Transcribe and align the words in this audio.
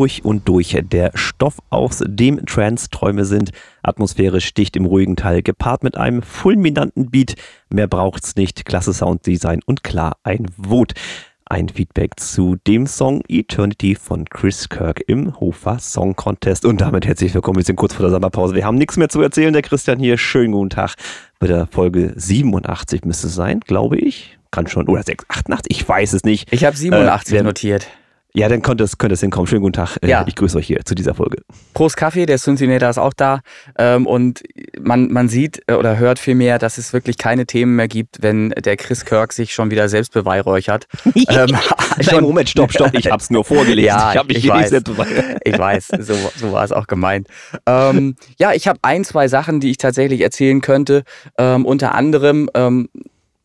durch 0.00 0.24
und 0.24 0.48
durch. 0.48 0.78
Der 0.90 1.10
Stoff, 1.14 1.58
aus 1.68 2.02
dem 2.06 2.46
Trance-Träume 2.46 3.26
sind. 3.26 3.50
Atmosphäre 3.82 4.40
sticht 4.40 4.74
im 4.76 4.86
ruhigen 4.86 5.14
Teil, 5.14 5.42
gepaart 5.42 5.84
mit 5.84 5.98
einem 5.98 6.22
fulminanten 6.22 7.10
Beat. 7.10 7.34
Mehr 7.68 7.86
braucht's 7.86 8.34
nicht. 8.34 8.64
Klasse 8.64 8.94
Sounddesign 8.94 9.60
und 9.66 9.84
klar 9.84 10.16
ein 10.22 10.46
Wut. 10.56 10.94
Ein 11.44 11.68
Feedback 11.68 12.18
zu 12.18 12.56
dem 12.66 12.86
Song 12.86 13.22
Eternity 13.28 13.94
von 13.94 14.24
Chris 14.24 14.70
Kirk 14.70 15.02
im 15.06 15.38
Hofer 15.38 15.78
Song 15.80 16.16
Contest. 16.16 16.64
Und 16.64 16.80
damit 16.80 17.06
herzlich 17.06 17.34
willkommen. 17.34 17.58
Wir 17.58 17.64
sind 17.64 17.76
kurz 17.76 17.92
vor 17.92 18.04
der 18.04 18.10
Sommerpause. 18.12 18.54
Wir 18.54 18.64
haben 18.64 18.78
nichts 18.78 18.96
mehr 18.96 19.10
zu 19.10 19.20
erzählen. 19.20 19.52
Der 19.52 19.60
Christian 19.60 19.98
hier. 19.98 20.16
Schönen 20.16 20.52
guten 20.52 20.70
Tag. 20.70 20.94
Bei 21.40 21.46
der 21.46 21.66
Folge 21.66 22.14
87 22.16 23.04
müsste 23.04 23.26
es 23.26 23.34
sein, 23.34 23.60
glaube 23.60 23.98
ich. 23.98 24.38
Kann 24.50 24.66
schon. 24.66 24.88
Oder 24.88 25.02
6, 25.02 25.26
88, 25.28 25.70
ich 25.70 25.86
weiß 25.86 26.14
es 26.14 26.24
nicht. 26.24 26.50
Ich 26.52 26.64
habe 26.64 26.74
87 26.76 27.36
Äh, 27.36 27.42
notiert. 27.42 27.86
Ja, 28.32 28.48
dann 28.48 28.62
könnte 28.62 28.84
es, 28.84 28.96
könnte 28.96 29.14
es 29.14 29.20
hinkommen. 29.20 29.46
Schönen 29.48 29.62
guten 29.62 29.72
Tag. 29.72 29.96
Äh, 30.02 30.08
Ja. 30.08 30.24
Ich 30.28 30.36
grüße 30.36 30.56
euch 30.58 30.66
hier 30.66 30.84
zu 30.84 30.94
dieser 30.94 31.14
Folge. 31.14 31.38
Prost 31.74 31.96
Kaffee, 31.96 32.26
der 32.26 32.38
Synthinator 32.38 32.88
ist 32.88 32.98
auch 32.98 33.12
da. 33.12 33.40
Ähm, 33.76 34.06
und 34.06 34.42
man, 34.80 35.10
man 35.10 35.28
sieht 35.28 35.62
äh, 35.66 35.74
oder 35.74 35.98
hört 35.98 36.18
vielmehr, 36.20 36.58
dass 36.58 36.78
es 36.78 36.92
wirklich 36.92 37.18
keine 37.18 37.46
Themen 37.46 37.74
mehr 37.76 37.88
gibt, 37.88 38.22
wenn 38.22 38.50
der 38.50 38.76
Chris 38.76 39.04
Kirk 39.04 39.32
sich 39.32 39.52
schon 39.52 39.70
wieder 39.72 39.88
selbst 39.88 40.12
beweihräuchert. 40.12 40.86
ähm, 41.28 41.48
Nein, 42.06 42.22
Moment, 42.22 42.48
stopp, 42.48 42.72
stopp. 42.72 42.94
Ich 42.94 43.10
hab's 43.10 43.30
nur 43.30 43.44
vorgelesen. 43.44 43.80
Ja, 43.90 44.12
ich 44.12 44.18
habe 44.18 44.28
mich 44.28 44.36
ich 44.38 44.42
hier 44.44 44.52
nicht 44.54 44.64
weiß. 44.64 44.70
selbst. 44.70 44.92
Ich 45.44 45.58
weiß, 45.58 45.88
so, 46.00 46.14
so 46.36 46.52
war 46.52 46.62
es 46.64 46.70
auch 46.70 46.86
gemeint. 46.86 47.26
Ähm, 47.66 48.14
ja, 48.38 48.52
ich 48.52 48.68
habe 48.68 48.78
ein, 48.82 49.04
zwei 49.04 49.26
Sachen, 49.26 49.58
die 49.60 49.70
ich 49.70 49.78
tatsächlich 49.78 50.20
erzählen 50.20 50.60
könnte. 50.60 51.02
Ähm, 51.38 51.64
unter 51.64 51.94
anderem, 51.94 52.48
ähm, 52.54 52.88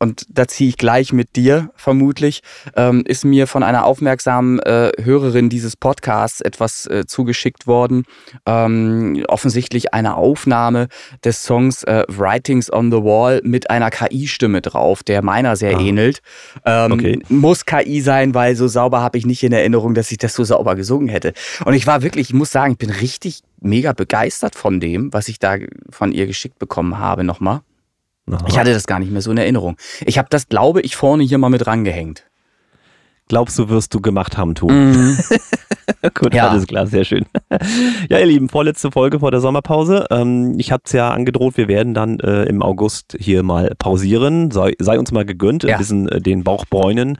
und 0.06 0.26
da 0.30 0.48
ziehe 0.48 0.70
ich 0.70 0.78
gleich 0.78 1.12
mit 1.14 1.36
dir 1.36 1.72
vermutlich, 1.76 2.42
ähm, 2.76 3.04
ist 3.08 3.26
mir 3.26 3.48
von 3.48 3.64
einer 3.64 3.86
aufmerksamen 3.86 4.60
äh, 4.60 4.92
Hörerin 5.02 5.50
dieses 5.50 5.76
Podcasts 5.76 6.42
etwas 6.42 6.86
äh, 6.86 7.06
zugeschickt 7.08 7.66
worden. 7.66 8.04
Ähm, 8.46 9.24
offensichtlich 9.28 9.94
eine 9.96 10.16
Aufnahme 10.16 10.90
des 11.24 11.44
Songs 11.44 11.84
äh, 11.84 12.04
Writings 12.08 12.72
on 12.72 12.92
the 12.92 12.98
Wall 12.98 13.42
mit 13.44 13.72
einer 13.72 13.90
KI-Stimme 13.90 14.62
drauf, 14.62 15.02
der 15.02 15.24
meiner 15.24 15.56
sehr 15.56 15.78
Ah. 15.78 15.82
ähnelt. 15.82 16.22
Ähm, 16.66 16.92
Okay. 16.92 17.20
Muss 17.30 17.66
KI 17.66 18.00
sein, 18.02 18.36
weil 18.36 18.56
so 18.56 18.68
sauber 18.68 19.02
habe 19.02 19.18
ich 19.18 19.26
nicht 19.26 19.42
in 19.44 19.52
Erinnerung, 19.52 19.96
dass 19.96 20.12
ich 20.12 20.20
das 20.20 20.36
so 20.36 20.44
sauber 20.44 20.76
gesungen 20.76 21.08
hätte. 21.10 21.34
Und 21.66 21.74
ich 21.74 21.88
war 21.88 22.04
wirklich, 22.04 22.30
ich 22.30 22.34
muss 22.36 22.52
sagen, 22.52 22.74
ich 22.74 22.78
bin 22.78 22.92
richtig 22.92 23.40
mega 23.60 23.94
begeistert 23.94 24.54
von 24.56 24.80
dem, 24.80 25.12
was 25.12 25.28
ich 25.28 25.40
da 25.40 25.56
von 25.90 26.12
ihr 26.12 26.28
geschickt 26.28 26.60
bekommen 26.60 27.00
habe 27.00 27.24
nochmal. 27.24 27.62
Aha. 28.32 28.46
Ich 28.48 28.58
hatte 28.58 28.74
das 28.74 28.88
gar 28.88 29.00
nicht 29.00 29.12
mehr 29.12 29.22
so 29.22 29.32
in 29.32 29.38
Erinnerung. 29.38 29.78
Ich 30.06 30.18
habe 30.18 30.28
das, 30.32 30.48
glaube 30.50 30.82
ich, 30.82 30.96
vorne 30.96 31.24
hier 31.24 31.38
mal 31.38 31.50
mit 31.50 31.68
rangehängt. 31.68 32.24
Glaubst 33.28 33.58
du, 33.58 33.70
wirst 33.70 33.92
du 33.94 34.02
gemacht 34.02 34.38
haben, 34.38 34.54
tun? 34.54 35.18
Gut, 36.14 36.34
Ja. 36.36 36.50
alles 36.50 36.68
klar, 36.68 36.86
sehr 36.88 37.04
schön. 37.06 37.26
Ja, 38.10 38.20
ihr 38.20 38.26
Lieben, 38.28 38.50
vorletzte 38.50 38.92
Folge 38.92 39.20
vor 39.20 39.32
der 39.32 39.40
Sommerpause. 39.42 40.06
Ähm, 40.12 40.56
ich 40.60 40.72
habe 40.72 40.84
es 40.86 40.92
ja 40.92 41.10
angedroht, 41.10 41.58
wir 41.58 41.68
werden 41.68 41.94
dann 41.96 42.20
äh, 42.20 42.44
im 42.44 42.62
August 42.62 43.16
hier 43.20 43.42
mal 43.42 43.72
pausieren. 43.80 44.52
Sei, 44.52 44.74
sei 44.80 45.00
uns 45.00 45.12
mal 45.12 45.26
gegönnt, 45.26 45.64
Ja. 45.64 45.76
ein 45.76 45.80
bisschen 45.80 46.08
äh, 46.10 46.22
den 46.22 46.44
Bauch 46.44 46.66
bräunen, 46.66 47.18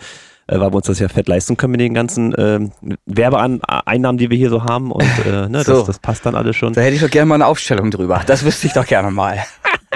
äh, 0.48 0.60
weil 0.60 0.72
wir 0.72 0.76
uns 0.76 0.86
das 0.86 1.00
ja 1.00 1.08
fett 1.08 1.28
leisten 1.28 1.58
können 1.58 1.72
mit 1.72 1.82
den 1.82 1.96
ganzen 1.96 2.36
ähm, 2.38 2.72
Werbeeinnahmen, 3.08 4.18
die 4.20 4.30
wir 4.30 4.38
hier 4.38 4.50
so 4.52 4.64
haben. 4.64 4.92
Und 4.92 5.04
äh, 5.26 5.50
ne, 5.50 5.64
So. 5.66 5.74
das, 5.78 5.86
das 5.86 6.00
passt 6.00 6.26
dann 6.26 6.36
alles 6.36 6.56
schon. 6.56 6.74
Da 6.74 6.82
hätte 6.82 6.96
ich 6.96 7.02
doch 7.02 7.10
gerne 7.10 7.26
mal 7.28 7.36
eine 7.36 7.48
Aufstellung 7.48 7.90
drüber. 7.90 8.22
Das 8.28 8.46
wüsste 8.46 8.68
ich 8.68 8.74
doch 8.74 8.86
gerne 8.86 9.10
mal. 9.10 9.40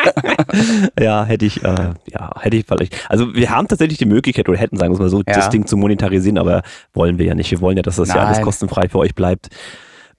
Ja, 0.99 1.25
hätte 1.25 1.45
ich, 1.45 1.63
äh, 1.63 1.93
ja, 2.11 2.31
hätte 2.39 2.57
ich 2.57 2.65
vielleicht. 2.67 2.95
Also 3.09 3.33
wir 3.33 3.49
haben 3.49 3.67
tatsächlich 3.67 3.97
die 3.97 4.05
Möglichkeit, 4.05 4.47
oder 4.49 4.57
hätten, 4.57 4.77
sagen 4.77 4.91
wir 4.91 4.95
es 4.95 4.99
mal 4.99 5.09
so, 5.09 5.19
Ja. 5.19 5.33
das 5.35 5.49
Ding 5.49 5.65
zu 5.65 5.77
monetarisieren, 5.77 6.37
aber 6.37 6.61
wollen 6.93 7.17
wir 7.17 7.25
ja 7.25 7.35
nicht. 7.35 7.51
Wir 7.51 7.61
wollen 7.61 7.77
ja, 7.77 7.83
dass 7.83 7.97
das 7.97 8.09
ja 8.09 8.15
alles 8.15 8.37
Nein. 8.37 8.45
kostenfrei 8.45 8.89
für 8.89 8.99
euch 8.99 9.15
bleibt. 9.15 9.49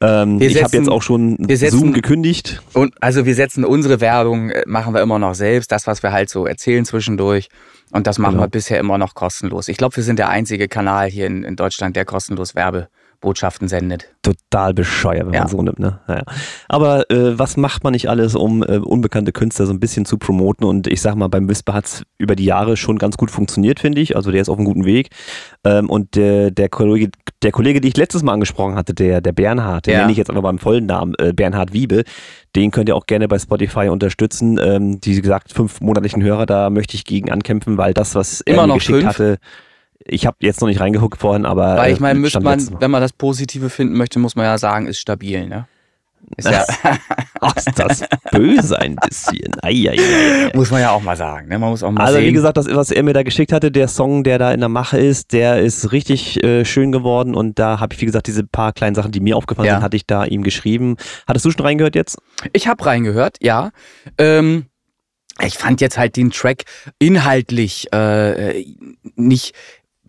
Ähm, 0.03 0.41
Wir 0.41 0.49
ich 0.49 0.57
habe 0.57 0.71
setzen- 0.71 0.85
jetzt 0.85 0.89
auch 0.91 1.03
schon 1.03 1.37
setzen- 1.47 1.79
Zoom 1.79 1.93
gekündigt. 1.93 2.63
Und 2.73 2.95
also 3.03 3.27
wir 3.27 3.35
setzen 3.35 3.65
unsere 3.67 4.01
Werbung, 4.01 4.49
äh, 4.51 4.63
machen 4.67 4.95
wir 4.95 5.03
immer 5.03 5.19
noch 5.19 5.35
selbst, 5.35 5.71
das, 5.73 5.87
was 5.87 6.03
wir 6.03 6.11
halt 6.13 6.31
so 6.31 6.47
erzählen 6.47 6.85
zwischendurch. 6.87 7.49
Und 7.93 8.07
das 8.07 8.19
machen 8.19 8.33
Genau. 8.35 8.45
wir 8.45 8.49
bisher 8.49 8.79
immer 8.81 8.97
noch 8.99 9.15
kostenlos. 9.15 9.69
Ich 9.69 9.77
glaube, 9.77 9.97
wir 9.97 10.03
sind 10.05 10.19
der 10.19 10.31
einzige 10.31 10.69
Kanal 10.69 11.09
hier 11.11 11.27
in, 11.27 11.43
in 11.45 11.57
Deutschland, 11.57 11.97
der 11.97 12.05
kostenlos 12.07 12.55
Werbebotschaften 13.23 13.69
sendet. 13.69 14.09
Total 14.23 14.73
bescheuert, 14.75 15.27
wenn 15.27 15.35
Ja. 15.35 15.41
man 15.41 15.49
so 15.49 15.63
nimmt. 15.63 15.79
Ne? 15.79 15.99
Naja. 16.07 16.23
Aber 16.69 17.11
äh, 17.11 17.39
was 17.39 17.57
macht 17.57 17.85
man 17.85 17.93
nicht 17.93 18.09
alles, 18.09 18.35
um 18.35 18.63
äh, 18.63 18.79
unbekannte 18.79 19.33
Künstler 19.33 19.67
so 19.67 19.73
ein 19.73 19.81
bisschen 19.81 20.05
zu 20.05 20.17
promoten? 20.19 20.67
Und 20.67 20.87
ich 20.87 21.01
sag 21.01 21.15
mal, 21.17 21.29
beim 21.29 21.49
Whisper 21.49 21.75
hat 21.75 21.85
es 21.87 22.03
über 22.19 22.35
die 22.35 22.45
Jahre 22.45 22.77
schon 22.77 22.99
ganz 22.99 23.17
gut 23.17 23.31
funktioniert, 23.31 23.79
finde 23.81 24.01
ich. 24.01 24.17
Also 24.17 24.31
der 24.31 24.41
ist 24.41 24.49
auf 24.49 24.57
einem 24.57 24.65
guten 24.67 24.85
Weg. 24.85 25.11
Ähm, 25.65 25.91
und 25.91 26.17
der, 26.17 26.51
der, 26.51 26.69
Kollege, 26.69 27.11
der 27.43 27.53
Kollege, 27.53 27.81
den 27.81 27.89
ich 27.89 27.97
letztes 27.97 28.23
Mal 28.23 28.33
angesprochen 28.33 28.75
hatte, 28.75 28.95
der, 28.95 29.21
der 29.21 29.33
Bernhard, 29.33 29.87
den 29.87 29.95
Ja. 29.95 30.01
nenne 30.01 30.13
ich 30.13 30.19
jetzt 30.19 30.31
aber 30.31 30.43
beim 30.43 30.59
vollen 30.59 30.87
Namen, 30.87 31.15
äh, 31.19 31.33
Bernhard 31.33 31.73
Wiebe, 31.73 32.05
den 32.57 32.71
könnt 32.71 32.89
ihr 32.89 32.97
auch 32.97 33.07
gerne 33.07 33.29
bei 33.29 33.39
Spotify 33.39 33.89
unterstützen. 33.89 34.59
Ähm, 34.63 35.01
die 35.01 35.21
gesagt, 35.21 35.53
fünf 35.53 35.81
monatlichen 35.81 36.23
Hörer, 36.23 36.47
da 36.47 36.71
möchte 36.71 36.95
ich 36.97 37.05
gegen 37.05 37.31
ankämpfen, 37.31 37.77
weil 37.79 37.93
das, 37.95 38.15
was 38.15 38.41
er 38.41 38.55
Immer 38.55 38.63
mir 38.63 38.69
noch 38.69 38.75
geschickt 38.77 38.99
fünf? 39.01 39.09
hatte, 39.09 39.39
ich 40.05 40.27
habe 40.27 40.37
jetzt 40.41 40.61
noch 40.61 40.69
nicht 40.69 40.81
reingeguckt 40.81 41.21
vorhin, 41.21 41.45
aber 41.47 41.77
Weil 41.77 41.91
äh, 41.91 41.93
ich 41.95 42.01
meine, 42.01 42.19
müsste 42.19 42.41
man, 42.41 42.61
wenn 42.81 42.91
man 42.91 43.01
das 43.03 43.13
Positive 43.13 43.71
finden 43.71 43.95
möchte, 43.97 44.19
muss 44.19 44.37
man 44.37 44.45
ja 44.47 44.59
sagen, 44.59 44.87
ist 44.87 44.99
stabil, 44.99 45.47
ne? 45.47 45.67
Ist 46.37 46.49
ja, 46.51 46.65
Ach, 47.41 47.57
ist 47.57 47.77
das 47.79 48.05
böse 48.31 48.79
ein 48.79 48.95
bisschen. 48.97 49.57
Eieiei. 49.63 50.51
muss 50.55 50.71
man 50.71 50.81
ja 50.81 50.91
auch 50.91 51.03
mal 51.03 51.17
sagen, 51.17 51.49
ne? 51.49 51.59
Man 51.59 51.71
muss 51.71 51.83
auch 51.83 51.91
mal 51.91 52.05
Also 52.05 52.19
sehen. 52.19 52.29
wie 52.29 52.33
gesagt, 52.33 52.57
das, 52.57 52.67
was 52.73 52.91
er 52.91 53.03
mir 53.03 53.15
da 53.15 53.23
geschickt 53.23 53.53
hatte, 53.53 53.71
der 53.73 53.89
Song, 53.89 54.23
der 54.23 54.39
da 54.39 54.53
in 54.53 54.61
der 54.61 54.69
Mache 54.69 54.99
ist, 54.99 55.33
der 55.33 55.61
ist 55.61 55.93
richtig 55.93 56.43
äh, 56.45 56.65
schön 56.65 56.93
geworden 56.93 57.35
und 57.35 57.59
da 57.59 57.81
habe 57.81 57.95
ich, 57.95 58.01
wie 58.01 58.07
gesagt, 58.07 58.27
diese 58.27 58.45
paar 58.45 58.73
kleinen 58.73 58.95
Sachen, 58.95 59.13
die 59.13 59.21
mir 59.21 59.37
aufgefallen 59.37 59.67
Ja. 59.67 59.75
sind, 59.77 59.83
hatte 59.83 59.97
ich 59.97 60.07
da 60.07 60.25
ihm 60.25 60.43
geschrieben. 60.43 60.97
Hattest 61.27 61.47
du 61.47 61.51
schon 61.51 61.63
reingehört 61.65 61.95
jetzt? 61.95 62.19
Ich 62.53 62.69
habe 62.69 62.85
reingehört, 62.85 63.39
ja. 63.41 63.71
Ähm, 64.19 64.67
ich 65.43 65.57
fand 65.57 65.81
jetzt 65.81 65.97
halt 65.97 66.17
den 66.17 66.31
Track 66.31 66.65
inhaltlich 66.99 67.91
äh, 67.93 68.63
nicht 69.17 69.55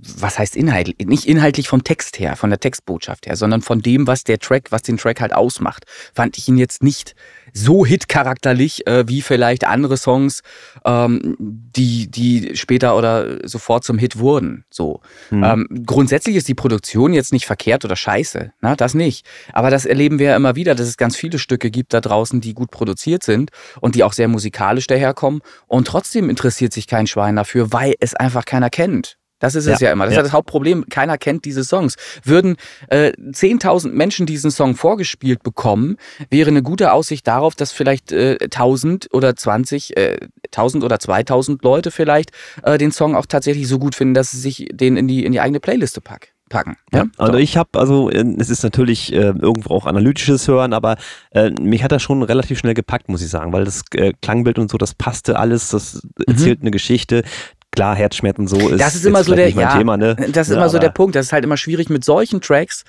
was 0.02 0.40
heißt 0.40 0.56
inhaltlich? 0.56 0.96
Nicht 1.08 1.28
inhaltlich 1.28 1.68
vom 1.68 1.84
Text 1.84 2.20
her, 2.20 2.36
von 2.36 2.50
der 2.50 2.60
Textbotschaft 2.60 3.28
her, 3.28 3.36
sondern 3.36 3.62
von 3.62 3.82
dem, 3.82 4.08
was 4.08 4.24
der 4.24 4.40
Track, 4.40 4.72
was 4.72 4.82
den 4.82 4.98
Track 4.98 5.22
halt 5.22 5.34
ausmacht. 5.34 5.86
Fand 6.14 6.38
ich 6.38 6.48
ihn 6.48 6.58
jetzt 6.58 6.82
nicht 6.84 7.16
so 7.54 7.86
hitcharakterlich 7.86 8.88
äh, 8.88 9.08
wie 9.08 9.22
vielleicht 9.22 9.66
andere 9.66 9.98
Songs, 9.98 10.42
ähm, 10.86 11.36
die, 11.40 12.10
die 12.10 12.56
später 12.56 12.98
oder 12.98 13.48
sofort 13.48 13.84
zum 13.84 13.98
Hit 13.98 14.18
wurden. 14.18 14.66
So. 14.70 15.02
Mhm. 15.30 15.44
Ähm, 15.44 15.68
grundsätzlich 15.86 16.36
ist 16.36 16.48
die 16.48 16.56
Produktion 16.56 17.14
jetzt 17.14 17.34
nicht 17.34 17.46
verkehrt 17.46 17.86
oder 17.86 17.96
scheiße. 17.96 18.54
Na, 18.62 18.76
das 18.76 18.94
nicht. 18.94 19.26
Aber 19.54 19.70
das 19.70 19.86
erleben 19.86 20.18
wir 20.18 20.30
ja 20.30 20.36
immer 20.36 20.56
wieder, 20.56 20.74
dass 20.74 20.88
es 20.88 20.98
ganz 20.98 21.16
viele 21.16 21.40
Stücke 21.40 21.70
gibt 21.70 21.94
da 21.94 22.02
draußen, 22.02 22.42
die 22.42 22.54
gut 22.54 22.72
produziert 22.72 23.24
sind 23.24 23.52
und 23.82 23.96
die 23.96 24.04
auch 24.04 24.14
sehr 24.14 24.28
musikalisch 24.28 24.88
daherkommen. 24.88 25.42
Und 25.68 25.88
trotzdem 25.88 26.30
interessiert 26.30 26.74
sich 26.74 26.88
kein 26.88 27.08
Schwein 27.08 27.36
dafür, 27.36 27.72
weil 27.72 27.96
es 28.00 28.16
einfach 28.16 28.46
keiner 28.46 28.70
kennt. 28.70 29.18
Das 29.42 29.56
ist 29.56 29.68
es 29.68 29.82
ja, 29.82 29.88
ja 29.88 29.94
immer. 29.94 30.06
Das 30.06 30.14
ja. 30.14 30.22
ist 30.22 30.28
das 30.28 30.34
Hauptproblem. 30.34 30.86
Keiner 30.90 31.18
kennt 31.18 31.44
diese 31.44 31.66
Songs. 31.66 31.96
Würden 32.24 32.56
äh, 32.88 33.12
10.000 33.12 33.90
Menschen 33.92 34.26
diesen 34.26 34.52
Song 34.52 34.76
vorgespielt 34.76 35.44
bekommen, 35.44 35.98
wäre 36.30 36.50
eine 36.50 36.64
gute 36.64 36.94
Aussicht 36.94 37.28
darauf, 37.28 37.56
dass 37.56 37.74
vielleicht 37.74 38.14
äh, 38.14 38.38
1.000 38.42 39.12
oder 39.12 39.36
20, 39.36 39.98
äh, 39.98 40.18
1.000 40.54 40.84
oder 40.84 40.96
2.000 40.96 41.60
Leute 41.64 41.92
vielleicht 41.92 42.32
äh, 42.64 42.78
den 42.78 42.92
Song 42.92 43.16
auch 43.16 43.26
tatsächlich 43.26 43.68
so 43.68 43.80
gut 43.80 43.96
finden, 43.96 44.14
dass 44.14 44.32
sie 44.32 44.40
sich 44.40 44.70
den 44.72 44.96
in 44.96 45.08
die, 45.08 45.26
in 45.26 45.32
die 45.34 45.42
eigene 45.42 45.60
Playliste 45.60 46.00
packen 46.00 46.28
packen. 46.52 46.76
Ja, 46.94 47.06
also 47.18 47.38
ich 47.38 47.58
habe, 47.58 47.80
also 47.80 48.12
äh, 48.12 48.24
es 48.38 48.50
ist 48.50 48.62
natürlich 48.62 49.12
äh, 49.14 49.34
irgendwo 49.42 49.74
auch 49.74 49.88
analytisches 49.88 50.48
Hören, 50.48 50.74
aber 50.74 50.98
äh, 51.32 51.50
mich 51.50 51.82
hat 51.82 51.92
das 51.92 52.04
schon 52.04 52.22
relativ 52.22 52.60
schnell 52.60 52.76
gepackt, 52.76 53.10
muss 53.10 53.24
ich 53.24 53.30
sagen, 53.30 53.54
weil 53.54 53.64
das 53.64 53.84
äh, 53.96 54.12
Klangbild 54.22 54.60
und 54.60 54.70
so, 54.70 54.78
das 54.78 54.94
passte 54.94 55.40
alles, 55.40 55.70
das 55.70 56.06
erzählt 56.28 56.60
mhm. 56.60 56.66
eine 56.66 56.72
Geschichte, 56.72 57.24
klar, 57.72 57.96
Herzschmerzen 57.96 58.48
so 58.48 58.70
ist. 58.70 58.80
Das 58.80 58.96
ist 58.96 59.06
immer 59.06 59.24
so 59.24 59.34
der, 59.34 59.50
ja, 59.50 59.78
Thema, 59.78 59.98
ne? 59.98 60.16
Das 60.32 60.48
ist 60.48 60.54
ja, 60.54 60.60
immer 60.60 60.70
so 60.70 60.78
der 60.78 60.90
Punkt. 60.90 61.16
Das 61.16 61.28
ist 61.28 61.34
halt 61.34 61.44
immer 61.44 61.58
schwierig 61.58 61.90
mit 61.90 62.04
solchen 62.04 62.42
Tracks. 62.42 62.84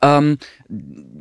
Ähm, 0.00 0.38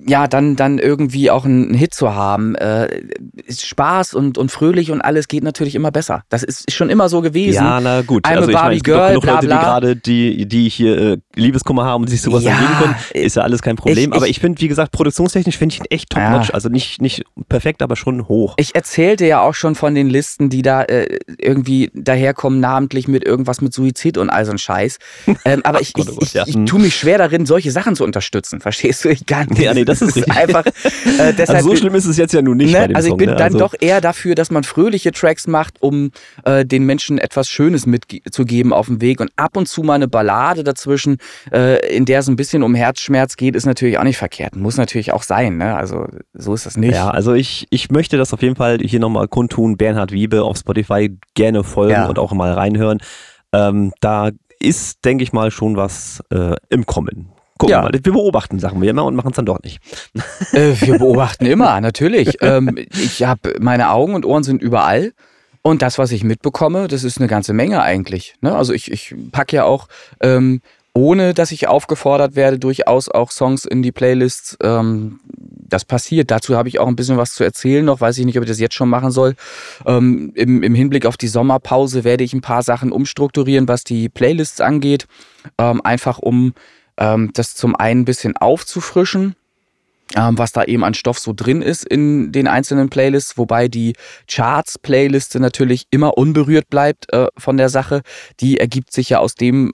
ja, 0.07 0.27
dann, 0.27 0.55
dann 0.55 0.79
irgendwie 0.79 1.29
auch 1.29 1.45
einen 1.45 1.73
Hit 1.73 1.93
zu 1.93 2.15
haben. 2.15 2.55
Äh, 2.55 3.01
ist 3.45 3.65
Spaß 3.65 4.13
und, 4.13 4.37
und 4.37 4.51
fröhlich 4.51 4.91
und 4.91 5.01
alles 5.01 5.27
geht 5.27 5.43
natürlich 5.43 5.75
immer 5.75 5.91
besser. 5.91 6.23
Das 6.29 6.43
ist 6.43 6.71
schon 6.71 6.89
immer 6.89 7.09
so 7.09 7.21
gewesen. 7.21 7.63
Ja, 7.63 7.79
na 7.81 8.01
gut. 8.01 8.25
I'm 8.25 8.35
also 8.35 8.49
ich 8.49 8.55
meine, 8.55 8.79
Girl, 8.79 9.19
bla, 9.19 9.33
Leute, 9.33 9.47
die 9.47 9.53
gerade, 9.53 9.95
die, 9.95 10.45
die 10.47 10.69
hier 10.69 10.97
äh, 10.97 11.17
Liebeskummer 11.35 11.85
haben 11.85 12.03
und 12.03 12.09
sich 12.09 12.21
sowas 12.21 12.43
ja, 12.43 12.57
geben 12.57 12.73
können, 12.79 12.95
ist 13.13 13.35
ja 13.35 13.43
alles 13.43 13.61
kein 13.61 13.75
Problem. 13.75 14.11
Ich, 14.11 14.15
aber 14.15 14.27
ich 14.27 14.39
finde, 14.39 14.61
wie 14.61 14.67
gesagt, 14.67 14.91
produktionstechnisch 14.91 15.57
finde 15.57 15.73
ich 15.73 15.81
ihn 15.81 15.85
echt 15.89 16.09
top-notch. 16.09 16.49
Ja. 16.49 16.53
Also 16.53 16.69
nicht, 16.69 17.01
nicht 17.01 17.23
perfekt, 17.49 17.81
aber 17.81 17.95
schon 17.95 18.27
hoch. 18.27 18.55
Ich 18.57 18.75
erzählte 18.75 19.25
ja 19.25 19.41
auch 19.41 19.53
schon 19.53 19.75
von 19.75 19.93
den 19.93 20.09
Listen, 20.09 20.49
die 20.49 20.61
da 20.61 20.83
äh, 20.83 21.19
irgendwie 21.37 21.91
daherkommen, 21.93 22.59
namentlich 22.59 23.07
mit 23.07 23.25
irgendwas 23.25 23.61
mit 23.61 23.73
Suizid 23.73 24.17
und 24.17 24.29
all 24.29 24.45
so 24.45 24.51
ein 24.51 24.57
Scheiß. 24.57 24.99
Ähm, 25.43 25.61
aber 25.63 25.81
ich, 25.81 25.93
ich, 25.97 26.35
ich, 26.35 26.47
ich, 26.47 26.65
tue 26.65 26.79
mich 26.79 26.95
schwer 26.95 27.17
darin, 27.17 27.45
solche 27.45 27.71
Sachen 27.71 27.95
zu 27.95 28.03
unterstützen. 28.03 28.61
Verstehst 28.61 29.03
du? 29.03 29.09
Ich 29.09 29.25
gar 29.25 29.45
nicht. 29.45 29.61
Ja, 29.61 29.73
nee, 29.73 29.85
das 29.85 29.96
ist, 30.01 30.17
ist 30.17 30.31
einfach. 30.31 30.65
Äh, 30.65 31.33
deshalb, 31.33 31.57
also 31.57 31.69
so 31.69 31.75
schlimm 31.75 31.95
ist 31.95 32.05
es 32.05 32.17
jetzt 32.17 32.33
ja 32.33 32.41
nun 32.41 32.57
nicht. 32.57 32.73
Ne? 32.73 32.89
also 32.93 33.07
ich 33.07 33.11
Song, 33.11 33.17
bin 33.17 33.29
ne? 33.29 33.35
dann 33.35 33.45
also 33.45 33.59
doch 33.59 33.75
eher 33.79 34.01
dafür, 34.01 34.35
dass 34.35 34.51
man 34.51 34.63
fröhliche 34.63 35.11
Tracks 35.11 35.47
macht, 35.47 35.81
um 35.81 36.11
äh, 36.45 36.65
den 36.65 36.83
Menschen 36.85 37.17
etwas 37.17 37.49
Schönes 37.49 37.85
mitzugeben 37.85 38.73
auf 38.73 38.87
dem 38.87 39.01
Weg 39.01 39.19
und 39.19 39.31
ab 39.35 39.57
und 39.57 39.67
zu 39.67 39.83
mal 39.83 39.95
eine 39.95 40.07
Ballade 40.07 40.63
dazwischen, 40.63 41.17
äh, 41.51 41.95
in 41.95 42.05
der 42.05 42.19
es 42.19 42.27
ein 42.27 42.35
bisschen 42.35 42.63
um 42.63 42.75
Herzschmerz 42.75 43.35
geht, 43.35 43.55
ist 43.55 43.65
natürlich 43.65 43.97
auch 43.97 44.03
nicht 44.03 44.17
verkehrt. 44.17 44.55
Muss 44.55 44.77
natürlich 44.77 45.13
auch 45.13 45.23
sein. 45.23 45.57
Ne? 45.57 45.75
Also 45.75 46.07
so 46.33 46.53
ist 46.53 46.65
das 46.65 46.77
nicht. 46.77 46.93
Ja, 46.93 47.09
also 47.09 47.33
ich, 47.33 47.67
ich 47.69 47.89
möchte 47.89 48.17
das 48.17 48.33
auf 48.33 48.41
jeden 48.41 48.55
Fall 48.55 48.79
hier 48.79 48.99
nochmal 48.99 49.27
kundtun. 49.27 49.77
Bernhard 49.77 50.11
Wiebe 50.11 50.43
auf 50.43 50.57
Spotify 50.57 51.17
gerne 51.33 51.63
folgen 51.63 51.93
ja. 51.93 52.07
und 52.07 52.19
auch 52.19 52.33
mal 52.33 52.53
reinhören. 52.53 52.99
Ähm, 53.53 53.91
da 54.01 54.31
ist, 54.59 55.05
denke 55.05 55.23
ich 55.23 55.33
mal, 55.33 55.51
schon 55.51 55.77
was 55.77 56.21
äh, 56.31 56.55
im 56.69 56.85
Kommen. 56.85 57.29
Gucken 57.57 57.71
ja. 57.71 57.79
wir 57.79 57.91
mal. 57.91 57.93
Wir 57.93 58.13
beobachten, 58.13 58.59
sagen 58.59 58.81
wir 58.81 58.89
immer, 58.89 59.05
und 59.05 59.15
machen 59.15 59.31
es 59.31 59.35
dann 59.35 59.45
doch 59.45 59.61
nicht. 59.63 59.79
Äh, 60.53 60.73
wir 60.79 60.97
beobachten 60.99 61.45
immer, 61.45 61.79
natürlich. 61.81 62.37
Ähm, 62.41 62.77
ich 62.89 63.23
habe 63.23 63.55
meine 63.59 63.89
Augen 63.89 64.15
und 64.15 64.25
Ohren 64.25 64.43
sind 64.43 64.61
überall. 64.61 65.13
Und 65.61 65.81
das, 65.81 65.97
was 65.97 66.11
ich 66.11 66.23
mitbekomme, 66.23 66.87
das 66.87 67.03
ist 67.03 67.17
eine 67.17 67.27
ganze 67.27 67.51
Menge 67.53 67.81
eigentlich. 67.81 68.35
Ne? 68.41 68.55
Also 68.55 68.73
ich, 68.73 68.89
ich 68.89 69.13
packe 69.31 69.57
ja 69.57 69.63
auch, 69.65 69.87
ähm, 70.21 70.61
ohne 70.93 71.33
dass 71.33 71.51
ich 71.51 71.67
aufgefordert 71.67 72.35
werde, 72.35 72.57
durchaus 72.57 73.09
auch 73.09 73.31
Songs 73.31 73.65
in 73.65 73.83
die 73.83 73.91
Playlists. 73.91 74.57
Ähm, 74.63 75.19
das 75.69 75.85
passiert. 75.85 76.31
Dazu 76.31 76.55
habe 76.55 76.69
ich 76.69 76.79
auch 76.79 76.87
ein 76.87 76.95
bisschen 76.95 77.17
was 77.17 77.33
zu 77.33 77.43
erzählen 77.43 77.85
noch. 77.85 78.01
Weiß 78.01 78.17
ich 78.17 78.25
nicht, 78.25 78.37
ob 78.37 78.43
ich 78.43 78.49
das 78.49 78.59
jetzt 78.59 78.75
schon 78.75 78.89
machen 78.89 79.11
soll. 79.11 79.35
Ähm, 79.85 80.31
im, 80.35 80.63
Im 80.63 80.73
Hinblick 80.73 81.05
auf 81.05 81.17
die 81.17 81.27
Sommerpause 81.27 82.03
werde 82.03 82.23
ich 82.23 82.33
ein 82.33 82.41
paar 82.41 82.63
Sachen 82.63 82.91
umstrukturieren, 82.91 83.67
was 83.67 83.83
die 83.83 84.09
Playlists 84.09 84.61
angeht. 84.61 85.05
Ähm, 85.59 85.81
einfach 85.83 86.17
um 86.17 86.53
ähm, 86.97 87.31
das 87.33 87.55
zum 87.55 87.75
einen 87.75 88.01
ein 88.01 88.05
bisschen 88.05 88.37
aufzufrischen, 88.37 89.35
ähm, 90.15 90.37
was 90.37 90.51
da 90.51 90.63
eben 90.63 90.83
an 90.83 90.93
Stoff 90.93 91.19
so 91.19 91.33
drin 91.33 91.61
ist 91.61 91.85
in 91.85 92.31
den 92.31 92.47
einzelnen 92.47 92.89
Playlists, 92.89 93.37
wobei 93.37 93.67
die 93.67 93.93
Charts-Playliste 94.27 95.39
natürlich 95.39 95.87
immer 95.91 96.17
unberührt 96.17 96.69
bleibt 96.69 97.11
äh, 97.13 97.27
von 97.37 97.57
der 97.57 97.69
Sache. 97.69 98.01
Die 98.39 98.59
ergibt 98.59 98.93
sich 98.93 99.09
ja 99.09 99.19
aus 99.19 99.35
dem, 99.35 99.73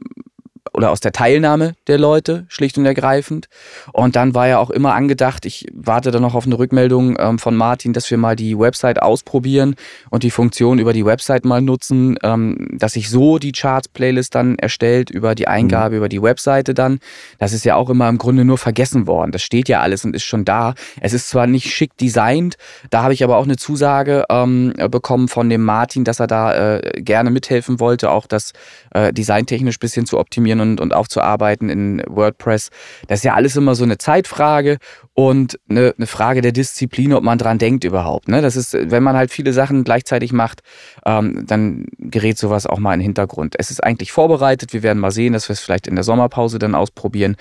oder 0.73 0.91
aus 0.91 0.99
der 0.99 1.11
Teilnahme 1.11 1.75
der 1.87 1.99
Leute, 1.99 2.45
schlicht 2.49 2.77
und 2.77 2.85
ergreifend. 2.85 3.47
Und 3.91 4.15
dann 4.15 4.33
war 4.33 4.47
ja 4.47 4.57
auch 4.57 4.71
immer 4.71 4.95
angedacht, 4.95 5.45
ich 5.45 5.67
warte 5.73 6.11
da 6.11 6.19
noch 6.19 6.33
auf 6.33 6.45
eine 6.45 6.57
Rückmeldung 6.57 7.15
ähm, 7.19 7.37
von 7.37 7.55
Martin, 7.55 7.93
dass 7.93 8.09
wir 8.09 8.17
mal 8.17 8.35
die 8.35 8.57
Website 8.57 9.01
ausprobieren 9.01 9.75
und 10.09 10.23
die 10.23 10.31
Funktion 10.31 10.79
über 10.79 10.93
die 10.93 11.05
Website 11.05 11.45
mal 11.45 11.61
nutzen, 11.61 12.17
ähm, 12.23 12.69
dass 12.73 12.93
sich 12.93 13.09
so 13.09 13.37
die 13.37 13.51
Charts-Playlist 13.51 14.33
dann 14.33 14.57
erstellt 14.57 15.11
über 15.11 15.35
die 15.35 15.47
Eingabe, 15.47 15.91
mhm. 15.91 15.97
über 15.97 16.09
die 16.09 16.21
Webseite 16.21 16.73
dann. 16.73 16.99
Das 17.37 17.53
ist 17.53 17.65
ja 17.65 17.75
auch 17.75 17.89
immer 17.89 18.09
im 18.09 18.17
Grunde 18.17 18.43
nur 18.43 18.57
vergessen 18.57 19.05
worden. 19.05 19.31
Das 19.31 19.43
steht 19.43 19.69
ja 19.69 19.81
alles 19.81 20.03
und 20.05 20.15
ist 20.15 20.23
schon 20.23 20.43
da. 20.43 20.73
Es 21.01 21.13
ist 21.13 21.29
zwar 21.29 21.45
nicht 21.45 21.71
schick 21.71 21.95
designt, 21.97 22.55
da 22.89 23.03
habe 23.03 23.13
ich 23.13 23.23
aber 23.23 23.37
auch 23.37 23.43
eine 23.43 23.57
Zusage 23.57 24.25
ähm, 24.29 24.73
bekommen 24.89 25.27
von 25.27 25.49
dem 25.49 25.63
Martin, 25.63 26.03
dass 26.03 26.19
er 26.19 26.27
da 26.27 26.77
äh, 26.77 27.01
gerne 27.01 27.29
mithelfen 27.29 27.79
wollte, 27.79 28.09
auch 28.09 28.25
das 28.25 28.53
äh, 28.91 29.13
designtechnisch 29.13 29.77
bisschen 29.77 30.05
zu 30.07 30.17
optimieren 30.17 30.62
und, 30.63 30.81
und 30.81 30.93
aufzuarbeiten 30.93 31.69
in 31.69 32.01
WordPress. 32.07 32.69
Das 33.07 33.19
ist 33.19 33.23
ja 33.23 33.35
alles 33.35 33.55
immer 33.55 33.75
so 33.75 33.83
eine 33.83 33.99
Zeitfrage 33.99 34.77
und 35.13 35.59
eine, 35.69 35.93
eine 35.95 36.07
Frage 36.07 36.41
der 36.41 36.51
Disziplin, 36.51 37.13
ob 37.13 37.23
man 37.23 37.37
dran 37.37 37.59
denkt 37.59 37.83
überhaupt. 37.83 38.27
Ne? 38.27 38.41
Das 38.41 38.55
ist, 38.55 38.73
wenn 38.73 39.03
man 39.03 39.15
halt 39.15 39.31
viele 39.31 39.53
Sachen 39.53 39.83
gleichzeitig 39.83 40.33
macht, 40.33 40.61
ähm, 41.05 41.45
dann 41.45 41.85
gerät 41.99 42.37
sowas 42.37 42.65
auch 42.65 42.79
mal 42.79 42.93
in 42.93 42.99
den 42.99 43.05
Hintergrund. 43.05 43.55
Es 43.59 43.69
ist 43.69 43.83
eigentlich 43.83 44.11
vorbereitet. 44.11 44.73
Wir 44.73 44.81
werden 44.81 44.99
mal 44.99 45.11
sehen, 45.11 45.33
dass 45.33 45.49
wir 45.49 45.53
es 45.53 45.59
vielleicht 45.59 45.85
in 45.85 45.95
der 45.95 46.03
Sommerpause 46.03 46.57
dann 46.57 46.73
ausprobieren. 46.73 47.35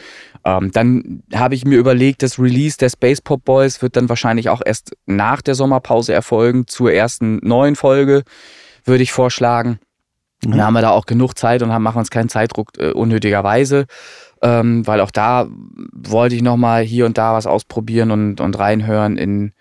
Ähm, 0.44 0.70
dann 0.72 1.22
habe 1.34 1.54
ich 1.54 1.64
mir 1.64 1.78
überlegt, 1.78 2.22
das 2.22 2.38
Release 2.38 2.76
der 2.76 2.90
Space 2.90 3.20
Pop 3.22 3.44
Boys 3.44 3.80
wird 3.80 3.96
dann 3.96 4.08
wahrscheinlich 4.08 4.48
auch 4.48 4.60
erst 4.64 4.92
nach 5.06 5.40
der 5.40 5.54
Sommerpause 5.54 6.12
erfolgen, 6.12 6.66
zur 6.66 6.92
ersten 6.92 7.38
neuen 7.42 7.76
Folge, 7.76 8.22
würde 8.84 9.02
ich 9.02 9.12
vorschlagen. 9.12 9.78
Mhm. 10.44 10.52
Dann 10.52 10.62
haben 10.62 10.74
wir 10.74 10.82
da 10.82 10.90
auch 10.90 11.06
genug 11.06 11.36
Zeit 11.38 11.62
und 11.62 11.72
haben, 11.72 11.82
machen 11.82 11.98
uns 11.98 12.10
keinen 12.10 12.28
Zeitdruck 12.28 12.72
äh, 12.78 12.90
unnötigerweise, 12.92 13.86
ähm, 14.42 14.86
weil 14.86 15.00
auch 15.00 15.10
da 15.10 15.46
wollte 15.92 16.34
ich 16.34 16.42
nochmal 16.42 16.82
hier 16.82 17.06
und 17.06 17.18
da 17.18 17.34
was 17.34 17.46
ausprobieren 17.46 18.10
und, 18.10 18.40
und 18.40 18.58
reinhören 18.58 19.16
in 19.16 19.52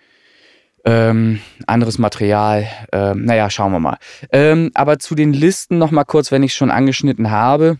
ähm, 0.84 1.40
anderes 1.66 1.98
Material. 1.98 2.66
Ähm, 2.92 3.24
naja, 3.24 3.50
schauen 3.50 3.72
wir 3.72 3.80
mal. 3.80 3.98
Ähm, 4.32 4.70
aber 4.74 4.98
zu 4.98 5.14
den 5.14 5.32
Listen 5.32 5.78
nochmal 5.78 6.04
kurz, 6.04 6.32
wenn 6.32 6.42
ich 6.42 6.52
es 6.52 6.56
schon 6.56 6.70
angeschnitten 6.70 7.30
habe. 7.30 7.78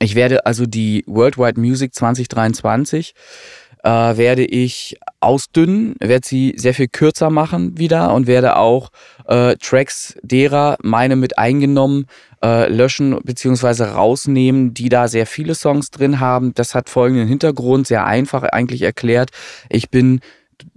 Ich 0.00 0.14
werde 0.14 0.46
also 0.46 0.66
die 0.66 1.04
Worldwide 1.06 1.60
Music 1.60 1.94
2023 1.94 3.14
äh, 3.82 4.16
werde 4.16 4.44
ich 4.44 4.98
ausdünnen, 5.20 5.94
werde 6.00 6.26
sie 6.26 6.54
sehr 6.56 6.74
viel 6.74 6.88
kürzer 6.88 7.30
machen 7.30 7.78
wieder 7.78 8.14
und 8.14 8.26
werde 8.26 8.56
auch 8.56 8.90
äh, 9.26 9.56
Tracks 9.56 10.16
derer, 10.22 10.76
meine 10.82 11.16
mit 11.16 11.38
eingenommen, 11.38 12.06
äh, 12.42 12.68
löschen 12.68 13.18
bzw. 13.22 13.84
rausnehmen, 13.84 14.74
die 14.74 14.88
da 14.88 15.08
sehr 15.08 15.26
viele 15.26 15.54
Songs 15.54 15.90
drin 15.90 16.20
haben. 16.20 16.54
Das 16.54 16.74
hat 16.74 16.88
folgenden 16.88 17.28
Hintergrund, 17.28 17.86
sehr 17.86 18.06
einfach 18.06 18.42
eigentlich 18.44 18.82
erklärt. 18.82 19.30
Ich 19.68 19.90
bin 19.90 20.20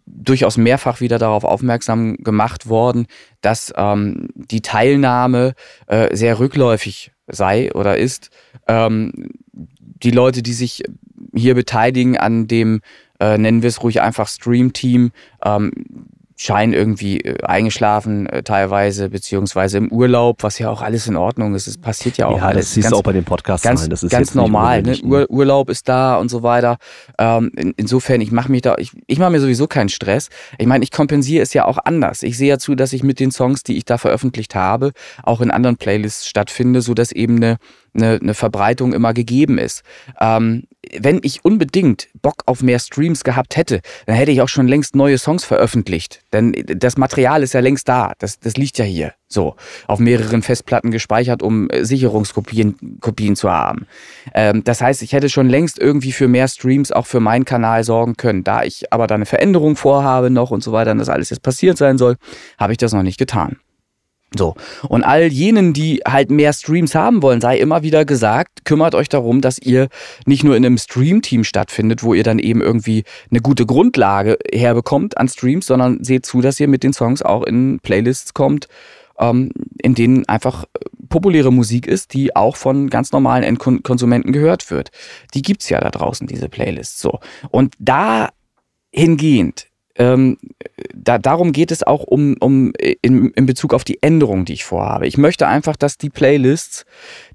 durchaus 0.05 0.57
mehrfach 0.57 1.01
wieder 1.01 1.17
darauf 1.19 1.43
aufmerksam 1.43 2.17
gemacht 2.17 2.67
worden, 2.67 3.07
dass 3.41 3.73
ähm, 3.75 4.27
die 4.35 4.61
Teilnahme 4.61 5.53
äh, 5.87 6.15
sehr 6.15 6.39
rückläufig 6.39 7.11
sei 7.27 7.71
oder 7.73 7.97
ist. 7.97 8.29
Ähm, 8.67 9.29
die 9.53 10.11
Leute, 10.11 10.43
die 10.43 10.53
sich 10.53 10.83
hier 11.33 11.55
beteiligen 11.55 12.17
an 12.17 12.47
dem, 12.47 12.81
äh, 13.19 13.37
nennen 13.37 13.61
wir 13.61 13.69
es 13.69 13.83
ruhig 13.83 14.01
einfach 14.01 14.27
Stream-Team, 14.27 15.11
ähm, 15.43 15.71
scheinen 16.41 16.73
irgendwie 16.73 17.19
äh, 17.19 17.43
eingeschlafen 17.43 18.25
äh, 18.25 18.41
teilweise, 18.41 19.09
beziehungsweise 19.09 19.77
im 19.77 19.91
Urlaub, 19.91 20.41
was 20.41 20.57
ja 20.57 20.71
auch 20.71 20.81
alles 20.81 21.05
in 21.05 21.15
Ordnung 21.15 21.53
ist. 21.53 21.67
Es 21.67 21.77
passiert 21.77 22.17
ja 22.17 22.27
auch 22.27 22.37
ja, 22.37 22.47
alles. 22.47 22.65
Das 22.65 22.73
siehst 22.73 22.85
ganz, 22.85 22.93
du 22.93 22.97
auch 22.97 23.03
bei 23.03 23.13
dem 23.13 23.25
Podcast 23.25 23.63
ganz, 23.63 23.87
Das 23.87 24.01
ist 24.01 24.09
ganz 24.09 24.33
normal. 24.33 24.81
Ne? 24.81 24.97
Ur 25.03 25.29
Urlaub 25.29 25.69
ist 25.69 25.87
da 25.87 26.17
und 26.17 26.29
so 26.29 26.41
weiter. 26.41 26.77
Ähm, 27.19 27.51
in, 27.55 27.73
insofern, 27.77 28.21
ich 28.21 28.31
mache 28.31 28.51
mich 28.51 28.63
da, 28.63 28.75
ich, 28.79 28.91
ich 29.05 29.19
mache 29.19 29.29
mir 29.29 29.39
sowieso 29.39 29.67
keinen 29.67 29.89
Stress. 29.89 30.29
Ich 30.57 30.65
meine, 30.65 30.83
ich 30.83 30.89
kompensiere 30.89 31.43
es 31.43 31.53
ja 31.53 31.65
auch 31.65 31.77
anders. 31.85 32.23
Ich 32.23 32.37
sehe 32.37 32.49
ja 32.49 32.57
zu, 32.57 32.73
dass 32.73 32.91
ich 32.91 33.03
mit 33.03 33.19
den 33.19 33.29
Songs, 33.29 33.61
die 33.61 33.77
ich 33.77 33.85
da 33.85 33.99
veröffentlicht 33.99 34.55
habe, 34.55 34.93
auch 35.21 35.41
in 35.41 35.51
anderen 35.51 35.77
Playlists 35.77 36.27
stattfinde, 36.27 36.81
sodass 36.81 37.11
eben 37.11 37.35
eine 37.35 37.57
eine, 37.93 38.19
eine 38.21 38.33
Verbreitung 38.33 38.93
immer 38.93 39.13
gegeben 39.13 39.57
ist. 39.57 39.83
Ähm, 40.19 40.63
wenn 40.99 41.19
ich 41.23 41.45
unbedingt 41.45 42.07
Bock 42.21 42.43
auf 42.45 42.63
mehr 42.63 42.79
Streams 42.79 43.23
gehabt 43.23 43.55
hätte, 43.55 43.81
dann 44.05 44.15
hätte 44.15 44.31
ich 44.31 44.41
auch 44.41 44.49
schon 44.49 44.67
längst 44.67 44.95
neue 44.95 45.17
Songs 45.17 45.43
veröffentlicht. 45.43 46.21
Denn 46.33 46.53
das 46.65 46.97
Material 46.97 47.43
ist 47.43 47.53
ja 47.53 47.59
längst 47.59 47.87
da. 47.87 48.13
Das, 48.19 48.39
das 48.39 48.57
liegt 48.57 48.77
ja 48.77 48.85
hier. 48.85 49.13
So, 49.27 49.55
auf 49.87 49.99
mehreren 49.99 50.41
Festplatten 50.41 50.91
gespeichert, 50.91 51.41
um 51.41 51.69
äh, 51.69 51.85
Sicherungskopien 51.85 52.99
Kopien 52.99 53.35
zu 53.35 53.49
haben. 53.49 53.87
Ähm, 54.33 54.63
das 54.63 54.81
heißt, 54.81 55.01
ich 55.01 55.13
hätte 55.13 55.29
schon 55.29 55.49
längst 55.49 55.79
irgendwie 55.79 56.11
für 56.11 56.27
mehr 56.27 56.47
Streams 56.47 56.91
auch 56.91 57.05
für 57.05 57.19
meinen 57.19 57.45
Kanal 57.45 57.83
sorgen 57.83 58.17
können. 58.17 58.43
Da 58.43 58.63
ich 58.63 58.91
aber 58.91 59.07
da 59.07 59.15
eine 59.15 59.25
Veränderung 59.25 59.75
vorhabe 59.75 60.29
noch 60.29 60.51
und 60.51 60.63
so 60.63 60.71
weiter 60.71 60.91
und 60.91 60.97
das 60.97 61.09
alles 61.09 61.29
jetzt 61.29 61.43
passiert 61.43 61.77
sein 61.77 61.97
soll, 61.97 62.17
habe 62.57 62.73
ich 62.73 62.77
das 62.77 62.93
noch 62.93 63.03
nicht 63.03 63.17
getan. 63.17 63.57
So. 64.33 64.55
Und 64.87 65.03
all 65.03 65.27
jenen, 65.27 65.73
die 65.73 66.01
halt 66.07 66.31
mehr 66.31 66.53
Streams 66.53 66.95
haben 66.95 67.21
wollen, 67.21 67.41
sei 67.41 67.59
immer 67.59 67.83
wieder 67.83 68.05
gesagt, 68.05 68.63
kümmert 68.63 68.95
euch 68.95 69.09
darum, 69.09 69.41
dass 69.41 69.59
ihr 69.59 69.89
nicht 70.25 70.45
nur 70.45 70.55
in 70.55 70.65
einem 70.65 70.77
Stream-Team 70.77 71.43
stattfindet, 71.43 72.01
wo 72.01 72.13
ihr 72.13 72.23
dann 72.23 72.39
eben 72.39 72.61
irgendwie 72.61 73.03
eine 73.29 73.41
gute 73.41 73.65
Grundlage 73.65 74.37
herbekommt 74.53 75.17
an 75.17 75.27
Streams, 75.27 75.65
sondern 75.65 76.03
seht 76.03 76.25
zu, 76.25 76.39
dass 76.39 76.59
ihr 76.61 76.69
mit 76.69 76.83
den 76.83 76.93
Songs 76.93 77.21
auch 77.21 77.43
in 77.43 77.79
Playlists 77.81 78.33
kommt, 78.33 78.69
ähm, 79.19 79.51
in 79.81 79.95
denen 79.95 80.27
einfach 80.29 80.63
populäre 81.09 81.51
Musik 81.51 81.85
ist, 81.85 82.13
die 82.13 82.33
auch 82.33 82.55
von 82.55 82.89
ganz 82.89 83.11
normalen 83.11 83.43
Endkonsumenten 83.43 84.31
gehört 84.31 84.71
wird. 84.71 84.91
Die 85.33 85.41
gibt's 85.41 85.67
ja 85.67 85.81
da 85.81 85.89
draußen, 85.89 86.25
diese 86.25 86.47
Playlists. 86.47 87.01
So. 87.01 87.19
Und 87.49 87.75
dahingehend 87.79 89.70
ähm, 89.95 90.37
da, 90.93 91.17
darum 91.17 91.51
geht 91.51 91.71
es 91.71 91.83
auch 91.83 92.03
um, 92.03 92.35
um 92.39 92.73
in, 93.01 93.31
in 93.31 93.45
Bezug 93.45 93.73
auf 93.73 93.83
die 93.83 94.01
Änderungen, 94.01 94.45
die 94.45 94.53
ich 94.53 94.63
vorhabe. 94.63 95.07
Ich 95.07 95.17
möchte 95.17 95.47
einfach, 95.47 95.75
dass 95.75 95.97
die 95.97 96.09
Playlists, 96.09 96.85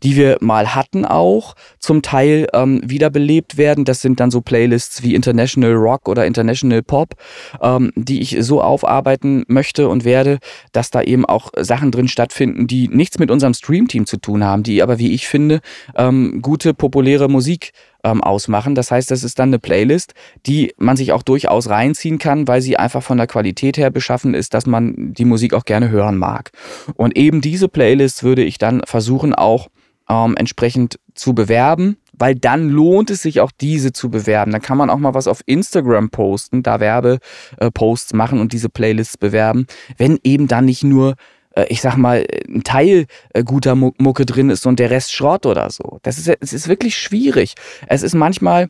die 0.02 0.16
wir 0.16 0.38
mal 0.40 0.74
hatten, 0.74 1.04
auch 1.04 1.54
zum 1.78 2.02
Teil 2.02 2.48
ähm, 2.52 2.80
wiederbelebt 2.84 3.56
werden. 3.56 3.84
Das 3.84 4.00
sind 4.00 4.20
dann 4.20 4.30
so 4.30 4.40
Playlists 4.40 5.02
wie 5.02 5.14
International 5.14 5.72
Rock 5.72 6.08
oder 6.08 6.26
International 6.26 6.82
Pop, 6.82 7.14
ähm, 7.60 7.92
die 7.94 8.20
ich 8.20 8.36
so 8.40 8.62
aufarbeiten 8.62 9.44
möchte 9.48 9.88
und 9.88 10.04
werde, 10.04 10.38
dass 10.72 10.90
da 10.90 11.02
eben 11.02 11.24
auch 11.24 11.52
Sachen 11.58 11.90
drin 11.90 12.08
stattfinden, 12.08 12.66
die 12.66 12.88
nichts 12.88 13.18
mit 13.18 13.30
unserem 13.30 13.54
Streamteam 13.54 14.06
zu 14.06 14.16
tun 14.16 14.44
haben, 14.44 14.62
die 14.62 14.82
aber, 14.82 14.98
wie 14.98 15.12
ich 15.12 15.28
finde, 15.28 15.60
ähm, 15.96 16.40
gute, 16.42 16.74
populäre 16.74 17.28
Musik 17.28 17.72
ähm, 18.06 18.22
ausmachen. 18.22 18.74
Das 18.74 18.90
heißt, 18.90 19.10
das 19.10 19.24
ist 19.24 19.38
dann 19.38 19.48
eine 19.48 19.58
Playlist, 19.58 20.14
die 20.46 20.72
man 20.78 20.96
sich 20.96 21.12
auch 21.12 21.22
durchaus 21.22 21.68
reinziehen 21.68 22.18
kann, 22.18 22.46
weil 22.46 22.62
sie 22.62 22.76
einfach 22.76 23.02
von 23.02 23.18
der 23.18 23.26
Qualität 23.26 23.76
her 23.76 23.90
beschaffen 23.90 24.32
ist, 24.32 24.54
dass 24.54 24.66
man 24.66 25.12
die 25.12 25.24
Musik 25.24 25.52
auch 25.54 25.64
gerne 25.64 25.90
hören 25.90 26.16
mag. 26.16 26.52
Und 26.94 27.16
eben 27.16 27.40
diese 27.40 27.68
Playlist 27.68 28.22
würde 28.22 28.44
ich 28.44 28.58
dann 28.58 28.82
versuchen 28.84 29.34
auch 29.34 29.68
ähm, 30.08 30.36
entsprechend 30.36 31.00
zu 31.14 31.34
bewerben, 31.34 31.96
weil 32.12 32.36
dann 32.36 32.68
lohnt 32.68 33.10
es 33.10 33.22
sich 33.22 33.40
auch 33.40 33.50
diese 33.50 33.92
zu 33.92 34.08
bewerben. 34.08 34.52
Dann 34.52 34.62
kann 34.62 34.78
man 34.78 34.88
auch 34.88 34.98
mal 34.98 35.14
was 35.14 35.26
auf 35.26 35.40
Instagram 35.46 36.10
posten, 36.10 36.62
da 36.62 36.78
Werbeposts 36.78 38.12
äh, 38.12 38.16
machen 38.16 38.40
und 38.40 38.52
diese 38.52 38.68
Playlists 38.68 39.18
bewerben, 39.18 39.66
wenn 39.98 40.20
eben 40.22 40.46
dann 40.46 40.66
nicht 40.66 40.84
nur 40.84 41.16
ich 41.64 41.80
sag 41.80 41.96
mal, 41.96 42.26
ein 42.48 42.62
Teil 42.62 43.06
äh, 43.32 43.42
guter 43.42 43.74
Mucke 43.74 44.26
drin 44.26 44.50
ist 44.50 44.66
und 44.66 44.78
der 44.78 44.90
Rest 44.90 45.12
Schrott 45.12 45.46
oder 45.46 45.70
so. 45.70 45.98
Das 46.02 46.18
ist, 46.18 46.28
es 46.40 46.52
ist 46.52 46.68
wirklich 46.68 46.96
schwierig. 46.96 47.54
Es 47.86 48.02
ist 48.02 48.14
manchmal, 48.14 48.68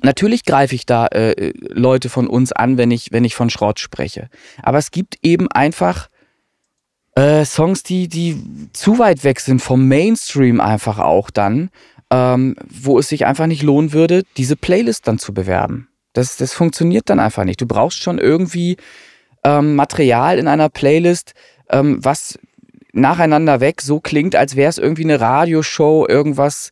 natürlich 0.00 0.44
greife 0.44 0.74
ich 0.74 0.86
da 0.86 1.06
äh, 1.08 1.52
Leute 1.68 2.08
von 2.08 2.26
uns 2.26 2.52
an, 2.52 2.78
wenn 2.78 2.90
ich, 2.90 3.12
wenn 3.12 3.24
ich 3.24 3.34
von 3.34 3.50
Schrott 3.50 3.78
spreche. 3.78 4.28
Aber 4.62 4.78
es 4.78 4.90
gibt 4.90 5.18
eben 5.22 5.50
einfach 5.50 6.08
äh, 7.14 7.44
Songs, 7.44 7.82
die, 7.82 8.08
die 8.08 8.42
zu 8.72 8.98
weit 8.98 9.22
weg 9.24 9.40
sind 9.40 9.60
vom 9.60 9.86
Mainstream 9.86 10.60
einfach 10.60 10.98
auch 10.98 11.30
dann, 11.30 11.70
ähm, 12.10 12.56
wo 12.68 12.98
es 12.98 13.08
sich 13.08 13.26
einfach 13.26 13.46
nicht 13.46 13.62
lohnen 13.62 13.92
würde, 13.92 14.22
diese 14.36 14.56
Playlist 14.56 15.06
dann 15.08 15.18
zu 15.18 15.34
bewerben. 15.34 15.88
Das, 16.14 16.36
das 16.36 16.52
funktioniert 16.52 17.08
dann 17.08 17.20
einfach 17.20 17.44
nicht. 17.44 17.60
Du 17.60 17.66
brauchst 17.66 18.02
schon 18.02 18.18
irgendwie 18.18 18.76
ähm, 19.44 19.74
Material 19.74 20.38
in 20.38 20.48
einer 20.48 20.68
Playlist, 20.68 21.34
ähm, 21.72 21.98
was 22.00 22.38
nacheinander 22.92 23.60
weg 23.60 23.80
so 23.80 24.00
klingt, 24.00 24.36
als 24.36 24.54
wäre 24.56 24.68
es 24.68 24.78
irgendwie 24.78 25.04
eine 25.04 25.20
Radioshow, 25.20 26.06
irgendwas 26.08 26.70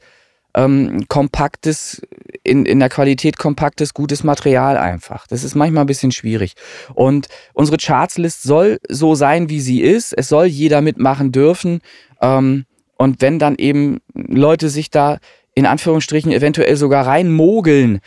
ähm, 0.54 1.06
kompaktes, 1.08 2.02
in, 2.42 2.66
in 2.66 2.80
der 2.80 2.88
Qualität 2.88 3.38
kompaktes, 3.38 3.94
gutes 3.94 4.24
Material 4.24 4.76
einfach. 4.76 5.26
Das 5.26 5.44
ist 5.44 5.54
manchmal 5.54 5.84
ein 5.84 5.88
bisschen 5.88 6.12
schwierig. 6.12 6.54
Und 6.94 7.28
unsere 7.54 7.78
Chartslist 7.78 8.42
soll 8.42 8.78
so 8.88 9.14
sein, 9.14 9.48
wie 9.48 9.60
sie 9.60 9.80
ist. 9.80 10.12
Es 10.12 10.28
soll 10.28 10.46
jeder 10.46 10.80
mitmachen 10.80 11.32
dürfen. 11.32 11.80
Ähm, 12.20 12.66
und 12.96 13.22
wenn 13.22 13.38
dann 13.38 13.56
eben 13.56 14.00
Leute 14.12 14.68
sich 14.68 14.90
da 14.90 15.18
in 15.54 15.66
Anführungsstrichen 15.66 16.32
eventuell 16.32 16.76
sogar 16.76 17.06
reinmogeln, 17.06 18.00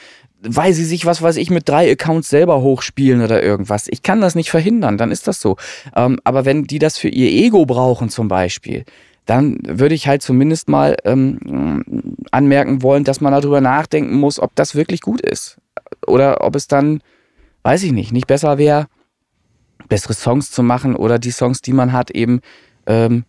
weil 0.45 0.73
sie 0.73 0.85
sich, 0.85 1.05
was 1.05 1.21
weiß 1.21 1.37
ich, 1.37 1.49
mit 1.49 1.67
drei 1.69 1.91
Accounts 1.91 2.29
selber 2.29 2.61
hochspielen 2.61 3.21
oder 3.21 3.41
irgendwas. 3.41 3.87
Ich 3.87 4.03
kann 4.03 4.21
das 4.21 4.35
nicht 4.35 4.51
verhindern, 4.51 4.97
dann 4.97 5.11
ist 5.11 5.27
das 5.27 5.39
so. 5.39 5.57
Ähm, 5.95 6.19
aber 6.23 6.45
wenn 6.45 6.65
die 6.65 6.79
das 6.79 6.97
für 6.97 7.07
ihr 7.07 7.29
Ego 7.29 7.65
brauchen 7.65 8.09
zum 8.09 8.27
Beispiel, 8.27 8.83
dann 9.25 9.59
würde 9.65 9.95
ich 9.95 10.07
halt 10.07 10.21
zumindest 10.21 10.67
mal 10.67 10.97
ähm, 11.05 12.13
anmerken 12.31 12.81
wollen, 12.81 13.05
dass 13.05 13.21
man 13.21 13.31
darüber 13.31 13.61
nachdenken 13.61 14.17
muss, 14.17 14.39
ob 14.39 14.53
das 14.55 14.75
wirklich 14.75 15.01
gut 15.01 15.21
ist. 15.21 15.57
Oder 16.05 16.43
ob 16.43 16.55
es 16.55 16.67
dann, 16.67 17.01
weiß 17.63 17.83
ich 17.83 17.93
nicht, 17.93 18.11
nicht 18.11 18.27
besser 18.27 18.57
wäre, 18.57 18.87
bessere 19.87 20.13
Songs 20.13 20.51
zu 20.51 20.61
machen 20.61 20.95
oder 20.95 21.19
die 21.19 21.31
Songs, 21.31 21.61
die 21.61 21.73
man 21.73 21.93
hat, 21.93 22.11
eben 22.11 22.41
ähm, 22.85 23.23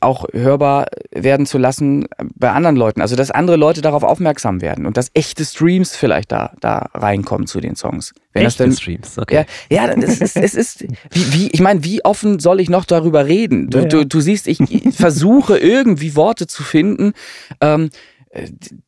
auch 0.00 0.26
hörbar 0.32 0.86
werden 1.10 1.46
zu 1.46 1.58
lassen 1.58 2.06
bei 2.34 2.50
anderen 2.50 2.76
Leuten. 2.76 3.00
Also, 3.00 3.16
dass 3.16 3.30
andere 3.30 3.56
Leute 3.56 3.80
darauf 3.80 4.02
aufmerksam 4.02 4.60
werden 4.60 4.86
und 4.86 4.96
dass 4.96 5.10
echte 5.14 5.44
Streams 5.44 5.96
vielleicht 5.96 6.32
da, 6.32 6.52
da 6.60 6.90
reinkommen 6.94 7.46
zu 7.46 7.60
den 7.60 7.76
Songs. 7.76 8.12
Wenn 8.32 8.46
echte 8.46 8.64
das 8.64 8.74
dann, 8.74 8.76
Streams, 8.76 9.18
okay. 9.18 9.44
Ja, 9.70 9.86
ja 9.86 9.92
es 9.92 10.20
ist, 10.20 10.36
es 10.36 10.54
ist 10.54 10.82
wie, 11.10 11.32
wie, 11.32 11.48
ich 11.50 11.60
meine, 11.60 11.84
wie 11.84 12.04
offen 12.04 12.38
soll 12.38 12.60
ich 12.60 12.70
noch 12.70 12.84
darüber 12.84 13.26
reden? 13.26 13.68
Du, 13.68 13.78
ja, 13.78 13.84
ja. 13.84 13.88
du, 13.88 14.06
du 14.06 14.20
siehst, 14.20 14.48
ich 14.48 14.58
versuche 14.92 15.58
irgendwie 15.58 16.16
Worte 16.16 16.46
zu 16.46 16.62
finden, 16.62 17.12
ähm, 17.60 17.90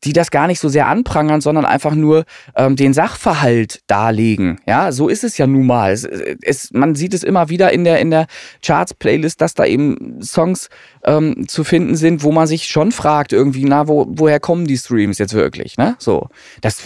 die 0.03 0.13
das 0.13 0.31
gar 0.31 0.47
nicht 0.47 0.59
so 0.59 0.69
sehr 0.69 0.87
anprangern, 0.87 1.39
sondern 1.39 1.65
einfach 1.65 1.93
nur 1.93 2.25
ähm, 2.55 2.75
den 2.75 2.93
Sachverhalt 2.93 3.81
darlegen. 3.87 4.59
Ja, 4.65 4.91
so 4.91 5.07
ist 5.07 5.23
es 5.23 5.37
ja 5.37 5.45
nun 5.45 5.67
mal. 5.67 5.91
Es, 5.91 6.03
es, 6.03 6.71
man 6.73 6.95
sieht 6.95 7.13
es 7.13 7.23
immer 7.23 7.49
wieder 7.49 7.71
in 7.71 7.83
der, 7.83 7.99
in 7.99 8.09
der 8.09 8.25
Charts-Playlist, 8.63 9.39
dass 9.39 9.53
da 9.53 9.65
eben 9.65 10.19
Songs 10.21 10.69
ähm, 11.03 11.47
zu 11.47 11.63
finden 11.63 11.95
sind, 11.95 12.23
wo 12.23 12.31
man 12.31 12.47
sich 12.47 12.67
schon 12.67 12.91
fragt, 12.91 13.33
irgendwie, 13.33 13.65
na, 13.65 13.87
wo, 13.87 14.07
woher 14.09 14.39
kommen 14.39 14.65
die 14.65 14.77
Streams 14.77 15.19
jetzt 15.19 15.33
wirklich? 15.33 15.77
Ne? 15.77 15.95
So, 15.99 16.29
das 16.61 16.81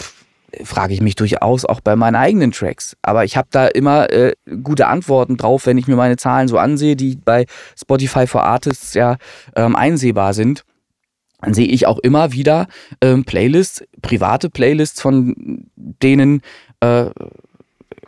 frage 0.64 0.92
ich 0.92 1.00
mich 1.00 1.14
durchaus 1.14 1.64
auch 1.64 1.80
bei 1.80 1.96
meinen 1.96 2.16
eigenen 2.16 2.52
Tracks. 2.52 2.96
Aber 3.00 3.24
ich 3.24 3.36
habe 3.36 3.48
da 3.50 3.68
immer 3.68 4.10
äh, 4.12 4.34
gute 4.62 4.88
Antworten 4.88 5.36
drauf, 5.36 5.64
wenn 5.64 5.78
ich 5.78 5.86
mir 5.86 5.96
meine 5.96 6.16
Zahlen 6.16 6.48
so 6.48 6.58
ansehe, 6.58 6.96
die 6.96 7.16
bei 7.16 7.46
Spotify 7.80 8.26
for 8.26 8.42
Artists 8.42 8.92
ja 8.94 9.16
ähm, 9.56 9.76
einsehbar 9.76 10.34
sind 10.34 10.64
sehe 11.48 11.66
ich 11.66 11.86
auch 11.86 11.98
immer 11.98 12.32
wieder 12.32 12.66
ähm, 13.00 13.24
Playlists, 13.24 13.84
private 14.02 14.50
Playlists, 14.50 15.00
von 15.00 15.64
denen 15.76 16.42
äh, 16.80 17.06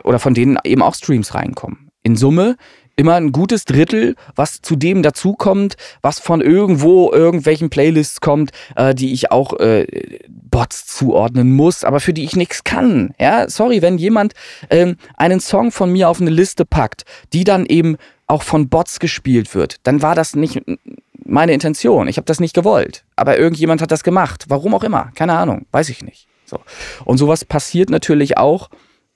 oder 0.03 0.19
von 0.19 0.33
denen 0.33 0.57
eben 0.63 0.81
auch 0.81 0.95
Streams 0.95 1.33
reinkommen. 1.33 1.89
In 2.03 2.15
Summe 2.15 2.57
immer 2.95 3.15
ein 3.15 3.31
gutes 3.31 3.65
Drittel, 3.65 4.15
was 4.35 4.61
zu 4.61 4.75
dem 4.75 5.01
dazukommt, 5.01 5.75
was 6.01 6.19
von 6.19 6.41
irgendwo 6.41 7.11
irgendwelchen 7.11 7.69
Playlists 7.69 8.21
kommt, 8.21 8.51
äh, 8.75 8.93
die 8.93 9.13
ich 9.13 9.31
auch 9.31 9.59
äh, 9.59 9.87
Bots 10.29 10.85
zuordnen 10.85 11.53
muss, 11.53 11.83
aber 11.83 11.99
für 11.99 12.13
die 12.13 12.23
ich 12.23 12.35
nichts 12.35 12.63
kann. 12.63 13.13
Ja, 13.19 13.49
sorry, 13.49 13.81
wenn 13.81 13.97
jemand 13.97 14.33
ähm, 14.69 14.97
einen 15.17 15.39
Song 15.39 15.71
von 15.71 15.91
mir 15.91 16.09
auf 16.09 16.21
eine 16.21 16.29
Liste 16.29 16.65
packt, 16.65 17.03
die 17.33 17.43
dann 17.43 17.65
eben 17.65 17.97
auch 18.27 18.43
von 18.43 18.69
Bots 18.69 18.99
gespielt 18.99 19.55
wird, 19.55 19.77
dann 19.83 20.01
war 20.01 20.15
das 20.15 20.35
nicht 20.35 20.61
meine 21.25 21.53
Intention. 21.53 22.07
Ich 22.07 22.17
habe 22.17 22.25
das 22.25 22.39
nicht 22.39 22.53
gewollt. 22.53 23.03
Aber 23.15 23.37
irgendjemand 23.37 23.81
hat 23.81 23.91
das 23.91 24.03
gemacht. 24.03 24.45
Warum 24.47 24.73
auch 24.73 24.83
immer. 24.83 25.11
Keine 25.15 25.33
Ahnung. 25.33 25.65
Weiß 25.71 25.89
ich 25.89 26.03
nicht. 26.03 26.27
So. 26.45 26.59
Und 27.05 27.17
sowas 27.17 27.45
passiert 27.45 27.89
natürlich 27.89 28.37
auch. 28.37 28.69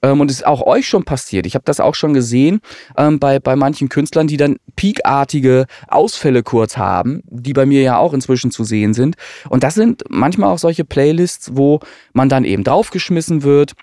Ähm, 0.04 0.22
und 0.22 0.30
ist 0.30 0.46
auch 0.46 0.62
euch 0.62 0.88
schon 0.88 1.06
passiert. 1.06 1.48
Ich 1.48 1.56
habe 1.56 1.66
das 1.66 1.80
auch 1.80 1.96
schon 1.96 2.14
gesehen 2.14 2.62
ähm, 2.98 3.20
bei, 3.20 3.40
bei 3.40 3.56
manchen 3.56 3.90
Künstlern, 3.90 4.28
die 4.28 4.38
dann 4.38 4.58
peakartige 4.76 5.66
Ausfälle 5.88 6.44
kurz 6.44 6.78
haben, 6.78 7.24
die 7.26 7.54
bei 7.54 7.66
mir 7.66 7.82
ja 7.82 7.98
auch 7.98 8.14
inzwischen 8.14 8.52
zu 8.52 8.64
sehen 8.64 8.94
sind. 8.94 9.16
Und 9.50 9.64
das 9.64 9.74
sind 9.74 10.04
manchmal 10.10 10.54
auch 10.54 10.60
solche 10.60 10.86
Playlists, 10.86 11.52
wo 11.56 11.80
man 12.14 12.30
dann 12.30 12.46
eben 12.46 12.64
draufgeschmissen 12.64 13.42
wird 13.42 13.74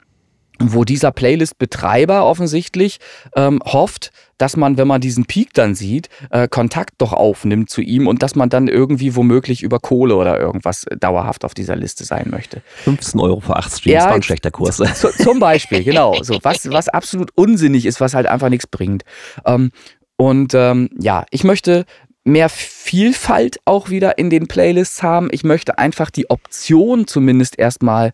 wo 0.59 0.85
dieser 0.85 1.11
Playlist-Betreiber 1.11 2.25
offensichtlich 2.25 2.99
ähm, 3.35 3.61
hofft, 3.65 4.13
dass 4.39 4.57
man, 4.57 4.77
wenn 4.77 4.89
man 4.89 5.01
diesen 5.01 5.27
Peak 5.27 5.53
dann 5.55 5.75
sieht, 5.75 6.09
äh, 6.31 6.49
Kontakt 6.49 6.95
doch 6.99 7.13
aufnimmt 7.13 7.71
zu 7.71 7.81
ihm 7.81 8.07
und 8.07 8.23
dass 8.23 8.35
man 8.35 8.49
dann 8.49 8.69
irgendwie 8.69 9.17
womöglich 9.17 9.63
über 9.63 9.79
Kohle 9.79 10.17
oder 10.17 10.39
irgendwas 10.39 10.87
dauerhaft 10.99 11.45
auf 11.45 11.55
dieser 11.55 11.77
Liste 11.77 12.05
sein 12.05 12.29
möchte. 12.31 12.63
15 12.85 13.21
Euro 13.21 13.41
für 13.41 13.57
8 13.57 13.79
Streams 13.79 13.95
ja, 13.95 14.07
war 14.07 14.15
ein 14.15 14.23
schlechter 14.23 14.51
Kurs. 14.51 14.77
Zu, 14.77 15.11
zum 15.11 15.39
Beispiel, 15.39 15.85
genau. 15.85 16.23
So, 16.23 16.39
was, 16.43 16.71
was 16.71 16.89
absolut 16.89 17.31
unsinnig 17.35 17.87
ist, 17.87 18.01
was 18.01 18.15
halt 18.15 18.27
einfach 18.27 18.49
nichts 18.49 18.67
bringt. 18.67 19.05
Ähm, 19.45 19.71
und 20.17 20.55
ähm, 20.55 20.91
ja, 20.99 21.25
ich 21.31 21.45
möchte 21.45 21.85
mehr 22.25 22.49
Vielfalt 22.49 23.59
auch 23.65 23.91
wieder 23.91 24.19
in 24.19 24.31
den 24.31 24.47
Playlists 24.47 25.03
haben. 25.03 25.29
Ich 25.31 25.45
möchte 25.45 25.79
einfach 25.79 26.11
die 26.11 26.31
Option 26.31 27.07
zumindest 27.07 27.59
erstmal 27.59 28.13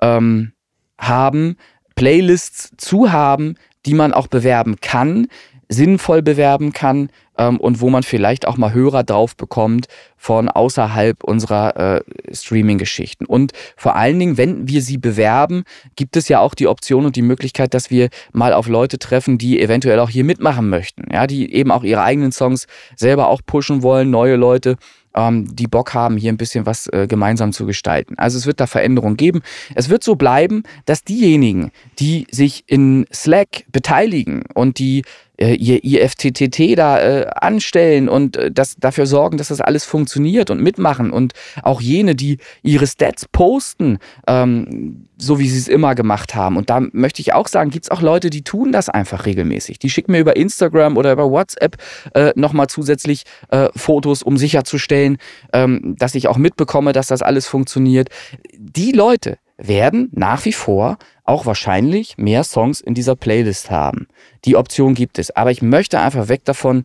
ähm, 0.00 0.52
haben, 1.02 1.56
Playlists 1.94 2.72
zu 2.78 3.12
haben, 3.12 3.56
die 3.84 3.94
man 3.94 4.12
auch 4.12 4.28
bewerben 4.28 4.76
kann, 4.80 5.26
sinnvoll 5.68 6.22
bewerben 6.22 6.72
kann 6.72 7.10
ähm, 7.38 7.58
und 7.58 7.80
wo 7.80 7.90
man 7.90 8.02
vielleicht 8.02 8.46
auch 8.46 8.56
mal 8.56 8.72
Hörer 8.72 9.02
drauf 9.04 9.36
bekommt 9.36 9.86
von 10.16 10.48
außerhalb 10.48 11.24
unserer 11.24 11.76
äh, 11.96 12.34
Streaming-Geschichten. 12.34 13.26
Und 13.26 13.52
vor 13.76 13.96
allen 13.96 14.18
Dingen, 14.18 14.36
wenn 14.36 14.68
wir 14.68 14.82
sie 14.82 14.98
bewerben, 14.98 15.64
gibt 15.96 16.16
es 16.16 16.28
ja 16.28 16.40
auch 16.40 16.54
die 16.54 16.68
Option 16.68 17.06
und 17.06 17.16
die 17.16 17.22
Möglichkeit, 17.22 17.74
dass 17.74 17.90
wir 17.90 18.08
mal 18.32 18.52
auf 18.52 18.68
Leute 18.68 18.98
treffen, 18.98 19.38
die 19.38 19.60
eventuell 19.60 19.98
auch 19.98 20.10
hier 20.10 20.24
mitmachen 20.24 20.68
möchten, 20.68 21.04
ja, 21.12 21.26
die 21.26 21.52
eben 21.52 21.70
auch 21.70 21.84
ihre 21.84 22.02
eigenen 22.02 22.32
Songs 22.32 22.66
selber 22.96 23.28
auch 23.28 23.40
pushen 23.44 23.82
wollen, 23.82 24.10
neue 24.10 24.36
Leute 24.36 24.76
ähm, 25.14 25.54
die 25.54 25.66
Bock 25.66 25.94
haben, 25.94 26.16
hier 26.16 26.32
ein 26.32 26.36
bisschen 26.36 26.66
was 26.66 26.86
äh, 26.88 27.06
gemeinsam 27.06 27.52
zu 27.52 27.66
gestalten. 27.66 28.14
Also 28.16 28.38
es 28.38 28.46
wird 28.46 28.60
da 28.60 28.66
Veränderungen 28.66 29.16
geben. 29.16 29.42
Es 29.74 29.88
wird 29.88 30.04
so 30.04 30.16
bleiben, 30.16 30.62
dass 30.84 31.04
diejenigen, 31.04 31.72
die 31.98 32.26
sich 32.30 32.64
in 32.66 33.06
Slack 33.12 33.64
beteiligen 33.72 34.44
und 34.54 34.78
die 34.78 35.02
äh, 35.42 35.54
ihr 35.54 35.82
IFTTT 35.82 36.78
da 36.78 37.00
äh, 37.00 37.26
anstellen 37.34 38.08
und 38.08 38.36
äh, 38.36 38.50
das, 38.50 38.76
dafür 38.78 39.06
sorgen, 39.06 39.38
dass 39.38 39.48
das 39.48 39.60
alles 39.60 39.84
funktioniert 39.84 40.50
und 40.50 40.62
mitmachen 40.62 41.10
und 41.10 41.32
auch 41.62 41.80
jene, 41.80 42.14
die 42.14 42.38
ihre 42.62 42.86
Stats 42.86 43.26
posten, 43.30 43.98
ähm, 44.26 45.08
so 45.18 45.38
wie 45.38 45.48
sie 45.48 45.58
es 45.58 45.68
immer 45.68 45.94
gemacht 45.94 46.34
haben. 46.34 46.56
Und 46.56 46.70
da 46.70 46.80
möchte 46.92 47.20
ich 47.20 47.32
auch 47.32 47.48
sagen, 47.48 47.70
gibt 47.70 47.86
es 47.86 47.90
auch 47.90 48.02
Leute, 48.02 48.30
die 48.30 48.42
tun 48.42 48.72
das 48.72 48.88
einfach 48.88 49.26
regelmäßig. 49.26 49.78
Die 49.78 49.90
schicken 49.90 50.12
mir 50.12 50.20
über 50.20 50.36
Instagram 50.36 50.96
oder 50.96 51.12
über 51.12 51.30
WhatsApp 51.30 51.76
äh, 52.14 52.32
nochmal 52.36 52.68
zusätzlich 52.68 53.24
äh, 53.50 53.68
Fotos, 53.74 54.22
um 54.22 54.36
sicherzustellen, 54.36 55.18
ähm, 55.52 55.96
dass 55.98 56.14
ich 56.14 56.28
auch 56.28 56.36
mitbekomme, 56.36 56.92
dass 56.92 57.08
das 57.08 57.22
alles 57.22 57.46
funktioniert. 57.46 58.08
Die 58.56 58.92
Leute 58.92 59.38
werden 59.56 60.08
nach 60.12 60.44
wie 60.44 60.52
vor 60.52 60.98
auch 61.24 61.46
wahrscheinlich 61.46 62.18
mehr 62.18 62.44
Songs 62.44 62.80
in 62.80 62.94
dieser 62.94 63.16
Playlist 63.16 63.70
haben. 63.70 64.08
Die 64.44 64.56
Option 64.56 64.94
gibt 64.94 65.18
es. 65.18 65.30
Aber 65.30 65.50
ich 65.50 65.62
möchte 65.62 66.00
einfach 66.00 66.28
weg 66.28 66.44
davon, 66.44 66.84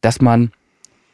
dass 0.00 0.20
man 0.20 0.52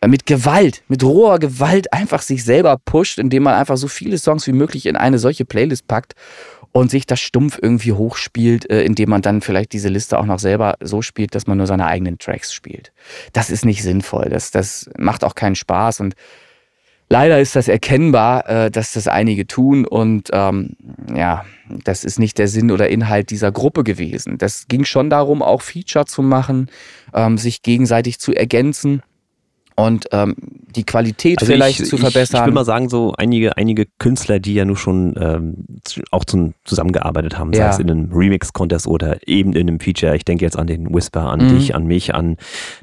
mit 0.06 0.26
Gewalt, 0.26 0.82
mit 0.88 1.02
roher 1.02 1.38
Gewalt 1.38 1.92
einfach 1.92 2.20
sich 2.20 2.44
selber 2.44 2.78
pusht, 2.84 3.18
indem 3.18 3.44
man 3.44 3.54
einfach 3.54 3.76
so 3.76 3.88
viele 3.88 4.18
Songs 4.18 4.46
wie 4.46 4.52
möglich 4.52 4.86
in 4.86 4.96
eine 4.96 5.18
solche 5.18 5.44
Playlist 5.44 5.86
packt 5.86 6.14
und 6.72 6.90
sich 6.90 7.06
das 7.06 7.20
stumpf 7.20 7.58
irgendwie 7.62 7.92
hochspielt, 7.92 8.68
äh, 8.68 8.82
indem 8.82 9.10
man 9.10 9.22
dann 9.22 9.40
vielleicht 9.40 9.72
diese 9.72 9.88
Liste 9.88 10.18
auch 10.18 10.26
noch 10.26 10.40
selber 10.40 10.74
so 10.80 11.02
spielt, 11.02 11.34
dass 11.34 11.46
man 11.46 11.56
nur 11.56 11.68
seine 11.68 11.86
eigenen 11.86 12.18
Tracks 12.18 12.52
spielt. 12.52 12.92
Das 13.32 13.48
ist 13.48 13.64
nicht 13.64 13.82
sinnvoll. 13.82 14.28
Das, 14.28 14.50
das 14.50 14.90
macht 14.98 15.24
auch 15.24 15.34
keinen 15.34 15.54
Spaß 15.54 16.00
und 16.00 16.14
Leider 17.10 17.38
ist 17.38 17.54
das 17.54 17.68
erkennbar, 17.68 18.48
äh, 18.48 18.70
dass 18.70 18.94
das 18.94 19.08
einige 19.08 19.46
tun 19.46 19.86
und 19.86 20.30
ähm, 20.32 20.70
ja, 21.14 21.44
das 21.68 22.04
ist 22.04 22.18
nicht 22.18 22.38
der 22.38 22.48
Sinn 22.48 22.70
oder 22.70 22.88
Inhalt 22.88 23.30
dieser 23.30 23.52
Gruppe 23.52 23.84
gewesen. 23.84 24.38
Das 24.38 24.66
ging 24.68 24.84
schon 24.84 25.10
darum, 25.10 25.42
auch 25.42 25.62
Feature 25.62 26.06
zu 26.06 26.22
machen, 26.22 26.68
ähm, 27.12 27.38
sich 27.38 27.62
gegenseitig 27.62 28.18
zu 28.18 28.34
ergänzen 28.34 29.02
und 29.76 30.06
ähm, 30.12 30.36
die 30.76 30.84
Qualität 30.84 31.40
also 31.40 31.52
vielleicht 31.52 31.80
ich, 31.80 31.88
zu 31.88 31.96
verbessern. 31.96 32.36
Ich, 32.36 32.40
ich 32.42 32.46
will 32.46 32.52
mal 32.52 32.64
sagen, 32.64 32.88
so 32.88 33.12
einige, 33.16 33.56
einige 33.56 33.86
Künstler, 33.98 34.38
die 34.38 34.54
ja 34.54 34.64
nur 34.64 34.76
schon 34.76 35.14
ähm, 35.18 35.64
auch 36.12 36.24
zum, 36.24 36.54
zusammengearbeitet 36.64 37.38
haben, 37.38 37.52
ja. 37.52 37.66
sei 37.66 37.68
es 37.70 37.78
in 37.80 37.90
einem 37.90 38.12
Remix-Contest 38.12 38.86
oder 38.86 39.26
eben 39.26 39.52
in 39.52 39.68
einem 39.68 39.80
Feature. 39.80 40.14
Ich 40.14 40.24
denke 40.24 40.44
jetzt 40.44 40.56
an 40.56 40.68
den 40.68 40.94
Whisper, 40.94 41.22
an 41.22 41.44
mhm. 41.44 41.56
dich, 41.56 41.74
an 41.74 41.86
mich, 41.86 42.14
an 42.14 42.36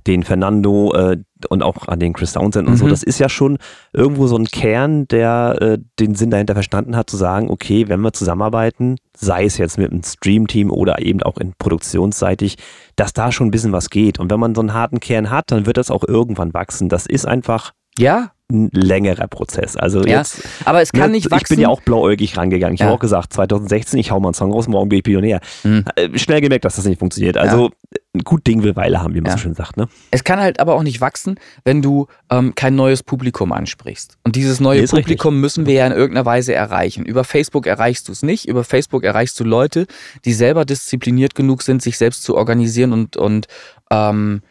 den 0.06 0.24
Fernando, 0.24 0.94
äh, 0.94 1.18
und 1.46 1.64
auch 1.64 1.88
an 1.88 2.00
den 2.00 2.14
Chris 2.14 2.34
Townsend 2.34 2.68
und 2.68 2.76
mhm. 2.76 2.78
so, 2.78 2.88
das 2.88 3.04
ist 3.04 3.20
ja 3.20 3.30
schon 3.30 3.58
irgendwo 3.94 4.28
so 4.28 4.36
ein 4.38 4.46
Kern, 4.46 5.08
der 5.08 5.58
äh, 5.62 5.78
den 6.00 6.16
Sinn 6.16 6.32
dahinter 6.32 6.54
verstanden 6.54 6.96
hat, 6.96 7.10
zu 7.10 7.18
sagen, 7.18 7.50
okay, 7.50 7.88
wenn 7.88 8.02
wir 8.02 8.14
zusammenarbeiten, 8.14 8.98
sei 9.18 9.46
es 9.46 9.58
jetzt 9.58 9.78
mit 9.78 9.92
einem 9.92 10.04
Stream-Team 10.04 10.72
oder 10.72 11.02
eben 11.02 11.22
auch 11.24 11.38
in 11.38 11.54
produktionsseitig, 11.58 12.58
dass 12.96 13.14
da 13.14 13.32
schon 13.32 13.48
ein 13.48 13.52
bisschen 13.52 13.72
was 13.72 13.90
geht. 13.90 14.20
Und 14.20 14.32
wenn 14.32 14.40
man 14.40 14.56
so 14.56 14.62
einen 14.62 14.74
harten 14.74 15.00
Kern 15.00 15.30
hat, 15.30 15.52
dann 15.52 15.66
wird 15.66 15.78
das 15.78 15.92
auch 15.92 16.04
irgendwann 16.08 16.54
wachsen. 16.54 16.90
Das 16.90 17.06
ist 17.06 17.28
einfach 17.28 17.72
ja 17.98 18.32
ein 18.52 18.70
längerer 18.74 19.28
Prozess. 19.28 19.78
Also 19.78 20.02
ja, 20.02 20.20
jetzt, 20.20 20.44
aber 20.66 20.82
es 20.82 20.92
kann 20.92 21.12
ne, 21.12 21.18
nicht 21.18 21.32
wachsen. 21.32 21.44
Ich 21.44 21.50
bin 21.50 21.60
ja 21.60 21.70
auch 21.70 21.82
blauäugig 21.82 22.38
rangegangen. 22.38 22.74
Ich 22.74 22.82
ja. 22.82 22.88
habe 22.88 22.96
auch 22.96 23.00
gesagt, 23.00 23.34
2016, 23.34 24.00
ich 24.00 24.12
hau 24.12 24.20
mal 24.20 24.30
einen 24.30 24.34
Song 24.34 24.52
raus, 24.52 24.68
morgen 24.68 24.90
bin 24.90 24.98
ich 24.98 25.04
Pionär. 25.04 25.40
Mhm. 25.64 25.86
Schnell 26.16 26.42
gemerkt, 26.42 26.66
dass 26.66 26.76
das 26.76 26.86
nicht 26.86 27.00
funktioniert. 27.00 27.38
Also 27.38 27.70
ja. 27.70 28.01
Ein 28.14 28.24
gut 28.24 28.46
Ding 28.46 28.62
will 28.64 28.76
Weile 28.76 29.02
haben, 29.02 29.14
wie 29.14 29.22
man 29.22 29.32
ja. 29.32 29.38
so 29.38 29.44
schön 29.44 29.54
sagt. 29.54 29.78
Ne? 29.78 29.88
Es 30.12 30.24
kann 30.24 30.40
halt 30.40 30.60
aber 30.60 30.76
auch 30.76 30.84
nicht 30.84 31.00
wachsen, 31.00 31.40
wenn 31.64 31.82
du 31.82 32.08
ähm, 32.30 32.54
kein 32.56 32.76
neues 32.76 33.04
Publikum 33.04 33.54
ansprichst. 33.54 34.18
Und 34.24 34.36
dieses 34.36 34.60
neue 34.60 34.86
Publikum 34.86 35.36
richtig. 35.36 35.42
müssen 35.42 35.66
wir 35.66 35.76
ja 35.76 35.88
in 35.88 35.94
irgendeiner 35.94 36.26
Weise 36.26 36.54
erreichen. 36.54 37.06
Über 37.06 37.24
Facebook 37.24 37.68
erreichst 37.68 38.10
du 38.10 38.12
es 38.12 38.22
nicht. 38.22 38.48
Über 38.50 38.66
Facebook 38.66 39.06
erreichst 39.06 39.40
du 39.40 39.46
Leute, 39.46 39.88
die 40.26 40.34
selber 40.34 40.66
diszipliniert 40.66 41.36
genug 41.36 41.62
sind, 41.62 41.82
sich 41.82 41.98
selbst 41.98 42.24
zu 42.24 42.36
organisieren 42.36 42.92
und, 42.92 43.16
und 43.16 43.48
ähm, 43.92 44.42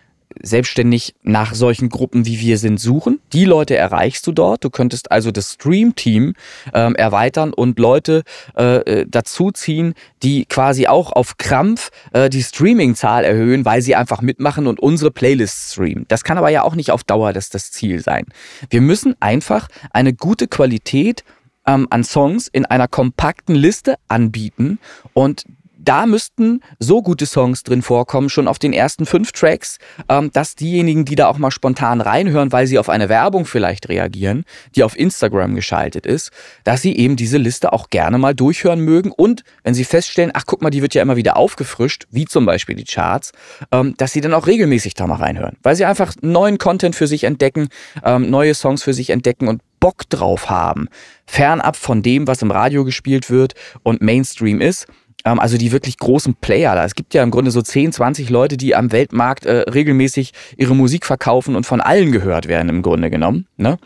selbstständig 0.42 1.14
nach 1.22 1.54
solchen 1.54 1.88
Gruppen 1.88 2.26
wie 2.26 2.40
wir 2.40 2.58
sind 2.58 2.80
suchen. 2.80 3.20
Die 3.32 3.44
Leute 3.44 3.76
erreichst 3.76 4.26
du 4.26 4.32
dort. 4.32 4.64
Du 4.64 4.70
könntest 4.70 5.10
also 5.10 5.30
das 5.30 5.54
Stream-Team 5.54 6.34
ähm, 6.74 6.94
erweitern 6.94 7.52
und 7.52 7.78
Leute 7.78 8.22
äh, 8.56 8.76
äh, 8.76 9.06
dazuziehen, 9.08 9.94
die 10.22 10.46
quasi 10.46 10.86
auch 10.86 11.12
auf 11.12 11.36
Krampf 11.36 11.90
äh, 12.12 12.30
die 12.30 12.42
Streaming-Zahl 12.42 13.24
erhöhen, 13.24 13.64
weil 13.64 13.82
sie 13.82 13.94
einfach 13.94 14.22
mitmachen 14.22 14.66
und 14.66 14.80
unsere 14.80 15.10
Playlists 15.10 15.74
streamen. 15.74 16.06
Das 16.08 16.24
kann 16.24 16.38
aber 16.38 16.50
ja 16.50 16.62
auch 16.62 16.74
nicht 16.74 16.90
auf 16.90 17.04
Dauer 17.04 17.32
das, 17.32 17.50
das 17.50 17.70
Ziel 17.70 18.00
sein. 18.00 18.26
Wir 18.68 18.80
müssen 18.80 19.14
einfach 19.20 19.68
eine 19.92 20.12
gute 20.12 20.48
Qualität 20.48 21.24
ähm, 21.66 21.86
an 21.90 22.04
Songs 22.04 22.48
in 22.48 22.66
einer 22.66 22.88
kompakten 22.88 23.54
Liste 23.54 23.96
anbieten 24.08 24.78
und 25.12 25.44
da 25.84 26.06
müssten 26.06 26.60
so 26.78 27.02
gute 27.02 27.26
Songs 27.26 27.62
drin 27.62 27.82
vorkommen, 27.82 28.28
schon 28.28 28.48
auf 28.48 28.58
den 28.58 28.72
ersten 28.72 29.06
fünf 29.06 29.32
Tracks, 29.32 29.78
ähm, 30.08 30.30
dass 30.32 30.54
diejenigen, 30.54 31.04
die 31.04 31.14
da 31.14 31.26
auch 31.28 31.38
mal 31.38 31.50
spontan 31.50 32.00
reinhören, 32.00 32.52
weil 32.52 32.66
sie 32.66 32.78
auf 32.78 32.88
eine 32.88 33.08
Werbung 33.08 33.46
vielleicht 33.46 33.88
reagieren, 33.88 34.44
die 34.74 34.84
auf 34.84 34.98
Instagram 34.98 35.54
geschaltet 35.54 36.06
ist, 36.06 36.30
dass 36.64 36.82
sie 36.82 36.96
eben 36.96 37.16
diese 37.16 37.38
Liste 37.38 37.72
auch 37.72 37.88
gerne 37.90 38.18
mal 38.18 38.34
durchhören 38.34 38.80
mögen 38.80 39.10
und 39.10 39.42
wenn 39.64 39.74
sie 39.74 39.84
feststellen, 39.84 40.30
ach 40.34 40.44
guck 40.46 40.62
mal, 40.62 40.70
die 40.70 40.82
wird 40.82 40.94
ja 40.94 41.02
immer 41.02 41.16
wieder 41.16 41.36
aufgefrischt, 41.36 42.06
wie 42.10 42.26
zum 42.26 42.46
Beispiel 42.46 42.76
die 42.76 42.84
Charts, 42.84 43.32
ähm, 43.72 43.94
dass 43.96 44.12
sie 44.12 44.20
dann 44.20 44.34
auch 44.34 44.46
regelmäßig 44.46 44.94
da 44.94 45.06
mal 45.06 45.16
reinhören, 45.16 45.56
weil 45.62 45.76
sie 45.76 45.84
einfach 45.84 46.14
neuen 46.20 46.58
Content 46.58 46.94
für 46.94 47.06
sich 47.06 47.24
entdecken, 47.24 47.68
ähm, 48.04 48.30
neue 48.30 48.54
Songs 48.54 48.82
für 48.82 48.94
sich 48.94 49.10
entdecken 49.10 49.48
und 49.48 49.62
Bock 49.80 50.08
drauf 50.10 50.50
haben, 50.50 50.88
fernab 51.26 51.74
von 51.74 52.02
dem, 52.02 52.26
was 52.26 52.42
im 52.42 52.50
Radio 52.50 52.84
gespielt 52.84 53.30
wird 53.30 53.54
und 53.82 54.02
Mainstream 54.02 54.60
ist 54.60 54.86
also 55.24 55.58
die 55.58 55.72
wirklich 55.72 55.98
großen 55.98 56.34
Player 56.34 56.74
da. 56.74 56.84
Es 56.84 56.94
gibt 56.94 57.14
ja 57.14 57.22
im 57.22 57.30
Grunde 57.30 57.50
so 57.50 57.62
10, 57.62 57.92
20 57.92 58.30
Leute, 58.30 58.56
die 58.56 58.74
am 58.74 58.92
Weltmarkt 58.92 59.46
äh, 59.46 59.64
regelmäßig 59.70 60.32
ihre 60.56 60.74
Musik 60.74 61.06
verkaufen 61.06 61.56
und 61.56 61.66
von 61.66 61.80
allen 61.80 62.12
gehört 62.12 62.48
werden 62.48 62.68
im 62.68 62.82
Grunde 62.82 63.10
genommen. 63.10 63.46
Ne? 63.56 63.78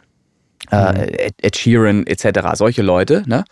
Äh, 0.70 0.92
mhm. 0.92 0.99
Ed, 1.01 1.35
Ed 1.42 1.57
Sheeran 1.57 2.07
etc., 2.07 2.40
solche 2.55 2.83
Leute. 2.83 3.23
Ne? 3.27 3.44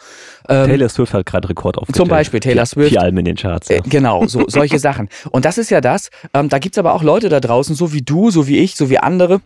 Ähm, 0.48 0.66
Taylor 0.66 0.88
Swift 0.88 1.12
hat 1.12 1.26
gerade 1.26 1.48
Rekord 1.48 1.76
aufgestellt. 1.76 1.96
Zum 1.96 2.08
Beispiel 2.08 2.40
Taylor 2.40 2.66
Swift. 2.66 2.90
Vier 2.90 3.02
Alben 3.02 3.18
in 3.18 3.24
den 3.24 3.36
Charts. 3.36 3.68
Ja. 3.68 3.76
Äh, 3.76 3.80
genau, 3.84 4.26
so, 4.26 4.44
solche 4.48 4.78
Sachen. 4.80 5.08
Und 5.30 5.44
das 5.44 5.58
ist 5.58 5.70
ja 5.70 5.80
das, 5.80 6.10
ähm, 6.34 6.48
da 6.48 6.58
gibt's 6.58 6.78
aber 6.78 6.94
auch 6.94 7.02
Leute 7.02 7.28
da 7.28 7.40
draußen, 7.40 7.74
so 7.74 7.92
wie 7.92 8.02
du, 8.02 8.30
so 8.30 8.46
wie 8.46 8.58
ich, 8.58 8.76
so 8.76 8.88
wie 8.88 8.98
andere, 8.98 9.40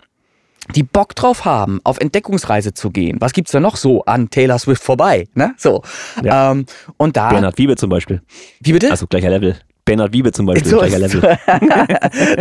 die 0.74 0.82
Bock 0.82 1.14
drauf 1.14 1.44
haben, 1.44 1.80
auf 1.84 1.98
Entdeckungsreise 1.98 2.74
zu 2.74 2.90
gehen. 2.90 3.20
Was 3.20 3.32
gibt's 3.32 3.52
da 3.52 3.60
noch 3.60 3.76
so 3.76 4.04
an 4.04 4.30
Taylor 4.30 4.58
Swift 4.58 4.82
vorbei? 4.82 5.28
Ne? 5.34 5.54
So. 5.56 5.82
Ja. 6.22 6.52
Ähm, 6.52 6.66
und 6.96 7.16
da. 7.16 7.30
Bernhard 7.30 7.58
Wiebe 7.58 7.76
zum 7.76 7.90
Beispiel. 7.90 8.22
Wie 8.60 8.72
bitte? 8.72 8.90
Also 8.90 9.06
gleicher 9.06 9.30
Level. 9.30 9.56
Bernhard 9.84 10.12
Wiebe 10.12 10.32
zum 10.32 10.46
Beispiel, 10.46 10.68
so, 10.68 10.78
gleicher 10.78 10.98
Level. 10.98 11.38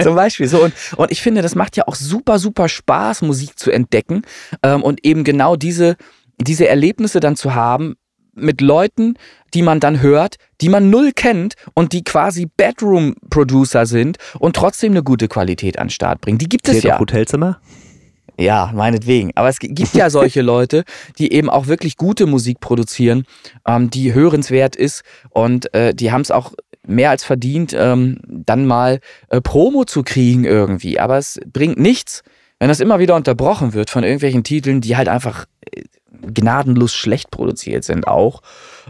zum 0.03 0.15
Beispiel 0.15 0.47
so. 0.47 0.63
Und, 0.63 0.73
und 0.97 1.11
ich 1.11 1.21
finde, 1.21 1.43
das 1.43 1.53
macht 1.53 1.77
ja 1.77 1.83
auch 1.87 1.95
super, 1.95 2.39
super 2.39 2.67
Spaß, 2.67 3.21
Musik 3.21 3.59
zu 3.59 3.69
entdecken 3.71 4.23
ähm, 4.63 4.81
und 4.81 5.05
eben 5.05 5.23
genau 5.23 5.55
diese, 5.55 5.95
diese 6.41 6.67
Erlebnisse 6.67 7.19
dann 7.19 7.35
zu 7.35 7.53
haben 7.53 7.95
mit 8.33 8.61
Leuten, 8.61 9.13
die 9.53 9.61
man 9.61 9.79
dann 9.79 10.01
hört, 10.01 10.35
die 10.59 10.69
man 10.69 10.89
null 10.89 11.11
kennt 11.13 11.53
und 11.75 11.93
die 11.93 12.03
quasi 12.03 12.47
Bedroom-Producer 12.57 13.85
sind 13.85 14.17
und 14.39 14.55
trotzdem 14.55 14.91
eine 14.91 15.03
gute 15.03 15.27
Qualität 15.27 15.77
an 15.77 15.87
den 15.87 15.91
Start 15.91 16.21
bringen. 16.21 16.39
Die 16.39 16.49
gibt 16.49 16.65
Zählt 16.65 16.79
es 16.79 16.83
ja. 16.83 16.99
Hotelzimmer? 16.99 17.59
Ja, 18.37 18.71
meinetwegen. 18.73 19.31
Aber 19.35 19.49
es 19.49 19.59
gibt 19.59 19.93
ja 19.93 20.09
solche 20.09 20.41
Leute, 20.43 20.83
die 21.17 21.31
eben 21.31 21.49
auch 21.49 21.67
wirklich 21.67 21.95
gute 21.97 22.25
Musik 22.25 22.59
produzieren, 22.59 23.25
ähm, 23.65 23.89
die 23.89 24.13
hörenswert 24.13 24.75
ist 24.75 25.03
und 25.29 25.73
äh, 25.73 25.93
die 25.93 26.11
haben 26.11 26.21
es 26.21 26.31
auch 26.31 26.53
mehr 26.87 27.09
als 27.09 27.23
verdient, 27.23 27.75
ähm, 27.77 28.19
dann 28.27 28.65
mal 28.65 28.99
äh, 29.29 29.41
Promo 29.41 29.85
zu 29.85 30.03
kriegen 30.03 30.43
irgendwie. 30.43 30.99
Aber 30.99 31.17
es 31.17 31.39
bringt 31.51 31.79
nichts, 31.79 32.23
wenn 32.59 32.69
das 32.69 32.79
immer 32.79 32.99
wieder 32.99 33.15
unterbrochen 33.15 33.73
wird 33.73 33.89
von 33.89 34.03
irgendwelchen 34.03 34.43
Titeln, 34.43 34.81
die 34.81 34.95
halt 34.95 35.07
einfach 35.07 35.45
äh, 35.71 35.83
gnadenlos 36.33 36.93
schlecht 36.93 37.31
produziert 37.31 37.83
sind 37.83 38.07
auch 38.07 38.41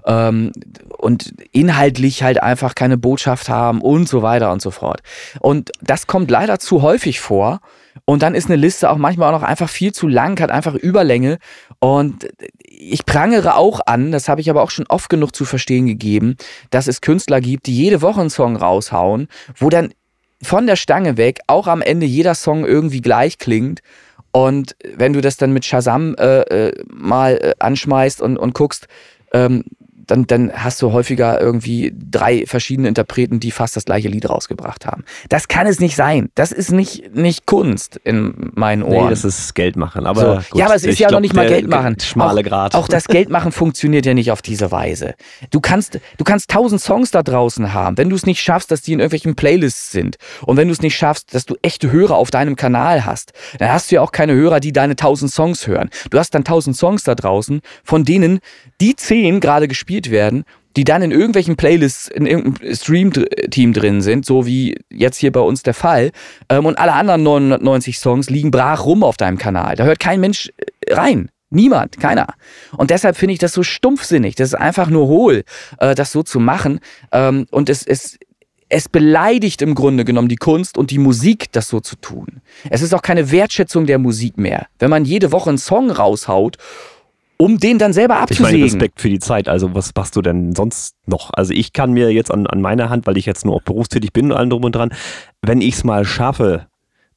ähm, 0.05 0.51
und 0.97 1.33
inhaltlich 1.51 2.23
halt 2.23 2.41
einfach 2.41 2.75
keine 2.75 2.97
Botschaft 2.97 3.49
haben 3.49 3.81
und 3.81 4.07
so 4.07 4.21
weiter 4.21 4.51
und 4.51 4.61
so 4.61 4.71
fort. 4.71 5.01
Und 5.39 5.71
das 5.81 6.07
kommt 6.07 6.31
leider 6.31 6.59
zu 6.59 6.81
häufig 6.81 7.19
vor, 7.19 7.61
und 8.03 8.21
dann 8.21 8.35
ist 8.35 8.47
eine 8.47 8.57
Liste 8.57 8.89
auch 8.89 8.97
manchmal 8.97 9.33
auch 9.33 9.39
noch 9.39 9.47
einfach 9.47 9.69
viel 9.69 9.93
zu 9.93 10.07
lang, 10.07 10.39
hat 10.41 10.51
einfach 10.51 10.75
Überlänge. 10.75 11.37
Und 11.79 12.27
ich 12.67 13.05
prangere 13.05 13.55
auch 13.55 13.79
an, 13.85 14.11
das 14.11 14.27
habe 14.27 14.41
ich 14.41 14.49
aber 14.49 14.61
auch 14.61 14.71
schon 14.71 14.85
oft 14.87 15.09
genug 15.09 15.33
zu 15.33 15.45
verstehen 15.45 15.87
gegeben, 15.87 16.35
dass 16.69 16.87
es 16.87 17.01
Künstler 17.01 17.39
gibt, 17.39 17.67
die 17.67 17.75
jede 17.75 18.01
Woche 18.01 18.21
einen 18.21 18.29
Song 18.29 18.57
raushauen, 18.57 19.27
wo 19.55 19.69
dann 19.69 19.93
von 20.41 20.67
der 20.67 20.75
Stange 20.75 21.17
weg 21.17 21.39
auch 21.47 21.67
am 21.67 21.81
Ende 21.81 22.05
jeder 22.05 22.35
Song 22.35 22.65
irgendwie 22.65 23.01
gleich 23.01 23.37
klingt. 23.37 23.81
Und 24.31 24.75
wenn 24.95 25.13
du 25.13 25.21
das 25.21 25.37
dann 25.37 25.53
mit 25.53 25.63
Shazam 25.63 26.13
äh, 26.15 26.41
äh, 26.41 26.83
mal 26.87 27.37
äh, 27.37 27.53
anschmeißt 27.59 28.21
und, 28.21 28.37
und 28.37 28.53
guckst, 28.53 28.87
ähm, 29.31 29.63
dann, 30.07 30.27
dann 30.27 30.51
hast 30.53 30.81
du 30.81 30.91
häufiger 30.91 31.39
irgendwie 31.39 31.93
drei 32.11 32.45
verschiedene 32.45 32.87
Interpreten, 32.87 33.39
die 33.39 33.51
fast 33.51 33.75
das 33.75 33.85
gleiche 33.85 34.07
Lied 34.07 34.29
rausgebracht 34.29 34.85
haben. 34.85 35.03
Das 35.29 35.47
kann 35.47 35.67
es 35.67 35.79
nicht 35.79 35.95
sein. 35.95 36.29
Das 36.35 36.51
ist 36.51 36.71
nicht, 36.71 37.15
nicht 37.15 37.45
Kunst 37.45 37.99
in 38.03 38.51
meinen 38.55 38.83
Ohren. 38.83 39.05
Nee, 39.05 39.09
das 39.09 39.25
ist 39.25 39.55
Geld 39.55 39.75
machen. 39.75 40.05
Aber 40.05 40.21
so. 40.21 40.49
gut, 40.49 40.59
ja, 40.59 40.65
aber 40.65 40.75
es 40.75 40.83
ist 40.83 40.99
ja 40.99 41.07
glaub, 41.07 41.17
noch 41.17 41.21
nicht 41.21 41.33
mal 41.33 41.47
Geld 41.47 41.67
machen. 41.67 41.99
Schmale 41.99 42.43
Grad. 42.43 42.75
Auch, 42.75 42.83
auch 42.83 42.87
das 42.87 43.05
Geld 43.05 43.29
machen 43.29 43.51
funktioniert 43.51 44.05
ja 44.05 44.13
nicht 44.13 44.31
auf 44.31 44.41
diese 44.41 44.71
Weise. 44.71 45.15
Du 45.51 45.59
kannst, 45.59 45.99
du 46.17 46.23
kannst 46.23 46.49
tausend 46.49 46.81
Songs 46.81 47.11
da 47.11 47.23
draußen 47.23 47.73
haben. 47.73 47.97
Wenn 47.97 48.09
du 48.09 48.15
es 48.15 48.25
nicht 48.25 48.41
schaffst, 48.41 48.71
dass 48.71 48.81
die 48.81 48.93
in 48.93 48.99
irgendwelchen 48.99 49.35
Playlists 49.35 49.91
sind 49.91 50.17
und 50.45 50.57
wenn 50.57 50.67
du 50.67 50.73
es 50.73 50.81
nicht 50.81 50.95
schaffst, 50.95 51.33
dass 51.33 51.45
du 51.45 51.55
echte 51.61 51.91
Hörer 51.91 52.15
auf 52.15 52.31
deinem 52.31 52.55
Kanal 52.55 53.05
hast, 53.05 53.33
dann 53.59 53.71
hast 53.71 53.91
du 53.91 53.95
ja 53.95 54.01
auch 54.01 54.11
keine 54.11 54.33
Hörer, 54.33 54.59
die 54.59 54.73
deine 54.73 54.95
tausend 54.95 55.31
Songs 55.31 55.67
hören. 55.67 55.89
Du 56.09 56.19
hast 56.19 56.33
dann 56.35 56.43
tausend 56.43 56.75
Songs 56.75 57.03
da 57.03 57.15
draußen, 57.15 57.61
von 57.83 58.03
denen 58.03 58.39
die 58.81 58.95
zehn 58.95 59.39
gerade 59.39 59.67
gespielt 59.67 59.94
werden, 60.09 60.45
die 60.75 60.83
dann 60.83 61.01
in 61.01 61.11
irgendwelchen 61.11 61.55
Playlists 61.55 62.07
in 62.07 62.25
irgendeinem 62.25 62.75
Stream-Team 62.75 63.73
drin 63.73 64.01
sind, 64.01 64.25
so 64.25 64.45
wie 64.45 64.77
jetzt 64.91 65.17
hier 65.17 65.31
bei 65.31 65.39
uns 65.39 65.63
der 65.63 65.73
Fall. 65.73 66.11
Ähm, 66.49 66.65
und 66.65 66.77
alle 66.77 66.93
anderen 66.93 67.23
990 67.23 67.99
Songs 67.99 68.29
liegen 68.29 68.51
brach 68.51 68.85
rum 68.85 69.03
auf 69.03 69.17
deinem 69.17 69.37
Kanal. 69.37 69.75
Da 69.75 69.85
hört 69.85 69.99
kein 69.99 70.19
Mensch 70.19 70.51
äh, 70.57 70.93
rein. 70.93 71.29
Niemand, 71.49 71.99
keiner. 71.99 72.27
Und 72.75 72.89
deshalb 72.89 73.15
finde 73.15 73.33
ich 73.33 73.39
das 73.39 73.53
so 73.53 73.63
stumpfsinnig. 73.63 74.35
Das 74.35 74.49
ist 74.49 74.55
einfach 74.55 74.89
nur 74.89 75.07
hohl, 75.07 75.43
äh, 75.79 75.95
das 75.95 76.11
so 76.11 76.23
zu 76.23 76.39
machen. 76.39 76.79
Ähm, 77.11 77.45
und 77.51 77.69
es, 77.69 77.85
es, 77.85 78.17
es 78.67 78.89
beleidigt 78.89 79.61
im 79.61 79.75
Grunde 79.75 80.03
genommen 80.03 80.27
die 80.27 80.35
Kunst 80.35 80.77
und 80.77 80.91
die 80.91 80.97
Musik, 80.97 81.51
das 81.51 81.69
so 81.69 81.79
zu 81.79 81.95
tun. 81.95 82.41
Es 82.69 82.81
ist 82.81 82.93
auch 82.93 83.03
keine 83.03 83.31
Wertschätzung 83.31 83.85
der 83.85 83.99
Musik 83.99 84.37
mehr. 84.37 84.67
Wenn 84.79 84.89
man 84.89 85.05
jede 85.05 85.31
Woche 85.31 85.49
einen 85.49 85.57
Song 85.57 85.91
raushaut 85.91 86.57
um 87.37 87.57
den 87.57 87.77
dann 87.77 87.93
selber 87.93 88.17
abzusägen. 88.17 88.47
Ich 88.47 88.53
meine, 88.53 88.65
Respekt 88.65 89.01
für 89.01 89.09
die 89.09 89.19
Zeit. 89.19 89.49
Also 89.49 89.73
was 89.73 89.91
machst 89.95 90.15
du 90.15 90.21
denn 90.21 90.55
sonst 90.55 90.95
noch? 91.05 91.31
Also 91.33 91.53
ich 91.53 91.73
kann 91.73 91.91
mir 91.91 92.11
jetzt 92.11 92.31
an, 92.31 92.47
an 92.47 92.61
meiner 92.61 92.89
Hand, 92.89 93.07
weil 93.07 93.17
ich 93.17 93.25
jetzt 93.25 93.45
nur 93.45 93.55
auch 93.55 93.61
berufstätig 93.61 94.13
bin 94.13 94.31
und 94.31 94.37
allem 94.37 94.49
drum 94.49 94.63
und 94.63 94.75
dran, 94.75 94.93
wenn 95.41 95.61
ich 95.61 95.75
es 95.75 95.83
mal 95.83 96.05
schaffe, 96.05 96.67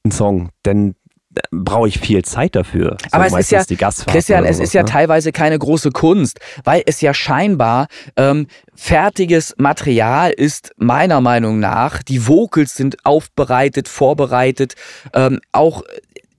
einen 0.04 0.12
Song, 0.12 0.50
dann 0.62 0.94
äh, 1.34 1.40
brauche 1.50 1.88
ich 1.88 1.98
viel 1.98 2.24
Zeit 2.24 2.56
dafür. 2.56 2.96
So 3.02 3.08
Aber 3.12 3.26
es 3.26 3.34
ist 3.34 3.50
ja, 3.50 3.90
Christian, 4.06 4.44
es 4.44 4.58
ist 4.58 4.74
ja 4.74 4.82
ne? 4.82 4.88
teilweise 4.88 5.32
keine 5.32 5.58
große 5.58 5.90
Kunst, 5.90 6.40
weil 6.64 6.82
es 6.86 7.00
ja 7.00 7.14
scheinbar 7.14 7.86
ähm, 8.16 8.46
fertiges 8.74 9.54
Material 9.58 10.30
ist, 10.30 10.72
meiner 10.76 11.20
Meinung 11.20 11.60
nach. 11.60 12.02
Die 12.02 12.26
Vocals 12.26 12.74
sind 12.74 13.04
aufbereitet, 13.04 13.88
vorbereitet, 13.88 14.74
ähm, 15.14 15.40
auch 15.52 15.82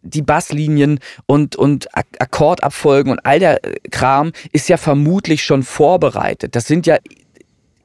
die 0.01 0.21
Basslinien 0.21 0.99
und, 1.25 1.55
und 1.55 1.87
Akkordabfolgen 1.93 3.11
und 3.11 3.25
all 3.25 3.39
der 3.39 3.63
äh, 3.63 3.75
Kram 3.91 4.31
ist 4.51 4.69
ja 4.69 4.77
vermutlich 4.77 5.43
schon 5.43 5.63
vorbereitet. 5.63 6.55
Das 6.55 6.65
sind 6.65 6.87
ja 6.87 6.97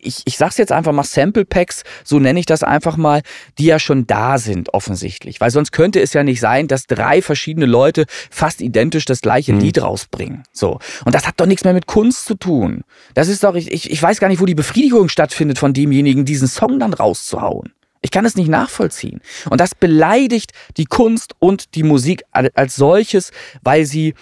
ich, 0.04 0.22
ich 0.24 0.36
sag's 0.36 0.58
jetzt 0.58 0.72
einfach 0.72 0.92
mal 0.92 1.02
Sample 1.02 1.44
Packs, 1.44 1.82
so 2.04 2.18
nenne 2.18 2.38
ich 2.38 2.46
das 2.46 2.62
einfach 2.62 2.96
mal, 2.96 3.22
die 3.58 3.64
ja 3.64 3.78
schon 3.78 4.06
da 4.06 4.38
sind, 4.38 4.72
offensichtlich. 4.74 5.40
Weil 5.40 5.50
sonst 5.50 5.72
könnte 5.72 6.00
es 6.00 6.12
ja 6.12 6.22
nicht 6.22 6.40
sein, 6.40 6.68
dass 6.68 6.86
drei 6.86 7.22
verschiedene 7.22 7.66
Leute 7.66 8.04
fast 8.30 8.60
identisch 8.60 9.04
das 9.06 9.20
gleiche 9.20 9.52
mhm. 9.52 9.60
Lied 9.60 9.82
rausbringen. 9.82 10.42
So. 10.52 10.78
Und 11.04 11.14
das 11.14 11.26
hat 11.26 11.40
doch 11.40 11.46
nichts 11.46 11.64
mehr 11.64 11.72
mit 11.72 11.86
Kunst 11.86 12.26
zu 12.26 12.34
tun. 12.34 12.82
Das 13.14 13.28
ist 13.28 13.42
doch, 13.44 13.54
ich, 13.54 13.90
ich 13.90 14.02
weiß 14.02 14.20
gar 14.20 14.28
nicht, 14.28 14.40
wo 14.40 14.46
die 14.46 14.54
Befriedigung 14.54 15.08
stattfindet 15.08 15.58
von 15.58 15.72
demjenigen, 15.72 16.24
diesen 16.24 16.48
Song 16.48 16.78
dann 16.78 16.92
rauszuhauen. 16.92 17.72
Ich 18.04 18.10
kann 18.10 18.26
es 18.26 18.36
nicht 18.36 18.50
nachvollziehen. 18.50 19.22
Und 19.48 19.62
das 19.62 19.74
beleidigt 19.74 20.52
die 20.76 20.84
Kunst 20.84 21.34
und 21.38 21.74
die 21.74 21.82
Musik 21.82 22.22
als 22.32 22.76
solches, 22.76 23.32
weil 23.62 23.86
sie 23.86 24.12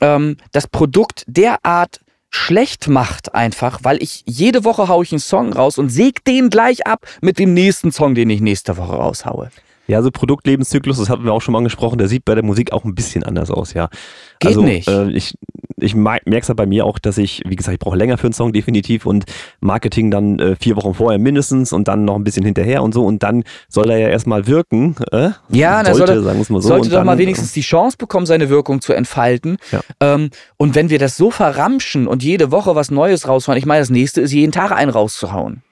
ähm, 0.00 0.38
das 0.52 0.66
Produkt 0.66 1.22
derart 1.26 2.00
schlecht 2.30 2.88
macht 2.88 3.34
einfach, 3.34 3.80
weil 3.82 4.02
ich 4.02 4.22
jede 4.24 4.64
Woche 4.64 4.88
haue 4.88 5.04
ich 5.04 5.12
einen 5.12 5.18
Song 5.18 5.52
raus 5.52 5.76
und 5.76 5.90
säg 5.90 6.24
den 6.24 6.48
gleich 6.48 6.86
ab 6.86 7.06
mit 7.20 7.38
dem 7.38 7.52
nächsten 7.52 7.92
Song, 7.92 8.14
den 8.14 8.30
ich 8.30 8.40
nächste 8.40 8.78
Woche 8.78 8.94
raushaue. 8.94 9.50
Ja, 9.86 10.02
so 10.02 10.10
Produktlebenszyklus, 10.10 10.98
das 10.98 11.08
hatten 11.08 11.24
wir 11.24 11.32
auch 11.32 11.42
schon 11.42 11.52
mal 11.52 11.58
angesprochen, 11.58 11.98
der 11.98 12.08
sieht 12.08 12.24
bei 12.24 12.34
der 12.34 12.44
Musik 12.44 12.72
auch 12.72 12.84
ein 12.84 12.94
bisschen 12.94 13.22
anders 13.22 13.50
aus, 13.50 13.74
ja. 13.74 13.88
Geht 14.40 14.48
also, 14.48 14.62
nicht. 14.62 14.88
Äh, 14.88 15.10
ich 15.10 15.36
ich 15.78 15.94
merke 15.94 16.22
es 16.30 16.48
ja 16.48 16.54
bei 16.54 16.66
mir 16.66 16.86
auch, 16.86 16.98
dass 16.98 17.18
ich, 17.18 17.42
wie 17.46 17.56
gesagt, 17.56 17.74
ich 17.74 17.78
brauche 17.78 17.96
länger 17.96 18.16
für 18.16 18.26
einen 18.26 18.32
Song 18.32 18.52
definitiv 18.52 19.04
und 19.04 19.24
Marketing 19.60 20.10
dann 20.10 20.38
äh, 20.38 20.56
vier 20.56 20.76
Wochen 20.76 20.94
vorher 20.94 21.18
mindestens 21.18 21.72
und 21.72 21.86
dann 21.88 22.04
noch 22.04 22.16
ein 22.16 22.24
bisschen 22.24 22.44
hinterher 22.44 22.82
und 22.82 22.94
so 22.94 23.04
und 23.04 23.22
dann 23.22 23.44
soll 23.68 23.90
er 23.90 23.98
ja 23.98 24.08
erstmal 24.08 24.46
wirken. 24.46 24.96
Äh? 25.12 25.30
Ja, 25.50 25.84
sollte, 25.84 25.98
sollte, 25.98 26.22
sagen 26.22 26.38
mal 26.48 26.62
so. 26.62 26.68
Sollte 26.68 26.88
doch 26.88 26.96
dann, 26.98 27.06
mal 27.06 27.18
wenigstens 27.18 27.52
die 27.52 27.60
Chance 27.60 27.98
bekommen, 27.98 28.24
seine 28.24 28.48
Wirkung 28.48 28.80
zu 28.80 28.94
entfalten. 28.94 29.58
Ja. 29.70 29.80
Ähm, 30.00 30.30
und 30.56 30.74
wenn 30.74 30.88
wir 30.88 30.98
das 30.98 31.16
so 31.16 31.30
verramschen 31.30 32.06
und 32.06 32.22
jede 32.22 32.50
Woche 32.50 32.74
was 32.74 32.90
Neues 32.90 33.28
raushauen, 33.28 33.58
ich 33.58 33.66
meine, 33.66 33.80
das 33.80 33.90
nächste 33.90 34.22
ist 34.22 34.32
jeden 34.32 34.52
Tag 34.52 34.72
einen 34.72 34.90
rauszuhauen. 34.90 35.62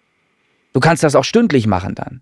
Du 0.75 0.81
kannst 0.81 1.03
das 1.03 1.15
auch 1.15 1.25
stündlich 1.25 1.67
machen 1.67 1.95
dann. 1.95 2.21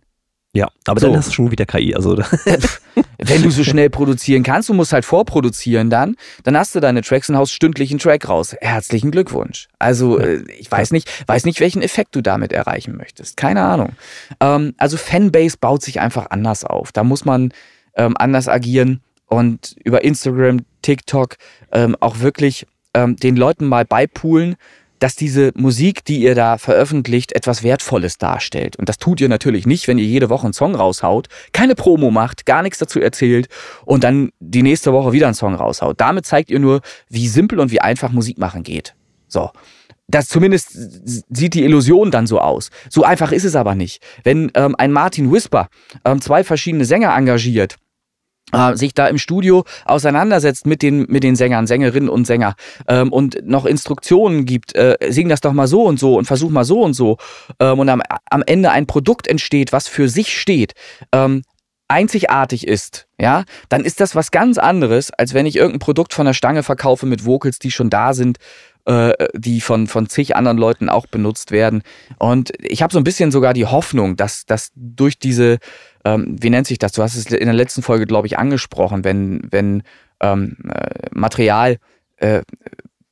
Ja, 0.54 0.68
aber 0.86 1.00
so. 1.00 1.06
dann 1.06 1.16
hast 1.16 1.28
du 1.28 1.32
schon 1.32 1.50
wieder 1.50 1.64
KI. 1.64 1.94
Also 1.94 2.16
Wenn 3.18 3.42
du 3.42 3.50
so 3.50 3.64
schnell 3.64 3.88
produzieren 3.88 4.42
kannst, 4.42 4.68
du 4.68 4.74
musst 4.74 4.92
halt 4.92 5.04
vorproduzieren 5.04 5.88
dann, 5.88 6.16
dann 6.44 6.56
hast 6.56 6.74
du 6.74 6.80
deine 6.80 7.02
Tracks 7.02 7.30
und 7.30 7.36
haust 7.36 7.52
stündlich 7.52 7.90
einen 7.90 8.00
Track 8.00 8.28
raus. 8.28 8.54
Herzlichen 8.60 9.10
Glückwunsch. 9.10 9.68
Also 9.78 10.18
ja. 10.18 10.26
Äh, 10.26 10.44
ich 10.58 10.70
weiß 10.70 10.90
nicht, 10.90 11.08
weiß 11.26 11.44
nicht, 11.44 11.60
welchen 11.60 11.80
Effekt 11.82 12.14
du 12.14 12.20
damit 12.20 12.52
erreichen 12.52 12.96
möchtest. 12.96 13.36
Keine 13.36 13.62
Ahnung. 13.62 13.92
Ähm, 14.40 14.74
also 14.76 14.96
Fanbase 14.96 15.56
baut 15.58 15.82
sich 15.82 16.00
einfach 16.00 16.26
anders 16.30 16.64
auf. 16.64 16.92
Da 16.92 17.04
muss 17.04 17.24
man 17.24 17.52
ähm, 17.96 18.14
anders 18.18 18.48
agieren 18.48 19.00
und 19.26 19.76
über 19.84 20.04
Instagram, 20.04 20.60
TikTok 20.82 21.36
ähm, 21.70 21.96
auch 22.00 22.20
wirklich 22.20 22.66
ähm, 22.94 23.16
den 23.16 23.36
Leuten 23.36 23.66
mal 23.66 23.84
beipulen, 23.84 24.56
dass 25.02 25.16
diese 25.16 25.50
Musik, 25.56 26.04
die 26.04 26.22
ihr 26.22 26.36
da 26.36 26.58
veröffentlicht, 26.58 27.32
etwas 27.32 27.64
Wertvolles 27.64 28.18
darstellt. 28.18 28.76
Und 28.76 28.88
das 28.88 28.98
tut 28.98 29.20
ihr 29.20 29.28
natürlich 29.28 29.66
nicht, 29.66 29.88
wenn 29.88 29.98
ihr 29.98 30.04
jede 30.04 30.30
Woche 30.30 30.44
einen 30.44 30.52
Song 30.52 30.76
raushaut, 30.76 31.26
keine 31.52 31.74
Promo 31.74 32.12
macht, 32.12 32.46
gar 32.46 32.62
nichts 32.62 32.78
dazu 32.78 33.00
erzählt 33.00 33.48
und 33.84 34.04
dann 34.04 34.30
die 34.38 34.62
nächste 34.62 34.92
Woche 34.92 35.10
wieder 35.10 35.26
einen 35.26 35.34
Song 35.34 35.56
raushaut. 35.56 36.00
Damit 36.00 36.24
zeigt 36.24 36.50
ihr 36.50 36.60
nur, 36.60 36.82
wie 37.08 37.26
simpel 37.26 37.58
und 37.58 37.72
wie 37.72 37.80
einfach 37.80 38.12
Musik 38.12 38.38
machen 38.38 38.62
geht. 38.62 38.94
So. 39.26 39.50
Das 40.06 40.28
zumindest 40.28 40.70
sieht 41.34 41.54
die 41.54 41.64
Illusion 41.64 42.10
dann 42.12 42.28
so 42.28 42.38
aus. 42.38 42.70
So 42.88 43.02
einfach 43.02 43.32
ist 43.32 43.44
es 43.44 43.56
aber 43.56 43.74
nicht. 43.74 44.02
Wenn 44.22 44.52
ähm, 44.54 44.76
ein 44.78 44.92
Martin 44.92 45.32
Whisper 45.32 45.68
ähm, 46.04 46.20
zwei 46.20 46.44
verschiedene 46.44 46.84
Sänger 46.84 47.16
engagiert, 47.16 47.76
äh, 48.52 48.76
sich 48.76 48.94
da 48.94 49.06
im 49.06 49.18
Studio 49.18 49.64
auseinandersetzt 49.84 50.66
mit 50.66 50.82
den, 50.82 51.06
mit 51.08 51.24
den 51.24 51.36
Sängern, 51.36 51.66
Sängerinnen 51.66 52.08
und 52.08 52.26
Sänger 52.26 52.54
ähm, 52.88 53.12
und 53.12 53.46
noch 53.46 53.66
Instruktionen 53.66 54.44
gibt, 54.44 54.74
äh, 54.74 54.96
sing 55.08 55.28
das 55.28 55.40
doch 55.40 55.52
mal 55.52 55.66
so 55.66 55.84
und 55.84 55.98
so 55.98 56.16
und 56.16 56.26
versuch 56.26 56.50
mal 56.50 56.64
so 56.64 56.82
und 56.82 56.94
so 56.94 57.18
ähm, 57.60 57.78
und 57.78 57.88
am, 57.88 58.02
am 58.30 58.42
Ende 58.46 58.70
ein 58.70 58.86
Produkt 58.86 59.26
entsteht, 59.26 59.72
was 59.72 59.88
für 59.88 60.08
sich 60.08 60.38
steht, 60.38 60.72
ähm, 61.12 61.42
einzigartig 61.88 62.66
ist, 62.66 63.06
ja, 63.20 63.44
dann 63.68 63.84
ist 63.84 64.00
das 64.00 64.14
was 64.14 64.30
ganz 64.30 64.56
anderes, 64.56 65.10
als 65.10 65.34
wenn 65.34 65.44
ich 65.44 65.56
irgendein 65.56 65.78
Produkt 65.78 66.14
von 66.14 66.24
der 66.24 66.32
Stange 66.32 66.62
verkaufe 66.62 67.04
mit 67.04 67.26
Vocals, 67.26 67.58
die 67.58 67.70
schon 67.70 67.90
da 67.90 68.14
sind, 68.14 68.38
äh, 68.86 69.12
die 69.34 69.60
von, 69.60 69.86
von 69.86 70.08
zig 70.08 70.34
anderen 70.34 70.58
Leuten 70.58 70.88
auch 70.88 71.06
benutzt 71.06 71.50
werden. 71.50 71.82
Und 72.18 72.52
ich 72.58 72.82
habe 72.82 72.92
so 72.92 72.98
ein 72.98 73.04
bisschen 73.04 73.30
sogar 73.30 73.52
die 73.52 73.66
Hoffnung, 73.66 74.16
dass, 74.16 74.46
dass 74.46 74.72
durch 74.74 75.18
diese 75.18 75.58
ähm, 76.04 76.36
wie 76.40 76.50
nennt 76.50 76.66
sich 76.66 76.78
das? 76.78 76.92
Du 76.92 77.02
hast 77.02 77.16
es 77.16 77.26
in 77.26 77.46
der 77.46 77.54
letzten 77.54 77.82
Folge, 77.82 78.06
glaube 78.06 78.26
ich, 78.26 78.38
angesprochen, 78.38 79.04
wenn, 79.04 79.42
wenn 79.50 79.82
ähm, 80.20 80.56
äh, 80.68 81.08
Material, 81.12 81.78
äh, 82.16 82.42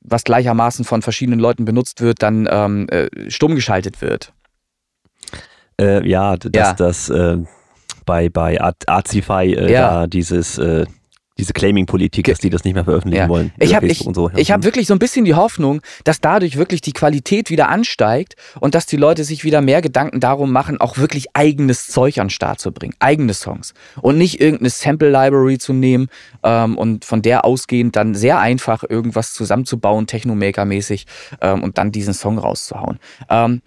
was 0.01 0.23
gleichermaßen 0.23 0.83
von 0.85 1.01
verschiedenen 1.01 1.39
Leuten 1.39 1.65
benutzt 1.65 2.01
wird, 2.01 2.21
dann 2.21 2.47
ähm, 2.51 2.87
äh, 2.89 3.07
stumm 3.29 3.55
geschaltet 3.55 4.01
wird. 4.01 4.33
Äh, 5.79 6.07
ja, 6.07 6.35
dass 6.37 6.51
ja. 6.53 6.73
das 6.73 7.09
äh, 7.09 7.37
bei, 8.05 8.29
bei 8.29 8.59
Artify 8.59 9.53
äh, 9.53 9.71
ja. 9.71 9.89
da 9.89 10.07
dieses 10.07 10.59
diese 11.41 11.53
Claiming-Politik, 11.53 12.27
dass 12.27 12.39
die 12.39 12.49
das 12.49 12.63
nicht 12.63 12.75
mehr 12.75 12.85
veröffentlichen 12.85 13.23
ja. 13.23 13.29
wollen. 13.29 13.51
Ich 13.59 13.75
habe 13.75 13.87
ich, 13.87 13.99
so. 13.99 14.29
ich 14.35 14.51
hab 14.51 14.63
wirklich 14.63 14.87
so 14.87 14.93
ein 14.93 14.99
bisschen 14.99 15.25
die 15.25 15.33
Hoffnung, 15.33 15.81
dass 16.03 16.21
dadurch 16.21 16.55
wirklich 16.55 16.81
die 16.81 16.93
Qualität 16.93 17.49
wieder 17.49 17.67
ansteigt 17.67 18.35
und 18.59 18.75
dass 18.75 18.85
die 18.85 18.95
Leute 18.95 19.23
sich 19.23 19.43
wieder 19.43 19.61
mehr 19.61 19.81
Gedanken 19.81 20.19
darum 20.19 20.51
machen, 20.51 20.79
auch 20.79 20.97
wirklich 20.97 21.35
eigenes 21.35 21.87
Zeug 21.87 22.19
an 22.19 22.27
den 22.27 22.29
Start 22.29 22.59
zu 22.59 22.71
bringen, 22.71 22.93
eigene 22.99 23.33
Songs 23.33 23.73
und 24.01 24.17
nicht 24.17 24.39
irgendeine 24.39 24.69
Sample-Library 24.69 25.57
zu 25.57 25.73
nehmen 25.73 26.07
ähm, 26.43 26.77
und 26.77 27.05
von 27.05 27.21
der 27.23 27.43
ausgehend 27.43 27.95
dann 27.95 28.13
sehr 28.13 28.39
einfach 28.39 28.83
irgendwas 28.87 29.33
zusammenzubauen, 29.33 30.05
Technomaker-mäßig 30.05 31.05
ähm, 31.41 31.63
und 31.63 31.79
dann 31.79 31.91
diesen 31.91 32.13
Song 32.13 32.37
rauszuhauen. 32.37 32.99
Ähm, 33.29 33.61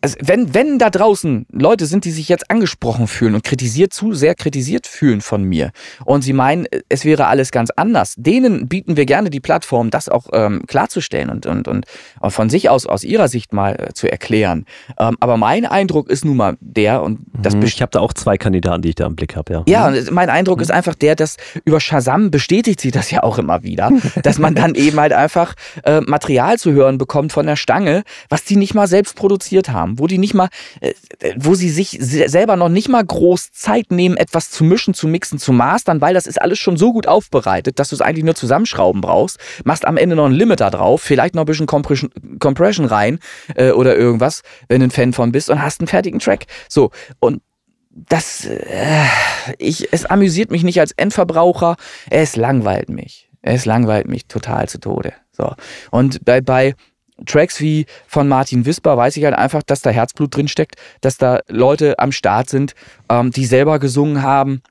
also 0.00 0.16
wenn, 0.20 0.54
wenn 0.54 0.78
da 0.78 0.90
draußen 0.90 1.46
Leute 1.50 1.86
sind, 1.86 2.04
die 2.04 2.10
sich 2.10 2.28
jetzt 2.28 2.50
angesprochen 2.50 3.06
fühlen 3.06 3.34
und 3.34 3.44
kritisiert, 3.44 3.92
zu 3.92 4.14
sehr 4.14 4.34
kritisiert 4.34 4.86
fühlen 4.86 5.20
von 5.20 5.44
mir 5.44 5.72
und 6.04 6.22
sie 6.22 6.32
meinen, 6.32 6.66
es 6.88 7.04
wäre 7.04 7.26
alles 7.26 7.50
ganz 7.50 7.70
anders, 7.70 8.14
denen 8.16 8.68
bieten 8.68 8.96
wir 8.96 9.06
gerne 9.06 9.30
die 9.30 9.40
Plattform, 9.40 9.90
das 9.90 10.08
auch 10.08 10.28
ähm, 10.32 10.62
klarzustellen 10.66 11.30
und, 11.30 11.46
und, 11.46 11.68
und 11.68 11.86
von 12.28 12.48
sich 12.48 12.70
aus, 12.70 12.86
aus 12.86 13.04
ihrer 13.04 13.28
Sicht 13.28 13.52
mal 13.52 13.74
äh, 13.74 13.92
zu 13.92 14.10
erklären. 14.10 14.64
Ähm, 14.98 15.16
aber 15.20 15.36
mein 15.36 15.66
Eindruck 15.66 16.08
ist 16.08 16.24
nun 16.24 16.36
mal 16.36 16.56
der 16.60 17.02
und 17.02 17.20
das 17.32 17.54
mhm, 17.54 17.62
Ich 17.62 17.82
habe 17.82 17.90
da 17.90 18.00
auch 18.00 18.12
zwei 18.12 18.38
Kandidaten, 18.38 18.82
die 18.82 18.90
ich 18.90 18.94
da 18.94 19.06
im 19.06 19.16
Blick 19.16 19.36
habe, 19.36 19.52
ja. 19.52 19.62
Ja, 19.66 19.90
mhm. 19.90 20.08
mein 20.12 20.30
Eindruck 20.30 20.58
mhm. 20.58 20.62
ist 20.62 20.70
einfach 20.70 20.94
der, 20.94 21.14
dass 21.14 21.36
über 21.64 21.80
Shazam 21.80 22.30
bestätigt 22.30 22.80
sie 22.80 22.90
das 22.90 23.10
ja 23.10 23.22
auch 23.22 23.38
immer 23.38 23.62
wieder, 23.62 23.90
dass 24.22 24.38
man 24.38 24.54
dann 24.54 24.74
eben 24.74 24.98
halt 24.98 25.12
einfach 25.12 25.54
äh, 25.84 26.00
Material 26.00 26.58
zu 26.58 26.72
hören 26.72 26.96
bekommt 26.96 27.32
von 27.32 27.46
der 27.46 27.56
Stange, 27.56 28.02
was 28.28 28.44
die 28.44 28.56
nicht 28.56 28.74
mal 28.74 28.86
selbst 28.86 29.16
produziert 29.16 29.68
haben 29.68 29.89
haben, 29.90 29.98
wo 29.98 30.06
die 30.06 30.18
nicht 30.18 30.34
mal, 30.34 30.48
äh, 30.80 30.94
wo 31.36 31.54
sie 31.54 31.70
sich 31.70 31.98
selber 32.00 32.56
noch 32.56 32.68
nicht 32.68 32.88
mal 32.88 33.04
groß 33.04 33.52
Zeit 33.52 33.90
nehmen, 33.90 34.16
etwas 34.16 34.50
zu 34.50 34.64
mischen, 34.64 34.94
zu 34.94 35.08
mixen, 35.08 35.38
zu 35.38 35.52
mastern, 35.52 36.00
weil 36.00 36.14
das 36.14 36.26
ist 36.26 36.40
alles 36.40 36.58
schon 36.58 36.76
so 36.76 36.92
gut 36.92 37.06
aufbereitet, 37.06 37.78
dass 37.78 37.90
du 37.90 37.96
es 37.96 38.00
eigentlich 38.00 38.24
nur 38.24 38.34
zusammenschrauben 38.34 39.00
brauchst, 39.00 39.38
machst 39.64 39.84
am 39.84 39.96
Ende 39.96 40.16
noch 40.16 40.26
einen 40.26 40.34
Limiter 40.34 40.70
drauf, 40.70 41.02
vielleicht 41.02 41.34
noch 41.34 41.42
ein 41.42 41.46
bisschen 41.46 41.66
Compression, 41.66 42.10
Compression 42.38 42.86
rein 42.86 43.18
äh, 43.54 43.70
oder 43.72 43.96
irgendwas, 43.96 44.42
wenn 44.68 44.80
du 44.80 44.86
ein 44.86 44.90
Fan 44.90 45.12
von 45.12 45.32
bist 45.32 45.50
und 45.50 45.62
hast 45.62 45.80
einen 45.80 45.88
fertigen 45.88 46.20
Track. 46.20 46.46
So, 46.68 46.90
und 47.18 47.42
das, 47.90 48.44
äh, 48.46 49.04
ich, 49.58 49.92
es 49.92 50.06
amüsiert 50.06 50.50
mich 50.50 50.62
nicht 50.62 50.80
als 50.80 50.92
Endverbraucher, 50.92 51.76
es 52.08 52.36
langweilt 52.36 52.88
mich. 52.88 53.28
Es 53.42 53.64
langweilt 53.64 54.06
mich 54.06 54.26
total 54.26 54.68
zu 54.68 54.78
Tode. 54.78 55.14
So. 55.32 55.54
Und 55.90 56.24
bei, 56.24 56.42
bei 56.42 56.74
Tracks 57.26 57.60
wie 57.60 57.86
von 58.06 58.28
Martin 58.28 58.66
Wisper 58.66 58.96
weiß 58.96 59.16
ich 59.16 59.24
halt 59.24 59.34
einfach, 59.34 59.62
dass 59.62 59.82
da 59.82 59.90
Herzblut 59.90 60.34
drinsteckt, 60.34 60.76
dass 61.00 61.16
da 61.16 61.40
Leute 61.48 61.98
am 61.98 62.12
Start 62.12 62.48
sind, 62.48 62.74
ähm, 63.08 63.30
die 63.30 63.46
selber 63.46 63.78
gesungen 63.78 64.22
haben. 64.22 64.62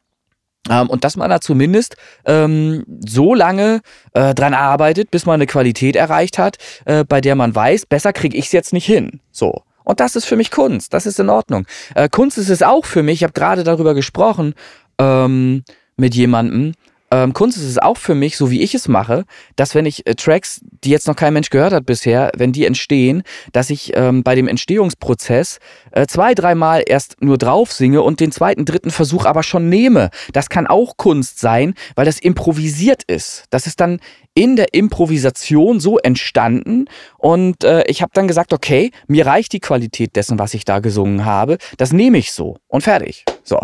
Ähm, 0.69 0.89
und 0.89 1.03
dass 1.03 1.15
man 1.15 1.29
da 1.29 1.39
zumindest 1.39 1.95
ähm, 2.25 2.83
so 3.05 3.33
lange 3.33 3.81
äh, 4.13 4.33
dran 4.33 4.53
arbeitet, 4.53 5.09
bis 5.11 5.25
man 5.25 5.35
eine 5.35 5.47
Qualität 5.47 5.95
erreicht 5.95 6.37
hat, 6.37 6.57
äh, 6.85 7.05
bei 7.05 7.21
der 7.21 7.35
man 7.35 7.55
weiß, 7.55 7.85
besser 7.85 8.13
kriege 8.13 8.37
ich 8.37 8.47
es 8.47 8.51
jetzt 8.51 8.73
nicht 8.73 8.85
hin. 8.85 9.21
So. 9.31 9.63
Und 9.83 9.99
das 9.99 10.15
ist 10.15 10.25
für 10.25 10.35
mich 10.35 10.51
Kunst. 10.51 10.93
Das 10.93 11.05
ist 11.05 11.19
in 11.19 11.29
Ordnung. 11.29 11.65
Äh, 11.95 12.09
Kunst 12.09 12.37
ist 12.37 12.49
es 12.49 12.61
auch 12.61 12.85
für 12.85 13.03
mich. 13.03 13.15
Ich 13.15 13.23
habe 13.23 13.33
gerade 13.33 13.63
darüber 13.63 13.93
gesprochen 13.93 14.53
ähm, 14.99 15.63
mit 15.97 16.13
jemandem, 16.13 16.73
ähm, 17.11 17.33
Kunst 17.33 17.57
ist 17.57 17.65
es 17.65 17.77
auch 17.77 17.97
für 17.97 18.15
mich, 18.15 18.37
so 18.37 18.51
wie 18.51 18.61
ich 18.61 18.75
es 18.75 18.87
mache, 18.87 19.25
dass 19.55 19.75
wenn 19.75 19.85
ich 19.85 20.05
äh, 20.05 20.15
Tracks, 20.15 20.61
die 20.83 20.89
jetzt 20.89 21.07
noch 21.07 21.15
kein 21.15 21.33
Mensch 21.33 21.49
gehört 21.49 21.73
hat 21.73 21.85
bisher, 21.85 22.31
wenn 22.37 22.51
die 22.51 22.65
entstehen, 22.65 23.23
dass 23.51 23.69
ich 23.69 23.95
ähm, 23.95 24.23
bei 24.23 24.35
dem 24.35 24.47
Entstehungsprozess 24.47 25.59
äh, 25.91 26.05
zwei, 26.07 26.35
dreimal 26.35 26.83
erst 26.85 27.21
nur 27.21 27.37
drauf 27.37 27.71
singe 27.71 28.01
und 28.01 28.19
den 28.19 28.31
zweiten, 28.31 28.65
dritten 28.65 28.91
Versuch 28.91 29.25
aber 29.25 29.43
schon 29.43 29.69
nehme. 29.69 30.09
Das 30.33 30.49
kann 30.49 30.67
auch 30.67 30.97
Kunst 30.97 31.39
sein, 31.39 31.73
weil 31.95 32.05
das 32.05 32.19
improvisiert 32.19 33.03
ist. 33.03 33.45
Das 33.49 33.65
ist 33.65 33.79
dann 33.79 33.99
in 34.35 34.55
der 34.55 34.73
Improvisation 34.73 35.79
so 35.79 35.97
entstanden 35.97 36.85
und 37.17 37.63
äh, 37.63 37.83
ich 37.87 38.01
habe 38.01 38.11
dann 38.13 38.27
gesagt, 38.27 38.53
okay, 38.53 38.91
mir 39.07 39.25
reicht 39.25 39.51
die 39.53 39.59
Qualität 39.59 40.15
dessen, 40.15 40.39
was 40.39 40.53
ich 40.53 40.63
da 40.63 40.79
gesungen 40.79 41.25
habe, 41.25 41.57
das 41.77 41.91
nehme 41.91 42.19
ich 42.19 42.31
so 42.31 42.57
und 42.67 42.81
fertig. 42.81 43.25
So, 43.43 43.59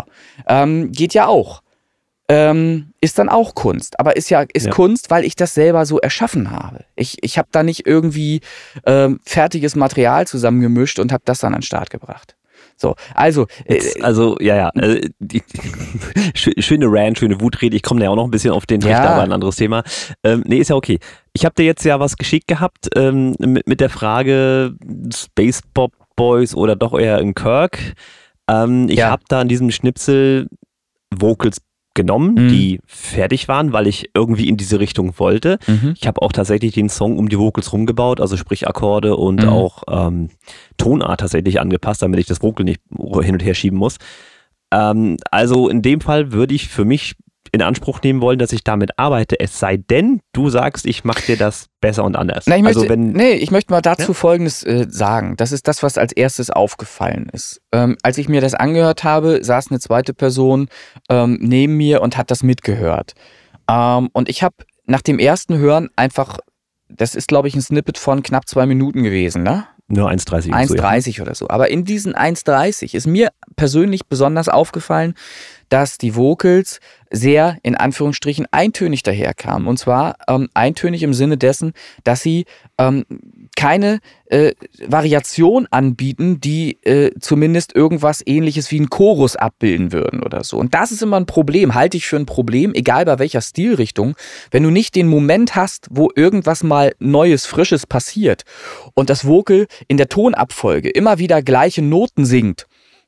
ähm, 0.48 0.90
geht 0.92 1.14
ja 1.14 1.28
auch 1.28 1.62
ähm, 2.28 2.92
ist 3.00 3.18
dann 3.18 3.28
auch 3.28 3.54
Kunst. 3.54 4.00
Aber 4.00 4.16
ist 4.16 4.30
ja 4.30 4.44
ist 4.52 4.66
ja. 4.66 4.72
Kunst, 4.72 5.10
weil 5.10 5.24
ich 5.24 5.36
das 5.36 5.54
selber 5.54 5.86
so 5.86 5.98
erschaffen 5.98 6.50
habe. 6.50 6.84
Ich, 6.96 7.18
ich 7.22 7.38
habe 7.38 7.48
da 7.52 7.62
nicht 7.62 7.86
irgendwie 7.86 8.40
ähm, 8.84 9.20
fertiges 9.24 9.76
Material 9.76 10.26
zusammengemischt 10.26 10.98
und 10.98 11.12
habe 11.12 11.22
das 11.24 11.38
dann 11.38 11.54
an 11.54 11.60
den 11.60 11.66
Start 11.66 11.90
gebracht. 11.90 12.36
So, 12.76 12.94
also. 13.14 13.46
Äh, 13.64 13.80
also, 14.02 14.36
ja, 14.40 14.56
ja. 14.56 14.70
Äh, 14.74 15.08
die, 15.18 15.42
schöne 16.34 16.86
Rant, 16.88 17.18
schöne 17.18 17.40
Wutrede. 17.40 17.76
Ich 17.76 17.82
komme 17.82 18.02
ja 18.02 18.10
auch 18.10 18.16
noch 18.16 18.24
ein 18.24 18.30
bisschen 18.30 18.52
auf 18.52 18.66
den 18.66 18.80
Trichter, 18.80 19.04
ja. 19.04 19.10
aber 19.10 19.22
ein 19.22 19.32
anderes 19.32 19.56
Thema. 19.56 19.82
Ähm, 20.22 20.42
nee, 20.46 20.58
ist 20.58 20.68
ja 20.68 20.76
okay. 20.76 20.98
Ich 21.32 21.44
habe 21.44 21.54
dir 21.54 21.64
jetzt 21.64 21.84
ja 21.84 22.00
was 22.00 22.16
geschickt 22.16 22.48
gehabt 22.48 22.88
ähm, 22.94 23.34
mit, 23.38 23.66
mit 23.66 23.80
der 23.80 23.88
Frage 23.88 24.74
Space 25.14 25.62
Pop 25.74 25.92
Boys 26.16 26.54
oder 26.54 26.76
doch 26.76 26.98
eher 26.98 27.18
in 27.18 27.34
Kirk. 27.34 27.78
Ähm, 28.48 28.88
ich 28.88 28.98
ja. 28.98 29.10
habe 29.10 29.22
da 29.28 29.42
in 29.42 29.48
diesem 29.48 29.70
Schnipsel 29.70 30.48
Vocals 31.14 31.60
genommen, 31.96 32.34
mhm. 32.34 32.48
die 32.48 32.78
fertig 32.86 33.48
waren, 33.48 33.72
weil 33.72 33.88
ich 33.88 34.10
irgendwie 34.14 34.48
in 34.48 34.56
diese 34.56 34.78
Richtung 34.78 35.18
wollte. 35.18 35.58
Mhm. 35.66 35.94
Ich 35.98 36.06
habe 36.06 36.22
auch 36.22 36.30
tatsächlich 36.30 36.74
den 36.74 36.88
Song 36.88 37.18
um 37.18 37.28
die 37.28 37.38
Vocals 37.38 37.72
rumgebaut, 37.72 38.20
also 38.20 38.36
sprich 38.36 38.68
Akkorde 38.68 39.16
und 39.16 39.42
mhm. 39.42 39.48
auch 39.48 39.82
ähm, 39.90 40.28
Tonart 40.76 41.18
tatsächlich 41.18 41.60
angepasst, 41.60 42.02
damit 42.02 42.20
ich 42.20 42.26
das 42.26 42.42
Vocal 42.42 42.64
nicht 42.64 42.80
hin 43.22 43.32
und 43.32 43.44
her 43.44 43.54
schieben 43.54 43.78
muss. 43.78 43.96
Ähm, 44.72 45.16
also 45.32 45.68
in 45.68 45.82
dem 45.82 46.00
Fall 46.00 46.30
würde 46.30 46.54
ich 46.54 46.68
für 46.68 46.84
mich 46.84 47.16
in 47.52 47.62
Anspruch 47.62 48.00
nehmen 48.02 48.20
wollen, 48.20 48.38
dass 48.38 48.52
ich 48.52 48.64
damit 48.64 48.98
arbeite, 48.98 49.38
es 49.40 49.58
sei 49.58 49.76
denn, 49.76 50.20
du 50.32 50.50
sagst, 50.50 50.86
ich 50.86 51.04
mache 51.04 51.22
dir 51.22 51.36
das 51.36 51.66
besser 51.80 52.04
und 52.04 52.16
anders. 52.16 52.44
Na, 52.46 52.56
ich 52.56 52.62
möchte, 52.62 52.80
also 52.80 52.90
wenn, 52.90 53.12
nee, 53.12 53.32
ich 53.32 53.50
möchte 53.50 53.72
mal 53.72 53.80
dazu 53.80 54.08
ja? 54.08 54.14
Folgendes 54.14 54.62
äh, 54.62 54.86
sagen. 54.88 55.36
Das 55.36 55.52
ist 55.52 55.68
das, 55.68 55.82
was 55.82 55.98
als 55.98 56.12
erstes 56.12 56.50
aufgefallen 56.50 57.28
ist. 57.32 57.60
Ähm, 57.72 57.96
als 58.02 58.18
ich 58.18 58.28
mir 58.28 58.40
das 58.40 58.54
angehört 58.54 59.04
habe, 59.04 59.42
saß 59.42 59.70
eine 59.70 59.80
zweite 59.80 60.14
Person 60.14 60.68
ähm, 61.08 61.38
neben 61.40 61.76
mir 61.76 62.02
und 62.02 62.16
hat 62.16 62.30
das 62.30 62.42
mitgehört. 62.42 63.14
Ähm, 63.68 64.08
und 64.12 64.28
ich 64.28 64.42
habe 64.42 64.56
nach 64.84 65.02
dem 65.02 65.18
ersten 65.18 65.58
Hören 65.58 65.88
einfach, 65.96 66.38
das 66.88 67.14
ist 67.14 67.28
glaube 67.28 67.48
ich 67.48 67.54
ein 67.54 67.62
Snippet 67.62 67.98
von 67.98 68.22
knapp 68.22 68.48
zwei 68.48 68.66
Minuten 68.66 69.02
gewesen, 69.02 69.42
ne? 69.42 69.66
Nur 69.88 70.10
1,30. 70.10 70.50
1,30 70.50 71.00
so, 71.00 71.10
ja. 71.10 71.22
oder 71.22 71.34
so. 71.34 71.48
Aber 71.48 71.70
in 71.70 71.84
diesen 71.84 72.14
1,30 72.14 72.94
ist 72.94 73.06
mir 73.06 73.30
persönlich 73.54 74.06
besonders 74.06 74.48
aufgefallen, 74.48 75.14
dass 75.68 75.98
die 75.98 76.14
Vocals 76.14 76.80
sehr 77.10 77.58
in 77.62 77.76
Anführungsstrichen 77.76 78.46
eintönig 78.50 79.02
daherkamen. 79.02 79.68
Und 79.68 79.78
zwar 79.78 80.16
ähm, 80.28 80.48
eintönig 80.54 81.02
im 81.02 81.14
Sinne 81.14 81.36
dessen, 81.36 81.72
dass 82.04 82.22
sie 82.22 82.46
ähm, 82.78 83.04
keine 83.56 84.00
äh, 84.26 84.52
Variation 84.86 85.66
anbieten, 85.70 86.40
die 86.40 86.82
äh, 86.82 87.12
zumindest 87.20 87.74
irgendwas 87.74 88.22
ähnliches 88.26 88.70
wie 88.70 88.80
ein 88.80 88.90
Chorus 88.90 89.36
abbilden 89.36 89.92
würden 89.92 90.22
oder 90.22 90.44
so. 90.44 90.58
Und 90.58 90.74
das 90.74 90.92
ist 90.92 91.02
immer 91.02 91.16
ein 91.16 91.26
Problem, 91.26 91.74
halte 91.74 91.96
ich 91.96 92.06
für 92.06 92.16
ein 92.16 92.26
Problem, 92.26 92.74
egal 92.74 93.04
bei 93.04 93.18
welcher 93.18 93.40
Stilrichtung, 93.40 94.16
wenn 94.50 94.62
du 94.62 94.70
nicht 94.70 94.94
den 94.94 95.08
Moment 95.08 95.54
hast, 95.54 95.86
wo 95.90 96.10
irgendwas 96.14 96.62
mal 96.62 96.94
Neues, 96.98 97.46
Frisches 97.46 97.86
passiert 97.86 98.42
und 98.94 99.10
das 99.10 99.26
Vocal 99.26 99.66
in 99.88 99.96
der 99.96 100.08
Tonabfolge 100.08 100.90
immer 100.90 101.18
wieder 101.18 101.42
gleiche 101.42 101.82
Noten 101.82 102.24
singt 102.24 102.66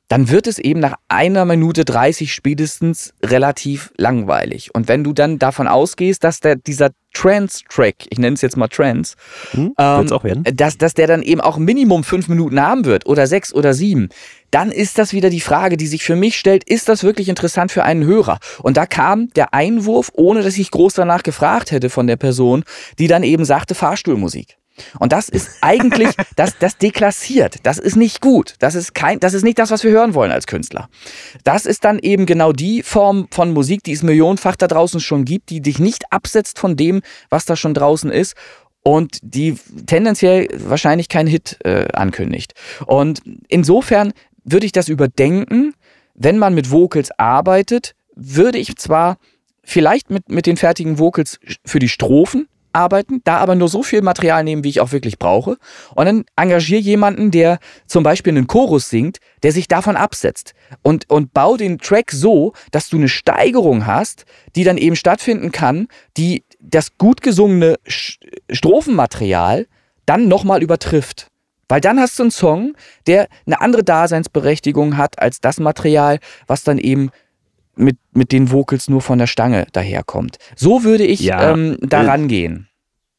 dann 0.09 0.29
wird 0.29 0.47
es 0.47 0.57
eben 0.57 0.79
nach 0.79 0.95
einer 1.07 1.45
Minute 1.45 1.85
30 1.85 2.33
spätestens 2.33 3.13
relativ 3.23 3.93
langweilig. 3.95 4.73
Und 4.73 4.87
wenn 4.87 5.03
du 5.03 5.13
dann 5.13 5.37
davon 5.37 5.67
ausgehst, 5.67 6.23
dass 6.23 6.39
der, 6.39 6.55
dieser 6.55 6.89
Trance-Track, 7.13 7.95
ich 8.09 8.17
nenne 8.17 8.33
es 8.33 8.41
jetzt 8.41 8.57
mal 8.57 8.67
Trance, 8.67 9.15
hm, 9.51 9.73
ähm, 9.77 10.11
auch 10.11 10.23
werden. 10.23 10.43
Dass, 10.55 10.77
dass 10.77 10.95
der 10.95 11.05
dann 11.05 11.21
eben 11.21 11.41
auch 11.41 11.57
Minimum 11.57 12.03
fünf 12.03 12.27
Minuten 12.27 12.59
haben 12.59 12.85
wird 12.85 13.05
oder 13.05 13.27
sechs 13.27 13.53
oder 13.53 13.73
sieben, 13.75 14.09
dann 14.51 14.71
ist 14.71 14.97
das 14.97 15.13
wieder 15.13 15.29
die 15.29 15.41
Frage, 15.41 15.77
die 15.77 15.87
sich 15.87 16.03
für 16.03 16.15
mich 16.15 16.37
stellt, 16.37 16.63
ist 16.63 16.89
das 16.89 17.03
wirklich 17.03 17.29
interessant 17.29 17.71
für 17.71 17.83
einen 17.83 18.03
Hörer? 18.03 18.39
Und 18.63 18.77
da 18.77 18.87
kam 18.87 19.29
der 19.33 19.53
Einwurf, 19.53 20.11
ohne 20.13 20.41
dass 20.41 20.57
ich 20.57 20.71
groß 20.71 20.95
danach 20.95 21.21
gefragt 21.21 21.71
hätte 21.71 21.91
von 21.91 22.07
der 22.07 22.17
Person, 22.17 22.63
die 22.97 23.07
dann 23.07 23.21
eben 23.21 23.45
sagte 23.45 23.75
Fahrstuhlmusik. 23.75 24.58
Und 24.99 25.11
das 25.11 25.29
ist 25.29 25.49
eigentlich, 25.61 26.09
das, 26.35 26.57
das 26.57 26.77
deklassiert. 26.77 27.57
Das 27.63 27.77
ist 27.77 27.95
nicht 27.95 28.21
gut. 28.21 28.55
Das 28.59 28.75
ist 28.75 28.93
kein, 28.93 29.19
das 29.19 29.33
ist 29.33 29.43
nicht 29.43 29.59
das, 29.59 29.71
was 29.71 29.83
wir 29.83 29.91
hören 29.91 30.13
wollen 30.13 30.31
als 30.31 30.47
Künstler. 30.47 30.89
Das 31.43 31.65
ist 31.65 31.83
dann 31.83 31.99
eben 31.99 32.25
genau 32.25 32.51
die 32.51 32.83
Form 32.83 33.27
von 33.31 33.53
Musik, 33.53 33.83
die 33.83 33.93
es 33.93 34.03
millionenfach 34.03 34.55
da 34.55 34.67
draußen 34.67 34.99
schon 34.99 35.25
gibt, 35.25 35.49
die 35.49 35.61
dich 35.61 35.79
nicht 35.79 36.11
absetzt 36.11 36.59
von 36.59 36.75
dem, 36.75 37.01
was 37.29 37.45
da 37.45 37.55
schon 37.55 37.73
draußen 37.73 38.11
ist 38.11 38.35
und 38.83 39.19
die 39.21 39.57
tendenziell 39.85 40.47
wahrscheinlich 40.53 41.09
keinen 41.09 41.27
Hit 41.27 41.57
äh, 41.63 41.87
ankündigt. 41.93 42.53
Und 42.85 43.21
insofern 43.47 44.13
würde 44.43 44.65
ich 44.65 44.71
das 44.71 44.89
überdenken, 44.89 45.73
wenn 46.15 46.37
man 46.37 46.53
mit 46.53 46.71
Vocals 46.71 47.11
arbeitet, 47.17 47.95
würde 48.15 48.57
ich 48.57 48.75
zwar 48.77 49.17
vielleicht 49.63 50.09
mit, 50.09 50.29
mit 50.29 50.45
den 50.45 50.57
fertigen 50.57 50.99
Vocals 50.99 51.39
für 51.65 51.79
die 51.79 51.89
Strophen 51.89 52.47
arbeiten, 52.73 53.21
da 53.23 53.37
aber 53.37 53.55
nur 53.55 53.67
so 53.67 53.83
viel 53.83 54.01
Material 54.01 54.43
nehmen, 54.43 54.63
wie 54.63 54.69
ich 54.69 54.81
auch 54.81 54.91
wirklich 54.91 55.19
brauche. 55.19 55.57
Und 55.95 56.05
dann 56.05 56.25
engagiere 56.35 56.81
jemanden, 56.81 57.31
der 57.31 57.59
zum 57.87 58.03
Beispiel 58.03 58.31
einen 58.33 58.47
Chorus 58.47 58.89
singt, 58.89 59.19
der 59.43 59.51
sich 59.51 59.67
davon 59.67 59.95
absetzt. 59.95 60.53
Und, 60.81 61.09
und 61.09 61.33
bau 61.33 61.57
den 61.57 61.79
Track 61.79 62.11
so, 62.11 62.53
dass 62.71 62.89
du 62.89 62.97
eine 62.97 63.09
Steigerung 63.09 63.85
hast, 63.85 64.25
die 64.55 64.63
dann 64.63 64.77
eben 64.77 64.95
stattfinden 64.95 65.51
kann, 65.51 65.87
die 66.17 66.43
das 66.59 66.97
gut 66.97 67.21
gesungene 67.21 67.77
Strophenmaterial 68.49 69.67
dann 70.05 70.27
nochmal 70.27 70.61
übertrifft. 70.61 71.27
Weil 71.67 71.81
dann 71.81 71.99
hast 71.99 72.17
du 72.17 72.23
einen 72.23 72.31
Song, 72.31 72.75
der 73.05 73.27
eine 73.45 73.61
andere 73.61 73.83
Daseinsberechtigung 73.83 74.97
hat 74.97 75.19
als 75.21 75.39
das 75.39 75.59
Material, 75.59 76.19
was 76.47 76.63
dann 76.63 76.79
eben 76.79 77.11
mit, 77.79 77.97
mit 78.13 78.31
den 78.31 78.51
Vocals 78.51 78.89
nur 78.89 79.01
von 79.01 79.17
der 79.19 79.27
Stange 79.27 79.65
daherkommt. 79.73 80.37
So 80.55 80.83
würde 80.83 81.05
ich 81.05 81.21
ja, 81.21 81.51
ähm, 81.53 81.77
da 81.81 82.01
rangehen. 82.01 82.65
Äh, 82.65 82.69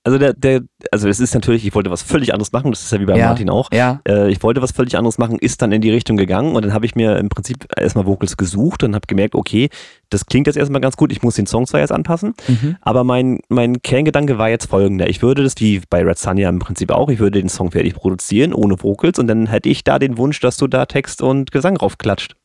also 0.03 0.17
der, 0.17 0.33
der, 0.33 0.63
also 0.91 1.11
es 1.11 1.21
ist 1.21 1.35
natürlich, 1.35 1.67
ich 1.67 1.75
wollte 1.75 1.91
was 1.91 2.01
völlig 2.01 2.33
anderes 2.33 2.53
machen, 2.53 2.71
das 2.71 2.81
ist 2.83 2.91
ja 2.91 2.99
wie 3.01 3.05
bei 3.05 3.19
Ja. 3.19 3.27
Martin 3.27 3.51
auch. 3.51 3.69
Ja. 3.71 4.01
Äh, 4.09 4.31
ich 4.31 4.43
wollte 4.43 4.63
was 4.63 4.73
völlig 4.73 4.97
anderes 4.97 5.19
machen, 5.19 5.39
ist 5.39 5.61
dann 5.61 5.73
in 5.73 5.83
die 5.83 5.91
Richtung 5.91 6.17
gegangen 6.17 6.57
und 6.57 6.65
dann 6.65 6.73
habe 6.73 6.87
ich 6.87 6.95
mir 6.95 7.19
im 7.19 7.29
Prinzip 7.29 7.67
erstmal 7.77 8.07
Vocals 8.07 8.39
gesucht 8.39 8.83
und 8.83 8.95
habe 8.95 9.07
gemerkt, 9.07 9.35
okay, 9.35 9.69
das 10.09 10.25
klingt 10.25 10.47
jetzt 10.47 10.57
erstmal 10.57 10.81
ganz 10.81 10.97
gut, 10.97 11.13
ich 11.13 11.23
muss 11.23 11.35
den 11.35 11.47
Song 11.47 11.67
zwar 11.67 11.81
jetzt 11.81 11.93
anpassen, 11.93 12.33
Mhm. 12.49 12.77
aber 12.81 13.05
mein, 13.05 13.41
mein 13.51 13.83
Kerngedanke 13.83 14.39
war 14.39 14.49
jetzt 14.49 14.71
folgender. 14.71 15.07
Ich 15.11 15.21
würde 15.21 15.43
das 15.43 15.55
wie 15.59 15.83
bei 15.91 16.03
Red 16.03 16.19
Sun 16.19 16.39
ja 16.39 16.49
im 16.49 16.61
Prinzip 16.61 16.91
auch, 16.93 17.11
ich 17.11 17.19
würde 17.19 17.39
den 17.39 17.51
Song 17.51 17.71
fertig 17.71 17.95
produzieren, 17.95 18.55
ohne 18.55 18.83
Vocals 18.83 19.19
und 19.19 19.27
dann 19.29 19.49
hätte 19.49 19.69
ich 19.69 19.85
da 19.85 19.99
den 19.99 20.17
Wunsch, 20.17 20.41
dass 20.41 20.57
du 20.57 20.67
da 20.67 20.87
Text 20.87 21.21
und 21.21 21.53
Gesang 21.53 21.77
raufklatscht. 21.77 22.37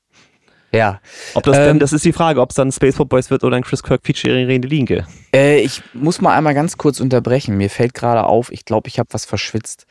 Ja. 0.76 1.00
Ob 1.34 1.44
das 1.44 1.58
Ähm, 1.58 1.64
denn, 1.64 1.80
das 1.80 1.94
ist 1.94 2.06
die 2.06 2.14
Frage, 2.14 2.42
ob 2.42 2.50
es 2.50 2.56
dann 2.56 2.72
Spaceport 2.72 3.10
Boys 3.10 3.30
wird 3.30 3.44
oder 3.44 3.56
ein 3.56 3.64
Chris 3.64 3.84
Kirk 3.84 4.02
featuring 4.04 4.48
Rene 4.48 4.68
Linke. 4.68 5.06
Äh, 5.34 5.60
ich 5.62 5.82
muss 5.94 6.22
mal 6.22 6.36
einmal 6.36 6.54
ganz 6.54 6.78
kurz 6.78 7.00
unterbrechen. 7.00 7.58
Mir 7.58 7.70
fällt 7.70 7.94
gerade 7.94 8.26
auf, 8.26 8.52
ich 8.52 8.66
glaube, 8.66 8.88
ich 8.88 9.00
habe 9.00 9.10
was 9.12 9.26
verschwitzt. 9.26 9.86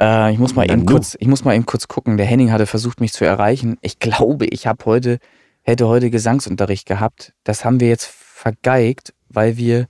Äh, 0.00 0.32
ich, 0.32 0.38
muss 0.38 0.54
mal 0.54 0.70
eben 0.70 0.86
kurz, 0.86 1.16
ich 1.20 1.28
muss 1.28 1.44
mal 1.44 1.54
eben 1.54 1.66
kurz 1.66 1.88
gucken. 1.88 2.16
Der 2.16 2.26
Henning 2.26 2.52
hatte 2.52 2.66
versucht, 2.66 3.00
mich 3.00 3.12
zu 3.12 3.24
erreichen. 3.24 3.76
Ich 3.82 3.98
glaube, 3.98 4.46
ich 4.46 4.66
habe 4.66 4.84
heute, 4.86 5.18
hätte 5.62 5.86
heute 5.88 6.10
Gesangsunterricht 6.10 6.86
gehabt. 6.86 7.32
Das 7.44 7.64
haben 7.64 7.80
wir 7.80 7.88
jetzt 7.88 8.06
vergeigt, 8.06 9.12
weil 9.28 9.56
wir 9.56 9.86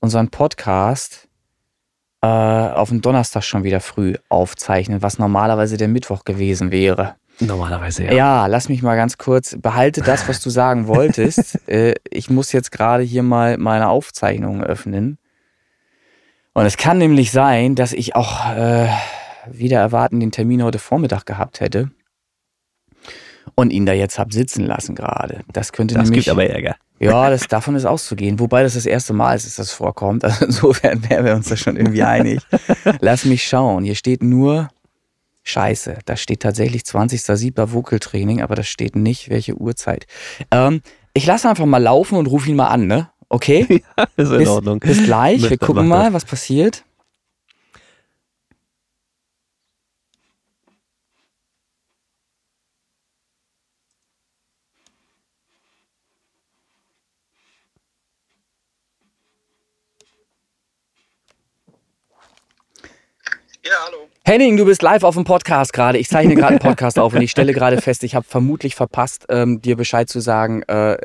unseren 0.00 0.28
Podcast 0.28 1.28
äh, 2.22 2.26
auf 2.26 2.88
den 2.88 3.02
Donnerstag 3.02 3.42
schon 3.42 3.64
wieder 3.64 3.80
früh 3.80 4.14
aufzeichnen, 4.28 5.02
was 5.02 5.18
normalerweise 5.18 5.76
der 5.76 5.88
Mittwoch 5.88 6.24
gewesen 6.24 6.70
wäre. 6.70 7.16
Normalerweise 7.46 8.04
ja. 8.04 8.12
Ja, 8.12 8.46
lass 8.46 8.68
mich 8.68 8.82
mal 8.82 8.96
ganz 8.96 9.18
kurz. 9.18 9.56
Behalte 9.60 10.00
das, 10.00 10.28
was 10.28 10.40
du 10.40 10.50
sagen 10.50 10.86
wolltest. 10.86 11.58
äh, 11.68 11.94
ich 12.10 12.30
muss 12.30 12.52
jetzt 12.52 12.72
gerade 12.72 13.02
hier 13.02 13.22
mal 13.22 13.58
meine 13.58 13.88
Aufzeichnung 13.88 14.62
öffnen. 14.62 15.18
Und 16.54 16.66
es 16.66 16.76
kann 16.76 16.98
nämlich 16.98 17.32
sein, 17.32 17.74
dass 17.74 17.92
ich 17.92 18.14
auch 18.14 18.54
äh, 18.54 18.88
wieder 19.50 19.80
erwarten 19.80 20.20
den 20.20 20.32
Termin 20.32 20.62
heute 20.62 20.78
Vormittag 20.78 21.24
gehabt 21.24 21.60
hätte 21.60 21.90
und 23.54 23.70
ihn 23.70 23.86
da 23.86 23.92
jetzt 23.92 24.18
hab 24.18 24.32
sitzen 24.32 24.64
lassen 24.64 24.94
gerade. 24.94 25.40
Das 25.52 25.72
könnte 25.72 25.94
Das 25.94 26.04
nämlich. 26.04 26.24
gibt 26.24 26.30
aber 26.30 26.46
Ärger. 26.46 26.76
Ja, 26.98 27.30
das, 27.30 27.48
davon 27.48 27.74
ist 27.74 27.84
auszugehen. 27.84 28.38
Wobei 28.38 28.62
das 28.62 28.74
das 28.74 28.86
erste 28.86 29.12
Mal 29.12 29.34
ist, 29.34 29.46
dass 29.46 29.56
das 29.56 29.72
vorkommt. 29.72 30.24
Also 30.24 30.44
insofern 30.44 31.02
wären 31.10 31.24
wir 31.24 31.34
uns 31.34 31.48
da 31.48 31.56
schon 31.56 31.76
irgendwie 31.76 32.02
einig. 32.02 32.40
Lass 33.00 33.24
mich 33.24 33.44
schauen. 33.44 33.84
Hier 33.84 33.94
steht 33.94 34.22
nur 34.22 34.68
Scheiße. 35.44 35.98
Da 36.04 36.16
steht 36.16 36.40
tatsächlich 36.40 36.82
20.07. 36.82 37.72
Vocal-Training, 37.72 38.42
aber 38.42 38.54
da 38.54 38.62
steht 38.62 38.96
nicht, 38.96 39.28
welche 39.28 39.54
Uhrzeit. 39.54 40.06
Ähm, 40.50 40.82
ich 41.14 41.26
lasse 41.26 41.48
einfach 41.48 41.66
mal 41.66 41.82
laufen 41.82 42.16
und 42.16 42.26
rufe 42.26 42.48
ihn 42.48 42.56
mal 42.56 42.68
an, 42.68 42.86
ne? 42.86 43.10
Okay? 43.28 43.82
ist 44.16 44.30
in 44.30 44.38
bis, 44.38 44.48
Ordnung. 44.48 44.80
bis 44.80 45.04
gleich. 45.04 45.48
Wir 45.48 45.58
gucken 45.58 45.88
mal, 45.88 46.12
was 46.12 46.24
passiert. 46.24 46.84
Ja, 63.64 63.74
hallo. 63.86 64.08
Henning, 64.24 64.56
du 64.56 64.64
bist 64.64 64.82
live 64.82 65.04
auf 65.04 65.14
dem 65.14 65.22
Podcast 65.22 65.72
gerade. 65.72 65.96
Ich 65.96 66.08
zeichne 66.08 66.34
gerade 66.34 66.50
einen 66.50 66.58
Podcast 66.58 66.98
auf 66.98 67.14
und 67.14 67.22
ich 67.22 67.30
stelle 67.30 67.52
gerade 67.52 67.80
fest, 67.80 68.02
ich 68.02 68.16
habe 68.16 68.26
vermutlich 68.26 68.74
verpasst, 68.74 69.26
ähm, 69.28 69.62
dir 69.62 69.76
Bescheid 69.76 70.08
zu 70.08 70.18
sagen, 70.18 70.62
äh, 70.64 70.96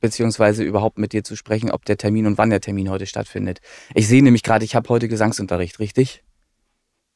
beziehungsweise 0.00 0.64
überhaupt 0.64 0.98
mit 0.98 1.12
dir 1.12 1.22
zu 1.22 1.36
sprechen, 1.36 1.70
ob 1.70 1.84
der 1.84 1.96
Termin 1.96 2.26
und 2.26 2.38
wann 2.38 2.50
der 2.50 2.60
Termin 2.60 2.90
heute 2.90 3.06
stattfindet. 3.06 3.60
Ich 3.94 4.08
sehe 4.08 4.20
nämlich 4.20 4.42
gerade, 4.42 4.64
ich 4.64 4.74
habe 4.74 4.88
heute 4.88 5.06
Gesangsunterricht, 5.06 5.78
richtig? 5.78 6.24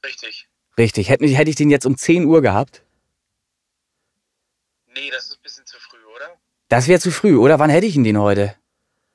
Richtig. 0.04 0.48
Richtig. 0.78 1.08
Hätte, 1.08 1.26
hätte 1.26 1.50
ich 1.50 1.56
den 1.56 1.70
jetzt 1.70 1.86
um 1.86 1.96
10 1.96 2.24
Uhr 2.24 2.40
gehabt? 2.40 2.84
Nee, 4.94 5.10
das 5.10 5.24
ist 5.24 5.38
ein 5.38 5.42
bisschen 5.42 5.66
zu 5.66 5.78
früh, 5.80 6.04
oder? 6.14 6.36
Das 6.68 6.86
wäre 6.86 7.00
zu 7.00 7.10
früh, 7.10 7.36
oder? 7.36 7.58
Wann 7.58 7.70
hätte 7.70 7.86
ich 7.86 7.96
ihn 7.96 8.04
den 8.04 8.20
heute? 8.20 8.54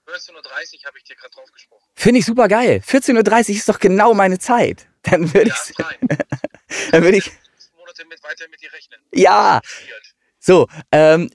14.30 0.08 0.34
Uhr 0.34 0.86
habe 0.86 0.98
ich 0.98 1.06
dir 1.06 1.16
gerade 1.16 1.34
drauf 1.34 1.50
gesprochen. 1.54 1.86
Finde 1.96 2.20
ich 2.20 2.26
super 2.26 2.50
geil. 2.50 2.82
14.30 2.86 3.50
Uhr 3.52 3.56
ist 3.56 3.70
doch 3.70 3.80
genau 3.80 4.14
meine 4.14 4.38
Zeit. 4.38 4.91
Dann 5.04 5.34
würde 5.34 5.50
Ja, 5.50 5.56
ich, 5.56 5.76
frei. 5.76 5.98
dann 6.92 7.04
würde 7.04 7.18
ich, 7.18 7.32
Monate 7.78 8.06
mit 8.06 8.24
weiter 8.24 8.46
mit 8.50 8.62
dir 8.62 8.72
rechnen. 8.74 9.00
ja. 9.14 9.62
So, 10.44 10.68
ähm, 10.92 11.30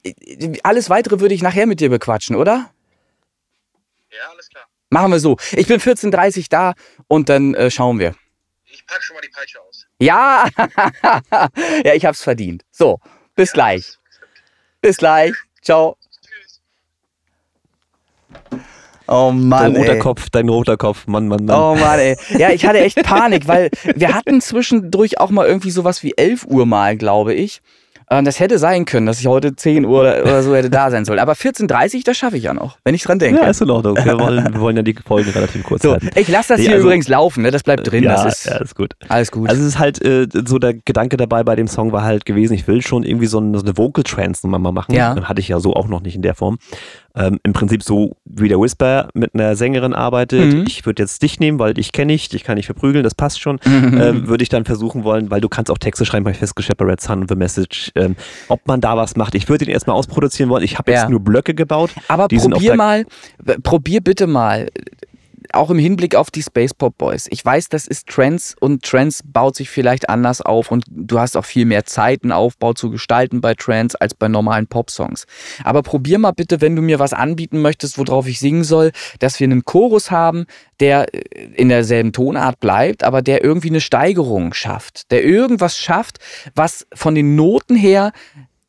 alles 0.64 0.90
weitere 0.90 1.20
würde 1.20 1.32
ich 1.34 1.40
nachher 1.42 1.66
mit 1.66 1.78
dir 1.78 1.90
bequatschen, 1.90 2.34
oder? 2.34 2.72
Ja, 4.10 4.30
alles 4.30 4.48
klar. 4.48 4.64
Machen 4.90 5.12
wir 5.12 5.20
so. 5.20 5.36
Ich 5.52 5.68
bin 5.68 5.80
14.30 5.80 6.38
Uhr 6.38 6.44
da 6.50 6.74
und 7.06 7.28
dann 7.28 7.54
äh, 7.54 7.70
schauen 7.70 8.00
wir. 8.00 8.16
Ich 8.64 8.84
pack 8.86 9.02
schon 9.02 9.14
mal 9.14 9.20
die 9.20 9.28
Peitsche 9.28 9.60
aus. 9.60 9.86
Ja, 10.00 10.48
ja, 11.84 11.94
ich 11.94 12.04
hab's 12.04 12.22
verdient. 12.22 12.64
So, 12.72 12.98
bis 13.36 13.50
Ja, 13.50 13.54
gleich. 13.54 13.96
Bis 14.80 14.96
gleich. 14.96 15.34
Ciao. 15.62 15.96
Tschüss. 16.24 16.60
Oh 19.08 19.30
Mann, 19.32 19.72
dein 19.74 19.76
roter 19.76 19.92
ey. 19.94 19.98
Kopf, 19.98 20.30
dein 20.30 20.48
roter 20.48 20.76
Kopf, 20.76 21.06
Mann, 21.06 21.28
Mann, 21.28 21.44
Mann. 21.44 21.56
Oh 21.60 21.74
Mann, 21.74 21.98
ey. 21.98 22.16
Ja, 22.38 22.50
ich 22.50 22.66
hatte 22.66 22.78
echt 22.80 23.02
Panik, 23.02 23.46
weil 23.48 23.70
wir 23.94 24.14
hatten 24.14 24.40
zwischendurch 24.40 25.20
auch 25.20 25.30
mal 25.30 25.46
irgendwie 25.46 25.70
sowas 25.70 26.02
wie 26.02 26.14
11 26.16 26.46
Uhr 26.46 26.66
mal, 26.66 26.96
glaube 26.96 27.34
ich. 27.34 27.60
Ähm, 28.08 28.24
Das 28.24 28.38
hätte 28.38 28.58
sein 28.60 28.84
können, 28.84 29.06
dass 29.06 29.18
ich 29.18 29.26
heute 29.26 29.56
10 29.56 29.84
Uhr 29.84 30.00
oder 30.22 30.40
so 30.44 30.54
hätte 30.54 30.70
da 30.70 30.92
sein 30.92 31.04
sollen. 31.04 31.18
Aber 31.18 31.32
14.30 31.32 31.94
Uhr, 31.96 32.00
das 32.04 32.16
schaffe 32.16 32.36
ich 32.36 32.44
ja 32.44 32.54
noch, 32.54 32.78
wenn 32.84 32.94
ich 32.94 33.02
dran 33.02 33.18
denke. 33.18 33.40
Ja, 33.40 33.48
ist 33.48 33.60
in 33.62 33.68
Ordnung. 33.70 33.96
Wir 33.96 34.16
wollen, 34.20 34.52
wir 34.54 34.60
wollen 34.60 34.76
ja 34.76 34.82
die 34.84 34.94
Folgen 35.04 35.28
relativ 35.30 35.64
kurz 35.64 35.82
so, 35.82 35.90
halten. 35.90 36.10
ich 36.14 36.28
lasse 36.28 36.50
das 36.50 36.58
Nee, 36.60 36.66
hier 36.66 36.74
also- 36.76 36.86
übrigens 36.86 37.08
laufen, 37.08 37.42
ne? 37.42 37.50
das 37.50 37.64
bleibt 37.64 37.90
drin. 37.90 38.04
ja, 38.04 38.22
das 38.24 38.38
ist 38.38 38.46
ja, 38.46 38.58
ist 38.58 38.76
gut. 38.76 38.92
alles 39.08 39.32
gut. 39.32 39.48
Also 39.50 39.60
es 39.60 39.66
ist 39.70 39.78
halt 39.80 40.00
äh, 40.04 40.28
so 40.46 40.60
der 40.60 40.74
Gedanke 40.74 41.16
dabei 41.16 41.42
bei 41.42 41.56
dem 41.56 41.66
Song 41.66 41.90
war 41.90 42.04
halt 42.04 42.24
gewesen, 42.26 42.52
ich 42.54 42.68
will 42.68 42.80
schon 42.80 43.02
irgendwie 43.02 43.26
so 43.26 43.38
eine, 43.38 43.58
so 43.58 43.64
eine 43.64 43.76
Vocal 43.76 44.04
Trance 44.04 44.46
Nummer 44.46 44.60
mal 44.60 44.70
machen. 44.72 44.94
Ja. 44.94 45.16
Hatte 45.24 45.40
ich 45.40 45.48
ja 45.48 45.58
so 45.58 45.74
auch 45.74 45.88
noch 45.88 46.00
nicht 46.00 46.14
in 46.14 46.22
der 46.22 46.36
Form. 46.36 46.58
Ähm, 47.16 47.38
Im 47.42 47.52
Prinzip 47.54 47.82
so 47.82 48.16
wie 48.24 48.48
der 48.48 48.60
Whisper 48.60 49.08
mit 49.14 49.34
einer 49.34 49.56
Sängerin 49.56 49.94
arbeitet. 49.94 50.52
Mhm. 50.54 50.64
Ich 50.66 50.84
würde 50.84 51.02
jetzt 51.02 51.22
dich 51.22 51.40
nehmen, 51.40 51.58
weil 51.58 51.72
dich 51.74 51.92
kenne 51.92 52.12
ich, 52.12 52.28
dich 52.28 52.44
kann 52.44 52.58
ich 52.58 52.66
verprügeln, 52.66 53.02
das 53.02 53.14
passt 53.14 53.40
schon. 53.40 53.58
Mhm. 53.64 53.98
Ähm, 54.00 54.28
würde 54.28 54.42
ich 54.42 54.48
dann 54.50 54.64
versuchen 54.66 55.02
wollen, 55.04 55.30
weil 55.30 55.40
du 55.40 55.48
kannst 55.48 55.70
auch 55.70 55.78
Texte 55.78 56.04
schreiben, 56.04 56.28
ich 56.28 56.40
bei 56.76 56.84
Red 56.84 57.00
Sun 57.00 57.22
und 57.22 57.28
The 57.30 57.36
Message, 57.36 57.90
ähm, 57.94 58.16
ob 58.48 58.66
man 58.66 58.80
da 58.80 58.96
was 58.96 59.16
macht. 59.16 59.34
Ich 59.34 59.48
würde 59.48 59.64
ihn 59.64 59.70
erstmal 59.70 59.96
ausproduzieren 59.96 60.50
wollen. 60.50 60.62
Ich 60.62 60.78
habe 60.78 60.92
Ja. 60.92 61.00
jetzt 61.00 61.10
nur 61.10 61.20
Blöcke 61.20 61.54
gebaut. 61.54 61.90
Aber 62.08 62.28
probier 62.28 62.74
mal, 62.76 63.06
probier 63.62 64.00
bitte 64.02 64.26
mal, 64.26 64.68
auch 65.52 65.70
im 65.70 65.78
Hinblick 65.78 66.14
auf 66.14 66.30
die 66.30 66.42
Space 66.42 66.74
Pop 66.74 66.96
Boys. 66.98 67.26
Ich 67.30 67.44
weiß, 67.44 67.68
das 67.68 67.86
ist 67.86 68.06
Trends 68.06 68.54
und 68.58 68.82
Trends 68.82 69.22
baut 69.24 69.56
sich 69.56 69.70
vielleicht 69.70 70.08
anders 70.08 70.40
auf 70.40 70.70
und 70.70 70.84
du 70.88 71.18
hast 71.18 71.36
auch 71.36 71.44
viel 71.44 71.64
mehr 71.64 71.84
Zeit, 71.84 72.22
einen 72.22 72.32
Aufbau 72.32 72.72
zu 72.72 72.90
gestalten 72.90 73.40
bei 73.40 73.54
Trends 73.54 73.94
als 73.94 74.14
bei 74.14 74.28
normalen 74.28 74.66
Pop-Songs. 74.66 75.26
Aber 75.64 75.82
probier 75.82 76.18
mal 76.18 76.32
bitte, 76.32 76.60
wenn 76.60 76.76
du 76.76 76.82
mir 76.82 76.98
was 76.98 77.12
anbieten 77.12 77.60
möchtest, 77.60 77.98
worauf 77.98 78.26
ich 78.26 78.40
singen 78.40 78.64
soll, 78.64 78.92
dass 79.18 79.40
wir 79.40 79.46
einen 79.46 79.64
Chorus 79.64 80.10
haben, 80.10 80.46
der 80.80 81.14
äh, 81.14 81.46
in 81.54 81.68
derselben 81.68 82.12
Tonart 82.12 82.60
bleibt, 82.60 83.04
aber 83.04 83.22
der 83.22 83.42
irgendwie 83.42 83.70
eine 83.70 83.80
Steigerung 83.80 84.54
schafft, 84.54 85.10
der 85.10 85.24
irgendwas 85.24 85.78
schafft, 85.78 86.18
was 86.54 86.86
von 86.94 87.14
den 87.14 87.36
Noten 87.36 87.76
her 87.76 88.12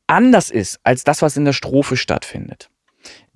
anders 0.08 0.50
ist 0.50 0.80
als 0.84 1.04
das, 1.04 1.22
was 1.22 1.38
in 1.38 1.46
der 1.46 1.54
Strophe 1.54 1.98
stattfindet. 1.98 2.70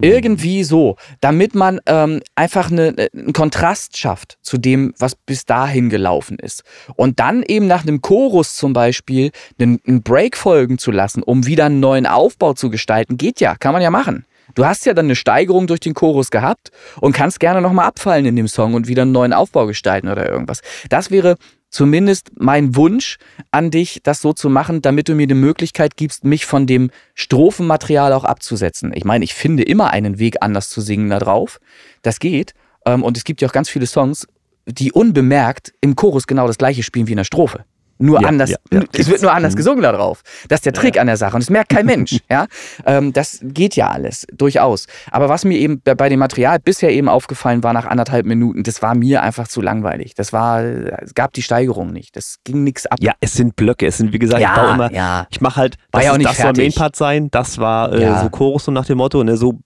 Irgendwie 0.04 0.64
so, 0.64 0.96
damit 1.20 1.54
man 1.54 1.80
ähm, 1.86 2.22
einfach 2.34 2.72
eine, 2.72 3.10
einen 3.14 3.34
Kontrast 3.34 3.98
schafft 3.98 4.40
zu 4.42 4.58
dem, 4.58 4.94
was 4.98 5.16
bis 5.16 5.46
dahin 5.46 5.90
gelaufen 5.90 6.40
ist. 6.40 6.64
Und 6.96 7.20
dann 7.20 7.44
eben 7.44 7.68
nach 7.68 7.84
einem 7.84 8.02
Chorus 8.02 8.56
zum 8.56 8.74
Beispiel 8.74 9.32
einen, 9.60 9.80
einen 9.86 10.02
Break 10.02 10.38
folgen 10.38 10.80
zu 10.80 10.90
lassen, 10.92 11.22
um 11.22 11.46
wieder 11.46 11.66
einen 11.66 11.80
neuen 11.80 12.08
Aufbau 12.08 12.54
zu 12.54 12.72
gestalten, 12.72 13.18
geht 13.18 13.40
ja, 13.42 13.56
kann 13.56 13.74
man 13.74 13.84
ja 13.84 13.92
machen. 13.92 14.26
Du 14.56 14.66
hast 14.66 14.86
ja 14.86 14.94
dann 14.94 15.06
eine 15.06 15.16
Steigerung 15.16 15.68
durch 15.68 15.80
den 15.80 15.94
Chorus 15.94 16.30
gehabt 16.30 16.72
und 17.00 17.14
kannst 17.14 17.40
gerne 17.40 17.62
nochmal 17.62 17.86
abfallen 17.86 18.26
in 18.26 18.36
dem 18.36 18.48
Song 18.48 18.74
und 18.74 18.88
wieder 18.88 19.04
einen 19.04 19.12
neuen 19.12 19.34
Aufbau 19.34 19.66
gestalten 19.66 20.10
oder 20.10 20.28
irgendwas. 20.30 20.62
Das 20.90 21.12
wäre 21.12 21.38
zumindest 21.72 22.32
mein 22.38 22.76
Wunsch 22.76 23.18
an 23.50 23.72
dich, 23.72 24.02
das 24.04 24.22
so 24.22 24.34
zu 24.34 24.50
machen, 24.50 24.82
damit 24.82 25.10
du 25.10 25.16
mir 25.16 25.26
die 25.26 25.34
Möglichkeit 25.34 25.98
gibst, 25.98 26.24
mich 26.24 26.46
von 26.46 26.68
dem 26.68 26.92
Strophenmaterial 27.16 28.14
auch 28.14 28.26
abzusetzen. 28.26 28.92
Ich 28.94 29.06
meine, 29.06 29.24
ich 29.24 29.34
finde 29.34 29.64
immer 29.64 29.90
einen 29.90 30.20
Weg, 30.20 30.38
anders 30.42 30.70
zu 30.70 30.82
singen 30.82 31.10
da 31.10 31.18
drauf. 31.18 31.60
Das 32.04 32.20
geht. 32.20 32.54
Ähm, 32.86 33.04
Und 33.04 33.18
es 33.18 33.24
gibt 33.24 33.42
ja 33.42 33.48
auch 33.48 33.54
ganz 33.54 33.70
viele 33.70 33.88
Songs, 33.88 34.28
die 34.68 34.92
unbemerkt 34.92 35.74
im 35.82 35.96
Chorus 35.96 36.28
genau 36.28 36.46
das 36.46 36.58
gleiche 36.58 36.84
spielen 36.84 37.08
wie 37.08 37.14
in 37.14 37.18
der 37.18 37.24
Strophe. 37.24 37.66
Nur 38.02 38.22
Ja, 38.22 38.28
anders, 38.28 38.50
ja, 38.50 38.58
es 38.98 39.08
wird 39.10 39.22
nur 39.22 39.32
anders 39.34 39.54
Mhm. 39.54 39.58
gesungen 39.58 39.82
da 39.84 39.92
drauf. 39.92 40.22
Das 40.50 40.58
ist 40.58 40.66
der 40.66 40.74
Trick 40.74 41.00
an 41.00 41.08
der 41.08 41.18
Sache 41.18 41.36
und 41.36 41.42
das 41.44 41.50
merkt 41.50 41.70
kein 41.70 41.86
Mensch. 41.86 42.18
ja, 42.30 42.48
ähm, 42.86 43.14
das 43.14 43.40
geht 43.44 43.76
ja 43.76 43.90
alles 43.92 44.26
durchaus. 44.34 44.88
Aber 45.12 45.30
was 45.30 45.46
mir 45.46 45.58
eben 45.58 45.82
bei 45.82 46.10
dem 46.10 46.20
Material 46.20 46.60
bisher 46.60 46.92
eben 46.92 47.08
aufgefallen 47.08 47.64
war 47.64 47.74
nach 47.74 47.86
anderthalb 47.86 48.26
Minuten, 48.26 48.64
das 48.64 48.82
war 48.82 48.96
mir 48.96 49.22
einfach 49.22 49.48
zu 49.48 49.62
langweilig. 49.62 50.14
Das 50.16 50.34
war, 50.34 50.62
es 50.64 51.14
gab 51.14 51.34
die 51.34 51.42
Steigerung 51.42 51.92
nicht. 51.94 52.16
Das 52.16 52.38
ging 52.44 52.64
nichts 52.64 52.86
ab. 52.88 52.98
Ja, 53.02 53.14
es 53.22 53.34
sind 53.34 53.56
Blöcke, 53.56 53.86
es 53.88 53.98
sind, 53.98 54.14
wie 54.14 54.20
gesagt, 54.20 54.42
ich 54.42 54.50
baue 54.50 54.74
immer, 54.74 54.92
ja. 54.92 55.28
ich 55.30 55.42
mache 55.42 55.56
halt, 55.58 55.76
das, 55.92 56.04
ist- 56.06 56.26
das 56.26 56.38
soll. 56.38 56.54
Mainpart 56.58 56.96
sein, 56.96 57.30
das 57.32 57.58
war 57.60 57.94
äh, 57.94 58.20
so 58.22 58.30
Chorus 58.30 58.66
so 58.66 58.72
nach 58.72 58.86
dem 58.86 58.98
Motto, 58.98 59.24
ne, 59.24 59.38
so 59.38 59.60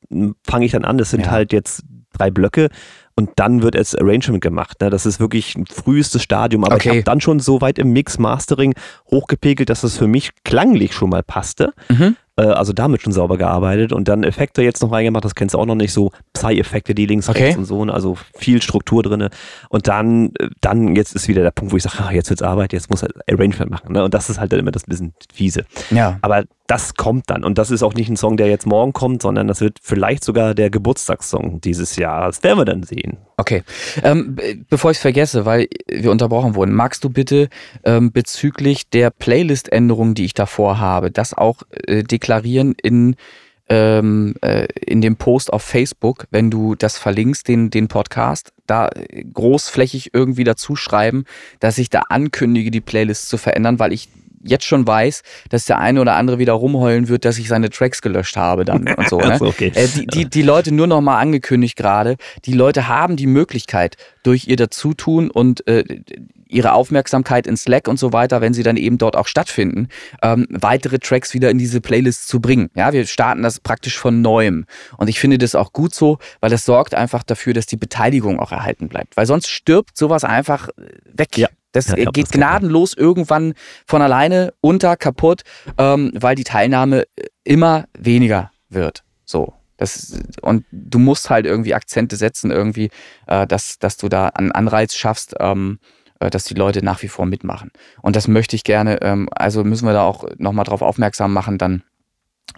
fange 0.45 0.65
ich 0.65 0.71
dann 0.71 0.85
an, 0.85 0.97
das 0.97 1.09
sind 1.09 1.29
halt 1.31 1.53
jetzt 1.53 1.83
drei 2.13 2.31
Blöcke 2.31 2.69
und 3.15 3.29
dann 3.37 3.61
wird 3.61 3.75
es 3.75 3.95
Arrangement 3.95 4.41
gemacht. 4.41 4.81
Ne? 4.81 4.89
Das 4.89 5.05
ist 5.05 5.19
wirklich 5.19 5.55
ein 5.55 5.65
frühestes 5.67 6.21
Stadium, 6.21 6.63
aber 6.65 6.75
Okay. 6.75 6.89
ich 6.89 6.95
habe 6.95 7.03
dann 7.03 7.21
schon 7.21 7.39
so 7.39 7.61
weit 7.61 7.79
im 7.79 7.91
Mix 7.93 8.19
Mastering 8.19 8.73
hochgepegelt, 9.09 9.69
dass 9.69 9.83
es 9.83 9.97
für 9.97 10.07
mich 10.07 10.31
klanglich 10.43 10.93
schon 10.93 11.09
mal 11.09 11.23
passte. 11.23 11.73
Mhm. 11.89 12.17
Äh, 12.37 12.43
also 12.43 12.73
damit 12.73 13.01
schon 13.01 13.13
sauber 13.13 13.37
gearbeitet 13.37 13.93
und 13.93 14.07
dann 14.07 14.23
Effekte 14.23 14.61
jetzt 14.61 14.81
noch 14.81 14.91
reingemacht, 14.91 15.23
das 15.23 15.35
kennst 15.35 15.55
du 15.55 15.59
auch 15.59 15.65
noch 15.65 15.75
nicht, 15.75 15.93
so 15.93 16.11
Psy-Effekte, 16.33 16.93
die 16.93 17.05
links, 17.05 17.29
Okay. 17.29 17.43
rechts 17.45 17.57
und 17.57 17.65
so, 17.65 17.85
ne? 17.85 17.93
also 17.93 18.17
viel 18.35 18.61
Struktur 18.61 19.03
drinne. 19.03 19.29
Und 19.69 19.87
dann, 19.87 20.31
äh, 20.39 20.49
dann 20.59 20.95
jetzt 20.95 21.15
ist 21.15 21.27
wieder 21.29 21.43
der 21.43 21.51
Punkt, 21.51 21.71
wo 21.71 21.77
ich 21.77 21.83
sage, 21.83 21.95
ah, 21.99 22.11
jetzt 22.11 22.29
wird's 22.29 22.41
Arbeit, 22.41 22.73
jetzt 22.73 22.89
muss 22.89 23.03
er 23.03 23.09
Arrangement 23.31 23.71
machen. 23.71 23.93
Ne? 23.93 24.03
Und 24.03 24.13
das 24.13 24.29
ist 24.29 24.39
halt 24.39 24.51
dann 24.51 24.59
immer 24.59 24.71
das 24.71 24.83
bisschen 24.83 25.13
fiese. 25.33 25.63
Ja. 25.91 26.17
Aber 26.21 26.43
das 26.67 26.95
kommt 26.95 27.29
dann. 27.29 27.43
Und 27.43 27.59
das 27.59 27.69
ist 27.69 27.83
auch 27.83 27.93
nicht 27.93 28.09
ein 28.09 28.17
Song, 28.17 28.37
der 28.37 28.47
jetzt 28.47 28.65
morgen 28.65 28.91
kommt, 28.91 29.21
sondern 29.21 29.47
das 29.47 29.61
wird 29.61 29.77
vielleicht 29.83 30.23
sogar 30.23 30.55
der 30.55 30.71
Geburtstagssong 30.71 31.61
dieses 31.61 31.95
Jahr. 31.95 32.25
Das 32.25 32.41
werden 32.43 32.57
wir 32.57 32.65
dann 32.65 32.81
sehen. 32.83 33.17
Okay. 33.37 33.63
Ähm, 34.03 34.33
be- 34.35 34.57
bevor 34.67 34.89
ich 34.89 34.97
es 34.97 35.01
vergesse, 35.01 35.45
weil 35.45 35.67
wir 35.87 36.09
unterbrochen 36.11 36.55
wurden, 36.55 36.73
magst 36.73 37.03
du 37.03 37.09
bitte 37.09 37.49
ähm, 37.83 38.11
bezüglich 38.11 38.89
der 38.89 39.11
Playlist-Änderung, 39.11 40.15
die 40.15 40.25
ich 40.25 40.33
davor 40.33 40.79
habe, 40.79 41.11
das 41.11 41.35
auch 41.35 41.61
äh, 41.85 42.01
deklarieren 42.03 42.24
in, 42.27 43.15
ähm, 43.69 44.35
äh, 44.41 44.67
in 44.85 45.01
dem 45.01 45.15
Post 45.15 45.51
auf 45.51 45.63
Facebook, 45.63 46.27
wenn 46.31 46.51
du 46.51 46.75
das 46.75 46.97
verlinkst, 46.97 47.47
den, 47.47 47.69
den 47.69 47.87
Podcast, 47.87 48.53
da 48.67 48.89
großflächig 49.33 50.13
irgendwie 50.13 50.43
dazu 50.43 50.75
schreiben, 50.75 51.25
dass 51.59 51.77
ich 51.77 51.89
da 51.89 52.01
ankündige, 52.09 52.71
die 52.71 52.81
Playlist 52.81 53.29
zu 53.29 53.37
verändern, 53.37 53.79
weil 53.79 53.93
ich 53.93 54.09
jetzt 54.45 54.65
schon 54.65 54.87
weiß, 54.87 55.23
dass 55.49 55.65
der 55.65 55.79
eine 55.79 56.01
oder 56.01 56.15
andere 56.15 56.39
wieder 56.39 56.53
rumheulen 56.53 57.07
wird, 57.07 57.25
dass 57.25 57.37
ich 57.37 57.47
seine 57.47 57.69
Tracks 57.69 58.01
gelöscht 58.01 58.37
habe 58.37 58.65
dann 58.65 58.87
und 58.97 59.09
so. 59.09 59.19
Ne? 59.19 59.37
Okay. 59.39 59.71
Äh, 59.75 59.87
die, 59.87 60.07
die, 60.07 60.29
die 60.29 60.41
Leute 60.41 60.73
nur 60.73 60.87
noch 60.87 61.01
mal 61.01 61.19
angekündigt 61.19 61.75
gerade. 61.75 62.15
Die 62.45 62.53
Leute 62.53 62.87
haben 62.87 63.15
die 63.15 63.27
Möglichkeit 63.27 63.97
durch 64.23 64.47
ihr 64.47 64.55
Dazutun 64.55 65.29
und 65.29 65.67
äh, 65.67 65.83
ihre 66.47 66.73
Aufmerksamkeit 66.73 67.47
in 67.47 67.57
Slack 67.57 67.87
und 67.87 67.99
so 67.99 68.13
weiter, 68.13 68.41
wenn 68.41 68.53
sie 68.53 68.63
dann 68.63 68.77
eben 68.77 68.97
dort 68.97 69.15
auch 69.15 69.27
stattfinden, 69.27 69.89
ähm, 70.21 70.47
weitere 70.49 70.99
Tracks 70.99 71.33
wieder 71.33 71.49
in 71.49 71.57
diese 71.57 71.81
Playlist 71.81 72.27
zu 72.27 72.39
bringen. 72.39 72.69
Ja, 72.75 72.93
wir 72.93 73.05
starten 73.05 73.43
das 73.43 73.59
praktisch 73.59 73.97
von 73.97 74.21
neuem. 74.21 74.65
Und 74.97 75.09
ich 75.09 75.19
finde 75.19 75.37
das 75.37 75.55
auch 75.55 75.73
gut 75.73 75.93
so, 75.93 76.17
weil 76.39 76.49
das 76.49 76.65
sorgt 76.65 76.95
einfach 76.95 77.23
dafür, 77.23 77.53
dass 77.53 77.65
die 77.65 77.77
Beteiligung 77.77 78.39
auch 78.39 78.51
erhalten 78.51 78.87
bleibt. 78.87 79.17
Weil 79.17 79.25
sonst 79.25 79.49
stirbt 79.49 79.97
sowas 79.97 80.23
einfach 80.23 80.69
äh, 80.69 80.83
weg. 81.13 81.37
Ja. 81.37 81.49
Das 81.75 81.87
Ja, 81.87 81.97
äh, 81.97 82.05
geht 82.05 82.25
das 82.25 82.31
gnadenlos 82.31 82.93
irgendwann 82.93 83.53
von 83.85 84.01
alleine 84.01 84.53
unter, 84.61 84.95
kaputt, 84.97 85.41
ähm, 85.77 86.11
weil 86.15 86.35
die 86.35 86.43
Teilnahme 86.43 87.03
äh, 87.15 87.27
immer 87.43 87.85
weniger 87.97 88.51
wird. 88.69 89.03
So. 89.25 89.53
Das, 89.77 90.17
und 90.41 90.65
du 90.71 90.99
musst 90.99 91.29
halt 91.29 91.45
irgendwie 91.45 91.73
Akzente 91.73 92.15
setzen, 92.15 92.49
irgendwie, 92.49 92.91
äh, 93.27 93.45
dass, 93.45 93.77
dass 93.77 93.97
du 93.97 94.07
da 94.07 94.27
einen 94.27 94.53
Anreiz 94.53 94.95
schaffst, 94.95 95.35
ähm, 95.39 95.79
äh, 96.19 96.29
dass 96.29 96.45
die 96.45 96.53
Leute 96.53 96.83
nach 96.83 97.01
wie 97.01 97.09
vor 97.09 97.25
mitmachen. 97.25 97.71
Und 98.01 98.15
das 98.15 98.29
möchte 98.29 98.55
ich 98.55 98.63
gerne, 98.63 99.01
ähm, 99.01 99.27
also 99.35 99.65
müssen 99.65 99.85
wir 99.85 99.93
da 99.93 100.03
auch 100.03 100.23
nochmal 100.37 100.63
drauf 100.63 100.81
aufmerksam 100.81 101.33
machen, 101.33 101.57
dann, 101.57 101.83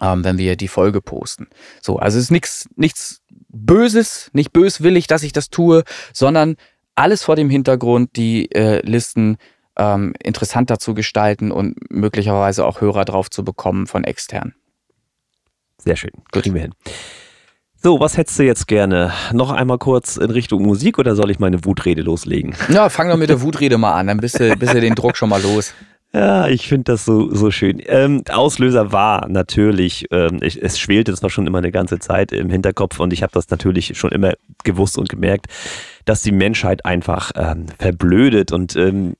ähm, 0.00 0.22
wenn 0.22 0.38
wir 0.38 0.54
die 0.54 0.68
Folge 0.68 1.00
posten. 1.00 1.48
So, 1.82 1.96
also 1.96 2.18
es 2.18 2.24
ist 2.24 2.30
nichts 2.30 2.68
nichts 2.76 3.20
Böses, 3.48 4.30
nicht 4.32 4.52
böswillig, 4.52 5.08
dass 5.08 5.24
ich 5.24 5.32
das 5.32 5.50
tue, 5.50 5.82
sondern 6.12 6.56
alles 6.98 7.22
vor 7.22 7.36
dem 7.36 7.48
Hintergrund, 7.48 8.16
die 8.16 8.50
äh, 8.52 8.80
Listen 8.84 9.36
ähm, 9.76 10.14
interessanter 10.22 10.78
zu 10.78 10.94
gestalten 10.94 11.52
und 11.52 11.76
möglicherweise 11.90 12.66
auch 12.66 12.80
Hörer 12.80 13.04
drauf 13.04 13.30
zu 13.30 13.44
bekommen 13.44 13.86
von 13.86 14.04
extern. 14.04 14.54
Sehr 15.78 15.96
schön. 15.96 16.10
Kriegen 16.32 16.54
wir 16.54 16.62
hin. 16.62 16.74
So, 17.80 18.00
was 18.00 18.16
hättest 18.16 18.40
du 18.40 18.42
jetzt 18.42 18.66
gerne? 18.66 19.12
Noch 19.32 19.52
einmal 19.52 19.78
kurz 19.78 20.16
in 20.16 20.30
Richtung 20.30 20.62
Musik 20.62 20.98
oder 20.98 21.14
soll 21.14 21.30
ich 21.30 21.38
meine 21.38 21.64
Wutrede 21.64 22.02
loslegen? 22.02 22.56
Ja, 22.70 22.88
fang 22.88 23.08
doch 23.08 23.16
mit 23.16 23.30
der 23.30 23.40
Wutrede 23.40 23.78
mal 23.78 23.94
an, 23.94 24.08
dann 24.08 24.18
bist 24.18 24.40
du, 24.40 24.56
bist 24.56 24.74
du 24.74 24.80
den 24.80 24.96
Druck 24.96 25.16
schon 25.16 25.28
mal 25.28 25.40
los. 25.40 25.74
Ja, 26.14 26.48
ich 26.48 26.68
finde 26.68 26.84
das 26.84 27.04
so, 27.04 27.34
so 27.34 27.50
schön. 27.50 27.82
Ähm, 27.86 28.22
Auslöser 28.30 28.92
war 28.92 29.28
natürlich, 29.28 30.06
ähm, 30.10 30.38
ich, 30.42 30.62
es 30.62 30.78
schwelte 30.78 31.12
zwar 31.14 31.28
schon 31.28 31.46
immer 31.46 31.58
eine 31.58 31.70
ganze 31.70 31.98
Zeit 31.98 32.32
im 32.32 32.48
Hinterkopf 32.48 32.98
und 32.98 33.12
ich 33.12 33.22
habe 33.22 33.32
das 33.34 33.50
natürlich 33.50 33.98
schon 33.98 34.10
immer 34.12 34.32
gewusst 34.64 34.96
und 34.96 35.10
gemerkt, 35.10 35.46
dass 36.06 36.22
die 36.22 36.32
Menschheit 36.32 36.86
einfach 36.86 37.32
ähm, 37.36 37.66
verblödet 37.78 38.52
und 38.52 38.74
ähm, 38.76 39.14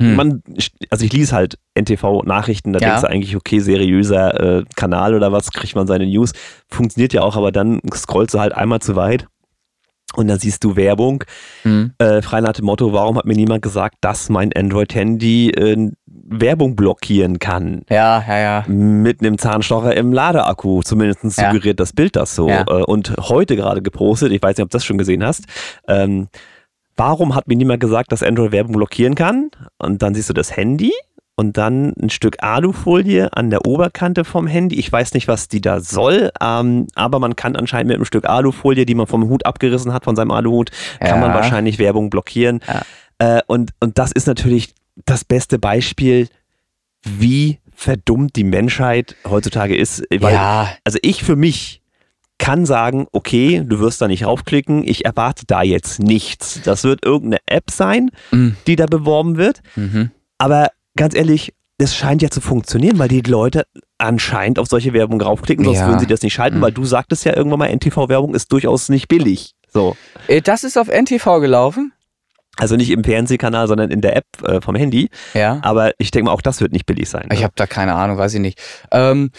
Hm. 0.00 0.14
man, 0.14 0.42
also 0.90 1.04
ich 1.04 1.12
lese 1.12 1.34
halt 1.34 1.58
NTV-Nachrichten, 1.74 2.72
da 2.72 2.78
Ja. 2.78 2.86
denkst 2.86 3.00
du 3.02 3.10
eigentlich, 3.10 3.34
okay, 3.34 3.58
seriöser 3.58 4.58
äh, 4.60 4.64
Kanal 4.76 5.12
oder 5.12 5.32
was, 5.32 5.50
kriegt 5.50 5.74
man 5.74 5.88
seine 5.88 6.06
News. 6.06 6.32
Funktioniert 6.68 7.12
ja 7.12 7.22
auch, 7.22 7.34
aber 7.36 7.50
dann 7.50 7.80
scrollst 7.92 8.32
du 8.34 8.38
halt 8.38 8.54
einmal 8.54 8.78
zu 8.80 8.94
weit 8.94 9.26
und 10.16 10.28
dann 10.28 10.38
siehst 10.38 10.64
du 10.64 10.74
Werbung. 10.76 11.24
Hm. 11.62 11.92
Äh, 11.98 12.22
frei 12.22 12.40
nach 12.40 12.52
dem 12.52 12.64
Motto, 12.64 12.92
warum 12.92 13.18
hat 13.18 13.24
mir 13.26 13.34
niemand 13.36 13.62
gesagt, 13.62 13.96
dass 14.00 14.28
mein 14.30 14.52
Android-Handy 14.52 15.50
äh, 15.50 15.90
Werbung 16.06 16.76
blockieren 16.76 17.38
kann? 17.38 17.82
Ja, 17.90 18.24
ja, 18.26 18.38
ja. 18.38 18.64
Mit 18.68 19.20
einem 19.20 19.38
Zahnstocher 19.38 19.96
im 19.96 20.12
Ladeakku. 20.12 20.82
Zumindest 20.82 21.24
Ja. 21.38 21.50
suggeriert 21.52 21.78
das 21.80 21.92
Bild 21.92 22.16
das 22.16 22.34
so. 22.34 22.48
Ja. 22.48 22.62
Äh, 22.62 22.84
und 22.84 23.14
heute 23.18 23.54
gerade 23.56 23.82
gepostet, 23.82 24.32
ich 24.32 24.42
weiß 24.42 24.56
nicht, 24.56 24.64
ob 24.64 24.70
du 24.70 24.76
das 24.76 24.84
schon 24.84 24.98
gesehen 24.98 25.24
hast, 25.24 25.44
ähm, 25.86 26.28
warum 26.96 27.34
hat 27.34 27.46
mir 27.46 27.56
niemand 27.56 27.80
gesagt, 27.80 28.10
dass 28.10 28.22
Android 28.22 28.52
Werbung 28.52 28.72
blockieren 28.76 29.14
kann? 29.14 29.50
Und 29.78 30.02
dann 30.02 30.14
siehst 30.14 30.28
du 30.30 30.34
das 30.34 30.56
Handy 30.56 30.92
und 31.38 31.56
dann 31.56 31.92
ein 32.02 32.10
Stück 32.10 32.42
Alufolie 32.42 33.28
an 33.32 33.50
der 33.50 33.64
Oberkante 33.64 34.24
vom 34.24 34.48
Handy. 34.48 34.76
Ich 34.76 34.90
weiß 34.90 35.14
nicht, 35.14 35.28
was 35.28 35.46
die 35.46 35.60
da 35.60 35.80
soll, 35.80 36.30
ähm, 36.42 36.88
aber 36.96 37.20
man 37.20 37.36
kann 37.36 37.54
anscheinend 37.54 37.88
mit 37.88 37.94
einem 37.94 38.04
Stück 38.04 38.28
Alufolie, 38.28 38.84
die 38.84 38.96
man 38.96 39.06
vom 39.06 39.28
Hut 39.28 39.46
abgerissen 39.46 39.92
hat, 39.92 40.02
von 40.04 40.16
seinem 40.16 40.32
Aluhut, 40.32 40.70
kann 40.98 41.20
man 41.20 41.30
Ja. 41.30 41.36
wahrscheinlich 41.36 41.78
Werbung 41.78 42.10
blockieren. 42.10 42.60
Ja. 42.66 43.36
Äh, 43.38 43.42
und, 43.46 43.70
und 43.78 43.98
das 43.98 44.10
ist 44.10 44.26
natürlich 44.26 44.74
das 45.06 45.24
beste 45.24 45.60
Beispiel, 45.60 46.28
wie 47.04 47.58
verdummt 47.72 48.34
die 48.34 48.42
Menschheit 48.44 49.14
heutzutage 49.28 49.76
ist. 49.76 50.02
Weil, 50.10 50.34
ja, 50.34 50.68
Also 50.84 50.98
ich 51.02 51.22
für 51.22 51.36
mich 51.36 51.82
kann 52.38 52.66
sagen, 52.66 53.06
okay, 53.12 53.62
du 53.64 53.78
wirst 53.78 54.00
da 54.00 54.08
nicht 54.08 54.24
raufklicken, 54.26 54.82
ich 54.86 55.04
erwarte 55.04 55.44
da 55.46 55.62
jetzt 55.62 56.00
nichts. 56.00 56.60
Das 56.64 56.82
wird 56.84 57.04
irgendeine 57.04 57.40
App 57.46 57.70
sein, 57.70 58.10
Mhm. 58.32 58.56
die 58.66 58.74
da 58.76 58.86
beworben 58.86 59.36
wird. 59.36 59.60
mhm. 59.76 60.10
Aber 60.38 60.68
ganz 60.98 61.14
ehrlich, 61.14 61.54
das 61.78 61.94
scheint 61.96 62.20
ja 62.22 62.28
zu 62.28 62.40
funktionieren, 62.40 62.98
weil 62.98 63.08
die 63.08 63.20
Leute 63.22 63.64
anscheinend 63.98 64.58
auf 64.58 64.66
solche 64.68 64.92
Werbung 64.92 65.20
raufklicken, 65.20 65.64
sonst 65.64 65.78
Ja. 65.78 65.86
würden 65.86 66.00
sie 66.00 66.06
das 66.06 66.22
nicht 66.22 66.34
schalten, 66.34 66.58
Mhm. 66.58 66.62
weil 66.62 66.72
du 66.72 66.84
sagtest 66.84 67.24
ja 67.24 67.34
irgendwann 67.36 67.60
mal, 67.60 67.68
NTV-Werbung 67.70 68.34
ist 68.34 68.52
durchaus 68.52 68.88
nicht 68.88 69.08
billig. 69.08 69.54
So. 69.72 69.96
Äh, 70.26 70.40
Das 70.42 70.64
ist 70.64 70.76
auf 70.76 70.88
NTV 70.88 71.40
gelaufen. 71.40 71.92
Also 72.60 72.74
nicht 72.74 72.90
im 72.90 73.04
Fernsehkanal, 73.04 73.68
sondern 73.68 73.90
in 73.92 74.00
der 74.00 74.16
App 74.16 74.24
äh, 74.42 74.60
vom 74.60 74.74
Handy. 74.74 75.10
Ja. 75.34 75.60
Aber 75.62 75.92
ich 75.98 76.10
denke 76.10 76.24
mal, 76.26 76.32
auch 76.32 76.40
das 76.42 76.60
wird 76.60 76.72
nicht 76.72 76.86
billig 76.86 77.08
sein. 77.08 77.28
Ich 77.30 77.38
ne? 77.38 77.44
habe 77.44 77.52
da 77.54 77.68
keine 77.68 77.94
Ahnung, 77.94 78.18
weiß 78.18 78.34
ich 78.34 78.40
nicht. 78.40 78.58
Ähm, 78.90 79.30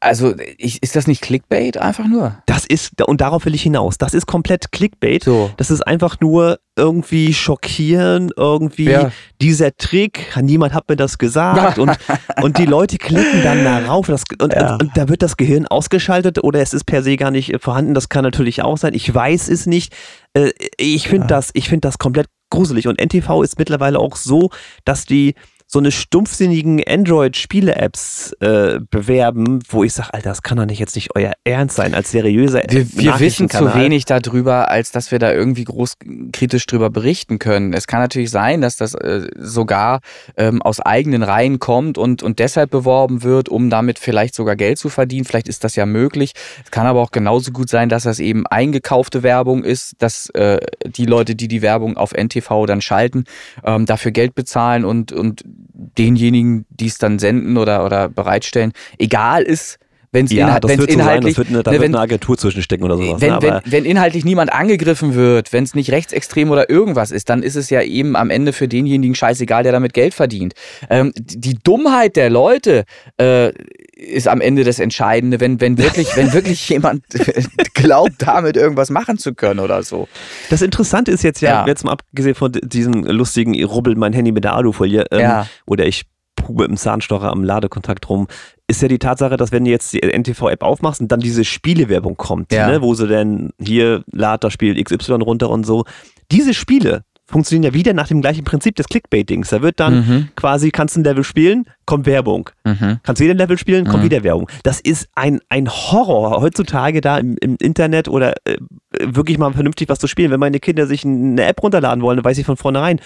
also 0.00 0.34
ich, 0.58 0.82
ist 0.82 0.96
das 0.96 1.06
nicht 1.06 1.22
Clickbait 1.22 1.76
einfach 1.78 2.06
nur? 2.06 2.36
Das 2.46 2.66
ist, 2.66 3.00
und 3.02 3.20
darauf 3.20 3.44
will 3.46 3.54
ich 3.54 3.62
hinaus, 3.62 3.98
das 3.98 4.14
ist 4.14 4.26
komplett 4.26 4.72
Clickbait. 4.72 5.24
So. 5.24 5.50
Das 5.56 5.70
ist 5.70 5.80
einfach 5.86 6.20
nur 6.20 6.58
irgendwie 6.76 7.32
schockieren, 7.32 8.30
irgendwie 8.36 8.90
Ja. 8.90 9.12
dieser 9.40 9.76
Trick, 9.76 10.36
niemand 10.42 10.74
hat 10.74 10.88
mir 10.88 10.96
das 10.96 11.18
gesagt 11.18 11.78
und, 11.78 11.96
und 12.42 12.58
die 12.58 12.66
Leute 12.66 12.98
klicken 12.98 13.42
dann 13.42 13.64
darauf 13.64 14.06
das, 14.06 14.24
und, 14.40 14.52
Ja. 14.52 14.74
und 14.76 14.90
da 14.96 15.08
wird 15.08 15.22
das 15.22 15.36
Gehirn 15.36 15.66
ausgeschaltet 15.66 16.42
oder 16.42 16.60
es 16.60 16.74
ist 16.74 16.84
per 16.84 17.02
se 17.02 17.16
gar 17.16 17.30
nicht 17.30 17.54
vorhanden, 17.60 17.94
das 17.94 18.08
kann 18.08 18.24
natürlich 18.24 18.62
auch 18.62 18.76
sein, 18.76 18.94
ich 18.94 19.12
weiß 19.14 19.48
es 19.48 19.66
nicht. 19.66 19.94
Äh, 20.34 20.50
Ich 20.78 21.08
finde 21.08 21.28
das, 21.28 21.50
ich 21.54 21.68
finde 21.68 21.86
das 21.88 21.98
komplett 21.98 22.26
gruselig 22.50 22.86
und 22.88 23.00
NTV 23.00 23.42
ist 23.42 23.58
mittlerweile 23.58 23.98
auch 23.98 24.16
so, 24.16 24.50
dass 24.84 25.06
die 25.06 25.34
so 25.74 25.80
eine 25.80 25.90
stumpfsinnigen 25.90 26.80
Android-Spiele-Apps 26.86 28.32
äh, 28.38 28.78
bewerben, 28.90 29.58
wo 29.68 29.82
ich 29.82 29.92
sage, 29.92 30.14
Alter, 30.14 30.28
das 30.28 30.42
kann 30.42 30.56
doch 30.56 30.66
nicht 30.66 30.78
jetzt 30.78 30.94
nicht 30.94 31.16
euer 31.16 31.32
Ernst 31.42 31.74
sein, 31.74 31.94
als 31.94 32.12
seriöser 32.12 32.62
Wir, 32.68 32.86
wir 32.96 33.18
wissen 33.18 33.50
zu 33.50 33.74
wenig 33.74 34.04
darüber, 34.04 34.70
als 34.70 34.92
dass 34.92 35.10
wir 35.10 35.18
da 35.18 35.32
irgendwie 35.32 35.64
groß 35.64 35.96
kritisch 36.32 36.66
drüber 36.66 36.90
berichten 36.90 37.40
können. 37.40 37.72
Es 37.72 37.88
kann 37.88 37.98
natürlich 37.98 38.30
sein, 38.30 38.60
dass 38.60 38.76
das 38.76 38.94
äh, 38.94 39.26
sogar 39.36 39.98
ähm, 40.36 40.62
aus 40.62 40.78
eigenen 40.78 41.24
Reihen 41.24 41.58
kommt 41.58 41.98
und, 41.98 42.22
und 42.22 42.38
deshalb 42.38 42.70
beworben 42.70 43.24
wird, 43.24 43.48
um 43.48 43.68
damit 43.68 43.98
vielleicht 43.98 44.36
sogar 44.36 44.54
Geld 44.54 44.78
zu 44.78 44.90
verdienen. 44.90 45.24
Vielleicht 45.24 45.48
ist 45.48 45.64
das 45.64 45.74
ja 45.74 45.86
möglich. 45.86 46.34
Es 46.64 46.70
kann 46.70 46.86
aber 46.86 47.00
auch 47.00 47.10
genauso 47.10 47.50
gut 47.50 47.68
sein, 47.68 47.88
dass 47.88 48.04
das 48.04 48.20
eben 48.20 48.46
eingekaufte 48.46 49.24
Werbung 49.24 49.64
ist, 49.64 49.96
dass 49.98 50.30
äh, 50.30 50.60
die 50.86 51.06
Leute, 51.06 51.34
die 51.34 51.48
die 51.48 51.62
Werbung 51.62 51.96
auf 51.96 52.12
NTV 52.12 52.66
dann 52.66 52.80
schalten, 52.80 53.24
ähm, 53.64 53.86
dafür 53.86 54.12
Geld 54.12 54.36
bezahlen 54.36 54.84
und, 54.84 55.10
und 55.10 55.42
denjenigen, 55.72 56.66
die 56.70 56.86
es 56.86 56.98
dann 56.98 57.18
senden 57.18 57.56
oder, 57.56 57.84
oder 57.84 58.08
bereitstellen, 58.08 58.72
egal 58.98 59.42
ist, 59.42 59.78
Wenn 60.14 60.26
es 60.26 60.32
Ja, 60.32 60.46
inhalt, 60.46 60.64
das 60.64 60.70
wird 60.70 60.80
so 60.80 60.86
sein, 60.86 61.00
inhaltlich, 61.00 61.34
das 61.34 61.38
wird 61.38 61.48
eine, 61.48 61.62
da 61.62 61.70
ne, 61.72 61.74
wird 61.74 61.82
wenn, 61.88 61.94
eine 61.94 62.02
Agentur 62.02 62.38
zwischenstecken 62.38 62.84
oder 62.84 62.96
sowas. 62.96 63.20
wenn, 63.20 63.32
ne? 63.34 63.42
wenn, 63.42 63.60
wenn 63.72 63.84
inhaltlich 63.84 64.24
niemand 64.24 64.52
angegriffen 64.52 65.14
wird, 65.14 65.52
wenn 65.52 65.64
es 65.64 65.74
nicht 65.74 65.90
rechtsextrem 65.90 66.50
oder 66.50 66.70
irgendwas 66.70 67.10
ist, 67.10 67.28
dann 67.28 67.42
ist 67.42 67.56
es 67.56 67.68
ja 67.68 67.82
eben 67.82 68.14
am 68.16 68.30
Ende 68.30 68.52
für 68.52 68.68
denjenigen 68.68 69.14
scheißegal, 69.14 69.64
der 69.64 69.72
damit 69.72 69.92
Geld 69.92 70.14
verdient. 70.14 70.54
Ähm, 70.88 71.12
die 71.16 71.40
die 71.40 71.58
Dummheit 71.62 72.16
der 72.16 72.30
Leute 72.30 72.84
äh, 73.20 73.50
ist 73.96 74.28
am 74.28 74.40
Ende 74.40 74.64
das 74.64 74.78
Entscheidende, 74.78 75.40
wenn, 75.40 75.60
wenn 75.60 75.78
wirklich, 75.78 76.16
wenn 76.16 76.32
wirklich 76.32 76.68
jemand 76.68 77.04
glaubt, 77.74 78.14
damit 78.18 78.56
irgendwas 78.56 78.90
machen 78.90 79.18
zu 79.18 79.34
können 79.34 79.60
oder 79.60 79.82
so. 79.82 80.08
Das 80.48 80.62
Interessante 80.62 81.10
ist 81.10 81.22
jetzt 81.24 81.40
ja, 81.40 81.50
Ja. 81.62 81.66
jetzt 81.66 81.84
mal 81.84 81.92
abgesehen 81.92 82.34
von 82.34 82.52
diesem 82.62 83.04
lustigen 83.04 83.62
Rubbel 83.64 83.96
mein 83.96 84.12
Handy 84.12 84.30
mit 84.32 84.44
der 84.44 84.54
Alufolie 84.54 85.04
ähm, 85.10 85.20
Ja. 85.20 85.46
oder 85.66 85.86
ich 85.86 86.04
pube 86.36 86.64
im 86.64 86.76
Zahnstocher 86.76 87.30
am 87.30 87.44
Ladekontakt 87.44 88.08
rum, 88.08 88.26
ist 88.66 88.82
ja 88.82 88.88
die 88.88 88.98
Tatsache, 88.98 89.36
dass 89.36 89.52
wenn 89.52 89.64
du 89.64 89.70
jetzt 89.70 89.92
die 89.92 90.00
NTV-App 90.02 90.62
aufmachst 90.62 91.00
und 91.00 91.12
dann 91.12 91.20
diese 91.20 91.44
Spielewerbung 91.44 92.16
kommt, 92.16 92.52
Ja. 92.52 92.68
ne, 92.68 92.82
wo 92.82 92.94
sie 92.94 93.06
dann 93.08 93.50
hier 93.60 94.02
lad 94.10 94.44
das 94.44 94.52
Spiel 94.52 94.82
XY 94.82 95.14
runter 95.22 95.50
und 95.50 95.64
so, 95.64 95.84
diese 96.32 96.54
Spiele 96.54 97.02
funktionieren 97.26 97.72
ja 97.72 97.74
wieder 97.74 97.94
nach 97.94 98.08
dem 98.08 98.20
gleichen 98.20 98.44
Prinzip 98.44 98.76
des 98.76 98.86
Clickbaitings. 98.86 99.48
Da 99.48 99.62
wird 99.62 99.80
dann 99.80 99.94
Mhm. 100.06 100.28
quasi, 100.36 100.70
kannst 100.70 100.94
du 100.94 101.00
ein 101.00 101.04
Level 101.04 101.24
spielen, 101.24 101.64
kommt 101.86 102.04
Werbung. 102.04 102.50
Mhm. 102.64 102.98
Kannst 103.02 103.20
wieder 103.22 103.32
ein 103.32 103.38
Level 103.38 103.56
spielen, 103.56 103.86
kommt 103.86 104.02
Mhm. 104.02 104.10
wieder 104.10 104.22
Werbung. 104.24 104.48
Das 104.62 104.78
ist 104.78 105.08
ein, 105.14 105.40
ein 105.48 105.68
Horror 105.70 106.42
heutzutage 106.42 107.00
da 107.00 107.16
im, 107.16 107.36
im 107.40 107.56
Internet 107.60 108.08
oder 108.08 108.34
äh, 108.44 108.58
wirklich 109.00 109.38
mal 109.38 109.50
vernünftig 109.54 109.88
was 109.88 109.98
zu 109.98 110.06
spielen. 110.06 110.30
Wenn 110.32 110.40
meine 110.40 110.60
Kinder 110.60 110.86
sich 110.86 111.04
eine 111.06 111.44
App 111.46 111.62
runterladen 111.62 112.02
wollen, 112.02 112.18
dann 112.18 112.24
weiß 112.26 112.36
ich 112.36 112.44
von 112.44 112.58
vornherein, 112.58 113.00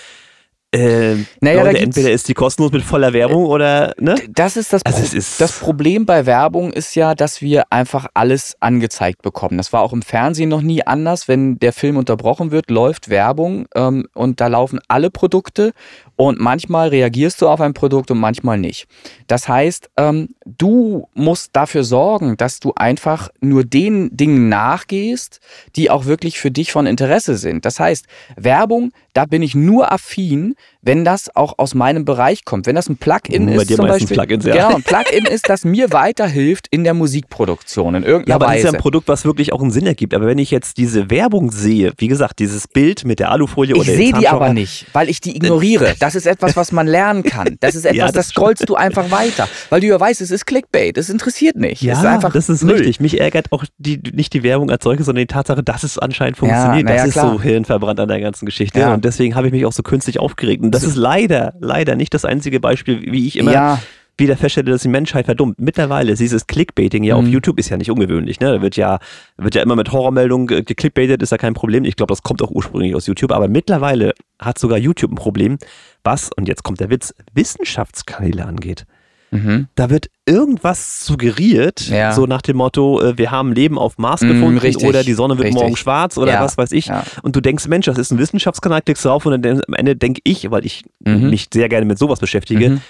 äh, 0.72 1.14
Naja, 1.40 1.62
Leute, 1.62 1.78
entweder 1.78 2.10
ist 2.10 2.28
die 2.28 2.34
kostenlos 2.34 2.72
mit 2.72 2.82
voller 2.82 3.12
Werbung 3.14 3.46
oder, 3.46 3.94
ne? 3.98 4.16
Das 4.28 4.56
ist 4.56 4.72
das, 4.72 4.84
Also 4.84 5.00
Pro 5.02 5.16
ist- 5.16 5.40
das 5.40 5.52
Problem 5.58 6.04
bei 6.04 6.26
Werbung 6.26 6.72
ist 6.72 6.94
ja, 6.94 7.14
dass 7.14 7.40
wir 7.40 7.64
einfach 7.70 8.06
alles 8.12 8.56
angezeigt 8.60 9.22
bekommen. 9.22 9.56
Das 9.56 9.72
war 9.72 9.80
auch 9.82 9.92
im 9.94 10.02
Fernsehen 10.02 10.50
noch 10.50 10.60
nie 10.60 10.86
anders. 10.86 11.26
Wenn 11.26 11.58
der 11.58 11.72
Film 11.72 11.96
unterbrochen 11.96 12.50
wird, 12.50 12.70
läuft 12.70 13.08
Werbung 13.08 13.66
ähm, 13.74 14.06
und 14.14 14.40
da 14.40 14.48
laufen 14.48 14.78
alle 14.88 15.10
Produkte 15.10 15.72
und 16.16 16.38
manchmal 16.40 16.88
reagierst 16.88 17.40
du 17.40 17.48
auf 17.48 17.60
ein 17.60 17.72
Produkt 17.74 18.10
und 18.10 18.18
manchmal 18.18 18.58
nicht. 18.58 18.86
Das 19.26 19.48
heißt, 19.48 19.88
ähm, 19.96 20.30
du 20.44 21.08
musst 21.14 21.50
dafür 21.54 21.84
sorgen, 21.84 22.36
dass 22.36 22.60
du 22.60 22.72
einfach 22.76 23.30
nur 23.40 23.64
den 23.64 24.14
Dingen 24.16 24.48
nachgehst, 24.48 25.40
die 25.76 25.90
auch 25.90 26.04
wirklich 26.06 26.38
für 26.38 26.50
dich 26.50 26.72
von 26.72 26.86
Interesse 26.86 27.36
sind. 27.38 27.64
Das 27.64 27.80
heißt, 27.80 28.06
Werbung, 28.36 28.92
da 29.18 29.24
bin 29.24 29.42
ich 29.42 29.56
nur 29.56 29.90
affin, 29.90 30.54
wenn 30.80 31.04
das 31.04 31.34
auch 31.34 31.54
aus 31.58 31.74
meinem 31.74 32.04
Bereich 32.04 32.44
kommt. 32.44 32.66
Wenn 32.66 32.76
das 32.76 32.88
ein 32.88 32.98
Plugin 32.98 33.46
Bei 33.46 33.54
ist 33.54 33.68
dir 33.68 33.74
zum 33.76 33.88
Beispiel. 33.88 34.16
Plugins, 34.16 34.44
ja. 34.44 34.54
Genau, 34.54 34.76
ein 34.76 34.84
Plugin 34.84 35.24
ist, 35.26 35.48
das 35.48 35.64
mir 35.64 35.92
weiterhilft 35.92 36.68
in 36.70 36.84
der 36.84 36.94
Musikproduktion 36.94 37.96
in 37.96 38.04
irgendeiner 38.04 38.28
Ja, 38.28 38.34
aber 38.36 38.44
das 38.46 38.54
ist 38.54 38.58
Weise. 38.62 38.66
ja 38.68 38.78
ein 38.78 38.80
Produkt, 38.80 39.08
was 39.08 39.24
wirklich 39.24 39.52
auch 39.52 39.60
einen 39.60 39.72
Sinn 39.72 39.88
ergibt. 39.88 40.14
Aber 40.14 40.26
wenn 40.26 40.38
ich 40.38 40.52
jetzt 40.52 40.76
diese 40.76 41.10
Werbung 41.10 41.50
sehe, 41.50 41.92
wie 41.98 42.06
gesagt, 42.06 42.38
dieses 42.38 42.68
Bild 42.68 43.04
mit 43.04 43.18
der 43.18 43.32
Alufolie 43.32 43.74
ich 43.74 43.80
oder 43.80 43.90
dem 43.90 43.96
sehe 43.96 44.12
die 44.12 44.28
aber 44.28 44.52
nicht, 44.52 44.86
weil 44.92 45.08
ich 45.08 45.20
die 45.20 45.34
ignoriere. 45.34 45.96
Das 45.98 46.14
ist 46.14 46.24
etwas, 46.28 46.54
was 46.54 46.70
man 46.70 46.86
lernen 46.86 47.24
kann. 47.24 47.56
Das 47.58 47.74
ist 47.74 47.84
etwas, 47.86 47.96
Ja, 47.96 48.04
das, 48.06 48.14
das 48.14 48.28
scrollst 48.28 48.68
du 48.68 48.76
einfach 48.76 49.10
weiter. 49.10 49.48
Weil 49.70 49.80
du 49.80 49.88
ja 49.88 49.98
weißt, 49.98 50.20
es 50.20 50.30
ist 50.30 50.46
Clickbait. 50.46 50.96
Es 50.96 51.10
interessiert 51.10 51.56
nicht. 51.56 51.82
Ja, 51.82 51.94
es 51.94 51.98
ist 51.98 52.04
einfach 52.04 52.32
das 52.32 52.48
ist 52.48 52.62
Müll. 52.62 52.76
richtig. 52.76 53.00
Mich 53.00 53.20
ärgert 53.20 53.50
auch 53.50 53.64
die, 53.78 54.00
nicht 54.12 54.32
die 54.32 54.44
Werbung 54.44 54.70
als 54.70 54.84
solche, 54.84 55.02
sondern 55.02 55.22
die 55.22 55.26
Tatsache, 55.26 55.64
dass 55.64 55.82
es 55.82 55.98
anscheinend 55.98 56.36
funktioniert. 56.36 56.84
na 56.84 56.92
ja, 56.92 56.96
das 56.98 57.06
ist 57.08 57.12
klar. 57.14 57.32
so 57.32 57.42
hirnverbrannt 57.42 57.98
an 57.98 58.06
der 58.06 58.20
ganzen 58.20 58.46
Geschichte. 58.46 58.78
Ja. 58.78 58.94
Und 58.94 59.07
deswegen 59.08 59.34
habe 59.34 59.46
ich 59.48 59.52
mich 59.52 59.66
auch 59.66 59.72
so 59.72 59.82
künstlich 59.82 60.20
aufgeregt. 60.20 60.62
Und 60.62 60.70
das 60.74 60.84
ist 60.84 60.96
leider, 60.96 61.54
leider 61.60 61.96
nicht 61.96 62.14
das 62.14 62.24
einzige 62.24 62.60
Beispiel, 62.60 63.02
wie 63.10 63.26
ich 63.26 63.36
immer 63.38 63.52
Ja, 63.52 63.82
wieder 64.20 64.36
feststelle, 64.36 64.70
dass 64.72 64.82
die 64.82 64.88
Menschheit 64.88 65.26
verdummt. 65.26 65.60
Mittlerweile 65.60 66.10
ist 66.12 66.18
dieses 66.18 66.46
Clickbaiting 66.48 67.04
ja 67.04 67.14
auf 67.14 67.24
Mhm. 67.24 67.30
YouTube 67.30 67.58
ist 67.60 67.68
ja 67.68 67.76
nicht 67.76 67.90
ungewöhnlich. 67.90 68.40
Ne? 68.40 68.50
Da 68.52 68.62
wird 68.62 68.76
ja, 68.76 68.98
wird 69.36 69.54
ja 69.54 69.62
immer 69.62 69.76
mit 69.76 69.92
Horrormeldungen 69.92 70.46
ge- 70.48 70.62
geklickbaitet, 70.62 71.22
ist 71.22 71.30
ja 71.30 71.38
kein 71.38 71.54
Problem. 71.54 71.84
Ich 71.84 71.94
glaube, 71.94 72.10
das 72.10 72.22
kommt 72.24 72.42
auch 72.42 72.50
ursprünglich 72.50 72.94
aus 72.96 73.06
YouTube. 73.06 73.30
Aber 73.32 73.46
mittlerweile 73.48 74.14
hat 74.40 74.58
sogar 74.58 74.76
YouTube 74.78 75.12
ein 75.12 75.16
Problem, 75.16 75.58
was, 76.02 76.30
und 76.36 76.48
jetzt 76.48 76.64
kommt 76.64 76.80
der 76.80 76.90
Witz, 76.90 77.14
Wissenschaftskanäle 77.32 78.44
angeht. 78.44 78.86
Mhm. 79.30 79.68
Da 79.74 79.90
wird 79.90 80.08
irgendwas 80.26 81.04
suggeriert, 81.04 81.88
Ja. 81.88 82.12
so 82.12 82.26
nach 82.26 82.42
dem 82.42 82.56
Motto, 82.58 83.00
äh, 83.00 83.18
wir 83.18 83.30
haben 83.30 83.52
Leben 83.52 83.78
auf 83.78 83.98
Mars 83.98 84.22
Mm, 84.22 84.28
gefunden 84.28 84.58
richtig, 84.58 84.86
oder 84.88 85.02
die 85.04 85.14
Sonne 85.14 85.36
wird 85.38 85.46
richtig. 85.48 85.62
morgen 85.62 85.76
schwarz 85.76 86.16
oder 86.18 86.32
Ja, 86.32 86.42
was 86.44 86.56
weiß 86.58 86.72
ich. 86.72 86.86
ja. 86.86 87.04
Und 87.22 87.34
du 87.36 87.40
denkst, 87.40 87.66
Mensch, 87.68 87.86
das 87.86 87.98
ist 87.98 88.10
ein 88.10 88.18
Wissenschaftskanal, 88.18 88.82
klickst 88.82 89.04
drauf 89.04 89.24
und 89.26 89.42
dann 89.42 89.60
am 89.66 89.74
Ende 89.74 89.96
denke 89.96 90.20
ich, 90.24 90.50
weil 90.50 90.64
ich 90.66 90.84
Mhm. 91.04 91.30
mich 91.30 91.48
sehr 91.52 91.68
gerne 91.68 91.86
mit 91.86 91.98
sowas 91.98 92.20
beschäftige, 92.20 92.70
Mhm. 92.70 92.80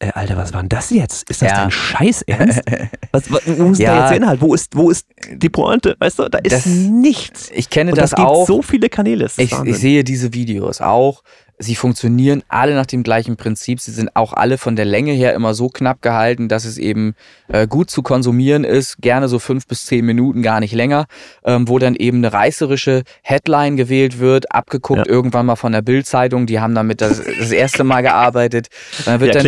äh, 0.00 0.12
Alter, 0.14 0.36
was 0.36 0.52
war 0.54 0.60
denn 0.62 0.68
das 0.68 0.90
jetzt? 0.90 1.28
Ist 1.28 1.42
das 1.42 1.52
dein 1.52 1.70
Scheiß 1.70 2.22
Ernst? 2.22 2.60
was, 3.12 3.30
was, 3.32 3.42
wo 3.46 3.70
ist 3.72 3.82
da 3.82 4.00
jetzt 4.00 4.10
der 4.10 4.16
Inhalt? 4.18 4.40
Wo 4.40 4.54
ist, 4.54 4.76
wo 4.76 4.90
ist 4.90 5.06
die 5.32 5.48
Pointe? 5.48 5.96
Weißt 5.98 6.18
du, 6.20 6.28
da 6.28 6.38
ist 6.38 6.52
Das- 6.52 6.66
nichts. 6.66 7.50
Ich 7.54 7.68
kenne 7.70 7.90
Und 7.92 7.98
das, 7.98 8.10
das, 8.10 8.16
gibt 8.16 8.28
auch. 8.28 8.46
so 8.46 8.62
viele 8.62 8.88
Kanäle. 8.88 9.26
Ich, 9.36 9.52
ich 9.52 9.76
sehe 9.76 10.04
diese 10.04 10.32
Videos 10.34 10.80
auch. 10.80 11.22
Sie 11.60 11.74
funktionieren 11.74 12.42
alle 12.48 12.74
nach 12.74 12.86
dem 12.86 13.02
gleichen 13.02 13.36
Prinzip. 13.36 13.80
Sie 13.80 13.90
sind 13.90 14.14
auch 14.14 14.32
alle 14.32 14.58
von 14.58 14.76
der 14.76 14.84
Länge 14.84 15.12
her 15.12 15.34
immer 15.34 15.54
so 15.54 15.68
knapp 15.68 16.02
gehalten, 16.02 16.48
dass 16.48 16.64
es 16.64 16.78
eben 16.78 17.14
äh, 17.48 17.66
gut 17.66 17.90
zu 17.90 18.02
konsumieren 18.02 18.62
ist. 18.62 18.98
Gerne 18.98 19.28
so 19.28 19.38
fünf 19.38 19.66
bis 19.66 19.86
zehn 19.86 20.04
Minuten, 20.04 20.42
gar 20.42 20.60
nicht 20.60 20.72
länger. 20.72 21.06
Ähm, 21.44 21.68
wo 21.68 21.78
dann 21.78 21.96
eben 21.96 22.18
eine 22.18 22.32
reißerische 22.32 23.02
Headline 23.22 23.76
gewählt 23.76 24.20
wird, 24.20 24.52
abgeguckt 24.52 25.06
Ja. 25.06 25.12
irgendwann 25.12 25.46
mal 25.46 25.56
von 25.56 25.72
der 25.72 25.82
Bild-Zeitung. 25.82 26.46
Die 26.46 26.60
haben 26.60 26.74
damit 26.74 27.00
das, 27.00 27.20
das 27.24 27.50
erste 27.50 27.82
Mal 27.82 28.02
gearbeitet. 28.02 28.68
Dann 29.04 29.18
wird 29.20 29.28
ja, 29.34 29.40
dann. 29.40 29.42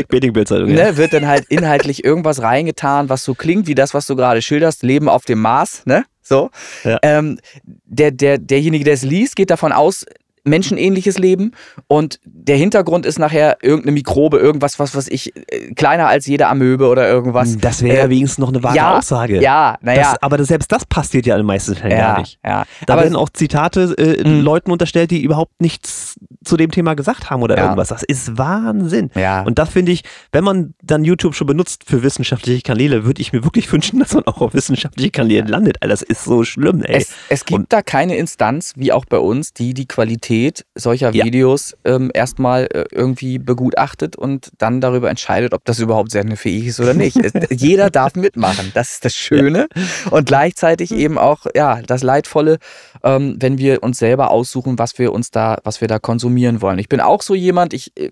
Ja. 0.68 0.86
ne, 0.90 0.96
wird 0.96 1.12
dann 1.12 1.28
halt 1.28 1.44
inhaltlich 1.48 2.04
irgendwas 2.04 2.42
reingetan, 2.42 3.08
was 3.08 3.24
so 3.24 3.34
klingt 3.34 3.68
wie 3.68 3.74
das, 3.76 3.94
was 3.94 4.06
du 4.06 4.16
gerade 4.16 4.42
schilderst, 4.42 4.82
Leben 4.82 5.08
auf 5.08 5.24
dem 5.24 5.40
Mars, 5.40 5.82
ne? 5.86 6.04
So. 6.22 6.50
Ja. 6.84 6.98
Ähm, 7.02 7.38
der, 7.64 8.10
der, 8.10 8.38
derjenige, 8.38 8.84
der 8.84 8.94
es 8.94 9.02
liest, 9.02 9.36
geht 9.36 9.50
davon 9.50 9.72
aus, 9.72 10.06
menschenähnliches 10.44 11.18
Leben 11.18 11.52
und 11.86 12.20
der 12.24 12.56
Hintergrund 12.56 13.06
ist 13.06 13.18
nachher 13.18 13.58
irgendeine 13.62 13.92
Mikrobe, 13.92 14.38
irgendwas, 14.38 14.78
was 14.78 14.94
was 14.94 15.08
ich, 15.08 15.34
äh, 15.36 15.72
kleiner 15.74 16.08
als 16.08 16.26
jede 16.26 16.46
Amöbe 16.48 16.88
oder 16.88 17.08
irgendwas. 17.08 17.56
Das 17.58 17.82
wäre 17.82 17.98
ja 17.98 18.04
Äh, 18.04 18.10
wenigstens 18.10 18.38
noch 18.38 18.48
eine 18.48 18.62
wahre 18.62 18.76
ja, 18.76 18.98
Aussage. 18.98 19.40
Ja, 19.40 19.76
naja. 19.82 20.14
Aber 20.20 20.36
das, 20.38 20.48
selbst 20.48 20.70
das 20.72 20.84
passiert 20.84 21.26
ja 21.26 21.34
in 21.34 21.40
den 21.40 21.46
meisten 21.46 21.74
Fällen 21.74 21.92
ja, 21.92 22.12
gar 22.14 22.20
nicht. 22.20 22.38
ja. 22.44 22.64
Da 22.86 22.92
aber 22.94 23.02
werden 23.02 23.16
auch 23.16 23.28
Zitate 23.30 23.94
äh, 23.98 24.20
Mhm. 24.28 24.40
Leuten 24.42 24.70
unterstellt, 24.70 25.10
die 25.10 25.22
überhaupt 25.22 25.60
nichts 25.60 26.16
zu 26.44 26.56
dem 26.56 26.70
Thema 26.70 26.94
gesagt 26.94 27.30
haben 27.30 27.42
oder 27.42 27.56
Ja. 27.56 27.64
irgendwas. 27.64 27.88
Das 27.88 28.02
ist 28.02 28.36
Wahnsinn. 28.38 29.10
ja. 29.14 29.42
Und 29.42 29.58
das 29.58 29.70
finde 29.70 29.92
ich, 29.92 30.02
wenn 30.32 30.44
man 30.44 30.74
dann 30.82 31.04
YouTube 31.04 31.34
schon 31.34 31.46
benutzt 31.46 31.84
für 31.86 32.02
wissenschaftliche 32.02 32.62
Kanäle, 32.62 33.04
würde 33.04 33.20
ich 33.22 33.32
mir 33.32 33.44
wirklich 33.44 33.70
wünschen, 33.72 33.98
dass 34.00 34.14
man 34.14 34.24
auch 34.26 34.40
auf 34.40 34.54
wissenschaftliche 34.54 35.10
Kanäle 35.10 35.46
landet. 35.48 35.78
Alter, 35.82 35.92
das 35.92 36.02
ist 36.02 36.24
so 36.24 36.44
schlimm, 36.44 36.82
ey. 36.82 36.96
Es, 36.96 37.12
es 37.28 37.44
gibt 37.44 37.58
Und- 37.60 37.72
da 37.72 37.82
keine 37.82 38.16
Instanz, 38.16 38.72
wie 38.76 38.92
auch 38.92 39.04
bei 39.04 39.18
uns, 39.18 39.52
die 39.52 39.74
die 39.74 39.86
Qualität 39.86 40.29
solcher 40.74 41.12
Ja. 41.12 41.24
Videos 41.24 41.76
ähm, 41.84 42.10
erstmal 42.14 42.64
äh, 42.72 42.84
irgendwie 42.92 43.38
begutachtet 43.38 44.16
und 44.16 44.50
dann 44.58 44.80
darüber 44.80 45.10
entscheidet, 45.10 45.52
ob 45.54 45.64
das 45.64 45.80
überhaupt 45.80 46.12
sendefähig 46.12 46.66
ist 46.66 46.80
oder 46.80 46.94
nicht. 46.94 47.18
jeder 47.50 47.90
darf 47.90 48.14
mitmachen. 48.14 48.70
Das 48.74 48.90
ist 48.90 49.04
das 49.04 49.14
Schöne. 49.14 49.66
Und 50.10 50.26
gleichzeitig 50.26 50.92
eben 50.92 51.18
auch 51.18 51.46
ja 51.54 51.82
das 51.82 52.02
Leidvolle, 52.02 52.58
ähm, 53.02 53.36
wenn 53.40 53.58
wir 53.58 53.82
uns 53.82 53.98
selber 53.98 54.30
aussuchen, 54.30 54.78
was 54.78 54.98
wir 54.98 55.12
uns 55.12 55.30
da, 55.30 55.58
was 55.64 55.80
wir 55.80 55.88
da 55.88 55.98
konsumieren 55.98 56.62
wollen. 56.62 56.78
Ich 56.78 56.88
bin 56.88 57.00
auch 57.00 57.22
so 57.22 57.34
jemand, 57.34 57.74
ich 57.74 57.92
äh, 57.96 58.10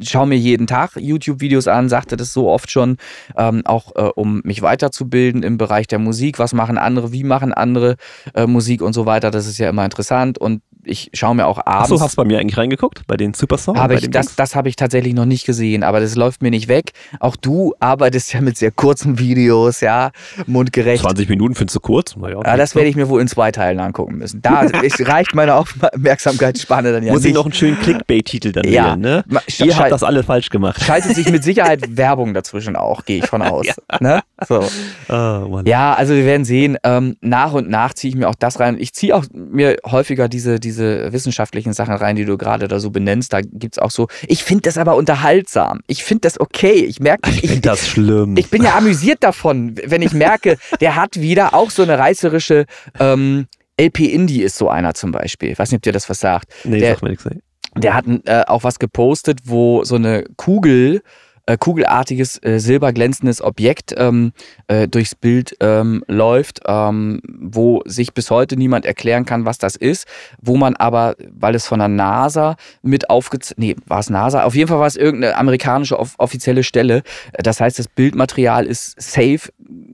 schaue 0.00 0.26
mir 0.26 0.36
jeden 0.36 0.66
Tag 0.66 0.96
YouTube-Videos 0.96 1.68
an, 1.68 1.88
sagte 1.88 2.16
das 2.16 2.32
so 2.32 2.48
oft 2.48 2.70
schon, 2.70 2.98
ähm, 3.36 3.62
auch 3.64 3.96
äh, 3.96 4.10
um 4.14 4.40
mich 4.44 4.62
weiterzubilden 4.62 5.42
im 5.42 5.56
Bereich 5.56 5.86
der 5.86 5.98
Musik. 5.98 6.38
Was 6.38 6.52
machen 6.52 6.76
andere, 6.76 7.12
wie 7.12 7.24
machen 7.24 7.54
andere 7.54 7.96
äh, 8.34 8.46
Musik 8.46 8.82
und 8.82 8.92
so 8.92 9.06
weiter. 9.06 9.30
Das 9.30 9.46
ist 9.46 9.58
ja 9.58 9.68
immer 9.70 9.84
interessant 9.84 10.38
und 10.38 10.62
ich 10.84 11.10
schaue 11.14 11.34
mir 11.34 11.46
auch 11.46 11.58
abends. 11.66 11.92
Achso, 11.92 12.00
hast 12.00 12.12
du 12.16 12.22
bei 12.22 12.24
mir 12.26 12.38
eigentlich 12.38 12.56
reingeguckt? 12.56 13.06
Bei 13.06 13.16
den 13.16 13.34
Supersong? 13.34 13.78
Habe 13.78 13.94
ich, 13.94 14.10
das, 14.10 14.34
das 14.36 14.54
habe 14.54 14.68
ich 14.68 14.76
tatsächlich 14.76 15.14
noch 15.14 15.24
nicht 15.26 15.46
gesehen, 15.46 15.82
aber 15.82 16.00
das 16.00 16.16
läuft 16.16 16.42
mir 16.42 16.50
nicht 16.50 16.68
weg. 16.68 16.92
Auch 17.20 17.36
du 17.36 17.74
arbeitest 17.80 18.32
ja 18.32 18.40
mit 18.40 18.56
sehr 18.56 18.70
kurzen 18.70 19.18
Videos, 19.18 19.80
ja, 19.80 20.10
mundgerecht. 20.46 21.02
20 21.02 21.28
Minuten 21.28 21.54
findest 21.54 21.76
du 21.76 21.80
kurz? 21.80 22.16
Naja, 22.16 22.40
Ja, 22.44 22.56
das 22.56 22.74
werde 22.74 22.88
ich 22.88 22.96
mir 22.96 23.08
wohl 23.08 23.20
in 23.20 23.28
zwei 23.28 23.52
Teilen 23.52 23.80
angucken 23.80 24.16
müssen. 24.16 24.42
Da 24.42 24.60
reicht 25.00 25.34
meine 25.34 25.54
Aufmerksamkeitsspanne 25.54 26.92
dann 26.92 27.02
ja 27.04 27.12
Muss 27.12 27.20
ich 27.22 27.26
nicht. 27.28 27.34
noch 27.34 27.44
einen 27.44 27.52
schönen 27.54 27.78
Clickbait-Titel 27.78 28.52
dann 28.52 28.64
Ja. 28.68 28.88
wählen, 28.90 29.00
ne? 29.00 29.24
Ma- 29.28 29.42
Ihr 29.58 29.76
habt 29.76 29.92
das 29.92 30.02
alle 30.02 30.22
falsch 30.22 30.48
gemacht. 30.50 30.82
Schaltet 30.82 31.14
sich 31.14 31.30
mit 31.30 31.44
Sicherheit 31.44 31.80
Werbung 31.96 32.34
dazwischen 32.34 32.76
auch, 32.76 33.04
gehe 33.04 33.18
ich 33.18 33.26
von 33.26 33.42
aus. 33.42 33.66
ne? 34.00 34.20
so. 34.48 34.64
Oh. 35.08 35.60
Ja, 35.64 35.94
also 35.94 36.14
wir 36.14 36.24
werden 36.24 36.44
sehen. 36.44 36.76
Ähm, 36.84 37.16
nach 37.20 37.52
und 37.52 37.68
nach 37.68 37.94
ziehe 37.94 38.10
ich 38.10 38.16
mir 38.16 38.28
auch 38.28 38.34
das 38.34 38.60
rein. 38.60 38.76
Ich 38.78 38.92
ziehe 38.94 39.14
auch 39.14 39.24
mir 39.32 39.76
häufiger 39.86 40.28
diese, 40.28 40.58
diese 40.60 40.69
wissenschaftlichen 40.78 41.72
Sachen 41.72 41.94
rein, 41.94 42.16
die 42.16 42.24
du 42.24 42.36
gerade 42.38 42.68
da 42.68 42.78
so 42.80 42.90
benennst. 42.90 43.32
Da 43.32 43.40
gibt 43.42 43.76
es 43.76 43.78
auch 43.78 43.90
so. 43.90 44.08
Ich 44.26 44.42
finde 44.44 44.62
das 44.62 44.78
aber 44.78 44.96
unterhaltsam. 44.96 45.80
Ich 45.86 46.04
finde 46.04 46.22
das 46.22 46.40
okay. 46.40 46.84
Ich 46.84 47.00
merke, 47.00 47.30
Ich 47.30 47.40
finde 47.40 47.60
das 47.60 47.86
schlimm. 47.88 48.36
ich 48.36 48.50
bin 48.50 48.62
ja 48.62 48.76
amüsiert 48.76 49.22
davon, 49.22 49.74
wenn 49.84 50.02
ich 50.02 50.12
merke, 50.12 50.56
der 50.80 50.96
hat 50.96 51.20
wieder 51.20 51.54
auch 51.54 51.70
so 51.70 51.82
eine 51.82 51.98
reißerische. 51.98 52.66
Ähm, 52.98 53.46
LP 53.80 54.00
Indie 54.12 54.42
ist 54.42 54.56
so 54.58 54.68
einer 54.68 54.92
zum 54.94 55.10
Beispiel. 55.10 55.50
Ich 55.52 55.58
weiß 55.58 55.70
nicht, 55.70 55.78
ob 55.78 55.82
dir 55.82 55.92
das 55.92 56.08
was 56.10 56.20
sagt. 56.20 56.52
nee, 56.64 56.80
der- 56.80 56.94
sag 56.94 57.02
mir 57.02 57.10
nichts. 57.10 57.24
Der 57.76 57.94
hat 57.94 58.04
äh, 58.24 58.42
auch 58.48 58.64
was 58.64 58.78
gepostet, 58.80 59.40
wo 59.44 59.84
so 59.84 59.94
eine 59.94 60.24
Kugel 60.36 61.02
äh, 61.46 61.56
kugelartiges, 61.56 62.42
äh, 62.42 62.58
silberglänzendes 62.58 63.42
Objekt 63.42 63.94
ähm, 63.96 64.32
äh, 64.68 64.88
durchs 64.88 65.14
Bild 65.14 65.56
ähm, 65.60 66.04
läuft, 66.06 66.60
ähm, 66.66 67.20
wo 67.24 67.82
sich 67.86 68.14
bis 68.14 68.30
heute 68.30 68.56
niemand 68.56 68.84
erklären 68.84 69.24
kann, 69.24 69.44
was 69.44 69.58
das 69.58 69.76
ist, 69.76 70.06
wo 70.40 70.56
man 70.56 70.76
aber, 70.76 71.16
weil 71.30 71.54
es 71.54 71.66
von 71.66 71.78
der 71.78 71.88
NASA 71.88 72.56
mit 72.82 73.10
aufgezeichnet, 73.10 73.58
nee, 73.58 73.76
war 73.86 74.00
es 74.00 74.10
NASA? 74.10 74.44
Auf 74.44 74.54
jeden 74.54 74.68
Fall 74.68 74.78
war 74.78 74.86
es 74.86 74.96
irgendeine 74.96 75.36
amerikanische 75.36 75.98
off 75.98 76.14
offizielle 76.18 76.62
Stelle. 76.62 77.02
Das 77.32 77.60
heißt, 77.60 77.78
das 77.78 77.88
Bildmaterial 77.88 78.66
ist 78.66 79.00
safe, 79.00 79.50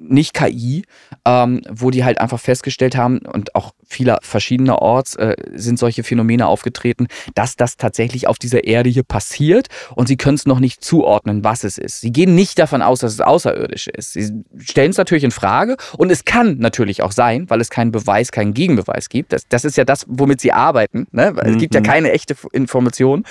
nicht 0.09 0.34
KI, 0.34 0.84
ähm, 1.24 1.62
wo 1.68 1.90
die 1.90 2.05
halt 2.05 2.20
einfach 2.20 2.40
festgestellt 2.40 2.97
haben 2.97 3.18
und 3.18 3.55
auch 3.55 3.72
vieler 3.84 4.18
verschiedener 4.22 4.80
Orts 4.80 5.16
äh, 5.16 5.36
sind 5.55 5.78
solche 5.78 6.03
Phänomene 6.03 6.47
aufgetreten, 6.47 7.07
dass 7.34 7.57
das 7.57 7.76
tatsächlich 7.76 8.26
auf 8.26 8.38
dieser 8.38 8.64
Erde 8.64 8.90
hier 8.90 9.03
passiert 9.03 9.68
und 9.94 10.09
sie 10.09 10.16
können 10.16 10.36
es 10.36 10.47
noch 10.47 10.61
nicht 10.61 10.84
zuordnen, 10.84 11.36
was 11.45 11.64
es 11.64 11.78
ist. 11.78 12.01
Sie 12.01 12.12
gehen 12.12 12.34
nicht 12.34 12.59
davon 12.59 12.82
aus, 12.82 13.01
dass 13.01 13.12
es 13.12 13.20
außerirdisch 13.20 13.89
ist. 13.89 14.12
Sie 14.12 14.32
stellen 14.59 14.91
es 14.91 14.97
natürlich 14.97 15.24
in 15.24 15.30
Frage 15.30 15.76
und 15.97 16.11
es 16.11 16.24
kann 16.24 16.59
natürlich 16.59 17.03
auch 17.03 17.12
sein, 17.12 17.49
weil 17.49 17.61
es 17.61 17.70
keinen 17.70 17.93
Beweis, 17.93 18.32
keinen 18.32 18.55
Gegenbeweis 18.55 19.09
gibt. 19.09 19.32
Das, 19.32 19.47
das 19.49 19.64
ist 19.64 19.76
ja 19.76 19.84
das, 19.84 20.05
womit 20.09 20.41
sie 20.41 20.53
arbeiten. 20.53 21.07
Ne? 21.12 21.34
Es 21.45 21.57
gibt 21.59 21.74
ja 21.74 21.80
Mhm. 21.80 21.84
keine 21.84 22.12
echte 22.12 22.37
Information. 22.53 23.24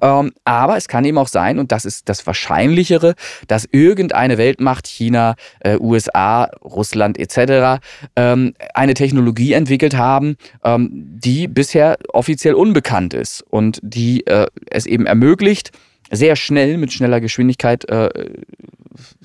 Ähm, 0.00 0.32
aber 0.44 0.76
es 0.76 0.88
kann 0.88 1.04
eben 1.04 1.18
auch 1.18 1.28
sein, 1.28 1.58
und 1.58 1.72
das 1.72 1.84
ist 1.84 2.08
das 2.08 2.26
Wahrscheinlichere, 2.26 3.14
dass 3.48 3.66
irgendeine 3.70 4.38
Weltmacht, 4.38 4.86
China, 4.86 5.34
äh, 5.60 5.76
USA, 5.78 6.44
Russland 6.64 7.18
etc., 7.18 7.80
ähm, 8.16 8.54
eine 8.74 8.94
Technologie 8.94 9.52
entwickelt 9.52 9.96
haben, 9.96 10.36
ähm, 10.64 10.88
die 10.92 11.48
bisher 11.48 11.96
offiziell 12.12 12.54
unbekannt 12.54 13.14
ist 13.14 13.42
und 13.50 13.78
die 13.82 14.26
äh, 14.26 14.46
es 14.70 14.86
eben 14.86 15.06
ermöglicht, 15.06 15.70
sehr 16.10 16.36
schnell 16.36 16.78
mit 16.78 16.92
schneller 16.92 17.20
Geschwindigkeit 17.20 17.88
äh, 17.88 18.10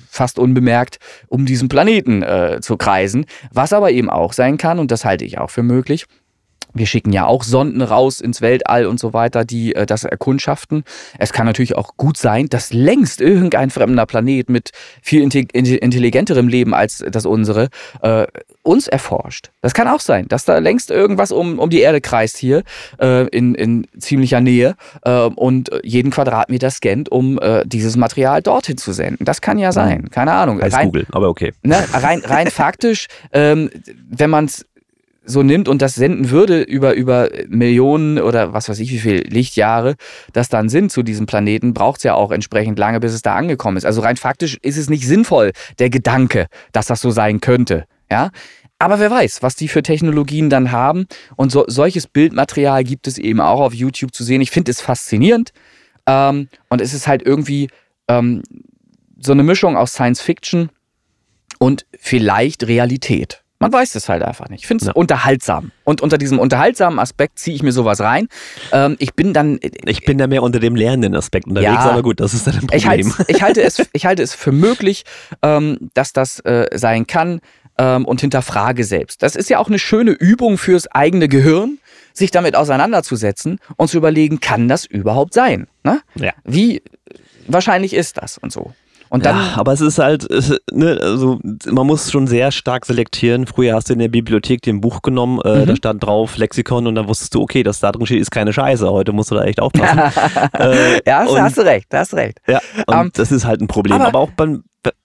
fast 0.10 0.40
unbemerkt 0.40 1.00
um 1.28 1.46
diesen 1.46 1.70
Planeten 1.70 2.24
äh, 2.24 2.60
zu 2.62 2.78
kreisen. 2.78 3.26
Was 3.52 3.74
aber 3.74 3.92
eben 3.92 4.10
auch 4.10 4.34
sein 4.34 4.58
kann, 4.58 4.80
und 4.80 4.92
das 4.92 5.06
halte 5.06 5.26
ich 5.26 5.38
auch 5.38 5.50
für 5.50 5.64
möglich, 5.64 6.06
wir 6.78 6.86
schicken 6.86 7.14
ja 7.14 7.26
auch 7.26 7.44
Sonden 7.44 7.82
raus 7.82 8.22
ins 8.22 8.42
Weltall 8.42 8.86
und 8.86 9.00
so 9.00 9.14
weiter, 9.14 9.46
die 9.46 9.76
äh, 9.76 9.86
das 9.86 10.04
erkundschaften. 10.04 10.84
Es 11.20 11.34
kann 11.34 11.46
natürlich 11.46 11.76
auch 11.76 11.98
gut 11.98 12.18
sein, 12.18 12.48
dass 12.50 12.74
längst 12.74 13.22
irgendein 13.22 13.70
fremder 13.70 14.06
Planet 14.06 14.50
mit 14.50 14.72
viel 15.02 15.22
inte- 15.22 15.48
inte- 15.54 15.76
intelligenterem 15.78 16.48
Leben 16.48 16.74
als 16.74 17.04
das 17.10 17.26
unsere 17.26 17.70
äh, 18.02 18.26
uns 18.64 18.88
erforscht. 18.88 19.52
Das 19.62 19.74
kann 19.74 19.88
auch 19.88 20.02
sein, 20.02 20.28
dass 20.28 20.46
da 20.46 20.58
längst 20.58 20.92
irgendwas 20.92 21.32
um, 21.32 21.60
um 21.60 21.70
die 21.70 21.80
Erde 21.80 22.02
kreist 22.02 22.38
hier 22.38 22.64
äh, 23.00 23.28
in, 23.28 23.56
in 23.56 23.88
ziemlicher 23.98 24.42
Nähe 24.42 24.76
äh, 25.04 25.22
und 25.22 25.70
jeden 25.84 26.12
Quadratmeter 26.12 26.70
scannt, 26.70 27.10
um 27.10 27.40
äh, 27.40 27.64
dieses 27.66 27.96
Material 27.98 28.42
dorthin 28.42 28.78
zu 28.78 28.92
senden. 28.92 29.26
Das 29.26 29.42
kann 29.42 29.58
ja 29.58 29.72
sein. 29.72 30.10
Keine 30.10 30.34
Ahnung. 30.34 30.60
Rein- 30.62 30.88
Google, 30.88 31.06
aber 31.12 31.30
okay. 31.30 31.54
ne, 31.64 31.78
rein, 31.94 32.22
rein 32.26 32.48
faktisch, 32.52 33.08
ähm, 33.32 33.70
wenn 34.10 34.30
man 34.30 34.46
es 34.46 34.66
so 35.28 35.44
nimmt 35.44 35.68
und 35.68 35.82
das 35.82 35.96
senden 35.96 36.30
würde 36.30 36.62
über, 36.62 36.96
über 36.96 37.30
Millionen 37.48 38.18
oder 38.18 38.54
was 38.54 38.70
weiß 38.70 38.80
ich, 38.80 38.92
wie 38.92 39.00
viel 39.00 39.24
Lichtjahre 39.28 39.96
das 40.34 40.50
dann 40.50 40.70
sind 40.70 40.92
zu 40.92 41.04
diesem 41.04 41.26
Planeten, 41.26 41.74
braucht 41.74 41.98
es 41.98 42.04
ja 42.04 42.16
auch 42.16 42.32
entsprechend 42.32 42.80
lange, 42.80 43.00
bis 43.00 43.14
es 43.14 43.22
da 43.22 43.36
angekommen 43.36 43.78
ist. 43.78 43.86
Also 43.86 44.02
rein 44.02 44.18
faktisch 44.18 44.58
ist 44.62 44.78
es 44.78 44.90
nicht 44.90 45.06
sinnvoll, 45.06 45.52
der 45.80 45.90
Gedanke, 45.90 46.48
dass 46.72 46.88
das 46.88 47.02
so 47.02 47.12
sein 47.12 47.42
könnte. 47.42 47.86
Ja? 48.10 48.32
Aber 48.80 49.00
wer 49.00 49.12
weiß, 49.12 49.44
was 49.44 49.56
die 49.56 49.68
für 49.68 49.84
Technologien 49.84 50.50
dann 50.50 50.72
haben. 50.72 51.08
Und 51.36 51.52
so, 51.52 51.66
solches 51.68 52.08
Bildmaterial 52.08 52.84
gibt 52.84 53.08
es 53.08 53.18
eben 53.18 53.42
auch 53.42 53.60
auf 53.60 53.74
YouTube 53.74 54.14
zu 54.14 54.24
sehen. 54.24 54.42
Ich 54.42 54.52
finde 54.52 54.72
es 54.72 54.82
faszinierend. 54.82 55.52
Ähm, 56.06 56.48
und 56.70 56.80
es 56.80 56.94
ist 56.94 57.08
halt 57.08 57.22
irgendwie 57.24 57.70
ähm, 58.08 58.44
so 59.20 59.32
eine 59.32 59.44
Mischung 59.44 59.76
aus 59.76 59.94
Science 59.94 60.22
Fiction 60.22 60.70
und 61.60 61.86
vielleicht 62.00 62.68
Realität. 62.68 63.44
Man 63.60 63.74
weiß 63.74 63.96
es 63.96 64.08
halt 64.08 64.22
einfach 64.24 64.50
nicht. 64.50 64.62
Ich 64.62 64.68
finde 64.68 64.84
es 64.84 64.88
Ja. 64.88 64.94
unterhaltsam. 64.94 65.72
Und 65.84 66.02
unter 66.02 66.18
diesem 66.20 66.38
unterhaltsamen 66.38 67.00
Aspekt 67.00 67.40
ziehe 67.40 67.56
ich 67.56 67.64
mir 67.64 67.72
sowas 67.72 68.00
rein. 68.02 68.28
Ähm, 68.72 68.96
ich 69.00 69.16
bin 69.16 69.34
dann. 69.34 69.60
Ich 69.86 70.06
bin 70.06 70.18
da 70.20 70.28
mehr 70.28 70.44
unter 70.44 70.60
dem 70.60 70.76
lernenden 70.76 71.16
Aspekt 71.16 71.48
unterwegs, 71.48 71.72
Ja. 71.84 71.90
aber 71.92 72.04
gut, 72.04 72.20
das 72.20 72.34
ist 72.36 72.46
dann 72.46 72.56
ein 72.56 72.68
Ich 72.72 72.86
halte, 72.88 73.08
Problem. 73.10 73.26
ich, 73.36 73.42
halte 73.42 73.64
es, 73.64 73.82
ich 73.94 74.06
halte 74.06 74.22
es 74.22 74.36
für 74.36 74.52
möglich, 74.52 75.06
ähm, 75.42 75.90
dass 75.96 76.14
das 76.14 76.40
äh, 76.42 76.68
sein 76.78 77.08
kann 77.08 77.42
ähm, 77.80 78.06
und 78.06 78.22
hinterfrage 78.22 78.84
selbst. 78.84 79.24
Das 79.24 79.36
ist 79.36 79.50
ja 79.50 79.58
auch 79.58 79.68
eine 79.70 79.80
schöne 79.80 80.12
Übung 80.12 80.58
fürs 80.60 80.88
eigene 80.88 81.28
Gehirn, 81.28 81.80
sich 82.14 82.30
damit 82.32 82.56
auseinanderzusetzen 82.56 83.60
und 83.76 83.88
zu 83.90 83.98
überlegen, 83.98 84.40
kann 84.40 84.68
das 84.68 84.86
überhaupt 84.86 85.34
sein? 85.34 85.68
Ne? 85.84 86.02
Ja. 86.16 86.34
Wie 86.44 86.84
wahrscheinlich 87.48 87.94
ist 87.94 88.18
das 88.18 88.38
und 88.38 88.52
so. 88.52 88.74
Und 89.10 89.26
dann, 89.26 89.38
ja, 89.38 89.54
aber 89.56 89.74
es 89.74 89.82
ist 89.82 90.00
halt, 90.00 90.30
es, 90.30 90.56
ne, 90.72 90.98
also 91.02 91.40
man 91.70 91.88
muss 91.88 92.12
schon 92.12 92.28
sehr 92.28 92.52
stark 92.52 92.86
selektieren. 92.86 93.48
Früher 93.48 93.76
hast 93.76 93.90
du 93.90 93.94
in 93.94 94.00
der 94.00 94.08
Bibliothek 94.10 94.62
dir 94.62 94.74
ein 94.74 94.82
Buch 94.82 95.02
genommen, 95.02 95.40
äh, 95.46 95.62
Mhm. 95.62 95.66
da 95.68 95.76
stand 95.76 96.04
drauf 96.04 96.38
Lexikon 96.38 96.88
und 96.88 96.96
dann 96.96 97.08
wusstest 97.08 97.34
du, 97.36 97.42
okay, 97.42 97.64
das 97.64 97.80
da 97.80 97.92
drin 97.92 98.06
steht, 98.06 98.22
ist 98.22 98.32
keine 98.32 98.52
Scheiße. 98.54 98.90
Heute 98.90 99.14
musst 99.14 99.32
du 99.32 99.36
da 99.36 99.44
echt 99.44 99.62
aufpassen. 99.62 100.00
äh, 100.60 101.02
ja, 101.08 101.20
hast, 101.20 101.30
und- 101.32 101.42
hast 101.42 101.58
du 101.58 101.62
recht, 101.62 101.88
hast 101.94 102.14
recht. 102.14 102.40
ja, 102.48 102.60
und 102.88 102.94
Ähm, 102.96 103.12
das 103.14 103.32
ist 103.32 103.46
halt 103.46 103.62
ein 103.62 103.68
Problem. 103.68 103.96
aber- 103.96 104.08
Aber, 104.08 104.20
auch 104.20 104.32
beim, 104.32 104.64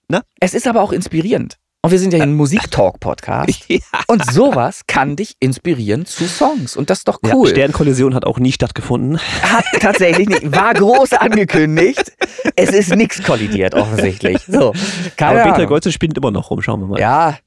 ne? 0.09 0.21
Es 0.39 0.53
ist 0.53 0.67
aber 0.67 0.81
auch 0.81 0.91
inspirierend. 0.91 1.57
Und 1.85 1.91
wir 1.91 1.99
sind 1.99 2.13
ja 2.13 2.17
hier 2.17 2.23
ein 2.23 2.35
Musiktalk-Podcast. 2.35 3.65
Ja. 3.67 3.79
Und 4.07 4.31
sowas 4.31 4.81
kann 4.87 5.15
dich 5.17 5.35
inspirieren 5.39 6.05
zu 6.05 6.27
Songs. 6.27 6.77
Und 6.77 6.89
das 6.89 6.99
ist 6.99 7.07
doch 7.07 7.19
cool. 7.33 7.47
Ja, 7.49 7.55
Sternkollision 7.55 8.15
hat 8.15 8.23
auch 8.23 8.39
nie 8.39 8.53
stattgefunden. 8.53 9.19
Hat 9.41 9.65
tatsächlich 9.81 10.29
nicht. 10.29 10.51
War 10.55 10.73
groß 10.73 11.13
angekündigt. 11.19 12.13
Es 12.55 12.69
ist 12.69 12.95
nichts 12.95 13.21
kollidiert, 13.21 13.73
offensichtlich. 13.73 14.43
So. 14.47 14.73
Keine 15.17 15.41
aber 15.43 15.51
Peter. 15.51 15.65
Golze 15.65 15.91
spielt 15.91 16.17
immer 16.17 16.31
noch 16.31 16.51
rum, 16.51 16.61
schauen 16.61 16.79
wir 16.81 16.87
mal. 16.87 16.99
Ja. 16.99 17.37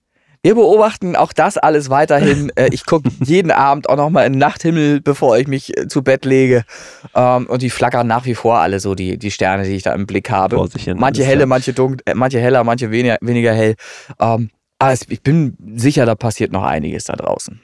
Wir 0.47 0.55
beobachten 0.55 1.17
auch 1.17 1.33
das 1.33 1.59
alles 1.59 1.91
weiterhin. 1.91 2.53
Äh, 2.57 2.69
Ich 2.71 2.87
gucke 2.87 3.11
jeden 3.25 3.51
Abend 3.51 3.89
auch 3.89 3.97
nochmal 3.97 4.27
in 4.29 4.35
den 4.35 4.39
Nachthimmel, 4.39 5.01
bevor 5.01 5.37
ich 5.37 5.49
mich 5.49 5.77
äh, 5.77 5.89
zu 5.89 6.03
Bett 6.03 6.25
lege. 6.25 6.63
Ähm, 7.17 7.47
Und 7.49 7.63
die 7.63 7.71
flackern 7.71 8.07
nach 8.07 8.27
wie 8.27 8.37
vor 8.37 8.59
alle 8.59 8.79
so, 8.79 8.95
die, 8.95 9.19
die 9.19 9.33
Sterne, 9.33 9.65
die 9.65 9.75
ich 9.75 9.83
da 9.83 9.93
im 9.93 10.07
Blick 10.07 10.31
habe. 10.31 10.65
Hin, 10.77 10.99
Manche 10.99 11.25
helle, 11.25 11.47
manche 11.47 11.73
dunkel, 11.73 11.99
äh, 12.07 12.15
manche 12.15 12.39
heller, 12.39 12.63
manche 12.63 12.93
weniger, 12.93 13.17
weniger 13.21 13.53
hell. 13.53 13.75
Ähm, 14.21 14.51
Aber 14.79 14.95
ich 15.09 15.21
bin 15.23 15.57
sicher, 15.75 16.07
da 16.07 16.15
passiert 16.15 16.53
noch 16.53 16.63
einiges 16.63 17.05
da 17.05 17.15
draußen. 17.17 17.61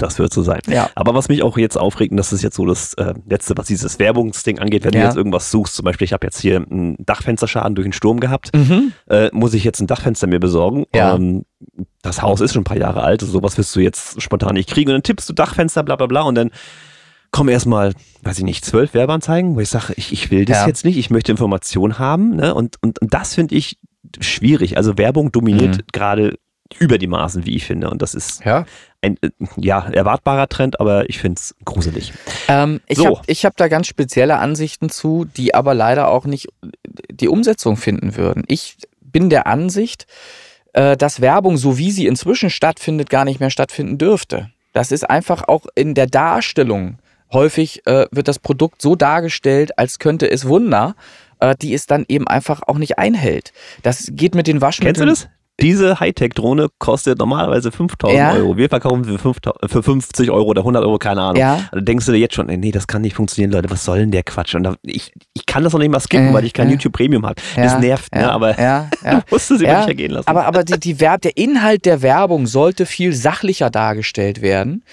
Das 0.00 0.18
wird 0.18 0.32
so 0.32 0.42
sein. 0.42 0.60
Ja. 0.68 0.88
Aber 0.94 1.14
was 1.14 1.28
mich 1.28 1.42
auch 1.42 1.58
jetzt 1.58 1.76
aufregt, 1.76 2.10
und 2.10 2.16
das 2.16 2.32
ist 2.32 2.42
jetzt 2.42 2.56
so 2.56 2.64
das 2.66 2.94
äh, 2.94 3.14
Letzte, 3.28 3.54
was 3.56 3.66
dieses 3.66 3.98
Werbungsding 3.98 4.58
angeht, 4.58 4.84
wenn 4.84 4.92
Ja. 4.94 5.00
du 5.00 5.06
jetzt 5.06 5.16
irgendwas 5.16 5.50
suchst, 5.50 5.74
zum 5.76 5.84
Beispiel, 5.84 6.04
ich 6.06 6.12
habe 6.12 6.26
jetzt 6.26 6.40
hier 6.40 6.56
einen 6.56 6.96
Dachfensterschaden 7.04 7.74
durch 7.74 7.84
einen 7.86 7.92
Sturm 7.92 8.18
gehabt, 8.20 8.50
Mhm. 8.56 8.92
äh, 9.08 9.28
muss 9.32 9.54
ich 9.54 9.62
jetzt 9.64 9.80
ein 9.80 9.86
Dachfenster 9.86 10.26
mir 10.26 10.40
besorgen. 10.40 10.86
Ja. 10.94 11.14
Ähm, 11.14 11.44
das 12.02 12.22
Haus 12.22 12.40
ist 12.40 12.54
schon 12.54 12.62
ein 12.62 12.64
paar 12.64 12.78
Jahre 12.78 13.02
alt, 13.02 13.20
also 13.22 13.32
sowas 13.32 13.58
wirst 13.58 13.76
du 13.76 13.80
jetzt 13.80 14.20
spontan 14.22 14.54
nicht 14.54 14.70
kriegen. 14.70 14.90
Und 14.90 14.94
dann 14.94 15.02
tippst 15.02 15.28
du 15.28 15.32
Dachfenster, 15.34 15.82
bla 15.82 15.96
bla 15.96 16.06
bla, 16.06 16.22
und 16.22 16.34
dann 16.34 16.50
kommen 17.30 17.48
erstmal, 17.50 17.92
weiß 18.22 18.38
ich 18.38 18.44
nicht, 18.44 18.64
zwölf 18.64 18.94
Werbeanzeigen, 18.94 19.54
wo 19.54 19.60
ich 19.60 19.68
sage, 19.68 19.92
ich, 19.96 20.12
ich 20.12 20.30
will 20.30 20.44
das 20.46 20.58
Ja. 20.62 20.66
jetzt 20.66 20.84
nicht, 20.84 20.96
ich 20.96 21.10
möchte 21.10 21.30
Informationen 21.30 21.98
haben. 21.98 22.36
Ne? 22.36 22.54
Und, 22.54 22.76
und, 22.82 23.00
und 23.00 23.14
das 23.14 23.34
finde 23.34 23.54
ich 23.54 23.78
schwierig. 24.18 24.76
Also 24.76 24.98
Werbung 24.98 25.30
dominiert 25.30 25.76
Mhm. 25.76 25.82
gerade 25.92 26.38
über 26.78 26.98
die 26.98 27.06
Maßen, 27.06 27.44
wie 27.46 27.56
ich 27.56 27.66
finde. 27.66 27.90
Und 27.90 28.00
das 28.02 28.14
ist 28.14 28.44
Ja. 28.44 28.64
ein 29.02 29.16
äh, 29.22 29.30
ja, 29.56 29.86
erwartbarer 29.90 30.48
Trend, 30.48 30.80
aber 30.80 31.08
ich 31.10 31.18
finde 31.18 31.38
es 31.40 31.54
gruselig. 31.64 32.12
Ähm, 32.48 32.80
ich 32.86 32.98
So. 32.98 33.06
habe 33.06 33.20
ich 33.26 33.44
hab 33.44 33.56
da 33.56 33.68
ganz 33.68 33.86
spezielle 33.86 34.38
Ansichten 34.38 34.88
zu, 34.90 35.24
die 35.24 35.54
aber 35.54 35.74
leider 35.74 36.08
auch 36.08 36.24
nicht 36.26 36.48
die 37.10 37.28
Umsetzung 37.28 37.76
finden 37.76 38.16
würden. 38.16 38.44
Ich 38.46 38.76
bin 39.00 39.30
der 39.30 39.46
Ansicht, 39.46 40.06
äh, 40.72 40.96
dass 40.96 41.20
Werbung, 41.20 41.56
so 41.56 41.78
wie 41.78 41.90
sie 41.90 42.06
inzwischen 42.06 42.50
stattfindet, 42.50 43.10
gar 43.10 43.24
nicht 43.24 43.40
mehr 43.40 43.50
stattfinden 43.50 43.98
dürfte. 43.98 44.50
Das 44.72 44.92
ist 44.92 45.08
einfach 45.08 45.48
auch 45.48 45.66
in 45.74 45.94
der 45.94 46.06
Darstellung. 46.06 46.98
Häufig 47.32 47.86
äh, 47.86 48.06
wird 48.10 48.28
das 48.28 48.38
Produkt 48.38 48.80
so 48.82 48.94
dargestellt, 48.96 49.76
als 49.78 49.98
könnte 49.98 50.30
es 50.30 50.46
Wunder, 50.46 50.94
äh, 51.40 51.54
die 51.60 51.74
es 51.74 51.86
dann 51.86 52.04
eben 52.08 52.28
einfach 52.28 52.62
auch 52.66 52.78
nicht 52.78 52.98
einhält. 52.98 53.52
Das 53.82 54.08
geht 54.12 54.34
mit 54.34 54.46
den 54.46 54.60
Waschmitteln. 54.60 55.06
Kennst 55.08 55.22
du 55.22 55.26
das? 55.26 55.34
Diese 55.62 56.00
Hightech-Drohne 56.00 56.68
kostet 56.78 57.18
normalerweise 57.18 57.70
5000 57.72 58.18
Ja. 58.18 58.32
Euro. 58.32 58.56
Wir 58.56 58.68
verkaufen 58.68 59.04
sie 59.04 59.12
für, 59.12 59.18
5000 59.18 59.70
für 59.70 59.82
50 59.82 60.30
Euro 60.30 60.48
oder 60.48 60.60
100 60.62 60.82
Euro, 60.84 60.98
keine 60.98 61.20
Ahnung. 61.22 61.36
Ja. 61.40 61.60
Also 61.70 61.84
denkst 61.84 62.06
du 62.06 62.12
dir 62.12 62.18
jetzt 62.18 62.34
schon, 62.34 62.48
ey, 62.48 62.56
nee, 62.56 62.70
das 62.70 62.86
kann 62.86 63.02
nicht 63.02 63.14
funktionieren, 63.14 63.52
Leute, 63.52 63.70
was 63.70 63.84
soll 63.84 63.98
denn 63.98 64.10
der 64.10 64.22
Quatsch? 64.22 64.54
Und 64.54 64.62
da, 64.64 64.74
ich, 64.82 65.12
ich 65.34 65.46
kann 65.46 65.64
das 65.64 65.72
noch 65.72 65.80
nicht 65.80 65.90
mal 65.90 66.00
skippen, 66.00 66.28
Äh, 66.28 66.34
weil 66.34 66.44
ich 66.44 66.52
kein 66.52 66.66
ja. 66.68 66.72
YouTube 66.72 66.92
Premium 66.92 67.24
habe. 67.26 67.40
Ja, 67.56 67.62
Das 67.64 67.78
nervt, 67.78 68.14
ne? 68.14 68.30
aber 68.30 68.58
ja, 68.60 68.88
ja. 69.04 69.14
du 69.20 69.22
musst 69.30 69.50
es 69.50 69.60
über 69.60 69.70
Ja, 69.70 69.80
dich 69.80 69.88
ergehen 69.88 70.10
lassen. 70.12 70.28
Aber, 70.28 70.46
aber 70.46 70.64
die, 70.64 70.78
die 70.80 71.00
Verb, 71.00 71.22
der 71.22 71.36
Inhalt 71.36 71.84
der 71.86 72.02
Werbung 72.02 72.46
sollte 72.46 72.86
viel 72.86 73.12
sachlicher 73.12 73.70
dargestellt 73.70 74.42
werden. 74.42 74.84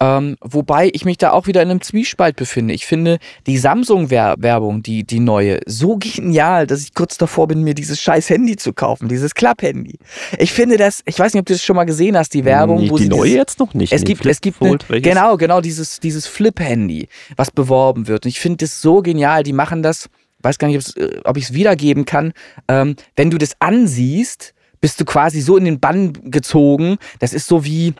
Ähm, 0.00 0.36
wobei 0.40 0.90
ich 0.92 1.04
mich 1.04 1.18
da 1.18 1.30
auch 1.30 1.46
wieder 1.46 1.62
in 1.62 1.70
einem 1.70 1.80
Zwiespalt 1.80 2.36
befinde. 2.36 2.74
Ich 2.74 2.84
finde 2.84 3.18
die 3.46 3.58
Samsung-Werbung, 3.58 4.82
die, 4.82 5.04
die 5.04 5.20
neue, 5.20 5.60
so 5.66 5.96
genial, 5.98 6.66
dass 6.66 6.82
ich 6.82 6.94
kurz 6.94 7.16
davor 7.16 7.46
bin, 7.48 7.62
mir 7.62 7.74
dieses 7.74 8.00
scheiß 8.00 8.28
Handy 8.30 8.56
zu 8.56 8.72
kaufen, 8.72 9.08
dieses 9.08 9.34
Klapp-Handy. 9.34 9.98
Ich 10.38 10.52
finde 10.52 10.76
das, 10.76 11.02
ich 11.06 11.18
weiß 11.18 11.32
nicht, 11.32 11.40
ob 11.40 11.46
du 11.46 11.52
das 11.54 11.62
schon 11.62 11.76
mal 11.76 11.84
gesehen 11.84 12.16
hast, 12.16 12.34
die 12.34 12.44
Werbung, 12.44 12.80
Nicht 12.80 12.90
wo 12.90 12.98
die 12.98 13.08
neue 13.08 13.22
dieses- 13.24 13.36
jetzt 13.36 13.58
noch 13.60 13.72
nicht. 13.74 13.92
es 13.92 14.00
Nee, 14.02 14.06
gibt, 14.08 14.22
Flip 14.22 14.32
es 14.32 14.40
gibt 14.40 14.60
eine, 14.62 14.78
genau, 15.00 15.36
genau 15.36 15.60
dieses, 15.60 16.00
dieses 16.00 16.26
Flip-Handy, 16.26 17.08
was 17.36 17.50
beworben 17.50 18.08
wird. 18.08 18.24
Und 18.24 18.28
ich 18.30 18.40
finde 18.40 18.64
das 18.64 18.80
so 18.82 19.00
genial. 19.00 19.42
Die 19.44 19.52
machen 19.52 19.82
das 19.82 20.08
weiß 20.42 20.58
gar 20.58 20.68
nicht, 20.68 20.96
äh, 20.98 21.20
ob 21.24 21.38
ich 21.38 21.44
es 21.44 21.52
wiedergeben 21.54 22.04
kann. 22.04 22.34
Ähm, 22.68 22.96
wenn 23.16 23.30
du 23.30 23.38
das 23.38 23.52
ansiehst, 23.60 24.52
bist 24.82 25.00
du 25.00 25.06
quasi 25.06 25.40
so 25.40 25.56
in 25.56 25.64
den 25.64 25.80
Bann 25.80 26.12
gezogen. 26.30 26.98
Das 27.18 27.32
ist 27.32 27.46
so 27.46 27.64
wie, 27.64 27.94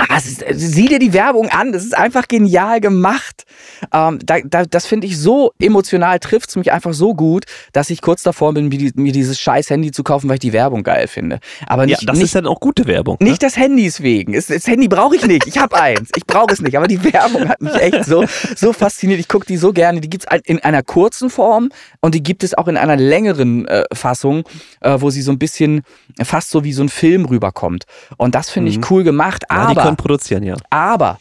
Ah, 0.00 0.16
ist, 0.16 0.44
sieh 0.52 0.86
dir 0.86 1.00
die 1.00 1.12
Werbung 1.12 1.48
an, 1.48 1.72
das 1.72 1.84
ist 1.84 1.96
einfach 1.96 2.28
genial 2.28 2.80
gemacht. 2.80 3.44
Ähm, 3.92 4.20
da, 4.24 4.38
da, 4.44 4.64
das 4.64 4.86
finde 4.86 5.08
ich 5.08 5.18
so 5.18 5.52
emotional, 5.58 6.20
trifft 6.20 6.50
es 6.50 6.56
mich 6.56 6.70
einfach 6.70 6.92
so 6.92 7.14
gut, 7.14 7.46
dass 7.72 7.90
ich 7.90 8.00
kurz 8.00 8.22
davor 8.22 8.54
bin, 8.54 8.68
mir, 8.68 8.78
die, 8.78 8.92
mir, 8.94 9.10
dieses 9.10 9.40
scheiß 9.40 9.70
Handy 9.70 9.90
zu 9.90 10.04
kaufen, 10.04 10.28
weil 10.28 10.34
ich 10.34 10.40
die 10.40 10.52
Werbung 10.52 10.84
geil 10.84 11.08
finde. 11.08 11.40
Aber 11.66 11.84
nicht, 11.84 12.02
ja, 12.02 12.06
das 12.06 12.16
nicht, 12.16 12.26
ist 12.26 12.34
dann 12.36 12.46
auch 12.46 12.60
gute 12.60 12.86
Werbung. 12.86 13.16
Ne? 13.18 13.30
nicht 13.30 13.42
des 13.42 13.56
Handys 13.56 14.00
wegen. 14.00 14.34
Das, 14.34 14.46
das 14.46 14.68
Handy 14.68 14.86
brauche 14.86 15.16
ich 15.16 15.26
nicht. 15.26 15.48
Ich 15.48 15.58
habe 15.58 15.80
eins. 15.80 16.10
Ich 16.14 16.26
brauche 16.26 16.52
es 16.52 16.60
nicht. 16.60 16.76
Aber 16.76 16.86
die 16.86 17.02
Werbung 17.02 17.48
hat 17.48 17.60
mich 17.60 17.74
echt 17.74 18.04
so, 18.04 18.24
so 18.56 18.72
fasziniert. 18.72 19.18
Ich 19.18 19.26
gucke 19.26 19.46
die 19.46 19.56
so 19.56 19.72
gerne. 19.72 20.00
Die 20.00 20.08
gibt 20.08 20.26
es 20.30 20.40
in 20.44 20.60
einer 20.60 20.84
kurzen 20.84 21.28
Form 21.28 21.70
und 22.00 22.14
die 22.14 22.22
gibt 22.22 22.44
es 22.44 22.54
auch 22.54 22.68
in 22.68 22.76
einer 22.76 22.96
längeren 22.96 23.66
äh, 23.66 23.82
Fassung, 23.92 24.44
äh, 24.80 24.96
wo 25.00 25.10
sie 25.10 25.22
so 25.22 25.32
ein 25.32 25.40
bisschen 25.40 25.82
fast 26.22 26.50
so 26.50 26.62
wie 26.62 26.72
so 26.72 26.84
ein 26.84 26.88
Film 26.88 27.24
rüberkommt. 27.24 27.84
Und 28.16 28.36
das 28.36 28.48
finde 28.48 28.70
ich 28.70 28.90
cool 28.90 29.02
gemacht. 29.02 29.44
Mhm. 29.50 29.56
Ja, 29.56 29.62
Aber 29.68 29.87
können 29.88 29.96
produzieren, 29.96 30.42
ja. 30.42 30.56
aber 30.70 31.18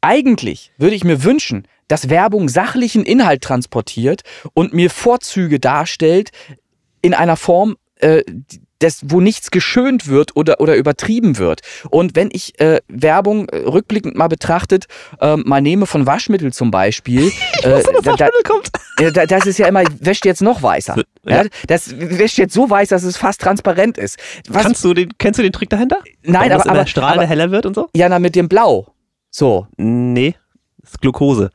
eigentlich 0.00 0.72
würde 0.78 0.94
ich 0.94 1.04
mir 1.04 1.24
wünschen, 1.24 1.66
dass 1.88 2.08
Werbung 2.08 2.48
sachlichen 2.48 3.04
Inhalt 3.04 3.42
transportiert 3.42 4.22
und 4.54 4.72
mir 4.72 4.90
Vorzüge 4.90 5.58
darstellt 5.58 6.30
in 7.02 7.14
einer 7.14 7.36
Form, 7.36 7.76
äh, 7.96 8.22
des, 8.82 9.00
wo 9.04 9.20
nichts 9.20 9.50
geschönt 9.50 10.08
wird 10.08 10.36
oder, 10.36 10.60
oder 10.60 10.76
übertrieben 10.76 11.38
wird. 11.38 11.60
Und 11.90 12.16
wenn 12.16 12.30
ich 12.32 12.58
äh, 12.60 12.80
Werbung 12.88 13.48
äh, 13.48 13.58
rückblickend 13.58 14.16
mal 14.16 14.28
betrachtet, 14.28 14.86
äh, 15.20 15.36
mal 15.36 15.60
nehme 15.60 15.86
von 15.86 16.06
Waschmittel 16.06 16.52
zum 16.52 16.70
Beispiel, 16.70 17.30
äh, 17.62 17.82
da, 18.02 18.28
da, 18.96 19.10
da, 19.10 19.26
das 19.26 19.46
ist 19.46 19.58
ja 19.58 19.66
immer, 19.66 19.82
wäscht 20.00 20.24
jetzt 20.24 20.42
noch 20.42 20.62
weißer. 20.62 20.96
Ja. 21.24 21.42
Ja. 21.42 21.48
das 21.66 21.94
wäscht 21.98 22.38
jetzt 22.38 22.54
so 22.54 22.68
weiß, 22.68 22.88
dass 22.88 23.02
es 23.02 23.16
fast 23.16 23.40
transparent 23.40 23.98
ist. 23.98 24.18
Was, 24.48 24.62
Kannst 24.62 24.84
du 24.84 24.94
den, 24.94 25.10
kennst 25.18 25.38
du 25.38 25.42
den 25.42 25.52
Trick 25.52 25.70
dahinter? 25.70 25.98
nein, 26.22 26.50
Warum 26.50 26.70
aber, 26.70 26.84
das 26.84 26.96
aber, 26.96 27.08
aber 27.08 27.26
heller 27.26 27.50
wird 27.50 27.66
und 27.66 27.74
so? 27.74 27.88
ja, 27.94 28.08
na, 28.08 28.18
mit 28.18 28.34
dem 28.34 28.48
Blau. 28.48 28.86
So, 29.30 29.66
Nee, 29.76 30.34
das 30.78 30.92
ist 30.92 31.00
Glucose. 31.00 31.50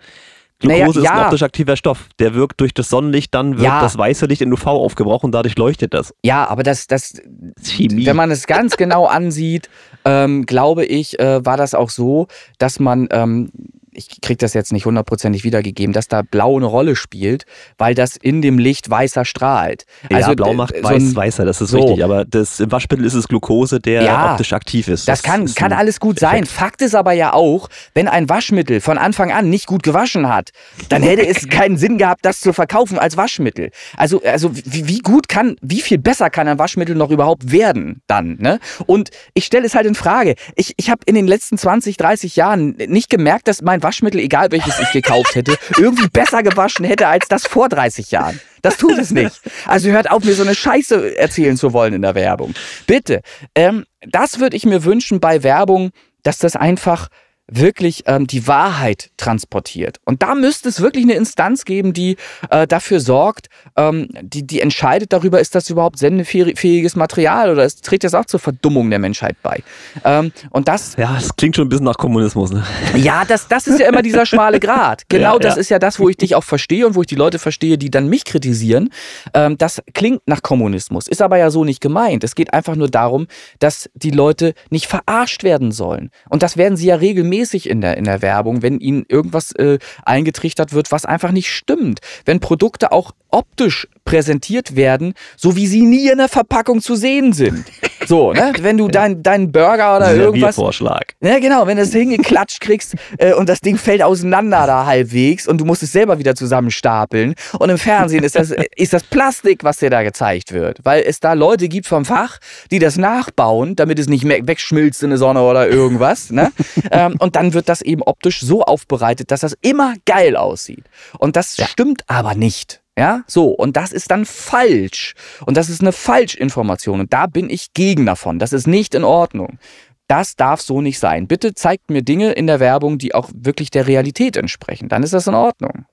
Naja, 0.63 0.85
Glucose 0.85 0.99
ist 1.01 1.09
ein 1.09 1.17
ja. 1.17 1.25
optisch 1.25 1.43
aktiver 1.43 1.75
Stoff. 1.75 2.07
Der 2.19 2.33
wirkt 2.33 2.61
durch 2.61 2.73
das 2.73 2.89
Sonnenlicht, 2.89 3.33
dann 3.33 3.53
wird 3.53 3.63
Ja. 3.63 3.81
das 3.81 3.97
weiße 3.97 4.25
Licht 4.25 4.41
in 4.41 4.53
UV 4.53 4.67
aufgebrochen 4.67 5.25
und 5.27 5.31
dadurch 5.33 5.57
leuchtet 5.57 5.93
das. 5.93 6.13
ja, 6.23 6.47
aber 6.47 6.63
das, 6.63 6.87
das, 6.87 7.21
Chemie. 7.61 8.05
wenn 8.05 8.15
man 8.15 8.31
es 8.31 8.47
ganz 8.47 8.77
genau 8.77 9.05
ansieht, 9.05 9.69
ähm, 10.05 10.45
glaube 10.45 10.85
ich, 10.85 11.19
äh, 11.19 11.45
war 11.45 11.57
das 11.57 11.73
auch 11.73 11.89
so, 11.89 12.27
dass 12.57 12.79
man, 12.79 13.07
ähm, 13.11 13.51
ich 13.95 14.21
kriege 14.21 14.37
das 14.37 14.53
jetzt 14.53 14.71
nicht 14.71 14.85
hundertprozentig 14.85 15.43
wiedergegeben, 15.43 15.93
dass 15.93 16.07
da 16.07 16.21
Blau 16.21 16.57
eine 16.57 16.65
Rolle 16.65 16.95
spielt, 16.95 17.45
weil 17.77 17.95
das 17.95 18.15
in 18.15 18.41
dem 18.41 18.57
Licht 18.59 18.89
weißer 18.89 19.25
strahlt. 19.25 19.85
ja, 20.09 20.33
blau 20.33 20.53
macht 20.53 20.75
so 20.75 20.83
weiß 20.83 21.15
weißer, 21.15 21.45
das 21.45 21.61
ist 21.61 21.69
so. 21.71 21.79
richtig. 21.79 22.03
Aber 22.03 22.25
das, 22.25 22.59
im 22.59 22.71
Waschmittel 22.71 23.05
ist 23.05 23.13
es 23.13 23.27
Glucose, 23.27 23.79
der 23.79 24.03
Ja. 24.03 24.31
optisch 24.31 24.53
aktiv 24.53 24.87
ist. 24.87 25.07
Das 25.07 25.23
kann, 25.23 25.45
ist 25.45 25.55
kann 25.55 25.73
alles 25.73 25.99
gut 25.99 26.19
sein. 26.19 26.43
Effekt. 26.43 26.51
Fakt 26.51 26.81
ist 26.81 26.95
aber 26.95 27.13
ja 27.13 27.33
auch, 27.33 27.69
wenn 27.93 28.07
ein 28.07 28.29
Waschmittel 28.29 28.81
von 28.81 28.97
Anfang 28.97 29.31
an 29.31 29.49
nicht 29.49 29.67
gut 29.67 29.83
gewaschen 29.83 30.27
hat, 30.27 30.49
dann 30.89 31.01
hätte 31.03 31.25
es 31.25 31.47
keinen 31.49 31.77
Sinn 31.77 31.97
gehabt, 31.97 32.25
das 32.25 32.39
zu 32.39 32.53
verkaufen 32.53 32.99
als 32.99 33.17
Waschmittel. 33.17 33.71
Also, 33.97 34.21
also 34.23 34.51
wie, 34.55 34.87
wie 34.87 34.99
gut 34.99 35.27
kann, 35.27 35.55
wie 35.61 35.81
viel 35.81 35.97
besser 35.97 36.29
kann 36.29 36.47
ein 36.47 36.59
Waschmittel 36.59 36.95
noch 36.95 37.11
überhaupt 37.11 37.51
werden 37.51 38.01
dann? 38.07 38.37
Ne? 38.39 38.59
Und 38.85 39.09
ich 39.33 39.45
stelle 39.45 39.65
es 39.65 39.75
halt 39.75 39.85
in 39.85 39.95
Frage. 39.95 40.35
Ich, 40.55 40.73
ich 40.77 40.89
habe 40.89 41.01
in 41.05 41.15
den 41.15 41.27
letzten 41.27 41.57
20, 41.57 41.97
30 41.97 42.35
Jahren 42.35 42.75
nicht 42.87 43.09
gemerkt, 43.09 43.47
dass 43.47 43.61
mein 43.61 43.81
Waschmittel, 43.85 44.19
egal 44.19 44.51
welches 44.51 44.79
ich 44.79 44.91
gekauft 44.91 45.35
hätte, 45.35 45.55
irgendwie 45.77 46.07
besser 46.07 46.41
gewaschen 46.41 46.85
hätte 46.85 47.07
als 47.07 47.27
das 47.27 47.45
vor 47.45 47.69
30 47.69 48.09
Jahren. 48.09 48.41
Das 48.63 48.77
tut 48.77 48.97
es 48.97 49.11
nicht. 49.11 49.41
Also 49.67 49.91
hört 49.91 50.09
auf, 50.09 50.23
mir 50.23 50.33
so 50.33 50.41
eine 50.41 50.55
Scheiße 50.55 51.15
erzählen 51.17 51.55
zu 51.55 51.71
wollen 51.71 51.93
in 51.93 52.01
der 52.01 52.15
Werbung. 52.15 52.55
Bitte. 52.87 53.21
Ähm, 53.53 53.85
das 54.01 54.39
würde 54.39 54.57
ich 54.57 54.65
mir 54.65 54.83
wünschen 54.83 55.19
bei 55.19 55.43
Werbung, 55.43 55.91
dass 56.23 56.39
das 56.39 56.55
einfach 56.55 57.09
wirklich 57.47 58.03
ähm, 58.07 58.25
die 58.27 58.47
Wahrheit 58.47 59.11
transportiert. 59.17 59.99
Und 60.03 60.23
da 60.23 60.33
müsste 60.33 60.69
es 60.69 60.81
wirklich 60.81 61.03
eine 61.03 61.13
Instanz 61.13 61.65
geben, 61.65 61.93
die 61.93 62.17
äh, 62.49 62.65
dafür 62.65 62.99
sorgt, 62.99 63.47
ähm, 63.75 64.09
die, 64.21 64.45
die 64.45 64.61
entscheidet 64.61 65.13
darüber, 65.13 65.39
ist 65.39 65.53
das 65.53 65.69
überhaupt 65.69 65.99
sendefähiges 65.99 66.95
Material 66.95 67.51
oder 67.51 67.63
ist, 67.63 67.85
trägt 67.85 68.03
das 68.03 68.15
auch 68.15 68.25
zur 68.25 68.39
Verdummung 68.39 68.89
der 68.89 68.99
Menschheit 68.99 69.35
bei. 69.43 69.61
Ähm, 70.03 70.31
und 70.49 70.67
das 70.67 70.95
Ja, 70.97 71.13
das 71.13 71.35
klingt 71.35 71.55
schon 71.55 71.65
ein 71.65 71.69
bisschen 71.69 71.85
nach 71.85 71.97
Kommunismus. 71.97 72.51
Ne? 72.51 72.63
ja, 72.95 73.25
das, 73.25 73.47
das 73.47 73.67
ist 73.67 73.79
ja 73.79 73.87
immer 73.87 74.01
dieser 74.01 74.25
schmale 74.25 74.59
Grat. 74.59 75.03
Genau 75.15 75.33
Ja, 75.33 75.39
das 75.39 75.55
ja. 75.55 75.61
ist 75.61 75.69
ja 75.69 75.79
das, 75.79 75.99
wo 75.99 76.09
ich 76.09 76.17
dich 76.17 76.35
auch 76.35 76.43
verstehe 76.43 76.85
und 76.87 76.95
wo 76.95 77.01
ich 77.01 77.07
die 77.07 77.15
Leute 77.15 77.37
verstehe, 77.37 77.77
die 77.77 77.91
dann 77.91 78.09
mich 78.09 78.25
kritisieren. 78.25 78.89
Ähm, 79.33 79.57
das 79.57 79.81
klingt 79.93 80.21
nach 80.25 80.41
Kommunismus, 80.41 81.07
ist 81.07 81.21
aber 81.21 81.37
ja 81.37 81.51
so 81.51 81.63
nicht 81.63 81.79
gemeint. 81.79 82.23
Es 82.23 82.33
geht 82.33 82.53
einfach 82.53 82.75
nur 82.75 82.89
darum, 82.89 83.27
dass 83.59 83.89
die 83.93 84.09
Leute 84.09 84.53
nicht 84.71 84.87
verarscht 84.87 85.43
werden 85.43 85.71
sollen. 85.71 86.09
Und 86.29 86.43
das 86.43 86.57
werden 86.57 86.75
sie 86.75 86.87
ja 86.87 86.95
regelmäßig 86.95 87.34
in 87.69 87.81
der, 87.81 87.97
in 87.97 88.05
der 88.05 88.21
Werbung, 88.21 88.61
wenn 88.61 88.79
ihnen 88.79 89.05
irgendwas 89.07 89.51
äh, 89.53 89.79
eingetrichtert 90.05 90.73
wird, 90.73 90.91
was 90.91 91.05
einfach 91.05 91.31
nicht 91.31 91.49
stimmt. 91.49 91.99
Wenn 92.25 92.39
Produkte 92.39 92.91
auch 92.91 93.11
optisch 93.29 93.87
präsentiert 94.05 94.75
werden, 94.75 95.13
so 95.35 95.55
wie 95.55 95.67
sie 95.67 95.81
nie 95.81 96.09
in 96.09 96.17
der 96.17 96.29
Verpackung 96.29 96.81
zu 96.81 96.95
sehen 96.95 97.33
sind. 97.33 97.65
So, 98.07 98.33
ne? 98.33 98.53
Wenn 98.61 98.77
du 98.77 98.87
deinen 98.87 99.23
deinen 99.23 99.51
Burger 99.51 99.97
oder 99.97 100.13
irgendwas 100.13 100.55
Serviervorschlag. 100.55 101.13
ja, 101.21 101.39
genau, 101.39 101.67
wenn 101.67 101.77
du 101.77 101.83
es 101.83 101.91
hingeklatscht 101.91 102.61
kriegst 102.61 102.95
äh, 103.17 103.33
und 103.33 103.49
das 103.49 103.59
Ding 103.61 103.77
fällt 103.77 104.03
auseinander 104.03 104.67
da 104.67 104.85
halbwegs 104.85 105.47
und 105.47 105.59
du 105.59 105.65
musst 105.65 105.83
es 105.83 105.91
selber 105.91 106.19
wieder 106.19 106.35
zusammenstapeln. 106.35 107.35
Und 107.59 107.69
im 107.69 107.77
Fernsehen 107.77 108.23
ist 108.23 108.35
das, 108.35 108.51
ist 108.75 108.93
das 108.93 109.03
Plastik, 109.03 109.63
was 109.63 109.77
dir 109.77 109.89
da 109.89 110.03
gezeigt 110.03 110.51
wird. 110.51 110.79
Weil 110.83 111.03
es 111.03 111.19
da 111.19 111.33
Leute 111.33 111.67
gibt 111.67 111.87
vom 111.87 112.05
Fach, 112.05 112.39
die 112.71 112.79
das 112.79 112.97
nachbauen, 112.97 113.75
damit 113.75 113.99
es 113.99 114.07
nicht 114.07 114.23
mehr 114.23 114.45
wegschmilzt 114.45 115.03
in 115.03 115.09
der 115.09 115.19
Sonne 115.19 115.41
oder 115.41 115.67
irgendwas. 115.69 116.31
Ne? 116.31 116.51
ähm, 116.91 117.15
und 117.19 117.35
dann 117.35 117.53
wird 117.53 117.69
das 117.69 117.81
eben 117.81 118.01
optisch 118.03 118.41
so 118.41 118.63
aufbereitet, 118.63 119.31
dass 119.31 119.41
das 119.41 119.57
immer 119.61 119.93
geil 120.05 120.35
aussieht. 120.35 120.85
Und 121.17 121.35
das 121.35 121.57
stimmt 121.69 122.03
aber 122.07 122.35
nicht. 122.35 122.81
Ja, 122.97 123.23
so. 123.27 123.49
Und 123.49 123.75
das 123.75 123.91
ist 123.91 124.09
dann 124.11 124.25
falsch. 124.25 125.15
Und 125.45 125.57
das 125.57 125.69
ist 125.69 125.81
eine 125.81 125.91
Falschinformation. 125.91 127.01
Und 127.01 127.11
da 127.13 127.27
bin 127.27 127.49
ich 127.49 127.73
gegen 127.73 128.05
davon. 128.05 128.39
Das 128.39 128.53
ist 128.53 128.67
nicht 128.67 128.95
in 128.95 129.03
Ordnung. 129.03 129.59
Das 130.07 130.35
darf 130.35 130.61
so 130.61 130.81
nicht 130.81 130.99
sein. 130.99 131.27
Bitte 131.27 131.53
zeigt 131.55 131.89
mir 131.89 132.03
Dinge 132.03 132.31
in 132.33 132.47
der 132.47 132.59
Werbung, 132.59 132.97
die 132.97 133.13
auch 133.15 133.29
wirklich 133.33 133.69
der 133.71 133.87
Realität 133.87 134.37
entsprechen. 134.37 134.87
Dann 134.87 135.03
ist 135.03 135.13
das 135.13 135.27
in 135.27 135.33
Ordnung. 135.33 135.85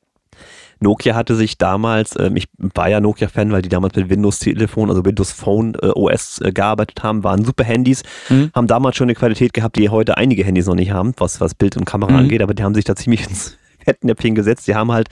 Nokia 0.80 1.14
hatte 1.14 1.36
sich 1.36 1.58
damals, 1.58 2.18
ähm, 2.18 2.34
ich 2.36 2.46
war 2.58 2.88
ja 2.88 3.00
Nokia-Fan, 3.00 3.52
weil 3.52 3.62
die 3.62 3.68
damals 3.68 3.94
mit 3.94 4.08
Windows-Telefon, 4.10 4.90
also 4.90 5.04
Windows 5.04 5.30
Phone 5.30 5.74
äh, 5.80 5.86
OS 5.94 6.40
äh, 6.40 6.50
gearbeitet 6.52 7.02
haben, 7.04 7.22
waren 7.22 7.44
super 7.44 7.62
Handys, 7.64 8.02
Mhm. 8.28 8.50
haben 8.54 8.66
damals 8.66 8.96
schon 8.96 9.04
eine 9.06 9.14
Qualität 9.14 9.52
gehabt, 9.54 9.76
die 9.76 9.88
heute 9.90 10.16
einige 10.16 10.44
Handys 10.44 10.66
noch 10.66 10.74
nicht 10.74 10.90
haben, 10.90 11.12
was, 11.18 11.40
was 11.40 11.54
Bild 11.54 11.76
und 11.76 11.84
Kamera 11.84 12.10
Mhm. 12.12 12.18
angeht, 12.18 12.42
aber 12.42 12.52
die 12.54 12.64
haben 12.64 12.74
sich 12.74 12.84
da 12.84 12.96
ziemlich 12.96 13.20
ins 13.28 13.56
Fettnäpfchen 13.84 14.34
gesetzt. 14.34 14.66
Die 14.66 14.74
haben 14.74 14.90
halt 14.90 15.08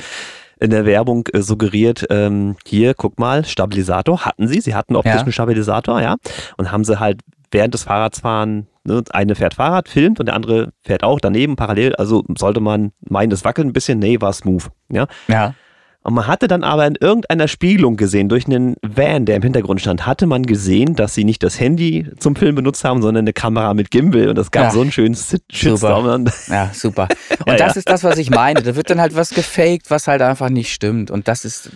in 0.61 0.70
der 0.70 0.84
Werbung 0.86 1.26
äh, 1.32 1.42
suggeriert, 1.42 2.06
ähm, 2.11 2.56
hier, 2.66 2.94
guck 2.94 3.18
mal, 3.18 3.44
Stabilisator 3.44 4.24
hatten 4.24 4.46
sie, 4.46 4.61
sie 4.61 4.74
hatten 4.74 4.96
optischen 4.96 5.26
Ja. 5.26 5.32
Stabilisator, 5.32 6.00
ja, 6.00 6.16
und 6.56 6.70
haben 6.70 6.84
sie 6.84 7.00
halt 7.00 7.20
während 7.50 7.74
des 7.74 7.84
Fahrradsfahren, 7.84 8.68
ne, 8.84 9.02
eine 9.11 9.34
fährt 9.34 9.54
Fahrrad, 9.54 9.88
filmt 9.88 10.20
und 10.20 10.26
der 10.26 10.36
andere 10.36 10.72
fährt 10.82 11.02
auch 11.02 11.20
daneben 11.20 11.56
parallel, 11.56 11.96
also 11.96 12.24
sollte 12.36 12.61
man 12.61 12.92
meinen, 13.00 13.30
das 13.30 13.44
wackelt 13.44 13.66
ein 13.66 13.72
bisschen, 13.72 13.98
nee, 13.98 14.20
war 14.20 14.32
smooth, 14.32 14.70
ja. 14.90 15.06
Ja. 15.28 15.54
Und 16.03 16.14
man 16.14 16.26
hatte 16.26 16.48
dann 16.48 16.64
aber 16.64 16.86
in 16.86 16.94
irgendeiner 16.98 17.46
Spiegelung 17.46 17.96
gesehen, 17.98 18.30
durch 18.30 18.46
einen 18.46 18.74
Van, 18.82 19.26
der 19.26 19.36
im 19.36 19.42
Hintergrund 19.42 19.82
stand, 19.82 20.07
hatte 20.07 20.26
man 20.26 20.44
gesehen, 20.44 20.96
dass 20.96 21.14
sie 21.14 21.24
nicht 21.24 21.42
das 21.42 21.61
Handy 21.61 22.07
zum 22.18 22.36
Film 22.36 22.55
benutzt 22.55 22.84
haben, 22.84 23.03
sondern 23.03 23.24
eine 23.24 23.34
Kamera 23.34 23.74
mit 23.74 23.90
Gimbal. 23.90 24.28
Und 24.30 24.36
das 24.38 24.51
gab 24.51 24.64
Ja. 24.64 24.70
so 24.70 24.80
einen 24.80 24.92
schönen 24.92 25.14
Shitstorm. 25.14 26.26
Ja, 26.48 26.70
super. 26.72 27.07
Und 27.40 27.48
Ja, 27.48 27.57
das 27.57 27.74
ja. 27.74 27.78
ist 27.80 27.88
das, 27.90 28.03
was 28.03 28.16
ich 28.16 28.30
meine. 28.30 28.62
Da 28.62 28.76
wird 28.76 28.88
dann 28.88 29.01
halt 29.01 29.14
was 29.14 29.30
gefaked, 29.30 29.90
was 29.90 30.09
halt 30.09 30.22
einfach 30.22 30.48
nicht 30.48 30.72
stimmt. 30.72 31.11
Und 31.11 31.28
das 31.28 31.44
ist 31.44 31.70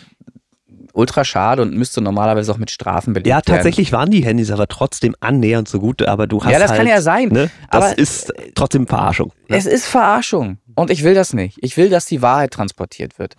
ultra 0.95 1.25
schade 1.25 1.61
und 1.61 1.75
müsste 1.75 2.01
normalerweise 2.01 2.53
auch 2.53 2.57
mit 2.57 2.71
Strafen 2.71 3.15
belegt 3.15 3.27
ja, 3.27 3.37
werden. 3.37 3.47
tatsächlich 3.47 3.91
waren 3.91 4.11
die 4.13 4.25
Handys 4.25 4.53
aber 4.53 4.69
trotzdem 4.69 5.17
annähernd 5.19 5.67
so 5.69 5.81
gut, 5.81 6.03
aber 6.03 6.29
du 6.29 6.41
hast 6.43 6.53
Ja, 6.53 6.61
das 6.61 6.71
halt, 6.71 6.79
kann 6.79 6.87
ja 6.89 7.01
sein. 7.01 7.31
Ne, 7.31 7.51
das 7.73 7.95
ist 7.95 8.33
trotzdem 8.55 8.87
Verarschung. 8.87 9.33
Ne? 9.49 9.57
Es 9.57 9.67
ist 9.67 9.87
Verarschung. 9.87 10.59
Und 10.75 10.91
ich 10.91 11.03
will 11.05 11.15
das 11.15 11.33
nicht. 11.33 11.59
Ich 11.63 11.77
will, 11.77 11.89
dass 11.91 12.07
die 12.07 12.23
Wahrheit 12.23 12.53
transportiert 12.53 13.19
wird. 13.19 13.35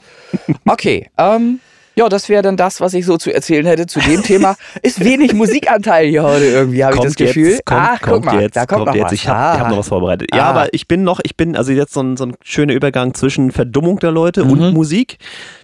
Okay, 0.67 1.09
ähm, 1.17 1.59
ja, 1.97 2.09
das 2.09 2.27
wäre 2.27 2.41
dann 2.41 2.57
das, 2.57 2.81
was 2.81 2.93
ich 2.93 3.05
so 3.05 3.15
zu 3.17 3.33
erzählen 3.33 3.65
hätte 3.65 3.85
zu 3.87 4.01
dem 4.01 4.21
Thema. 4.21 4.57
Ist 4.81 4.99
wenig 5.03 5.33
Musikanteil 5.33 6.07
hier 6.09 6.23
heute 6.23 6.43
irgendwie, 6.45 6.83
habe 6.83 6.95
ich 6.95 7.01
das 7.01 7.15
Gefühl. 7.15 7.51
Jetzt, 7.51 7.65
kommt, 7.65 7.81
Ach, 7.81 7.99
guck 8.01 8.13
kommt 8.13 8.25
mal, 8.25 8.41
jetzt, 8.41 8.55
da 8.57 8.65
kommt, 8.65 8.87
noch 8.87 8.93
jetzt. 8.95 9.05
was. 9.05 9.11
Ich 9.13 9.27
habe 9.29 9.39
Ah. 9.39 9.59
hab 9.61 9.69
noch 9.69 9.77
was 9.77 9.87
vorbereitet. 9.87 10.29
Ja, 10.35 10.43
Ah. 10.47 10.49
aber 10.49 10.73
ich 10.73 10.87
bin 10.89 11.03
noch, 11.03 11.21
ich 11.23 11.37
bin, 11.37 11.55
also 11.55 11.71
jetzt 11.71 11.93
so 11.93 12.01
ein, 12.01 12.17
so 12.17 12.25
ein 12.25 12.35
schöner 12.43 12.73
Übergang 12.73 13.13
zwischen 13.13 13.51
Verdummung 13.51 13.99
der 13.99 14.11
Leute 14.11 14.43
Mhm. 14.43 14.51
und 14.51 14.73
Musik, 14.73 15.19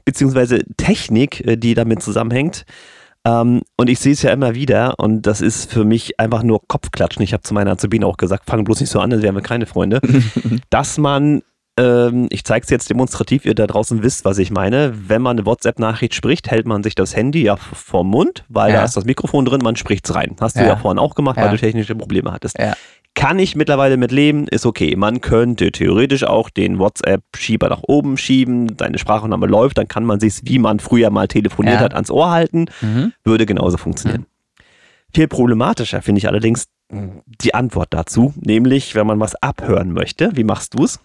beziehungsweise 0.05 0.59
Technik, 0.77 1.45
äh, 1.45 1.57
die 1.57 1.73
damit 1.73 2.01
zusammenhängt. 2.01 2.63
Ähm, 3.25 3.61
und 3.77 3.89
ich 3.89 3.99
sehe 3.99 4.13
es 4.13 4.21
ja 4.23 4.31
immer 4.31 4.55
wieder 4.55 4.95
und 4.99 5.23
das 5.27 5.41
ist 5.41 5.69
für 5.71 5.83
mich 5.83 6.17
einfach 6.19 6.41
nur 6.43 6.61
Kopfklatschen. 6.67 7.21
Ich 7.23 7.33
habe 7.33 7.43
zu 7.43 7.53
meiner 7.53 7.71
Azubine 7.71 8.05
auch 8.07 8.17
gesagt, 8.17 8.49
fang 8.49 8.63
bloß 8.63 8.79
nicht 8.79 8.89
so 8.89 8.99
an, 9.01 9.09
dann 9.11 9.21
wären 9.21 9.35
wir 9.35 9.43
keine 9.43 9.65
Freunde. 9.67 9.99
dass 10.69 10.97
man 10.97 11.41
Ähm, 11.77 12.27
ich 12.29 12.43
zeige 12.43 12.63
es 12.65 12.69
jetzt 12.69 12.89
demonstrativ, 12.89 13.45
ihr 13.45 13.55
da 13.55 13.65
draußen 13.65 14.03
wisst, 14.03 14.25
was 14.25 14.37
ich 14.37 14.51
meine. 14.51 14.93
Wenn 15.07 15.21
man 15.21 15.37
eine 15.37 15.45
WhatsApp-Nachricht 15.45 16.13
spricht, 16.13 16.51
hält 16.51 16.65
man 16.67 16.83
sich 16.83 16.95
das 16.95 17.15
Handy 17.15 17.43
ja 17.43 17.55
vorm 17.55 18.07
Mund, 18.09 18.43
weil 18.49 18.71
Ja. 18.71 18.79
da 18.79 18.85
ist 18.85 18.97
das 18.97 19.05
Mikrofon 19.05 19.45
drin, 19.45 19.61
man 19.63 19.75
spricht 19.77 20.07
es 20.09 20.13
rein. 20.15 20.35
Hast 20.41 20.57
du 20.57 20.61
Ja. 20.61 20.67
ja 20.67 20.75
vorhin 20.75 20.99
auch 20.99 21.15
gemacht, 21.15 21.37
Ja. 21.37 21.43
weil 21.45 21.51
du 21.51 21.57
technische 21.57 21.95
Probleme 21.95 22.31
hattest. 22.33 22.57
Ja. 22.59 22.73
Kann 23.13 23.39
ich 23.39 23.55
mittlerweile 23.57 23.97
mit 23.97 24.11
leben, 24.11 24.47
ist 24.47 24.65
okay. 24.65 24.95
Man 24.95 25.19
könnte 25.21 25.71
theoretisch 25.71 26.23
auch 26.23 26.49
den 26.49 26.79
WhatsApp-Schieber 26.79 27.67
nach 27.69 27.81
oben 27.83 28.17
schieben, 28.17 28.77
deine 28.77 28.97
Sprachaufnahme 28.99 29.47
läuft, 29.47 29.77
dann 29.77 29.87
kann 29.87 30.05
man 30.05 30.19
sich, 30.19 30.39
wie 30.43 30.59
man 30.59 30.79
früher 30.79 31.09
mal 31.09 31.27
telefoniert 31.27 31.75
Ja. 31.75 31.81
hat, 31.81 31.93
ans 31.93 32.09
Ohr 32.11 32.31
halten. 32.31 32.65
Mhm. 32.81 33.11
Würde 33.23 33.45
genauso 33.45 33.77
funktionieren. 33.77 34.25
Viel 35.13 35.27
problematischer 35.27 36.01
finde 36.01 36.19
ich 36.19 36.27
allerdings 36.29 36.65
die 36.91 37.53
Antwort 37.53 37.87
dazu, 37.91 38.33
nämlich 38.39 38.95
wenn 38.95 39.07
man 39.07 39.19
was 39.19 39.35
abhören 39.35 39.93
möchte. 39.93 40.31
Wie 40.35 40.43
machst 40.43 40.73
du 40.77 40.83
es? 40.83 40.99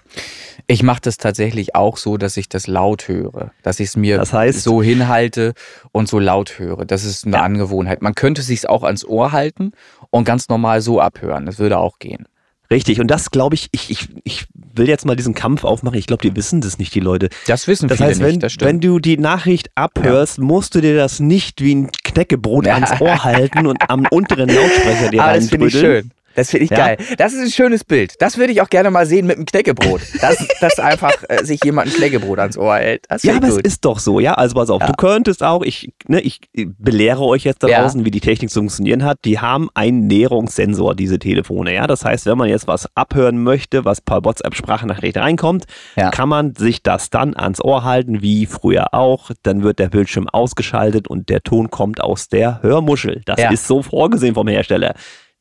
Ich 0.66 0.82
mache 0.82 1.01
das 1.03 1.16
tatsächlich 1.16 1.74
auch 1.76 1.97
so, 1.97 2.16
dass 2.16 2.37
ich 2.37 2.49
das 2.49 2.66
laut 2.66 3.07
höre. 3.09 3.53
Dass 3.62 3.78
ich 3.78 3.89
es 3.89 3.97
mir 3.97 4.16
Das 4.16 4.32
heißt- 4.32 4.61
so 4.62 4.82
hinhalte 4.82 5.55
und 5.93 6.09
so 6.09 6.18
laut 6.18 6.59
höre. 6.59 6.84
Das 6.87 7.05
ist 7.05 7.24
eine 7.24 7.37
Ja. 7.37 7.43
Angewohnheit. 7.43 8.03
Man 8.03 8.14
könnte 8.14 8.41
es 8.41 8.49
sich 8.49 8.68
auch 8.68 8.82
ans 8.82 9.05
Ohr 9.05 9.30
halten 9.32 9.72
und 10.11 10.24
ganz 10.24 10.49
normal 10.49 10.80
so 10.80 11.01
abhören. 11.01 11.47
Das 11.47 11.59
würde 11.59 11.78
auch 11.78 11.99
gehen. 12.01 12.26
Richtig, 12.68 12.99
und 13.01 13.09
das 13.12 13.30
glaube 13.30 13.55
ich, 13.55 13.68
ich, 13.70 13.91
ich, 13.93 14.09
ich 14.24 14.47
will 14.74 14.89
jetzt 14.89 15.07
mal 15.07 15.14
diesen 15.14 15.34
Kampf 15.34 15.62
aufmachen. 15.62 15.97
Ich 16.01 16.09
glaube, 16.09 16.22
die 16.28 16.34
wissen 16.34 16.61
das 16.61 16.80
nicht, 16.80 16.93
die 16.97 17.01
Leute. 17.01 17.28
Das 17.47 17.68
wissen 17.68 17.87
Das 17.87 17.99
viele 17.99 18.09
heißt, 18.11 18.20
wenn, 18.20 18.26
nicht. 18.30 18.43
Das 18.43 18.53
stimmt. 18.55 18.68
wenn 18.68 18.80
du 18.80 18.99
die 18.99 19.18
Nachricht 19.18 19.70
abhörst, 19.76 20.41
musst 20.41 20.74
du 20.74 20.80
dir 20.80 20.97
das 20.97 21.20
nicht 21.20 21.61
wie 21.61 21.76
ein 21.76 21.91
Knäckebrot 22.17 22.67
Ja. 22.67 22.75
ans 22.75 22.99
Ohr 23.01 23.25
halten 23.25 23.67
und 23.67 23.91
am 23.91 24.07
unteren 24.11 24.49
Lautsprecher 24.49 25.11
dir 25.11 25.17
ich 25.17 25.21
reindrüdeln. 25.21 26.11
Das 26.37 26.51
finde 26.51 26.64
ich 26.64 26.70
Ja. 26.70 26.76
geil. 26.76 26.97
Das 27.18 27.32
ist 27.32 27.41
ein 27.41 27.51
schönes 27.51 27.82
Bild. 27.84 28.14
Das 28.20 28.39
würde 28.39 28.53
ich 28.53 28.61
auch 28.62 28.68
gerne 28.68 28.91
mal 28.91 29.07
sehen 29.07 29.26
mit 29.26 29.37
einem 29.37 29.47
Knäckebrot. 29.47 30.01
Dass, 30.20 30.37
dass 30.61 30.78
einfach 30.78 31.12
äh, 31.28 31.45
sich 31.45 31.64
jemand 31.64 31.89
ein 31.89 31.95
Knäckebrot 31.95 32.39
ans 32.39 32.57
Ohr 32.57 32.76
hält. 32.76 33.05
Das 33.09 33.22
Ja, 33.24 33.34
aber 33.37 33.45
ich 33.47 33.51
es 33.51 33.57
gut. 33.57 33.66
ist 33.66 33.84
doch 33.84 33.99
so, 33.99 34.20
ja. 34.20 34.34
Also 34.34 34.55
pass 34.55 34.70
auf, 34.70 34.80
Ja. 34.82 34.87
du 34.87 34.93
könntest 34.93 35.43
auch, 35.43 35.62
ich, 35.62 35.93
ne, 36.07 36.20
ich 36.20 36.41
belehre 36.55 37.22
euch 37.22 37.45
jetzt 37.45 37.62
da 37.62 37.68
Ja. 37.68 37.82
draußen, 37.82 38.05
wie 38.05 38.11
die 38.11 38.20
Technik 38.20 38.51
zu 38.51 38.61
funktionieren 38.61 39.03
hat. 39.05 39.18
Die 39.24 39.41
haben 39.41 39.68
einen 39.74 40.07
Näherungssensor, 40.07 40.95
diese 40.95 41.18
Telefone, 41.18 41.74
ja. 41.74 41.87
Das 41.87 42.05
heißt, 42.05 42.26
wenn 42.26 42.39
man 42.39 42.49
jetzt 42.49 42.68
was 42.68 42.87
abhören 42.95 43.43
möchte, 43.43 43.84
was 43.84 44.01
per 44.01 44.24
WhatsApp-Sprachnachricht 44.24 45.16
reinkommt, 45.16 45.64
Ja. 45.97 46.11
kann 46.11 46.28
man 46.28 46.55
sich 46.55 46.82
das 46.82 47.11
dann 47.11 47.34
ans 47.37 47.61
Ohr 47.62 47.82
halten, 47.84 48.22
wie 48.22 48.47
früher 48.47 48.93
auch. 48.95 49.30
Dann 49.43 49.62
wird 49.62 49.78
der 49.78 49.89
Bildschirm 49.89 50.28
ausgeschaltet 50.28 51.09
und 51.09 51.28
der 51.28 51.43
Ton 51.43 51.70
kommt 51.70 52.01
aus 52.01 52.28
der 52.28 52.61
Hörmuschel. 52.62 53.22
Das 53.24 53.41
Ja. 53.41 53.51
ist 53.51 53.66
so 53.66 53.82
vorgesehen 53.82 54.34
vom 54.34 54.49
Hersteller. 54.49 54.95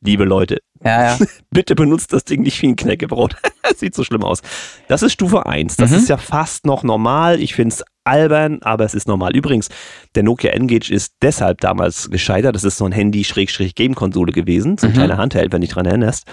Liebe 0.06 0.24
Leute, 0.24 0.58
ja, 0.84 1.16
ja. 1.16 1.18
bitte 1.50 1.74
benutzt 1.74 2.12
das 2.12 2.24
Ding 2.24 2.42
nicht 2.42 2.60
wie 2.62 2.68
ein 2.68 2.76
Knäckebrot. 2.76 3.36
Sieht 3.76 3.94
so 3.94 4.04
schlimm 4.04 4.22
aus. 4.22 4.40
Das 4.88 5.02
ist 5.02 5.12
Stufe 5.12 5.46
1. 5.46 5.76
Das 5.76 5.90
Mhm. 5.90 5.96
ist 5.96 6.08
ja 6.08 6.16
fast 6.16 6.64
noch 6.64 6.82
normal. 6.84 7.40
Ich 7.40 7.54
finde 7.54 7.74
es 7.74 7.84
albern, 8.04 8.60
aber 8.62 8.84
es 8.84 8.94
ist 8.94 9.08
normal. 9.08 9.34
Übrigens, 9.36 9.68
der 10.14 10.22
Nokia 10.22 10.52
N-Gage 10.52 10.90
ist 10.92 11.14
deshalb 11.22 11.60
damals 11.60 12.08
gescheitert. 12.10 12.54
Das 12.54 12.62
ist 12.64 12.78
so 12.78 12.84
ein 12.86 12.92
Handy-Game-Konsole 12.92 14.32
gewesen, 14.32 14.78
so 14.78 14.86
ein 14.86 14.92
Mhm. 14.92 14.96
kleiner 14.96 15.16
Handheld, 15.18 15.52
wenn 15.52 15.60
du 15.60 15.66
dich 15.66 15.74
dran 15.74 15.86
erinnerst. 15.86 16.24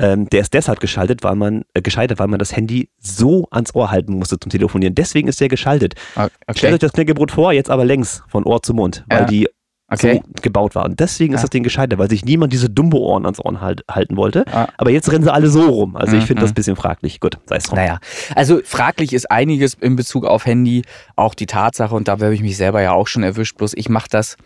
Ähm, 0.00 0.28
der 0.30 0.42
ist 0.42 0.54
deshalb 0.54 0.78
geschaltet, 0.78 1.24
weil 1.24 1.34
man, 1.34 1.64
äh, 1.74 1.82
gescheitert, 1.82 2.20
weil 2.20 2.28
man 2.28 2.38
das 2.38 2.54
Handy 2.54 2.88
so 3.00 3.48
ans 3.50 3.74
Ohr 3.74 3.90
halten 3.90 4.14
musste 4.14 4.38
zum 4.38 4.48
Telefonieren. 4.50 4.94
Deswegen 4.94 5.26
ist 5.26 5.40
der 5.40 5.48
geschaltet. 5.48 5.94
Stellt 6.12 6.30
Okay. 6.46 6.72
euch 6.72 6.78
das 6.78 6.92
Knäckebrot 6.92 7.32
vor, 7.32 7.52
jetzt 7.52 7.68
aber 7.68 7.84
längs 7.84 8.22
von 8.28 8.44
Ohr 8.44 8.62
zu 8.62 8.74
Mund, 8.74 9.04
weil 9.08 9.20
Ja. 9.22 9.24
die 9.24 9.48
okay. 9.90 10.20
so 10.24 10.32
gebaut 10.42 10.74
waren. 10.74 10.96
Deswegen 10.96 11.34
ist 11.34 11.40
Ja. 11.40 11.44
das 11.44 11.50
Ding 11.50 11.62
gescheitert, 11.62 11.98
weil 11.98 12.08
sich 12.10 12.24
niemand 12.24 12.52
diese 12.52 12.68
Dumbo-Ohren 12.70 13.24
ans 13.24 13.40
Ohren 13.40 13.60
halt, 13.60 13.84
halten 13.90 14.16
wollte. 14.16 14.44
Ah. 14.52 14.68
Aber 14.76 14.90
jetzt 14.90 15.10
rennen 15.10 15.24
sie 15.24 15.32
alle 15.32 15.48
so 15.48 15.62
rum. 15.68 15.96
Also 15.96 16.16
ich 16.16 16.24
finde 16.24 16.40
Mhm. 16.40 16.44
das 16.44 16.50
ein 16.52 16.54
bisschen 16.54 16.76
fraglich. 16.76 17.20
Gut, 17.20 17.38
sei 17.46 17.56
es 17.56 17.64
drum. 17.64 17.76
Naja, 17.78 17.98
also 18.34 18.60
fraglich 18.64 19.12
ist 19.12 19.30
einiges 19.30 19.74
in 19.74 19.96
Bezug 19.96 20.24
auf 20.24 20.46
Handy. 20.46 20.82
Auch 21.16 21.34
die 21.34 21.46
Tatsache, 21.46 21.94
und 21.94 22.08
da 22.08 22.12
habe 22.12 22.34
ich 22.34 22.42
mich 22.42 22.56
selber 22.56 22.82
ja 22.82 22.92
auch 22.92 23.06
schon 23.06 23.22
erwischt, 23.22 23.56
bloß 23.58 23.72
ich 23.74 23.88
mache 23.88 24.08
das 24.10 24.36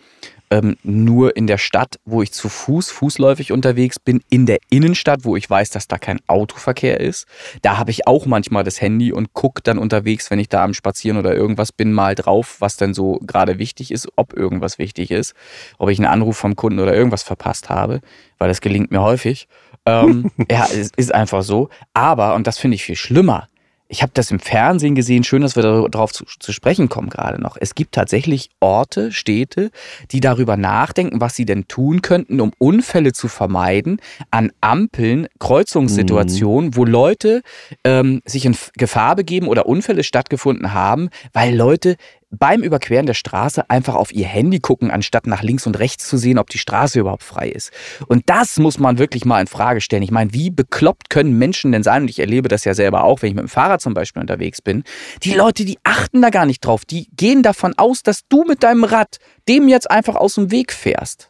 ähm, 0.53 0.77
nur 0.83 1.35
in 1.35 1.47
der 1.47 1.57
Stadt, 1.57 1.99
wo 2.05 2.21
ich 2.21 2.31
zu 2.31 2.51
Fuß, 2.51 2.91
fußläufig 2.91 3.53
unterwegs 3.53 3.99
bin, 3.99 4.21
in 4.29 4.45
der 4.45 4.59
Innenstadt, 4.69 5.25
wo 5.25 5.35
ich 5.35 5.49
weiß, 5.49 5.71
dass 5.71 5.89
da 5.89 5.97
kein 5.97 6.21
Autoverkehr 6.27 7.01
ist. 7.01 7.27
Da 7.63 7.79
habe 7.79 7.91
ich 7.91 8.07
auch 8.07 8.27
manchmal 8.27 8.63
das 8.63 8.79
Handy 8.79 9.13
und 9.13 9.33
gucke 9.33 9.63
dann 9.63 9.79
unterwegs, 9.79 10.31
wenn 10.31 10.39
ich 10.39 10.51
da 10.51 10.63
am 10.63 10.75
Spazieren 10.75 11.17
oder 11.17 11.35
irgendwas 11.35 11.73
bin, 11.73 11.95
mal 11.95 12.15
drauf, 12.15 12.57
was 12.59 12.77
dann 12.77 12.93
so 12.93 13.19
gerade 13.27 13.59
wichtig 13.59 13.91
ist, 13.91 14.09
ob 14.17 14.35
irgendwas 14.35 14.79
wichtig 14.79 15.11
ist, 15.11 15.35
ob 15.79 15.89
ich 15.89 15.99
einen 15.99 16.13
Anruf 16.13 16.37
vom 16.37 16.55
Kunden 16.55 16.81
oder 16.81 16.95
irgendwas 16.95 17.23
verpasst 17.23 17.71
habe, 17.71 18.03
weil 18.37 18.49
das 18.49 18.61
gelingt 18.61 18.91
mir 18.91 19.01
häufig. 19.01 19.49
Ähm, 19.87 20.31
ja, 20.51 20.67
es 20.67 20.91
ist 20.95 21.15
einfach 21.15 21.43
so. 21.43 21.71
Aber, 21.95 22.35
und 22.35 22.47
das 22.47 22.59
finde 22.59 22.75
ich 22.75 22.85
viel 22.85 22.97
schlimmer, 22.97 23.49
ich 23.93 24.01
habe 24.01 24.13
das 24.15 24.31
im 24.31 24.41
Fernsehen 24.41 24.95
gesehen, 24.95 25.23
schön, 25.23 25.43
dass 25.43 25.55
wir 25.55 25.63
darauf 25.91 26.15
zu, 26.15 26.25
zu 26.25 26.51
sprechen 26.53 26.89
kommen 26.89 27.11
gerade 27.11 27.39
noch. 27.39 27.59
Es 27.61 27.75
gibt 27.75 27.95
tatsächlich 27.95 28.49
Orte, 28.59 29.13
Städte, 29.13 29.71
die 30.13 30.21
darüber 30.21 30.57
nachdenken, 30.57 31.21
was 31.21 31.37
sie 31.37 31.45
denn 31.45 31.69
tun 31.69 32.01
könnten, 32.01 32.41
um 32.41 32.53
Unfälle 32.57 33.13
zu 33.13 33.29
vermeiden 33.29 34.01
an 34.31 34.51
Ampeln, 34.63 35.29
Kreuzungssituationen, 35.39 36.75
wo 36.75 36.87
Leute 36.87 37.43
ähm, 37.85 38.23
sich 38.25 38.47
in 38.47 38.57
Gefahr 38.79 39.15
begeben 39.15 39.47
oder 39.47 39.67
Unfälle 39.67 40.05
stattgefunden 40.05 40.73
haben, 40.73 41.11
weil 41.35 41.55
Leute 41.55 41.97
beim 42.33 42.63
Überqueren 42.63 43.07
der 43.07 43.15
Straße 43.15 43.69
einfach 43.69 43.95
auf 43.95 44.11
ihr 44.13 44.27
Handy 44.27 44.59
gucken, 44.59 44.91
anstatt 44.91 45.27
nach 45.27 45.43
links 45.43 45.67
und 45.67 45.79
rechts 45.79 46.09
zu 46.09 46.17
sehen, 46.17 46.39
ob 46.39 46.49
die 46.49 46.59
Straße 46.59 46.99
überhaupt 46.99 47.23
frei 47.23 47.49
ist. 47.49 47.71
Und 48.09 48.29
das 48.29 48.59
muss 48.59 48.79
man 48.79 48.99
wirklich 48.99 49.25
mal 49.25 49.41
in 49.41 49.47
Frage 49.47 49.81
stellen. 49.83 50.03
Ich 50.03 50.11
meine, 50.11 50.33
wie 50.33 50.51
bekloppt 50.51 51.11
können 51.11 51.37
Menschen 51.39 51.73
denn 51.73 51.83
sein? 51.83 52.03
Und 52.03 52.09
ich 52.09 52.19
erlebe 52.19 52.49
das 52.49 52.65
ja 52.65 52.73
selber 52.75 53.05
auch, 53.05 53.23
wenn 53.23 53.29
ich 53.29 53.35
mit 53.35 53.45
dem 53.45 53.49
Fahrrad 53.49 53.83
zum 53.83 53.93
Beispiel 53.95 54.23
unterwegs 54.23 54.63
bin. 54.63 54.83
Die 55.23 55.35
Leute, 55.35 55.65
die 55.65 55.79
achten 55.85 56.23
da 56.23 56.31
gar 56.31 56.47
nicht 56.47 56.65
drauf. 56.65 56.85
Die 56.87 57.07
gehen 57.17 57.43
davon 57.43 57.75
aus, 57.77 58.03
dass 58.03 58.27
du 58.29 58.45
mit 58.45 58.63
deinem 58.63 58.85
Rad 58.85 59.19
dem 59.49 59.69
jetzt 59.69 59.91
einfach 59.91 60.17
aus 60.17 60.35
dem 60.35 60.51
Weg 60.51 60.73
fährst. 60.73 61.29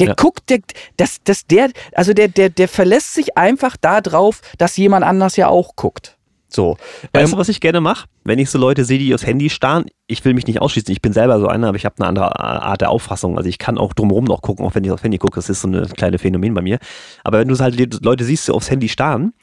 Der 0.00 0.08
Ja. 0.08 0.14
guckt, 0.14 0.50
der, 0.50 0.60
das, 0.96 1.18
das, 1.24 1.46
der, 1.46 1.70
also 1.92 2.12
der, 2.12 2.28
der, 2.28 2.50
der 2.50 2.68
verlässt 2.68 3.14
sich 3.14 3.36
einfach 3.36 3.76
darauf, 3.76 4.40
dass 4.58 4.76
jemand 4.76 5.04
anders 5.04 5.36
ja 5.36 5.48
auch 5.48 5.74
guckt. 5.76 6.17
So. 6.50 6.76
Weißt 7.12 7.26
Ähm, 7.26 7.30
du, 7.32 7.36
was 7.38 7.48
ich 7.50 7.60
gerne 7.60 7.80
mache? 7.80 8.06
Wenn 8.24 8.38
ich 8.38 8.48
so 8.50 8.58
Leute 8.58 8.84
sehe, 8.84 8.98
die 8.98 9.12
aufs 9.14 9.26
Handy 9.26 9.50
starren, 9.50 9.84
ich 10.06 10.24
will 10.24 10.32
mich 10.34 10.46
nicht 10.46 10.60
ausschließen. 10.62 10.90
Ich 10.92 11.02
bin 11.02 11.12
selber 11.12 11.38
so 11.40 11.46
einer, 11.48 11.68
aber 11.68 11.76
ich 11.76 11.84
habe 11.84 11.96
eine 11.98 12.06
andere 12.08 12.40
Art 12.40 12.80
der 12.80 12.90
Auffassung. 12.90 13.36
Also 13.36 13.48
ich 13.50 13.58
kann 13.58 13.76
auch 13.76 13.92
drumherum 13.92 14.24
noch 14.24 14.40
gucken, 14.40 14.64
auch 14.64 14.74
wenn 14.74 14.82
ich 14.84 14.90
aufs 14.90 15.02
Handy 15.02 15.18
gucke. 15.18 15.34
Das 15.36 15.50
ist 15.50 15.60
so 15.60 15.68
eine 15.68 15.82
kleine 15.82 16.18
Phänomen 16.18 16.54
bei 16.54 16.62
mir. 16.62 16.78
Aber 17.22 17.38
wenn 17.38 17.48
du 17.48 17.58
halt 17.58 18.02
Leute 18.02 18.24
siehst, 18.24 18.48
die 18.48 18.52
aufs 18.52 18.70
Handy 18.70 18.88
starren, 18.88 19.34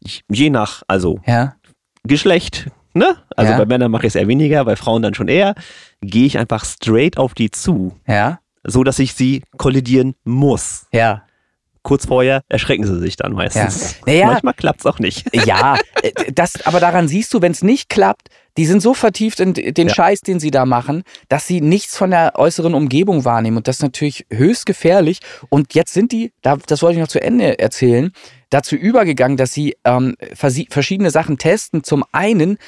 ich, 0.00 0.24
je 0.30 0.50
nach, 0.50 0.82
also 0.88 1.20
ja. 1.26 1.54
Geschlecht, 2.04 2.68
ne? 2.94 3.16
Also 3.36 3.52
Ja. 3.52 3.58
bei 3.58 3.64
Männern 3.66 3.90
mache 3.90 4.02
ich 4.06 4.08
es 4.10 4.14
eher 4.16 4.28
weniger, 4.28 4.64
bei 4.64 4.76
Frauen 4.76 5.02
dann 5.02 5.14
schon 5.14 5.28
eher, 5.28 5.54
gehe 6.00 6.26
ich 6.26 6.36
einfach 6.38 6.64
straight 6.64 7.16
auf 7.16 7.34
die 7.34 7.50
zu, 7.50 7.96
Ja. 8.06 8.40
so 8.64 8.82
dass 8.84 8.98
ich 8.98 9.14
sie 9.14 9.42
kollidieren 9.56 10.14
muss. 10.24 10.86
Ja. 10.92 11.22
Kurz 11.82 12.06
vorher 12.06 12.42
erschrecken 12.48 12.84
sie 12.84 12.98
sich 13.00 13.16
dann 13.16 13.32
meistens. 13.32 13.96
Ja. 14.06 14.12
Naja. 14.12 14.26
Manchmal 14.26 14.54
klappt 14.54 14.80
es 14.80 14.86
auch 14.86 14.98
nicht. 15.00 15.26
Ja, 15.46 15.76
äh, 16.02 16.12
das, 16.32 16.64
aber 16.64 16.78
daran 16.80 17.08
siehst 17.08 17.34
du, 17.34 17.42
wenn 17.42 17.52
es 17.52 17.62
nicht 17.62 17.88
klappt, 17.88 18.28
die 18.56 18.66
sind 18.66 18.82
so 18.82 18.94
vertieft 18.94 19.40
in 19.40 19.54
den 19.54 19.88
Ja. 19.88 19.94
Scheiß, 19.94 20.20
den 20.20 20.38
sie 20.38 20.50
da 20.50 20.64
machen, 20.66 21.02
dass 21.28 21.46
sie 21.46 21.60
nichts 21.60 21.96
von 21.96 22.10
der 22.10 22.34
äußeren 22.38 22.74
Umgebung 22.74 23.24
wahrnehmen. 23.24 23.56
Und 23.56 23.66
das 23.66 23.76
ist 23.76 23.82
natürlich 23.82 24.26
höchst 24.30 24.66
gefährlich. 24.66 25.20
Und 25.48 25.74
jetzt 25.74 25.92
sind 25.94 26.12
die, 26.12 26.32
da- 26.42 26.58
das 26.66 26.82
wollte 26.82 26.96
ich 26.96 27.00
noch 27.00 27.08
zu 27.08 27.20
Ende 27.22 27.58
erzählen, 27.58 28.12
dazu 28.50 28.76
übergegangen, 28.76 29.36
dass 29.38 29.52
sie 29.52 29.76
ähm, 29.84 30.14
verschiedene 30.34 31.10
Sachen 31.10 31.38
testen. 31.38 31.82
Zum 31.82 32.04
einen 32.12 32.58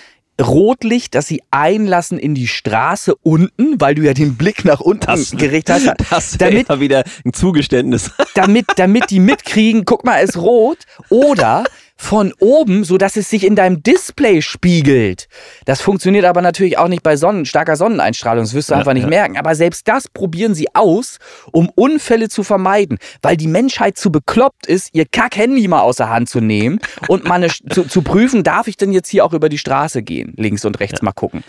Rotlicht, 0.42 1.14
das 1.14 1.26
sie 1.28 1.42
einlassen 1.50 2.18
in 2.18 2.34
die 2.34 2.48
Straße 2.48 3.14
unten, 3.22 3.80
weil 3.80 3.94
du 3.94 4.02
ja 4.02 4.14
den 4.14 4.36
Blick 4.36 4.64
nach 4.64 4.80
unten 4.80 5.06
Das- 5.06 5.30
gerichtet 5.30 5.74
hast. 5.86 5.94
Das 6.10 6.38
Damit- 6.38 6.68
wäre 6.68 6.80
wieder 6.80 7.04
ein 7.24 7.32
Zugeständnis. 7.32 8.10
damit, 8.34 8.66
damit 8.76 9.10
die 9.10 9.20
mitkriegen, 9.20 9.84
guck 9.84 10.04
mal, 10.04 10.18
es 10.22 10.30
ist 10.30 10.36
rot. 10.38 10.78
Oder 11.08 11.64
von 11.96 12.32
oben, 12.40 12.84
so 12.84 12.98
dass 12.98 13.16
es 13.16 13.30
sich 13.30 13.44
in 13.46 13.56
deinem 13.56 13.82
Display 13.82 14.42
spiegelt. 14.42 15.28
Das 15.64 15.80
funktioniert 15.80 16.24
aber 16.24 16.42
natürlich 16.42 16.76
auch 16.76 16.88
nicht 16.88 17.02
bei 17.02 17.16
Sonnen, 17.16 17.46
starker 17.46 17.76
Sonneneinstrahlung. 17.76 18.44
Das 18.44 18.52
wirst 18.52 18.70
du 18.70 18.74
Ja, 18.74 18.80
einfach 18.80 18.92
nicht 18.92 19.04
ja. 19.04 19.08
merken. 19.08 19.36
Aber 19.38 19.54
selbst 19.54 19.88
das 19.88 20.08
probieren 20.08 20.54
sie 20.54 20.66
aus, 20.74 21.18
um 21.52 21.70
Unfälle 21.74 22.28
zu 22.28 22.42
vermeiden. 22.42 22.98
Weil 23.22 23.36
die 23.36 23.46
Menschheit 23.46 23.96
zu 23.96 24.12
bekloppt 24.12 24.66
ist, 24.66 24.90
ihr 24.92 25.06
Kack-Handy 25.06 25.66
mal 25.68 25.80
außer 25.80 26.10
Hand 26.10 26.28
zu 26.28 26.40
nehmen 26.40 26.78
und 27.08 27.24
mal 27.24 27.36
eine, 27.36 27.48
zu, 27.48 27.84
zu 27.84 28.02
prüfen, 28.02 28.42
darf 28.42 28.66
ich 28.66 28.76
denn 28.76 28.92
jetzt 28.92 29.08
hier 29.08 29.24
auch 29.24 29.32
über 29.32 29.48
die 29.48 29.58
Straße 29.58 30.02
gehen? 30.02 30.34
Links 30.36 30.64
und 30.64 30.80
rechts 30.80 31.00
mal 31.00 31.12
gucken. 31.12 31.42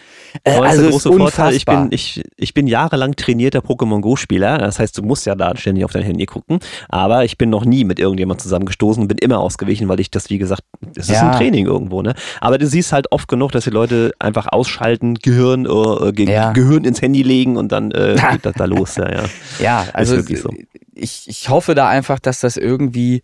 Äh, 0.43 0.51
also 0.51 0.67
ist 0.67 0.81
der 0.81 0.89
große 0.91 1.09
unfassbar. 1.09 1.45
Vorteil. 1.45 1.55
Ich 1.55 1.65
bin, 1.65 1.87
ich, 1.91 2.23
ich 2.37 2.53
bin 2.53 2.67
jahrelang 2.67 3.15
trainierter 3.15 3.59
Pokémon 3.59 3.99
Go-Spieler. 4.01 4.57
Das 4.59 4.79
heißt, 4.79 4.97
du 4.97 5.01
musst 5.03 5.25
ja 5.25 5.35
da 5.35 5.55
ständig 5.57 5.83
auf 5.85 5.91
dein 5.91 6.03
Handy 6.03 6.25
gucken. 6.25 6.59
Aber 6.87 7.25
ich 7.25 7.37
bin 7.37 7.49
noch 7.49 7.65
nie 7.65 7.83
mit 7.83 7.99
irgendjemand 7.99 8.41
zusammengestoßen 8.41 9.01
und 9.01 9.07
bin 9.07 9.17
immer 9.17 9.39
ausgewichen, 9.39 9.89
weil 9.89 9.99
ich 9.99 10.11
das, 10.11 10.29
wie 10.29 10.37
gesagt, 10.37 10.44
es 10.51 11.09
ist 11.09 11.09
Ja. 11.11 11.29
ein 11.31 11.37
Training 11.37 11.65
irgendwo. 11.65 12.01
Ne? 12.01 12.13
Aber 12.41 12.57
du 12.57 12.67
siehst 12.67 12.91
halt 12.93 13.11
oft 13.11 13.27
genug, 13.27 13.51
dass 13.51 13.63
die 13.65 13.69
Leute 13.69 14.11
einfach 14.19 14.47
ausschalten, 14.47 15.15
Gehirn, 15.15 15.65
äh, 15.65 16.11
Ge 16.11 16.29
Ja. 16.31 16.51
Gehirn 16.53 16.83
ins 16.85 17.01
Handy 17.01 17.23
legen 17.23 17.57
und 17.57 17.71
dann 17.71 17.91
äh, 17.91 18.15
geht 18.31 18.45
das 18.45 18.53
da 18.55 18.65
los. 18.65 18.95
Ja, 18.97 19.11
ja. 19.11 19.23
Ja, 19.59 19.85
also 19.93 20.17
wirklich 20.17 20.39
so. 20.41 20.49
ich, 20.93 21.25
ich 21.27 21.49
hoffe 21.49 21.75
da 21.75 21.87
einfach, 21.89 22.19
dass 22.19 22.39
das 22.39 22.57
irgendwie 22.57 23.21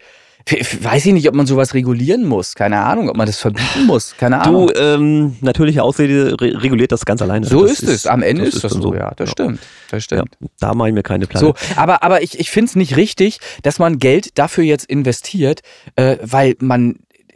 weiß 0.82 1.06
ich 1.06 1.14
nicht, 1.14 1.30
ob 1.30 1.36
man 1.36 1.46
sowas 1.46 1.76
regulieren 1.76 2.26
muss. 2.26 2.56
Keine 2.56 2.80
Ahnung, 2.80 3.10
ob 3.10 3.16
man 3.16 3.28
das 3.28 3.38
verbieten 3.38 3.86
muss. 3.86 4.16
Keine 4.18 4.42
Ahnung. 4.42 4.68
Du, 4.68 4.74
ähm, 4.74 5.36
natürliche 5.42 5.84
Ausrede 5.84 6.36
re 6.42 6.64
reguliert 6.64 6.92
das 6.92 7.06
ganz 7.06 7.22
alleine. 7.22 7.46
so 7.46 7.62
Das 7.62 7.74
ist, 7.80 7.84
es. 7.88 8.08
Am 8.08 8.24
Ende 8.24 8.46
ist 8.46 8.64
das 8.64 8.72
so. 8.72 8.96
Ja, 8.96 9.12
das 9.16 9.30
stimmt. 9.30 9.60
Das 9.92 9.98
Ja, 10.10 10.18
stimmt. 10.18 10.36
da 10.60 10.74
mache 10.74 10.90
ich 10.90 10.96
mir 10.96 11.04
keine 11.04 11.28
Platte. 11.28 11.46
So, 11.46 11.54
aber, 11.76 12.02
aber 12.02 12.24
ich, 12.24 12.40
ich 12.40 12.50
finde 12.50 12.70
es 12.70 12.76
nicht 12.76 12.98
richtig, 12.98 13.38
dass 13.62 13.78
man 13.78 14.00
Geld 14.00 14.40
dafür 14.40 14.64
jetzt 14.64 14.86
investiert, 14.86 15.62
äh, 15.96 16.18
weil 16.24 16.56
man 16.60 16.96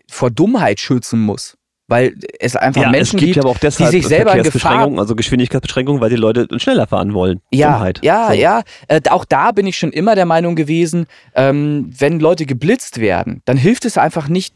vor 0.09 0.31
Dummheit 0.31 0.79
schützen 0.79 1.19
muss. 1.19 1.57
Weil 1.87 2.15
es 2.39 2.55
einfach 2.55 2.81
ja, 2.81 2.89
Menschen 2.89 3.17
es 3.17 3.21
gibt 3.21 3.21
gibt, 3.21 3.35
ja 3.35 3.41
aber 3.43 3.51
auch 3.51 3.59
deshalb 3.59 3.91
die 3.91 3.97
sich 3.97 4.07
selber 4.07 4.33
in 4.35 4.41
Gefahr 4.41 4.91
also 4.97 5.15
Geschwindigkeitsbeschränkungen, 5.15 6.01
weil 6.01 6.09
die 6.09 6.15
Leute 6.15 6.47
schneller 6.59 6.87
fahren 6.87 7.13
wollen. 7.13 7.41
Ja, 7.51 7.73
Dummheit. 7.73 7.99
ja, 8.03 8.29
So. 8.29 8.33
ja. 8.33 8.63
Äh, 8.87 9.01
auch 9.11 9.23
da 9.23 9.51
bin 9.51 9.67
ich 9.67 9.77
schon 9.77 9.91
immer 9.91 10.15
der 10.15 10.25
Meinung 10.25 10.55
gewesen, 10.55 11.05
ähm, 11.35 11.91
wenn 11.95 12.19
Leute 12.19 12.47
geblitzt 12.47 12.99
werden, 12.99 13.43
dann 13.45 13.57
hilft 13.57 13.85
es 13.85 13.99
einfach 13.99 14.27
nicht, 14.29 14.55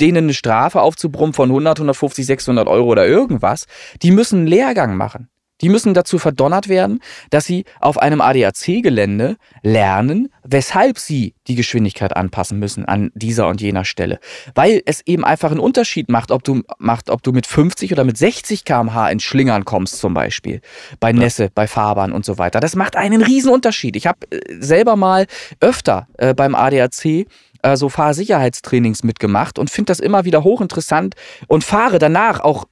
denen 0.00 0.26
eine 0.26 0.34
Strafe 0.34 0.80
aufzubrummen 0.80 1.32
von 1.32 1.48
100, 1.48 1.78
150, 1.78 2.24
600 2.24 2.68
Euro 2.68 2.86
oder 2.86 3.08
irgendwas. 3.08 3.66
Die 4.02 4.12
müssen 4.12 4.40
einen 4.40 4.46
Lehrgang 4.46 4.96
machen. 4.96 5.28
Die 5.60 5.68
müssen 5.68 5.94
dazu 5.94 6.18
verdonnert 6.18 6.68
werden, 6.68 7.00
dass 7.30 7.44
sie 7.44 7.64
auf 7.80 7.98
einem 7.98 8.20
ADAC-Gelände 8.20 9.36
lernen, 9.62 10.28
weshalb 10.44 10.98
sie 10.98 11.34
die 11.46 11.54
Geschwindigkeit 11.54 12.16
anpassen 12.16 12.58
müssen 12.58 12.84
an 12.84 13.10
dieser 13.14 13.48
und 13.48 13.60
jener 13.60 13.84
Stelle. 13.84 14.20
Weil 14.54 14.82
es 14.86 15.02
eben 15.06 15.24
einfach 15.24 15.50
einen 15.50 15.60
Unterschied 15.60 16.08
macht, 16.08 16.30
ob 16.30 16.44
du, 16.44 16.62
macht, 16.78 17.10
ob 17.10 17.22
du 17.22 17.32
mit 17.32 17.46
50 17.46 17.92
oder 17.92 18.04
mit 18.04 18.16
60 18.16 18.64
km/h 18.64 19.10
ins 19.10 19.22
Schlingern 19.22 19.64
kommst 19.64 19.98
zum 19.98 20.14
Beispiel. 20.14 20.60
Bei 21.00 21.12
Nässe, 21.12 21.50
bei 21.54 21.66
Fahrbahn 21.66 22.12
und 22.12 22.24
so 22.24 22.38
weiter. 22.38 22.60
Das 22.60 22.76
macht 22.76 22.96
einen 22.96 23.22
riesen 23.22 23.50
Unterschied. 23.50 23.96
Ich 23.96 24.06
habe 24.06 24.18
äh, 24.30 24.40
selber 24.60 24.96
mal 24.96 25.26
öfter 25.60 26.06
äh, 26.18 26.34
beim 26.34 26.54
ADAC 26.54 27.26
äh, 27.62 27.76
so 27.76 27.88
Fahrsicherheitstrainings 27.88 29.02
mitgemacht 29.02 29.58
und 29.58 29.70
finde 29.70 29.90
das 29.90 30.00
immer 30.00 30.24
wieder 30.24 30.44
hochinteressant 30.44 31.14
und 31.48 31.64
fahre 31.64 31.98
danach 31.98 32.40
auch 32.40 32.66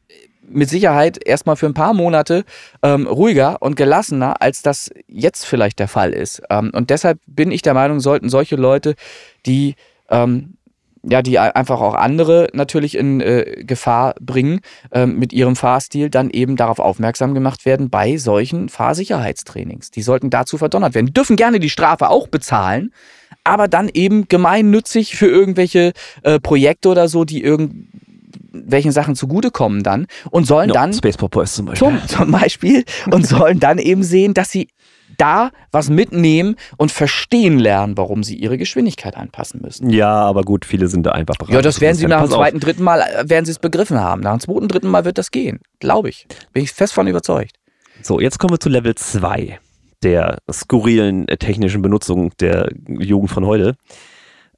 mit 0.49 0.69
Sicherheit 0.69 1.19
erstmal 1.25 1.57
für 1.57 1.67
ein 1.67 1.75
paar 1.75 1.95
Monate 1.95 2.45
ähm, 2.83 3.07
ruhiger 3.07 3.61
und 3.61 3.77
gelassener, 3.77 4.41
als 4.43 4.63
das 4.63 4.91
jetzt 5.07 5.45
vielleicht 5.45 5.79
der 5.79 5.89
Fall 5.89 6.13
ist. 6.13 6.43
Ähm, 6.51 6.71
und 6.75 6.91
deshalb 6.91 7.19
bin 7.27 7.51
ich 7.51 7.63
der 7.63 7.75
Meinung, 7.75 8.01
sollten 8.01 8.29
solche 8.29 8.57
Leute, 8.57 8.95
die 9.45 9.75
ähm, 10.09 10.57
ja, 11.09 11.23
die 11.23 11.39
einfach 11.39 11.81
auch 11.81 11.95
andere 11.95 12.49
natürlich 12.53 12.97
in 12.97 13.21
äh, 13.21 13.63
Gefahr 13.65 14.15
bringen 14.21 14.61
ähm, 14.91 15.19
mit 15.19 15.33
ihrem 15.33 15.55
Fahrstil, 15.55 16.11
dann 16.11 16.31
eben 16.31 16.57
darauf 16.57 16.81
aufmerksam 16.81 17.33
gemacht 17.33 17.65
werden 17.65 17.91
bei 17.91 18.17
solchen 18.17 18.69
Fahrsicherheitstrainings. 18.69 19.93
Die 19.93 20.03
sollten 20.03 20.31
dazu 20.31 20.59
verdonnert 20.59 20.95
werden. 20.95 21.15
Dürfen 21.15 21.37
gerne 21.37 21.61
die 21.61 21.71
Strafe 21.71 22.09
auch 22.09 22.27
bezahlen, 22.27 22.93
aber 23.45 23.69
dann 23.69 23.89
eben 23.93 24.27
gemeinnützig 24.27 25.17
für 25.17 25.29
irgendwelche 25.29 25.93
äh, 26.23 26.41
Projekte 26.41 26.89
oder 26.89 27.07
so, 27.07 27.25
die 27.25 27.43
irgendwelchen 28.53 28.93
Sachen 28.93 29.15
zugutekommen 29.17 29.83
dann 29.83 30.07
und 30.31 30.47
sollen 30.47 30.69
Ja, 30.69 30.75
dann 30.75 30.93
Space 30.93 31.17
Pop 31.17 31.33
Boys 31.33 31.55
zum 31.55 31.67
Beispiel. 31.67 31.89
zum, 31.89 32.09
zum 32.09 32.31
Beispiel 32.31 32.85
und 33.11 33.27
sollen 33.27 33.61
dann 33.61 33.79
eben 33.79 34.03
sehen, 34.03 34.35
dass 34.35 34.51
sie 34.51 34.69
da 35.19 35.51
was 35.73 35.89
mitnehmen 35.89 36.57
und 36.77 36.93
verstehen 36.93 37.59
lernen, 37.59 37.97
warum 37.97 38.23
sie 38.23 38.37
ihre 38.37 38.59
Geschwindigkeit 38.59 39.17
anpassen 39.17 39.63
müssen. 39.63 39.89
Ja, 39.91 40.11
aber 40.13 40.43
gut, 40.43 40.65
viele 40.67 40.89
sind 40.89 41.05
da 41.07 41.13
einfach 41.13 41.37
bereit. 41.37 41.55
Ja, 41.55 41.63
das 41.63 41.81
werden 41.81 41.97
sie 41.97 42.07
nach 42.07 42.23
dem 42.23 42.33
auf. 42.33 42.37
zweiten, 42.39 42.61
dritten 42.61 42.83
Mal, 42.83 43.01
äh, 43.01 43.29
werden 43.29 43.45
sie 43.47 43.53
es 43.53 43.59
begriffen 43.59 43.99
haben. 43.99 44.21
Nach 44.21 44.33
dem 44.37 44.41
zweiten, 44.41 44.69
dritten 44.69 44.89
Mal 44.89 45.05
wird 45.07 45.17
das 45.17 45.31
gehen. 45.31 45.61
Glaube 45.81 46.11
ich. 46.11 46.27
Bin 46.53 46.63
ich 46.63 46.73
fest 46.73 46.93
von 46.93 47.07
überzeugt. 47.07 47.53
So, 48.03 48.21
jetzt 48.21 48.39
kommen 48.39 48.53
wir 48.55 48.61
zu 48.61 48.69
Level 48.69 48.95
2 48.95 49.59
der 50.03 50.39
skurrilen 50.53 51.27
äh, 51.29 51.39
technischen 51.39 51.81
Benutzung 51.81 52.31
der 52.39 52.69
Jugend 52.87 53.31
von 53.31 53.47
heute. 53.47 53.77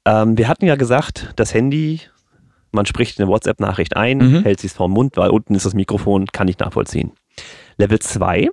Ähm, 0.05 0.37
wir 0.37 0.47
hatten 0.49 0.65
ja 0.65 0.75
gesagt, 0.75 1.31
das 1.37 1.53
Handy, 1.53 2.01
man 2.71 2.85
spricht 2.85 3.19
eine 3.19 3.29
WhatsApp-Nachricht 3.29 3.95
ein, 3.97 4.17
Mhm. 4.17 4.43
hält 4.43 4.59
sich 4.59 4.71
vorm 4.71 4.91
Mund, 4.91 5.17
weil 5.17 5.29
unten 5.29 5.55
ist 5.55 5.65
das 5.65 5.73
Mikrofon, 5.73 6.27
kann 6.27 6.47
ich 6.47 6.59
nachvollziehen. 6.59 7.11
Level 7.77 7.99
2. 7.99 8.49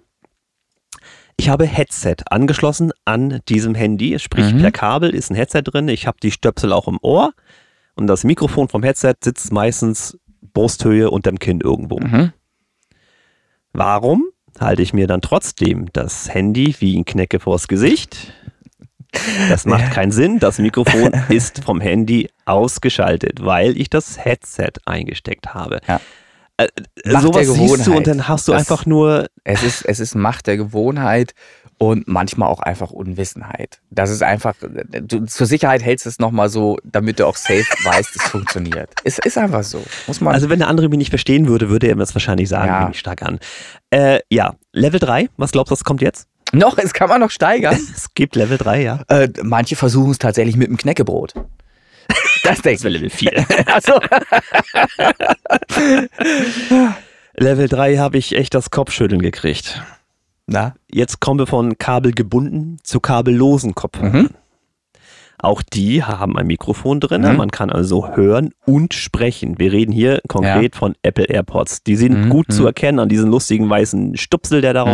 Ich 1.39 1.49
habe 1.51 1.67
Headset 1.67 2.17
angeschlossen 2.31 2.93
an 3.05 3.41
diesem 3.49 3.75
Handy, 3.75 4.19
sprich 4.19 4.53
Mhm. 4.55 4.61
per 4.61 4.73
Kabel 4.73 5.15
ist 5.15 5.31
ein 5.31 5.35
Headset 5.35 5.63
drin. 5.65 5.89
Ich 5.89 6.07
habe 6.07 6.17
die 6.23 6.31
Stöpsel 6.31 6.73
auch 6.73 6.89
im 6.89 6.99
Ohr 7.03 7.33
und 7.95 8.07
das 8.07 8.25
Mikrofon 8.25 8.69
vom 8.69 8.83
Headset 8.83 9.15
sitzt 9.23 9.53
meistens 9.53 10.19
Brusthöhe 10.55 11.11
unterm 11.11 11.39
Kinn 11.39 11.61
irgendwo. 11.61 11.99
Mhm. 11.99 12.33
Warum 13.73 14.25
halte 14.59 14.81
ich 14.83 14.95
mir 14.95 15.07
dann 15.07 15.21
trotzdem 15.21 15.93
das 15.93 16.33
Handy 16.33 16.75
wie 16.79 16.97
ein 16.97 17.05
Knecke 17.05 17.41
vors 17.41 17.69
Gesicht? 17.69 18.33
Das 19.49 19.65
macht 19.65 19.91
keinen 19.93 20.13
Sinn. 20.13 20.39
Das 20.39 20.59
Mikrofon 20.59 21.13
ist 21.29 21.63
vom 21.65 21.81
Handy 21.81 22.29
ausgeschaltet, 22.45 23.45
weil 23.45 23.77
ich 23.81 23.91
das 23.91 24.19
Headset 24.25 24.73
eingesteckt 24.85 25.55
habe. 25.55 25.81
Ja. 25.87 26.01
Äh, 26.59 26.69
Macht 27.05 27.23
sowas 27.23 27.47
siehst 27.49 27.87
du 27.87 27.95
und 27.97 28.07
dann 28.07 28.29
hast 28.29 28.49
du 28.49 28.53
Das- 28.53 28.61
einfach 28.63 28.87
nur 28.87 29.27
Es 29.45 29.63
ist, 29.63 29.83
es 29.85 30.01
ist 30.01 30.15
Macht 30.15 30.47
der 30.47 30.57
Gewohnheit 30.57 31.35
und 31.79 32.09
manchmal 32.09 32.49
auch 32.49 32.61
einfach 32.61 32.91
Unwissenheit. 32.91 33.81
Das 33.91 34.09
ist 34.09 34.23
einfach, 34.23 34.55
du, 34.63 35.27
zur 35.27 35.47
Sicherheit 35.47 35.83
hältst 35.83 36.07
du 36.07 36.09
es 36.09 36.19
nochmal 36.19 36.49
so, 36.49 36.79
damit 36.85 37.19
du 37.21 37.27
auch 37.27 37.37
safe 37.37 37.61
weißt, 37.85 38.17
es 38.17 38.23
funktioniert. 38.23 38.89
Es 39.05 39.19
ist 39.19 39.37
einfach 39.37 39.63
so. 39.65 39.83
Muss 40.07 40.23
man. 40.23 40.33
Also 40.33 40.49
wenn 40.49 40.59
der 40.61 40.69
andere 40.69 40.89
mich 40.89 40.97
nicht 40.97 41.11
verstehen 41.11 41.47
würde, 41.47 41.69
würde 41.69 41.89
er 41.89 41.95
mir 41.97 42.01
das 42.01 42.15
wahrscheinlich 42.15 42.49
sagen, 42.49 42.69
Ja. 42.69 42.79
nehme 42.81 42.93
ich 42.93 42.99
stark 43.01 43.21
an. 43.23 43.39
Äh, 43.91 44.21
ja, 44.31 44.55
Level 44.73 44.99
3, 44.99 45.29
was 45.37 45.53
glaubst 45.53 45.71
du, 45.71 45.73
was 45.73 45.85
kommt 45.85 46.01
jetzt? 46.01 46.27
Noch, 46.59 46.79
es 46.79 46.93
kann 46.93 47.09
man 47.09 47.21
noch 47.21 47.31
steigern. 47.31 47.77
Es 47.97 48.13
gibt 48.15 48.37
Level 48.37 48.59
3, 48.59 48.83
ja. 48.83 49.03
äh, 49.09 49.29
manche 49.43 49.77
versuchen 49.77 50.11
es 50.11 50.19
tatsächlich 50.19 50.57
mit 50.57 50.69
dem 50.69 50.77
Knäckebrot. 50.77 51.35
Das 52.45 52.63
denke 52.63 52.85
wäre 52.85 52.93
Level 52.95 53.11
4. 53.11 53.33
ich. 53.33 53.69
Also, 53.69 53.95
Level 57.37 57.69
3 57.69 57.97
habe 57.99 58.19
ich 58.19 58.35
echt 58.37 58.55
das 58.55 58.71
Kopfschütteln 58.71 59.21
gekriegt. 59.23 59.83
na? 60.47 60.75
Jetzt 60.91 61.21
kommen 61.21 61.39
wir 61.41 61.47
von 61.47 61.77
kabelgebunden 61.79 62.79
zu 62.83 63.01
kabellosen 63.01 63.75
Kopfhörern. 63.75 64.23
Mhm. 64.23 64.29
Auch 65.39 65.61
die 65.61 66.03
haben 66.03 66.39
ein 66.39 66.47
Mikrofon 66.47 66.99
drin. 67.01 67.23
Mhm. 67.23 67.37
Man 67.37 67.51
kann 67.51 67.69
also 67.71 68.15
hören 68.17 68.53
und 68.65 68.95
sprechen. 68.95 69.59
Wir 69.59 69.71
reden 69.73 69.93
hier 69.93 70.21
konkret 70.29 70.75
von 70.77 70.95
Apple 71.03 71.25
AirPods. 71.27 71.83
Die 71.83 71.97
sind 71.97 72.27
Mhm, 72.27 72.29
gut 72.31 72.49
mhm. 72.49 72.53
zu 72.53 72.67
erkennen 72.67 73.01
an 73.01 73.09
diesen 73.11 73.31
lustigen 73.31 73.69
weißen 73.69 74.17
Stupsel, 74.17 74.63
der 74.63 74.73
da 74.73 74.87
Mhm. 74.87 74.91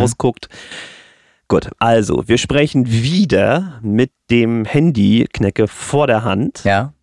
Gut, 1.47 1.69
also 1.77 2.27
wir 2.27 2.37
sprechen 2.37 2.87
wieder 2.89 3.79
mit 3.81 4.11
dem 4.31 4.65
Handy-Knecke 4.65 5.67
vor 5.67 6.07
der 6.07 6.23
Hand. 6.23 6.63
Ja. 6.63 6.93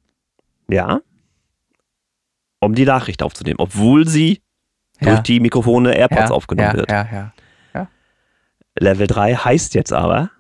Ja. 0.69 1.01
Um 2.59 2.75
die 2.75 2.85
Nachricht 2.85 3.23
aufzunehmen, 3.23 3.59
obwohl 3.59 4.07
sie 4.07 4.43
durch 5.01 5.17
Ja. 5.17 5.23
die 5.23 5.41
Mikrofone 5.41 5.95
AirPods 5.95 6.31
ja, 6.31 6.31
aufgenommen 6.31 6.71
ja, 6.71 6.77
wird. 6.77 6.91
Ja, 6.91 7.09
ja. 7.13 7.33
Level 8.79 9.07
3 9.07 9.35
heißt 9.35 9.75
jetzt 9.75 9.93
aber, 9.93 10.31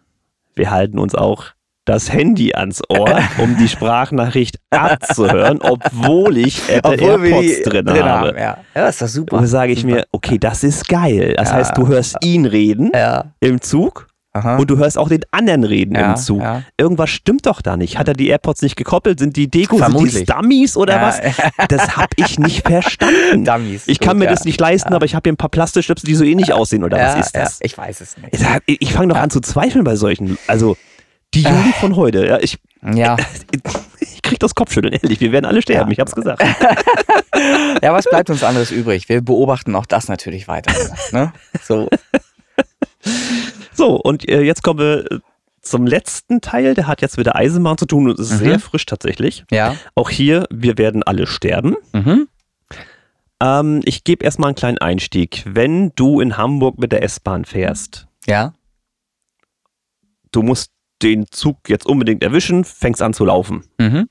wir 0.54 0.70
halten 0.70 0.98
uns 0.98 1.14
auch 1.14 1.46
das 1.90 2.12
Handy 2.12 2.54
ans 2.54 2.80
Ohr, 2.88 3.18
um 3.38 3.56
die 3.56 3.68
Sprachnachricht 3.68 4.58
abzuhören, 4.70 5.60
obwohl 5.60 6.38
ich 6.38 6.62
Apple 6.68 6.92
Obwohl 6.92 7.26
AirPods 7.26 7.62
drin, 7.62 7.84
drin 7.86 8.04
habe. 8.04 8.28
haben. 8.28 8.38
Ja. 8.38 8.58
ja, 8.74 8.86
ist 8.88 9.02
das 9.02 9.12
super. 9.12 9.36
Und 9.36 9.42
da 9.42 9.48
sage 9.48 9.72
ich 9.72 9.80
Super. 9.80 9.94
mir, 9.94 10.04
okay, 10.12 10.38
das 10.38 10.62
ist 10.64 10.88
geil. 10.88 11.34
Das 11.36 11.50
Ja, 11.50 11.56
heißt, 11.56 11.76
du 11.76 11.88
hörst 11.88 12.16
ihn 12.24 12.46
reden 12.46 12.92
Ja. 12.94 13.24
im 13.40 13.60
Zug 13.60 14.06
Aha. 14.32 14.58
und 14.58 14.70
du 14.70 14.76
hörst 14.78 14.96
auch 14.96 15.08
den 15.08 15.22
anderen 15.32 15.64
reden 15.64 15.96
ja, 15.96 16.10
im 16.10 16.16
Zug. 16.16 16.40
Ja. 16.40 16.62
Irgendwas 16.78 17.10
stimmt 17.10 17.46
doch 17.46 17.60
da 17.62 17.76
nicht. 17.76 17.98
Hat 17.98 18.06
er 18.06 18.14
die 18.14 18.28
AirPods 18.28 18.62
nicht 18.62 18.76
gekoppelt? 18.76 19.18
Sind 19.18 19.36
die 19.36 19.48
Deko, 19.50 19.76
sind 19.76 19.86
die 19.88 19.92
Vermutlich. 19.92 20.26
Dummies 20.26 20.76
oder 20.76 20.94
Ja. 20.96 21.02
was? 21.08 21.20
Das 21.68 21.96
habe 21.96 22.10
ich 22.16 22.38
nicht 22.38 22.64
verstanden. 22.68 23.44
Dummies. 23.44 23.88
Ich 23.88 23.98
kann 23.98 24.12
Gut, 24.12 24.18
mir 24.20 24.24
ja. 24.26 24.30
das 24.30 24.44
nicht 24.44 24.60
leisten, 24.60 24.94
aber 24.94 25.04
ich 25.04 25.16
habe 25.16 25.22
hier 25.28 25.32
ein 25.32 25.36
paar 25.36 25.48
Plastikstöpsel, 25.50 26.06
die 26.06 26.14
so 26.14 26.24
ähnlich 26.24 26.52
aussehen 26.52 26.84
oder 26.84 26.98
was 26.98 27.26
ist 27.26 27.34
das? 27.36 27.58
Ich 27.62 27.76
weiß 27.76 28.00
es 28.00 28.16
nicht. 28.18 28.28
Ich, 28.66 28.80
ich 28.80 28.92
fange 28.92 29.08
doch 29.12 29.20
an 29.20 29.30
zu 29.30 29.40
zweifeln 29.40 29.82
bei 29.84 29.96
solchen. 29.96 30.38
Also, 30.46 30.76
die 31.34 31.42
Jugend 31.42 31.74
von 31.76 31.96
heute. 31.96 32.26
Ja, 32.26 32.38
ich, 32.40 32.58
Ja. 32.82 33.16
ich 34.00 34.22
krieg 34.22 34.38
das 34.40 34.54
Kopfschütteln, 34.54 34.94
ehrlich. 34.94 35.20
Wir 35.20 35.32
werden 35.32 35.44
alle 35.46 35.62
sterben, 35.62 35.90
Ja. 35.90 35.92
ich 35.92 36.00
hab's 36.00 36.14
gesagt. 36.14 36.42
ja, 37.82 37.92
was 37.92 38.04
bleibt 38.06 38.30
uns 38.30 38.42
anderes 38.42 38.70
übrig? 38.70 39.08
Wir 39.08 39.20
beobachten 39.20 39.74
auch 39.76 39.86
das 39.86 40.08
natürlich 40.08 40.48
weiter. 40.48 40.72
ne? 41.12 41.32
So. 41.62 41.88
So, 43.74 43.96
und 43.96 44.28
äh, 44.28 44.42
jetzt 44.42 44.62
kommen 44.62 44.78
wir 44.80 45.10
äh, 45.10 45.18
zum 45.62 45.86
letzten 45.86 46.40
Teil. 46.40 46.74
Der 46.74 46.86
hat 46.86 47.00
jetzt 47.00 47.16
mit 47.16 47.26
der 47.26 47.36
Eisenbahn 47.36 47.78
zu 47.78 47.86
tun 47.86 48.08
und 48.10 48.18
ist 48.18 48.32
Mhm. 48.32 48.38
sehr 48.38 48.58
frisch 48.60 48.86
tatsächlich. 48.86 49.44
Ja. 49.50 49.76
Auch 49.94 50.10
hier, 50.10 50.46
wir 50.50 50.76
werden 50.78 51.02
alle 51.02 51.26
sterben. 51.26 51.76
Mhm. 51.92 52.28
Ähm, 53.42 53.80
ich 53.84 54.04
gebe 54.04 54.24
erstmal 54.24 54.48
einen 54.48 54.56
kleinen 54.56 54.78
Einstieg. 54.78 55.44
Wenn 55.46 55.92
du 55.94 56.20
in 56.20 56.36
Hamburg 56.36 56.78
mit 56.78 56.92
der 56.92 57.02
S-Bahn 57.02 57.44
fährst, 57.46 58.06
Ja. 58.26 58.52
du 60.32 60.42
musst 60.42 60.72
den 61.02 61.26
Zug 61.30 61.68
jetzt 61.68 61.86
unbedingt 61.86 62.22
erwischen, 62.22 62.64
fängst 62.64 63.02
an 63.02 63.12
zu 63.12 63.24
laufen. 63.24 63.64
Mhm. 63.78 64.08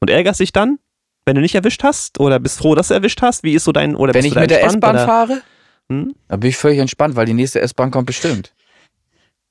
Und 0.00 0.10
ärgerst 0.10 0.40
dich 0.40 0.52
dann, 0.52 0.78
wenn 1.24 1.34
du 1.36 1.40
nicht 1.40 1.54
erwischt 1.54 1.82
hast? 1.82 2.20
Oder 2.20 2.38
bist 2.38 2.58
froh, 2.58 2.74
dass 2.74 2.88
du 2.88 2.94
erwischt 2.94 3.22
hast? 3.22 3.42
Wie 3.42 3.54
ist 3.54 3.64
so 3.64 3.72
dein, 3.72 3.96
oder 3.96 4.14
Wenn 4.14 4.24
ich 4.24 4.34
da 4.34 4.40
mit 4.40 4.50
der 4.50 4.64
S-Bahn 4.64 4.96
fahre, 4.96 5.42
Hm? 5.88 6.14
dann 6.28 6.40
bin 6.40 6.50
ich 6.50 6.56
völlig 6.56 6.78
entspannt, 6.80 7.14
weil 7.16 7.26
die 7.26 7.34
nächste 7.34 7.60
S-Bahn 7.60 7.90
kommt 7.92 8.06
bestimmt. 8.06 8.52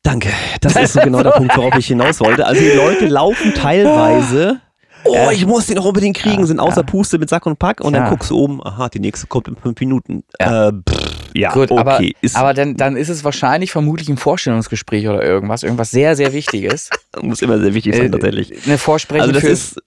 Danke. 0.04 0.30
Das 0.62 0.76
ist 0.76 0.94
so 0.94 1.00
genau 1.02 1.24
der 1.24 1.32
Punkt, 1.38 1.56
worauf 1.58 1.76
ich 1.78 1.88
hinaus 1.88 2.20
wollte. 2.20 2.46
Also 2.46 2.62
die 2.62 2.70
Leute 2.72 3.08
laufen 3.08 3.54
teilweise 3.54 4.60
oh, 5.06 5.30
ich 5.32 5.46
muss 5.46 5.68
den 5.68 5.76
noch 5.78 5.86
unbedingt 5.86 6.18
kriegen, 6.18 6.42
Ja, 6.42 6.46
sind 6.46 6.60
außer 6.60 6.78
ja. 6.82 6.84
Puste 6.84 7.18
mit 7.20 7.30
Sack 7.30 7.46
und 7.46 7.58
Pack 7.60 7.82
und 7.82 7.94
Ja. 7.94 8.02
dann 8.02 8.10
guckst 8.10 8.32
du 8.32 8.38
oben, 8.38 8.66
aha, 8.66 8.90
die 8.90 9.00
nächste 9.00 9.28
kommt 9.28 9.48
in 9.48 9.56
fünf 9.56 9.80
Minuten. 9.80 10.24
Äh, 10.40 10.72
pff, 10.72 11.15
ja, 11.38 11.52
Gut, 11.52 11.70
okay. 11.72 11.80
aber, 11.80 12.00
ist, 12.22 12.36
aber 12.36 12.54
dann, 12.54 12.76
dann 12.78 12.96
ist 12.96 13.10
es 13.10 13.24
wahrscheinlich 13.24 13.72
vermutlich 13.72 14.08
ein 14.10 14.18
Vorstellungsgespräch 14.18 15.08
oder 15.08 15.22
irgendwas, 15.24 15.64
irgendwas 15.64 15.92
sehr, 15.92 16.16
sehr 16.16 16.34
Wichtiges. 16.34 16.90
muss 17.22 17.42
immer 17.42 17.60
sehr 17.60 17.74
wichtig 17.74 17.96
sein, 17.96 18.06
Äh, 18.08 18.12
tatsächlich. 18.12 18.66
Eine 18.66 18.78
Vorsprechen 18.78 19.22
Also 19.22 19.34
das 19.34 19.42
für 19.44 19.50
ist, 19.50 19.78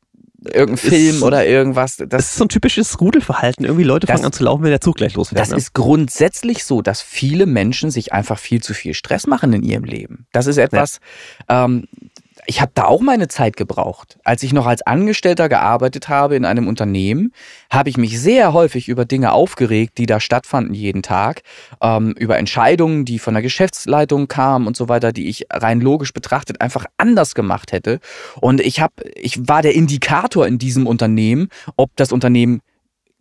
irgendeinen 0.45 0.75
ist 0.75 0.81
Film 0.89 1.17
so- 1.17 1.27
oder 1.27 1.47
irgendwas. 1.47 1.97
das 1.97 2.09
Das, 2.09 2.25
ist 2.27 2.37
so 2.37 2.45
ein 2.45 2.49
typisches 2.49 3.01
Rudelverhalten. 3.01 3.65
Irgendwie 3.65 3.85
Leute 3.85 4.07
Das- 4.07 4.15
fangen 4.15 4.27
an 4.27 4.33
zu 4.33 4.45
laufen, 4.45 4.63
wenn 4.63 4.71
der 4.71 4.81
Zug 4.81 4.97
gleich 4.97 5.15
losfährt. 5.15 5.41
das 5.41 5.51
ne? 5.51 5.57
ist 5.57 5.73
grundsätzlich 5.75 6.65
so, 6.65 6.83
dass 6.83 7.01
viele 7.03 7.47
Menschen 7.47 7.91
sich 7.91 8.13
einfach 8.13 8.39
viel 8.39 8.63
zu 8.63 8.75
viel 8.75 8.95
Stress 8.95 9.27
machen 9.27 9.53
in 9.53 9.63
ihrem 9.63 9.85
Leben. 9.85 10.27
Das 10.33 10.47
ist 10.47 10.59
etwas, 10.59 11.01
ähm, 11.49 11.87
ich 12.49 12.63
habe 12.63 12.73
da 12.75 12.87
auch 12.87 13.03
meine 13.03 13.29
Zeit 13.29 13.59
gebraucht. 13.59 14.19
Als 14.25 14.43
ich 14.43 14.55
noch 14.55 14.65
als 14.65 14.81
Angestellter 14.81 15.51
gearbeitet 15.51 16.09
habe 16.09 16.35
in 16.35 16.47
einem 16.47 16.67
Unternehmen, 16.67 17.35
habe 17.71 17.91
ich 17.91 17.99
mich 17.99 18.19
sehr 18.19 18.55
häufig 18.55 18.89
über 18.89 19.05
Dinge 19.05 19.33
aufgeregt, 19.33 19.99
die 19.99 20.07
da 20.07 20.19
stattfanden 20.19 20.73
jeden 20.73 21.03
Tag, 21.03 21.43
ähm, 21.83 22.15
über 22.19 22.39
Entscheidungen, 22.39 23.05
die 23.05 23.19
von 23.19 23.35
der 23.35 23.43
Geschäftsleitung 23.43 24.29
kamen 24.29 24.67
und 24.67 24.79
so 24.79 24.89
weiter, 24.89 25.13
die 25.13 25.29
ich 25.29 25.45
rein 25.51 25.83
logisch 25.83 26.15
betrachtet 26.15 26.63
einfach 26.63 26.87
anders 26.97 27.35
gemacht 27.35 27.73
hätte. 27.73 28.01
Und 28.41 28.63
ich 28.63 28.81
habe, 28.81 28.95
ich 29.15 29.47
war 29.47 29.61
der 29.61 29.75
Indikator 29.75 30.47
in 30.47 30.57
diesem 30.59 30.87
Unternehmen, 30.87 31.51
ob 31.77 31.95
das 31.97 32.13
Unternehmen 32.13 32.63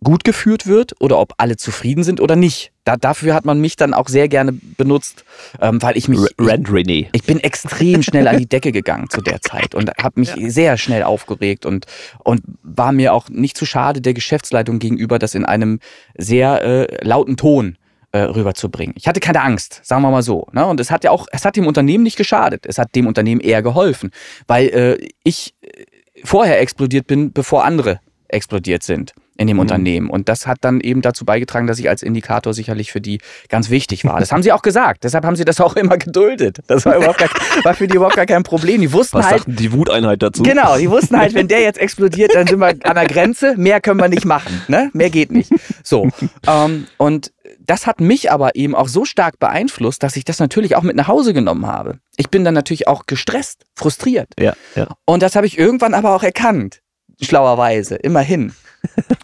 gut 0.02 0.24
geführt 0.24 0.68
wird 0.68 0.96
oder 1.02 1.20
ob 1.20 1.34
alle 1.38 1.58
zufrieden 1.58 2.06
sind 2.06 2.22
oder 2.22 2.38
nicht. 2.38 2.72
Da, 2.88 2.96
dafür 2.96 3.34
hat 3.34 3.44
man 3.44 3.60
mich 3.60 3.76
dann 3.76 3.94
auch 3.94 4.08
sehr 4.08 4.30
gerne 4.30 4.54
benutzt, 4.54 5.26
ähm, 5.60 5.82
weil 5.82 5.98
ich 5.98 6.08
mich 6.08 6.22
Rand 6.38 6.70
René. 6.70 7.08
ich 7.12 7.24
bin 7.24 7.42
extrem 7.42 8.02
schnell 8.02 8.30
an 8.30 8.38
die 8.38 8.48
Decke 8.48 8.72
gegangen 8.72 9.10
zu 9.10 9.20
der 9.20 9.42
Zeit 9.42 9.76
und 9.76 9.92
habe 10.02 10.22
mich 10.22 10.34
sehr 10.48 10.78
schnell 10.78 11.04
aufgeregt 11.04 11.66
und, 11.66 11.86
und 12.24 12.44
war 12.64 12.94
mir 12.94 13.14
auch 13.14 13.28
nicht 13.28 13.58
zu 13.58 13.66
schade, 13.66 14.00
der 14.00 14.14
Geschäftsleitung 14.14 14.80
gegenüber 14.80 15.20
das 15.20 15.36
in 15.36 15.44
einem 15.44 15.82
sehr 16.18 16.62
äh, 16.62 17.06
lauten 17.06 17.36
Ton 17.36 17.78
äh, 18.14 18.20
rüberzubringen. 18.20 18.96
Ich 18.98 19.10
hatte 19.10 19.20
keine 19.20 19.42
Angst, 19.42 19.82
sagen 19.84 20.02
wir 20.02 20.10
mal 20.10 20.24
so. 20.24 20.48
Ne? 20.54 20.66
Und 20.66 20.80
es 20.80 20.90
hat 20.90 21.04
ja 21.04 21.12
auch, 21.12 21.28
es 21.34 21.44
hat 21.44 21.58
dem 21.58 21.68
Unternehmen 21.68 22.06
nicht 22.06 22.16
geschadet. 22.16 22.66
Es 22.66 22.78
hat 22.78 22.96
dem 22.96 23.06
Unternehmen 23.06 23.42
eher 23.42 23.62
geholfen, 23.62 24.12
weil 24.48 24.68
äh, 24.68 25.08
ich 25.26 25.56
äh, 25.60 25.84
vorher 26.24 26.62
explodiert 26.62 27.06
bin, 27.06 27.34
bevor 27.34 27.66
andere 27.66 28.00
explodiert 28.30 28.84
sind 28.84 29.14
in 29.38 29.48
dem 29.48 29.60
Unternehmen. 29.60 30.10
Und 30.10 30.30
das 30.30 30.48
hat 30.48 30.60
dann 30.62 30.82
eben 30.82 31.02
dazu 31.02 31.26
beigetragen, 31.26 31.68
dass 31.68 31.80
ich 31.80 31.90
als 31.90 32.02
Indikator 32.02 32.54
sicherlich 32.54 32.92
für 32.92 33.02
die 33.02 33.20
ganz 33.50 33.70
wichtig 33.70 34.04
war. 34.06 34.20
Das 34.20 34.32
haben 34.32 34.44
sie 34.44 34.52
auch 34.52 34.62
gesagt. 34.62 35.04
Deshalb 35.04 35.26
haben 35.26 35.36
sie 35.36 35.46
das 35.46 35.62
auch 35.62 35.76
immer 35.76 35.98
geduldet. 35.98 36.60
Das 36.68 36.86
war, 36.86 36.98
überhaupt 36.98 37.20
gar, 37.20 37.30
war 37.64 37.74
für 37.74 37.88
die 37.88 37.96
überhaupt 37.96 38.16
gar 38.16 38.26
kein 38.26 38.44
Problem. 38.44 38.82
Die 38.82 38.92
wussten 38.92 39.18
Was 39.18 39.30
halt, 39.30 39.44
die 39.48 39.72
Wuteinheit 39.72 40.22
dazu? 40.22 40.44
Genau, 40.44 40.78
die 40.78 40.90
wussten 40.90 41.18
halt, 41.18 41.34
wenn 41.34 41.48
der 41.48 41.62
jetzt 41.62 41.80
explodiert, 41.80 42.34
dann 42.34 42.48
sind 42.48 42.60
wir 42.60 42.68
an 42.68 42.96
der 42.96 43.08
Grenze. 43.08 43.56
Mehr 43.58 43.80
können 43.82 44.00
wir 44.00 44.10
nicht 44.10 44.26
machen. 44.26 44.62
Ne? 44.68 44.90
Mehr 44.94 45.10
geht 45.10 45.32
nicht. 45.32 45.52
So. 45.84 46.10
Ähm, 46.48 46.88
und 46.98 47.32
das 47.60 47.86
hat 47.86 48.00
mich 48.00 48.32
aber 48.32 48.56
eben 48.56 48.76
auch 48.76 48.88
so 48.88 49.06
stark 49.06 49.40
beeinflusst, 49.40 50.02
dass 50.02 50.16
ich 50.16 50.26
das 50.26 50.40
natürlich 50.40 50.76
auch 50.76 50.84
mit 50.84 50.96
nach 50.96 51.08
Hause 51.08 51.34
genommen 51.34 51.68
habe. 51.68 52.00
Ich 52.16 52.30
bin 52.30 52.44
dann 52.44 52.54
natürlich 52.54 52.88
auch 52.88 53.06
gestresst, 53.06 53.66
frustriert. 53.76 54.30
Ja, 54.40 54.54
ja. 54.76 54.88
Und 55.06 55.22
das 55.22 55.36
habe 55.36 55.46
ich 55.46 55.58
irgendwann 55.58 55.94
aber 55.94 56.16
auch 56.16 56.24
erkannt. 56.24 56.82
Schlauerweise, 57.22 57.96
immerhin. 57.96 58.54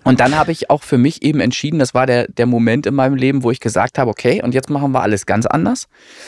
Und 0.03 0.19
dann 0.19 0.35
habe 0.35 0.51
ich 0.51 0.69
auch 0.69 0.83
für 0.83 0.97
mich 0.97 1.23
eben 1.23 1.39
entschieden, 1.39 1.79
das 1.79 1.93
war 1.93 2.05
der, 2.05 2.27
der 2.27 2.45
Moment 2.45 2.85
in 2.85 2.93
meinem 2.93 3.15
Leben, 3.15 3.43
wo 3.43 3.51
ich 3.51 3.59
gesagt 3.59 3.97
habe, 3.97 4.09
okay, 4.09 4.41
und 4.43 4.53
jetzt 4.53 4.69
machen 4.69 4.91
wir 4.91 5.01
alles 5.01 5.25
ganz 5.25 5.45
anders. 5.45 5.87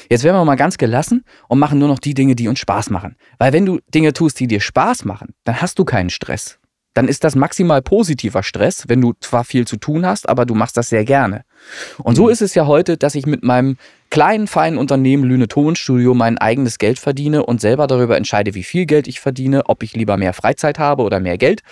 Jetzt 0.09 0.23
werden 0.23 0.35
wir 0.35 0.45
mal 0.45 0.55
ganz 0.55 0.77
gelassen 0.77 1.23
und 1.47 1.59
machen 1.59 1.79
nur 1.79 1.87
noch 1.87 1.99
die 1.99 2.13
Dinge, 2.13 2.35
die 2.35 2.47
uns 2.47 2.59
Spaß 2.59 2.89
machen. 2.89 3.15
Weil 3.37 3.53
wenn 3.53 3.65
du 3.65 3.79
Dinge 3.93 4.13
tust, 4.13 4.39
die 4.39 4.47
dir 4.47 4.61
Spaß 4.61 5.05
machen, 5.05 5.33
dann 5.43 5.61
hast 5.61 5.79
du 5.79 5.85
keinen 5.85 6.09
Stress. 6.09 6.59
Dann 6.93 7.09
ist 7.09 7.25
das 7.25 7.35
maximal 7.35 7.81
positiver 7.81 8.41
Stress, 8.41 8.85
wenn 8.87 9.01
du 9.01 9.13
zwar 9.19 9.43
viel 9.43 9.67
zu 9.67 9.75
tun 9.75 10.05
hast, 10.05 10.29
aber 10.29 10.45
du 10.45 10.55
machst 10.55 10.77
das 10.77 10.87
sehr 10.87 11.03
gerne. 11.03 11.43
Und 11.97 12.15
so 12.15 12.29
ist 12.29 12.41
es 12.41 12.55
ja 12.55 12.67
heute, 12.67 12.95
dass 12.97 13.15
ich 13.15 13.25
mit 13.25 13.43
meinem 13.43 13.77
kleinen, 14.15 14.47
feinen 14.47 14.79
Unternehmen 14.79 15.25
Lüne 15.25 15.49
Tonstudio 15.49 16.13
mein 16.13 16.37
eigenes 16.37 16.77
Geld 16.77 16.99
verdiene 16.99 17.45
und 17.45 17.59
selber 17.59 17.85
darüber 17.85 18.15
entscheide, 18.15 18.55
wie 18.55 18.63
viel 18.63 18.85
Geld 18.85 19.09
ich 19.09 19.19
verdiene, 19.19 19.63
ob 19.67 19.83
ich 19.83 19.93
lieber 19.93 20.15
mehr 20.15 20.31
Freizeit 20.31 20.79
habe 20.79 21.03
oder 21.03 21.19
mehr 21.19 21.37
Geld 21.37 21.63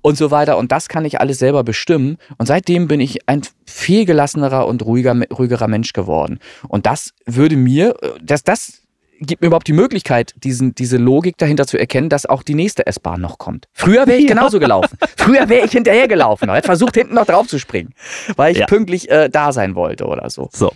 und 0.00 0.18
so 0.18 0.32
weiter. 0.32 0.58
Und 0.58 0.72
das 0.72 0.88
kann 0.88 1.04
ich 1.04 1.20
alles 1.20 1.38
selber 1.38 1.62
bestimmen. 1.62 2.16
Und 2.38 2.46
seitdem 2.46 2.88
bin 2.88 2.98
ich 2.98 3.28
ein 3.28 3.42
viel 3.66 4.04
gelassenerer 4.04 4.66
und 4.66 4.84
ruhiger, 4.84 5.14
ruhigerer 5.30 5.68
Mensch 5.68 5.92
geworden. 5.92 6.40
Und 6.66 6.86
das 6.86 7.12
würde 7.24 7.54
mir, 7.54 7.94
dass 8.20 8.42
das 8.42 8.80
gibt 9.20 9.40
mir 9.40 9.46
überhaupt 9.46 9.68
die 9.68 9.72
Möglichkeit, 9.72 10.34
diesen, 10.42 10.74
diese 10.74 10.96
Logik 10.96 11.38
dahinter 11.38 11.68
zu 11.68 11.78
erkennen, 11.78 12.08
dass 12.08 12.26
auch 12.26 12.42
die 12.42 12.54
nächste 12.54 12.84
S-Bahn 12.88 13.20
noch 13.20 13.38
kommt. 13.38 13.68
Früher 13.72 14.08
wäre 14.08 14.18
ich 14.18 14.26
genauso 14.34 14.58
gelaufen. 14.58 14.98
Früher 15.16 15.48
wäre 15.48 15.64
ich 15.66 15.70
hinterher 15.70 16.08
gelaufen. 16.08 16.50
Hätte 16.50 16.66
versucht, 16.66 16.96
hinten 16.96 17.14
noch 17.14 17.26
drauf 17.26 17.46
zu 17.46 17.60
springen, 17.60 17.94
weil 18.34 18.50
ich 18.54 18.58
Ja. 18.58 18.66
pünktlich 18.66 19.08
äh, 19.08 19.28
da 19.30 19.52
sein 19.52 19.76
wollte 19.76 20.06
oder 20.06 20.28
so. 20.28 20.50
So, 20.52 20.72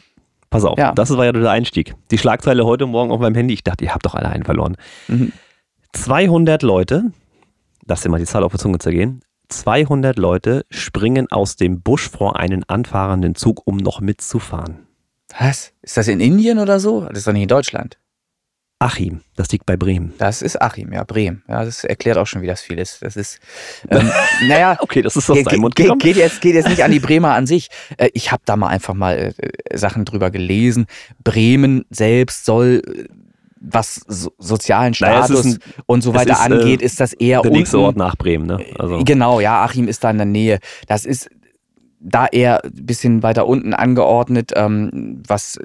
pass 0.50 0.64
auf. 0.64 0.78
Ja. 0.78 0.92
Das 0.92 1.16
war 1.16 1.24
ja 1.24 1.32
der 1.32 1.50
Einstieg. 1.50 1.94
Die 2.10 2.18
Schlagzeile 2.18 2.64
heute 2.64 2.86
Morgen 2.86 3.10
auf 3.10 3.20
meinem 3.20 3.34
Handy. 3.34 3.54
Ich 3.54 3.64
dachte, 3.64 3.84
ihr 3.84 3.92
habt 3.92 4.06
doch 4.06 4.14
alle 4.14 4.28
einen 4.28 4.44
verloren. 4.44 4.76
Mhm. 5.08 5.32
200 5.92 6.62
Leute, 6.62 7.12
lass 7.86 8.02
dir 8.02 8.10
mal 8.10 8.18
die 8.18 8.26
Zahl 8.26 8.44
auf 8.44 8.52
der 8.52 8.60
Zunge 8.60 8.78
zergehen. 8.78 9.22
200 9.48 10.18
Leute 10.18 10.64
springen 10.70 11.30
aus 11.30 11.56
dem 11.56 11.80
Busch 11.80 12.08
vor 12.10 12.36
einen 12.36 12.64
anfahrenden 12.68 13.34
Zug, 13.34 13.62
um 13.64 13.76
noch 13.76 14.00
mitzufahren. 14.00 14.86
Was? 15.38 15.72
Ist 15.82 15.96
das 15.96 16.08
in 16.08 16.20
Indien 16.20 16.58
oder 16.58 16.80
so? 16.80 17.02
Das 17.02 17.18
ist 17.18 17.26
doch 17.26 17.32
nicht 17.32 17.42
in 17.42 17.48
Deutschland. 17.48 17.98
Achim, 18.78 19.22
das 19.36 19.50
liegt 19.52 19.64
bei 19.64 19.76
Bremen. 19.78 20.12
Das 20.18 20.42
ist 20.42 20.60
Achim, 20.60 20.92
ja, 20.92 21.02
Bremen. 21.04 21.42
Ja, 21.48 21.64
das 21.64 21.82
erklärt 21.84 22.18
auch 22.18 22.26
schon, 22.26 22.42
wie 22.42 22.46
das 22.46 22.60
viel 22.60 22.78
ist. 22.78 23.00
Das 23.02 23.16
ist, 23.16 23.38
ähm, 23.90 24.10
naja, 24.48 24.76
Okay, 24.80 25.00
das 25.00 25.16
ist 25.16 25.30
aus 25.30 25.42
deinem 25.44 25.60
Mund 25.62 25.74
ge- 25.76 25.86
gekommen. 25.86 25.98
geht, 26.00 26.16
jetzt, 26.16 26.42
geht 26.42 26.54
jetzt 26.54 26.68
nicht 26.68 26.84
an 26.84 26.90
die 26.92 27.00
Bremer 27.00 27.30
an 27.32 27.46
sich. 27.46 27.68
Äh, 27.96 28.10
Ich 28.12 28.32
habe 28.32 28.42
da 28.44 28.54
mal 28.56 28.68
einfach 28.68 28.92
mal 28.92 29.32
äh, 29.38 29.78
Sachen 29.78 30.04
drüber 30.04 30.30
gelesen. 30.30 30.86
Bremen 31.24 31.86
selbst 31.88 32.44
soll, 32.44 32.82
äh, 32.86 33.04
was 33.60 33.94
so, 34.08 34.32
sozialen 34.38 34.94
Naja, 35.00 35.24
Status 35.24 35.46
ein- 35.46 35.58
und 35.86 36.02
so 36.02 36.12
weiter 36.12 36.32
ist, 36.32 36.40
äh, 36.40 36.42
angeht, 36.52 36.82
ist 36.82 37.00
das 37.00 37.14
eher 37.14 37.40
Der 37.40 37.52
nächste. 37.52 37.78
Ort 37.78 37.96
nach 37.96 38.14
Bremen, 38.16 38.46
ne? 38.46 38.58
Also, 38.78 39.02
Genau, 39.04 39.40
ja, 39.40 39.64
Achim 39.64 39.88
ist 39.88 40.04
da 40.04 40.10
in 40.10 40.18
der 40.18 40.26
Nähe. 40.26 40.58
Das 40.86 41.06
ist 41.06 41.30
da 41.98 42.26
eher 42.26 42.62
ein 42.62 42.72
bisschen 42.74 43.22
weiter 43.22 43.46
unten 43.46 43.72
angeordnet, 43.72 44.52
ähm, 44.54 45.22
was 45.26 45.56
äh, 45.56 45.64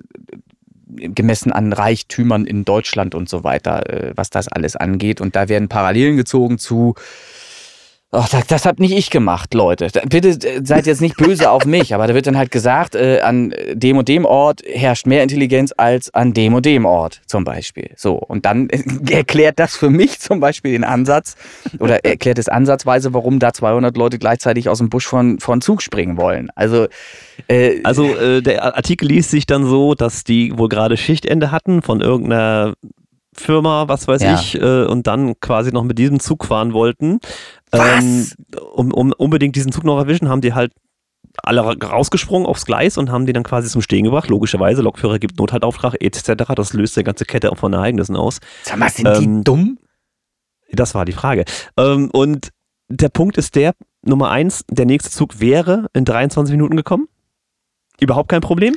gemessen 0.95 1.51
an 1.51 1.73
Reichtümern 1.73 2.45
in 2.45 2.65
Deutschland 2.65 3.15
und 3.15 3.29
so 3.29 3.43
weiter, 3.43 3.89
äh, 3.89 4.13
was 4.15 4.29
das 4.29 4.47
alles 4.47 4.75
angeht. 4.75 5.21
Und 5.21 5.35
da 5.35 5.49
werden 5.49 5.69
Parallelen 5.69 6.17
gezogen 6.17 6.57
zu. 6.57 6.95
Ach, 8.13 8.27
das, 8.27 8.45
das 8.47 8.65
hab 8.65 8.79
nicht 8.81 8.91
ich 8.93 9.09
gemacht, 9.09 9.53
Leute. 9.53 9.89
Bitte 10.09 10.29
äh, 10.45 10.61
seid 10.65 10.85
jetzt 10.85 10.99
nicht 10.99 11.15
böse 11.15 11.49
auf 11.49 11.65
mich, 11.65 11.95
aber 11.95 12.07
da 12.07 12.13
wird 12.13 12.27
dann 12.27 12.37
halt 12.37 12.51
gesagt, 12.51 12.93
äh, 12.93 13.21
an 13.21 13.53
dem 13.71 13.95
und 13.95 14.09
dem 14.09 14.25
Ort 14.25 14.61
herrscht 14.65 15.05
mehr 15.07 15.23
Intelligenz 15.23 15.73
als 15.77 16.13
an 16.13 16.33
dem 16.33 16.53
und 16.53 16.65
dem 16.65 16.83
Ort 16.85 17.21
zum 17.25 17.45
Beispiel. 17.45 17.91
So, 17.95 18.15
und 18.15 18.45
dann 18.45 18.69
äh, 18.69 18.81
erklärt 19.11 19.59
das 19.59 19.77
für 19.77 19.89
mich 19.89 20.19
zum 20.19 20.41
Beispiel 20.41 20.73
den 20.73 20.83
Ansatz 20.83 21.35
oder 21.79 22.03
erklärt 22.03 22.37
es 22.37 22.49
ansatzweise, 22.49 23.13
warum 23.13 23.39
da 23.39 23.53
200 23.53 23.95
Leute 23.95 24.19
gleichzeitig 24.19 24.67
aus 24.67 24.79
dem 24.79 24.89
Busch 24.89 25.07
von, 25.07 25.39
von 25.39 25.61
Zug 25.61 25.81
springen 25.81 26.17
wollen. 26.17 26.49
Also, 26.53 26.87
äh, 27.47 27.79
Also 27.85 28.13
äh, 28.17 28.41
der 28.41 28.75
Artikel 28.75 29.07
liest 29.07 29.31
sich 29.31 29.45
dann 29.45 29.65
so, 29.65 29.95
dass 29.95 30.25
die 30.25 30.57
wohl 30.57 30.67
gerade 30.67 30.97
Schichtende 30.97 31.51
hatten 31.51 31.81
von 31.81 32.01
irgendeiner 32.01 32.73
Firma, 33.33 33.87
was 33.87 34.09
weiß 34.09 34.21
Ja. 34.21 34.33
ich, 34.35 34.55
äh, 34.61 34.83
und 34.83 35.07
dann 35.07 35.39
quasi 35.39 35.71
noch 35.71 35.83
mit 35.85 35.97
diesem 35.97 36.19
Zug 36.19 36.43
fahren 36.43 36.73
wollten. 36.73 37.19
Was? 37.71 38.35
um, 38.73 38.91
um 38.93 39.13
unbedingt 39.13 39.55
diesen 39.55 39.71
Zug 39.71 39.83
noch 39.83 39.97
erwischen, 39.97 40.29
haben 40.29 40.41
die 40.41 40.53
halt 40.53 40.73
alle 41.43 41.63
ra- 41.65 41.75
rausgesprungen 41.87 42.45
aufs 42.45 42.65
Gleis 42.65 42.97
und 42.97 43.09
haben 43.11 43.25
die 43.25 43.33
dann 43.33 43.43
quasi 43.43 43.69
zum 43.69 43.81
Stehen 43.81 44.03
gebracht. 44.03 44.29
Logischerweise, 44.29 44.81
Lokführer 44.81 45.19
gibt 45.19 45.39
Nothaltauftrag 45.39 45.95
etc. 46.01 46.43
Das 46.55 46.73
löst 46.73 46.97
die 46.97 47.03
ganze 47.03 47.25
Kette 47.25 47.51
auch 47.51 47.57
von 47.57 47.71
Ereignissen 47.73 48.15
aus. 48.17 48.39
sag 48.63 48.77
mal, 48.77 48.89
sind 48.89 49.07
ähm, 49.07 49.37
die 49.37 49.43
dumm? 49.43 49.79
Das 50.73 50.93
war 50.95 51.05
die 51.05 51.11
Frage. 51.13 51.45
Ähm, 51.77 52.09
und 52.11 52.49
der 52.89 53.09
Punkt 53.09 53.37
ist 53.37 53.55
der, 53.55 53.73
Nummer 54.03 54.31
eins, 54.31 54.65
der 54.69 54.85
nächste 54.85 55.11
Zug 55.11 55.39
wäre 55.39 55.87
in 55.93 56.05
23 56.05 56.51
Minuten 56.53 56.75
gekommen. 56.75 57.07
Überhaupt 57.99 58.29
kein 58.29 58.41
Problem. 58.41 58.75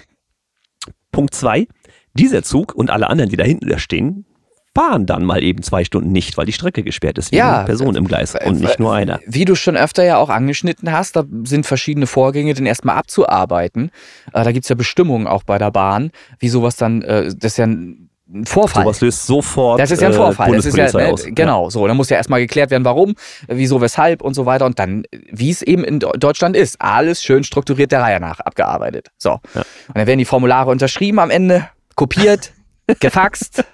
Punkt 1.12 1.34
zwei, 1.34 1.66
dieser 2.14 2.42
Zug 2.42 2.74
und 2.74 2.90
alle 2.90 3.08
anderen, 3.08 3.30
die 3.30 3.36
da 3.36 3.44
hinten 3.44 3.68
da 3.68 3.78
stehen, 3.78 4.26
fahren 4.74 5.06
dann 5.06 5.24
mal 5.24 5.42
eben 5.42 5.62
zwei 5.62 5.84
Stunden 5.84 6.10
nicht, 6.12 6.36
weil 6.36 6.46
die 6.46 6.52
Strecke 6.52 6.82
gesperrt 6.82 7.18
ist, 7.18 7.32
Ja, 7.32 7.62
Personen 7.62 7.96
im 7.96 8.06
Gleis 8.06 8.34
und 8.34 8.60
nicht 8.60 8.78
nur 8.78 8.92
einer. 8.92 9.20
Wie 9.26 9.44
du 9.44 9.55
schon 9.55 9.76
öfter 9.76 10.05
ja 10.05 10.16
auch 10.16 10.30
angeschnitten 10.30 10.92
hast, 10.92 11.16
da 11.16 11.24
sind 11.44 11.64
verschiedene 11.64 12.06
Vorgänge 12.06 12.55
dann 12.55 12.66
erstmal 12.66 12.96
abzuarbeiten. 12.96 13.90
Äh, 14.32 14.44
da 14.44 14.52
gibt's 14.52 14.68
ja 14.68 14.74
Bestimmungen 14.74 15.26
auch 15.26 15.44
bei 15.44 15.59
der 15.59 15.70
Bahn, 15.70 16.10
wie 16.38 16.48
sowas 16.48 16.76
dann, 16.76 17.02
äh, 17.02 17.24
das 17.24 17.52
ist 17.52 17.59
ja 17.59 17.66
ein 17.66 18.46
Vorfall. 18.46 18.84
Sowas 18.84 19.01
löst 19.01 19.26
sofort 19.26 19.78
Das 19.78 19.90
ist 19.90 20.01
ja 20.01 20.09
ein 20.09 20.14
äh, 20.14 20.16
Vorfall. 20.16 20.52
Das 20.56 20.64
ist 20.64 20.76
ja, 20.76 20.90
ne, 20.90 21.12
aus. 21.12 21.24
genau, 21.26 21.70
so. 21.70 21.86
Dann 21.86 21.96
muss 21.96 22.09
ja 22.09 22.16
erstmal 22.16 22.40
geklärt 22.40 22.70
werden, 22.70 22.84
warum, 22.84 23.14
wieso, 23.46 23.80
weshalb 23.80 24.22
und 24.22 24.34
so 24.34 24.46
weiter. 24.46 24.64
Und 24.64 24.78
dann, 24.78 25.05
wie 25.30 25.51
es 25.51 25.62
eben 25.62 25.84
in 25.84 26.01
Deutschland 26.01 26.56
ist, 26.56 26.80
alles 26.80 27.22
schön 27.22 27.44
strukturiert 27.44 27.92
der 27.92 28.01
Reihe 28.01 28.20
nach 28.20 28.40
abgearbeitet. 28.40 29.10
So. 29.18 29.40
Ja. 29.55 29.60
Und 29.88 29.96
dann 29.96 30.06
werden 30.06 30.18
die 30.18 30.24
Formulare 30.24 30.70
unterschrieben 30.70 31.18
am 31.18 31.30
Ende, 31.30 31.68
kopiert, 31.94 32.52
gefaxt. 33.01 33.64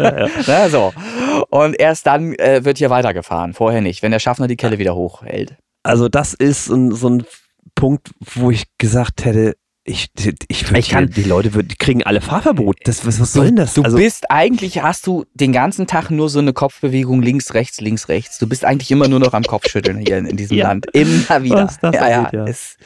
Na, 0.46 0.68
so. 0.68 0.92
Und 1.50 1.78
erst 1.78 2.06
dann 2.06 2.34
äh, 2.34 2.64
wird 2.64 2.78
hier 2.78 2.90
weitergefahren. 2.90 3.52
Vorher 3.54 3.80
nicht, 3.80 4.02
wenn 4.02 4.12
der 4.12 4.18
Schaffner 4.18 4.48
die 4.48 4.56
Kelle 4.56 4.78
wieder 4.78 4.94
hochhält. 4.94 5.56
Also 5.82 6.08
das 6.08 6.34
ist 6.34 6.66
so 6.66 7.08
ein 7.08 7.24
Punkt, 7.74 8.10
wo 8.20 8.50
ich 8.50 8.64
gesagt 8.78 9.24
hätte, 9.24 9.56
ich, 9.82 10.08
ich, 10.48 10.68
würd 10.70 10.78
Ich 10.78 10.88
kann- 10.90 11.08
die 11.10 11.22
Leute 11.22 11.54
würd, 11.54 11.70
die 11.70 11.76
kriegen 11.76 12.02
alle 12.02 12.20
Fahrverbot. 12.20 12.76
Das, 12.84 13.06
was, 13.06 13.18
was 13.18 13.32
soll 13.32 13.46
denn 13.46 13.56
das? 13.56 13.74
Du 13.74 13.82
also, 13.82 13.96
bist 13.96 14.30
eigentlich, 14.30 14.82
hast 14.82 15.06
du 15.06 15.24
den 15.34 15.52
ganzen 15.52 15.86
Tag 15.86 16.10
nur 16.10 16.28
so 16.28 16.38
eine 16.38 16.52
Kopfbewegung 16.52 17.22
links, 17.22 17.54
rechts, 17.54 17.80
links, 17.80 18.08
rechts. 18.08 18.38
Du 18.38 18.46
bist 18.46 18.64
eigentlich 18.64 18.90
immer 18.90 19.08
nur 19.08 19.20
noch 19.20 19.32
am 19.32 19.42
Kopfschütteln 19.42 19.98
hier 20.00 20.18
in, 20.18 20.26
in 20.26 20.36
diesem 20.36 20.56
Ja. 20.58 20.68
Land. 20.68 20.86
Immer 20.92 21.42
wieder. 21.42 21.64
Was 21.64 21.78
das 21.80 21.94
ja, 21.94 22.08
ja, 22.10 22.18
angeht, 22.24 22.32
ja. 22.34 22.44
ist 22.44 22.76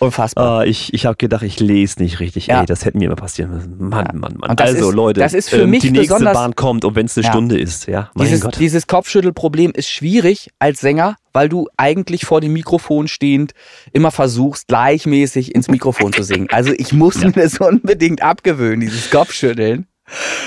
unfassbar. 0.00 0.60
Ah, 0.60 0.64
ich 0.64 0.92
ich 0.92 1.06
habe 1.06 1.16
gedacht, 1.16 1.42
ich 1.44 1.60
lese 1.60 2.02
nicht 2.02 2.18
richtig. 2.20 2.48
Ja. 2.48 2.60
Ey, 2.60 2.66
das 2.66 2.84
hätte 2.84 2.98
mir 2.98 3.04
immer 3.06 3.16
passieren 3.16 3.52
müssen. 3.52 3.76
Mann, 3.78 4.06
Ja. 4.06 4.12
Mann, 4.18 4.34
Mann. 4.38 4.58
Also 4.58 4.88
ist- 4.88 4.94
Leute, 4.94 5.20
das 5.20 5.34
ist 5.34 5.48
für 5.48 5.62
ähm, 5.62 5.70
mich 5.70 5.82
die 5.82 5.90
nächste 5.92 6.18
Bahn 6.24 6.56
kommt 6.56 6.84
und 6.84 6.96
wenn 6.96 7.06
es 7.06 7.16
eine. 7.16 7.26
Stunde 7.26 7.58
ist, 7.58 7.86
ja, 7.86 8.10
mein 8.14 8.26
dieses, 8.26 8.40
Gott. 8.42 8.58
dieses 8.58 8.86
Kopfschüttelproblem 8.88 9.70
ist 9.74 9.88
schwierig 9.88 10.50
als 10.58 10.80
Sänger, 10.80 11.16
weil 11.32 11.48
du 11.48 11.68
eigentlich 11.76 12.24
vor 12.24 12.40
dem 12.40 12.52
Mikrofon 12.52 13.08
stehend 13.08 13.52
immer 13.92 14.10
versuchst, 14.10 14.68
gleichmäßig 14.68 15.54
ins 15.54 15.68
Mikrofon 15.68 16.12
zu 16.12 16.22
singen. 16.22 16.48
Also 16.50 16.72
ich 16.72 16.92
muss 16.92 17.22
mir 17.22 17.32
das 17.32 17.58
unbedingt 17.58 18.22
abgewöhnen, 18.22 18.80
dieses 18.80 19.10
Kopfschütteln, 19.10 19.86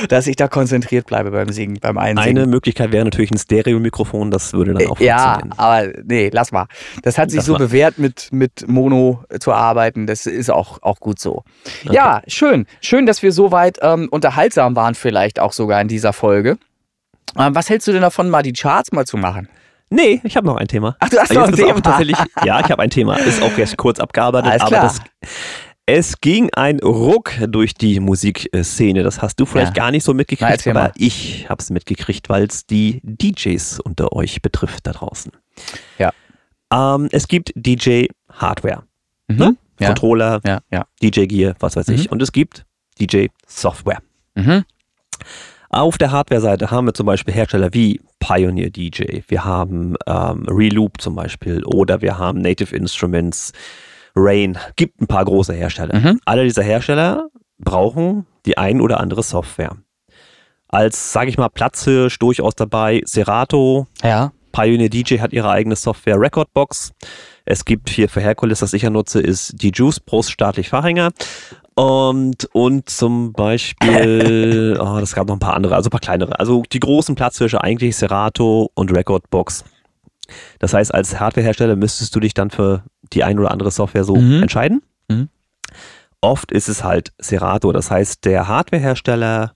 dass 0.10 0.28
ich 0.28 0.36
da 0.36 0.48
konzentriert 0.48 1.08
bleibe 1.08 1.32
beim 1.32 1.50
Singen, 1.50 1.80
beim 1.80 1.98
Einsingen. 1.98 2.38
Eine 2.38 2.48
Möglichkeit 2.48 2.92
wäre 2.92 3.06
natürlich 3.06 3.32
ein 3.32 3.38
Stereomikrofon, 3.38 4.30
das 4.30 4.54
würde 4.54 4.74
dann 4.74 4.88
auch 4.88 5.00
ja, 5.00 5.40
funktionieren. 5.40 5.60
aber 5.60 5.88
nee, 6.04 6.30
lass 6.32 6.52
mal. 6.52 6.68
Das 7.04 7.18
hat 7.18 7.32
sich 7.32 7.38
Lass 7.38 7.46
so 7.46 7.54
mal. 7.54 7.60
bewährt, 7.60 7.98
mit, 7.98 8.30
mit 8.32 8.68
Mono 8.68 9.24
zu 9.40 9.54
arbeiten. 9.54 10.08
Das 10.08 10.26
ist 10.26 10.52
auch, 10.52 10.82
auch 10.82 11.00
gut 11.00 11.20
so. 11.20 11.44
Ja, 11.84 12.22
schön. 12.28 12.68
Schön, 12.82 13.06
dass 13.06 13.24
wir 13.24 13.32
so 13.32 13.52
weit 13.52 13.80
ähm, 13.82 14.08
unterhaltsam 14.12 14.76
waren, 14.76 14.94
vielleicht 14.96 15.40
auch 15.40 15.54
sogar 15.54 15.82
in 15.82 15.88
dieser 15.88 16.14
Folge. 16.14 16.58
Ähm, 17.38 17.56
was 17.56 17.70
hältst 17.70 17.88
du 17.88 17.92
denn 17.92 18.02
davon, 18.02 18.30
mal 18.30 18.44
die 18.44 18.54
Charts 18.54 18.92
mal 18.92 19.06
zu 19.06 19.18
machen? 19.18 19.50
Nee, 19.96 20.20
ich 20.24 20.36
habe 20.36 20.46
noch 20.48 20.58
ein 20.58 20.68
Thema. 20.68 20.96
Ach, 21.00 21.10
du 21.10 21.18
hast 21.18 21.30
Jetzt 21.30 21.38
noch 21.40 21.48
ein 21.48 21.56
Thema. 21.56 21.82
Tatsächlich, 21.82 22.18
ja, 22.46 22.60
ich 22.60 22.70
habe 22.70 22.82
ein 22.82 22.90
Thema. 22.90 23.16
Ist 23.16 23.42
auch 23.42 23.58
jetzt 23.58 23.78
kurz 23.78 24.00
abgearbeitet, 24.00 24.52
Alles 24.52 24.62
aber 24.64 24.70
klar. 24.72 24.84
das, 24.84 25.02
es 25.88 26.20
ging 26.20 26.50
ein 26.54 26.80
Ruck 26.80 27.32
durch 27.48 27.74
die 27.76 28.00
Musikszene. 28.00 29.04
Das 29.04 29.22
hast 29.22 29.40
du 29.40 29.46
vielleicht 29.46 29.78
Ja. 29.78 29.84
gar 29.84 29.92
nicht 29.92 30.04
so 30.04 30.14
mitgekriegt, 30.14 30.68
aber 30.68 30.92
ich 30.96 31.48
habe 31.48 31.62
es 31.62 31.70
mitgekriegt, 31.70 32.28
weil 32.28 32.46
es 32.46 32.66
die 32.66 33.00
DJs 33.04 33.80
unter 33.82 34.12
euch 34.14 34.42
betrifft 34.42 34.86
da 34.88 34.92
draußen. 34.94 35.32
Ja. 36.00 36.12
Ähm, 36.74 37.08
es 37.12 37.28
gibt 37.28 37.52
DJ-Hardware, 37.56 38.84
Mhm. 39.28 39.38
Ne? 39.38 39.56
Ja. 39.80 39.88
Controller, 39.88 40.42
Ja, 40.46 40.60
ja. 40.72 40.86
DJ-Gear, 41.04 41.56
was 41.60 41.76
weiß 41.76 41.88
ich. 41.90 42.12
Und 42.12 42.22
es 42.22 42.32
gibt 42.32 42.66
DJ-Software. 43.00 44.00
Mhm. 44.36 44.64
Auf 45.70 45.98
der 45.98 46.12
Hardware-Seite 46.12 46.72
haben 46.72 46.88
wir 46.88 46.94
zum 46.94 47.06
Beispiel 47.06 47.34
Hersteller 47.34 47.74
wie 47.74 48.02
Pioneer 48.20 48.70
DJ, 48.70 49.22
wir 49.28 49.44
haben 49.46 49.96
ähm, 50.08 50.46
Reloop 50.48 51.02
zum 51.02 51.16
Beispiel 51.16 51.64
oder 51.66 52.02
wir 52.02 52.18
haben 52.18 52.40
Native 52.42 52.76
Instruments, 52.76 53.52
Rain, 54.16 54.58
gibt 54.76 55.02
ein 55.02 55.08
paar 55.08 55.26
große 55.26 55.54
Hersteller. 55.54 55.98
Mhm. 55.98 56.20
Alle 56.26 56.44
dieser 56.44 56.64
Hersteller 56.64 57.28
brauchen 57.60 58.26
die 58.46 58.58
ein 58.58 58.82
oder 58.82 59.00
andere 59.00 59.24
Software. 59.24 59.76
Als, 60.68 61.14
sage 61.14 61.30
ich 61.30 61.38
mal, 61.38 61.50
Platzhirsch 61.50 62.18
durchaus 62.20 62.56
dabei 62.56 63.02
Serato, 63.06 63.88
Ja. 64.04 64.32
Pioneer 64.52 64.90
DJ 64.90 65.20
hat 65.20 65.34
ihre 65.34 65.50
eigene 65.50 65.76
Software 65.76 66.18
Recordbox. 66.18 66.94
Es 67.44 67.66
gibt 67.66 67.90
hier 67.90 68.08
für 68.08 68.22
Herkules, 68.22 68.60
das 68.60 68.72
ich 68.72 68.84
ja 68.84 68.90
nutze, 68.90 69.20
ist 69.20 69.62
die 69.62 69.72
Juice 69.74 70.00
Prost 70.00 70.32
staatlich 70.32 70.70
Fachinger. 70.70 71.12
Und, 71.76 72.46
und 72.54 72.90
zum 72.90 73.34
Beispiel, 73.34 74.78
oh, 74.80 74.98
das 75.00 75.14
gab 75.14 75.28
noch 75.28 75.36
ein 75.36 75.40
paar 75.40 75.56
andere, 75.56 75.76
also 75.76 75.88
ein 75.88 75.92
paar 75.92 76.00
kleinere. 76.00 76.40
Also 76.40 76.64
die 76.72 76.80
großen 76.80 77.16
Platzhirsche 77.16 77.62
eigentlich 77.62 77.98
Serato 77.98 78.72
und 78.74 78.96
Recordbox. 78.96 79.66
Das 80.60 80.74
heißt, 80.74 80.94
als 80.94 81.20
Hardwarehersteller 81.20 81.76
müsstest 81.76 82.16
du 82.16 82.20
dich 82.20 82.34
dann 82.34 82.50
für 82.50 82.84
die 83.14 83.24
ein 83.24 83.38
oder 83.38 83.52
andere 83.52 83.72
Software 83.72 84.06
so 84.06 84.16
Mhm. 84.16 84.42
entscheiden. 84.44 84.82
Mhm. 85.10 85.30
Oft 86.22 86.52
ist 86.52 86.70
es 86.70 86.84
halt 86.84 87.12
Serato. 87.20 87.72
Das 87.72 87.92
heißt, 87.92 88.26
der 88.26 88.48
Hardwarehersteller 88.48 89.54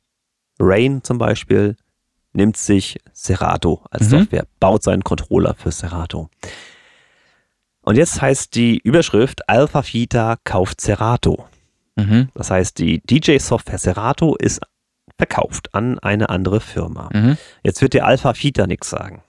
Rain 0.59 1.03
zum 1.03 1.17
Beispiel 1.17 1.77
nimmt 2.33 2.57
sich 2.57 2.99
Serato 3.13 3.81
als 3.89 4.03
Mhm. 4.11 4.19
Software, 4.19 4.45
baut 4.59 4.83
seinen 4.83 5.03
Controller 5.03 5.55
für 5.55 5.71
Serato. 5.71 6.29
Und 7.81 7.95
jetzt 7.95 8.21
heißt 8.21 8.53
die 8.53 8.77
Überschrift 8.77 9.47
Alpha 9.49 9.81
Fita 9.81 10.35
kauft 10.43 10.81
Serato. 10.81 11.45
Mhm. 11.99 12.29
Das 12.33 12.51
heißt, 12.51 12.77
die 12.79 13.01
DJ-Software 13.01 13.77
Serato 13.77 14.35
ist 14.35 14.61
verkauft 15.17 15.73
an 15.75 15.99
eine 15.99 16.29
andere 16.29 16.61
Firma. 16.61 17.09
Mhm. 17.13 17.37
Jetzt 17.63 17.81
wird 17.81 17.93
dir 17.93 18.05
Alpha 18.05 18.33
Fita 18.33 18.67
nichts 18.67 18.89
sagen. 18.89 19.21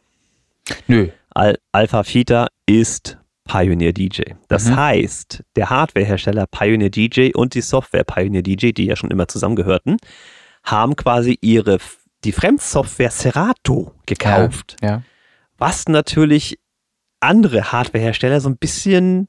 Nö. 0.87 1.09
Al 1.31 1.59
Alpha 1.73 2.03
Fita 2.05 2.49
ist 2.67 3.19
Pioneer 3.45 3.93
DJ. 3.93 4.35
Das 4.49 4.67
Mhm. 4.67 4.77
heißt, 4.77 5.43
der 5.57 5.71
Hardwarehersteller 5.71 6.47
Pioneer 6.47 6.91
DJ 6.91 7.31
und 7.35 7.55
die 7.55 7.61
Software 7.63 8.05
Pioneer 8.05 8.43
DJ, 8.43 8.71
die 8.73 8.85
ja 8.87 8.95
schon 8.95 9.11
immer 9.11 9.27
zusammengehörten, 9.27 9.97
haben 10.63 10.95
quasi 10.95 11.39
ihre 11.41 11.79
die 12.25 12.33
Fremdsoftware 12.33 13.11
Serato 13.11 13.93
gekauft. 14.07 14.77
Ja. 14.83 15.03
Was 15.59 15.89
natürlich 15.89 16.59
andere 17.19 17.73
Hardwarehersteller 17.73 18.41
so 18.41 18.49
ein 18.49 18.59
bisschen 18.59 19.29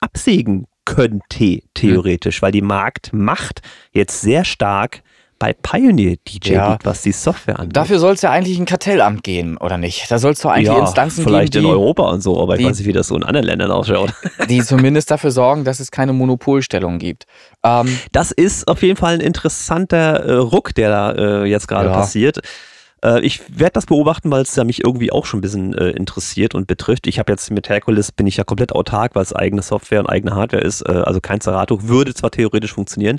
absägen 0.00 0.66
könnte, 0.84 1.60
theoretisch, 1.74 2.42
weil 2.42 2.52
die 2.52 2.62
Marktmacht 2.62 3.60
jetzt 3.92 4.20
sehr 4.20 4.44
stark 4.44 5.02
bei 5.38 5.54
Pioneer 5.54 6.16
DJ 6.28 6.52
Ja. 6.52 6.72
liegt, 6.72 6.84
was 6.84 7.00
die 7.00 7.12
Software 7.12 7.58
angeht. 7.58 7.74
Dafür 7.74 7.98
soll 7.98 8.12
es 8.12 8.20
ja 8.20 8.30
eigentlich 8.30 8.58
ein 8.58 8.66
Kartellamt 8.66 9.24
geben, 9.24 9.56
oder 9.56 9.78
nicht? 9.78 10.10
Da 10.10 10.18
soll 10.18 10.32
es 10.32 10.40
doch 10.40 10.50
eigentlich 10.50 10.66
ja, 10.66 10.78
Instanzen 10.80 11.24
vielleicht 11.24 11.54
geben, 11.54 11.64
in 11.64 11.70
die, 11.70 11.74
Europa 11.74 12.10
und 12.10 12.20
so, 12.22 12.38
aber 12.42 12.56
ich 12.56 12.60
die- 12.60 12.66
weiß 12.66 12.76
nicht, 12.78 12.86
wie 12.86 12.92
das 12.92 13.06
so 13.08 13.16
in 13.16 13.22
anderen 13.22 13.46
Ländern 13.46 13.70
ausschaut. 13.70 14.12
die 14.50 14.62
zumindest 14.62 15.10
dafür 15.10 15.30
sorgen, 15.30 15.64
dass 15.64 15.80
es 15.80 15.90
keine 15.90 16.12
Monopolstellung 16.12 16.98
gibt. 16.98 17.24
Ähm, 17.64 17.88
Das 18.12 18.32
ist 18.32 18.68
auf 18.68 18.82
jeden 18.82 18.96
Fall 18.96 19.14
ein 19.14 19.20
interessanter 19.20 20.22
äh, 20.26 20.32
Ruck, 20.34 20.74
der 20.74 20.90
da 20.90 21.12
äh, 21.12 21.44
jetzt 21.46 21.68
gerade 21.68 21.88
Ja. 21.88 21.94
passiert. 21.94 22.40
Äh, 23.04 23.20
ich 23.20 23.42
werde 23.48 23.72
das 23.72 23.86
beobachten, 23.86 24.30
weil 24.30 24.42
es 24.42 24.56
ja 24.56 24.64
mich 24.64 24.84
irgendwie 24.84 25.12
auch 25.12 25.26
schon 25.26 25.38
ein 25.38 25.42
bisschen 25.42 25.74
äh, 25.74 25.90
interessiert 25.90 26.54
und 26.54 26.66
betrifft. 26.66 27.06
Ich 27.06 27.18
habe 27.18 27.32
jetzt 27.32 27.50
mit 27.50 27.68
Hercules 27.68 28.12
bin 28.12 28.26
ich 28.26 28.36
ja 28.36 28.44
komplett 28.44 28.72
autark, 28.72 29.14
weil 29.14 29.22
es 29.22 29.34
eigene 29.34 29.62
Software 29.62 30.00
und 30.00 30.08
eigene 30.08 30.34
Hardware 30.34 30.62
ist. 30.62 30.82
Äh, 30.82 30.92
also 30.92 31.20
kein 31.20 31.40
Serato 31.40 31.88
würde 31.88 32.14
zwar 32.14 32.30
theoretisch 32.30 32.72
funktionieren, 32.72 33.18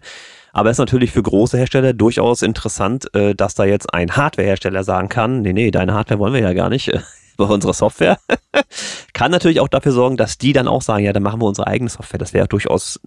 aber 0.54 0.70
es 0.70 0.76
ist 0.76 0.80
natürlich 0.80 1.12
für 1.12 1.24
große 1.24 1.58
Hersteller 1.58 1.94
durchaus 1.94 2.42
interessant, 2.42 3.14
äh, 3.16 3.36
dass 3.36 3.56
da 3.56 3.64
jetzt 3.64 3.94
ein 3.94 4.12
Hardwarehersteller 4.16 4.84
sagen 4.84 5.10
kann, 5.10 5.42
nee, 5.42 5.54
nee, 5.54 5.72
deine 5.72 5.94
Hardware 5.94 6.20
wollen 6.20 6.34
wir 6.34 6.42
ja 6.42 6.54
gar 6.54 6.70
nicht. 6.70 6.92
Bei 7.38 7.46
unserer 7.46 7.74
Software. 7.74 8.20
Kann 9.14 9.32
natürlich 9.32 9.62
auch 9.62 9.70
dafür 9.70 9.94
sorgen, 9.94 10.18
dass 10.18 10.38
die 10.38 10.54
dann 10.54 10.68
auch 10.68 10.82
sagen, 10.82 11.06
ja, 11.06 11.14
dann 11.14 11.24
machen 11.24 11.42
wir 11.42 11.48
unsere 11.48 11.66
eigene 11.66 11.90
Software. 11.90 12.20
Das 12.20 12.34
wäre 12.34 12.48
durchaus, 12.48 13.00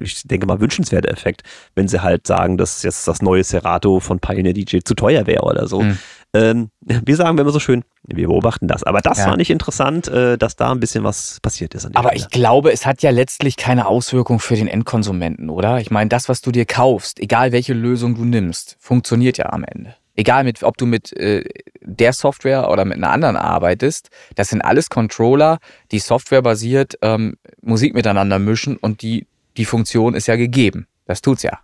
ich 0.00 0.22
denke 0.22 0.46
mal, 0.46 0.60
wünschenswerter 0.60 1.10
Effekt, 1.10 1.42
wenn 1.74 1.88
sie 1.88 2.00
halt 2.00 2.26
sagen, 2.26 2.56
dass 2.56 2.84
jetzt 2.84 3.06
das 3.08 3.20
neue 3.20 3.44
Serato 3.44 4.00
von 4.00 4.20
Pioneer 4.20 4.54
DJ 4.54 4.78
zu 4.84 4.94
teuer 4.94 5.26
wäre 5.26 5.42
oder 5.42 5.66
so. 5.66 5.82
Mhm. 5.82 5.98
Ähm, 6.34 6.70
wir 6.80 7.16
sagen 7.16 7.36
immer 7.36 7.50
so 7.50 7.60
schön, 7.60 7.84
wir 8.04 8.26
beobachten 8.26 8.66
das. 8.66 8.82
Aber 8.82 9.00
das 9.00 9.18
Ja. 9.18 9.24
fand 9.26 9.42
ich 9.42 9.50
interessant, 9.50 10.08
äh, 10.08 10.38
dass 10.38 10.56
da 10.56 10.72
ein 10.72 10.80
bisschen 10.80 11.04
was 11.04 11.38
passiert 11.40 11.74
ist. 11.74 11.84
Aber 11.94 12.08
Stelle. 12.10 12.16
ich 12.16 12.30
glaube, 12.30 12.72
es 12.72 12.86
hat 12.86 13.02
ja 13.02 13.10
letztlich 13.10 13.56
keine 13.56 13.86
Auswirkung 13.86 14.40
für 14.40 14.56
den 14.56 14.66
Endkonsumenten, 14.68 15.50
oder? 15.50 15.78
Ich 15.80 15.90
meine, 15.90 16.08
das, 16.08 16.28
was 16.28 16.40
du 16.40 16.50
dir 16.50 16.64
kaufst, 16.64 17.20
egal 17.20 17.52
welche 17.52 17.74
Lösung 17.74 18.14
du 18.14 18.24
nimmst, 18.24 18.76
funktioniert 18.80 19.36
ja 19.38 19.52
am 19.52 19.64
Ende. 19.64 19.94
Egal, 20.14 20.44
mit, 20.44 20.62
ob 20.62 20.76
du 20.76 20.84
mit 20.86 21.14
äh, 21.16 21.44
der 21.80 22.12
Software 22.12 22.70
oder 22.70 22.84
mit 22.84 22.98
einer 22.98 23.10
anderen 23.10 23.36
arbeitest, 23.36 24.10
das 24.34 24.48
sind 24.48 24.60
alles 24.60 24.90
Controller, 24.90 25.58
die 25.90 25.98
softwarebasiert 25.98 26.98
ähm, 27.02 27.36
Musik 27.62 27.94
miteinander 27.94 28.38
mischen 28.38 28.76
und 28.76 29.00
die, 29.02 29.26
die 29.56 29.64
Funktion 29.64 30.14
ist 30.14 30.26
ja 30.28 30.36
gegeben. 30.36 30.86
Das 31.06 31.22
tut's 31.22 31.42
ja. 31.42 31.58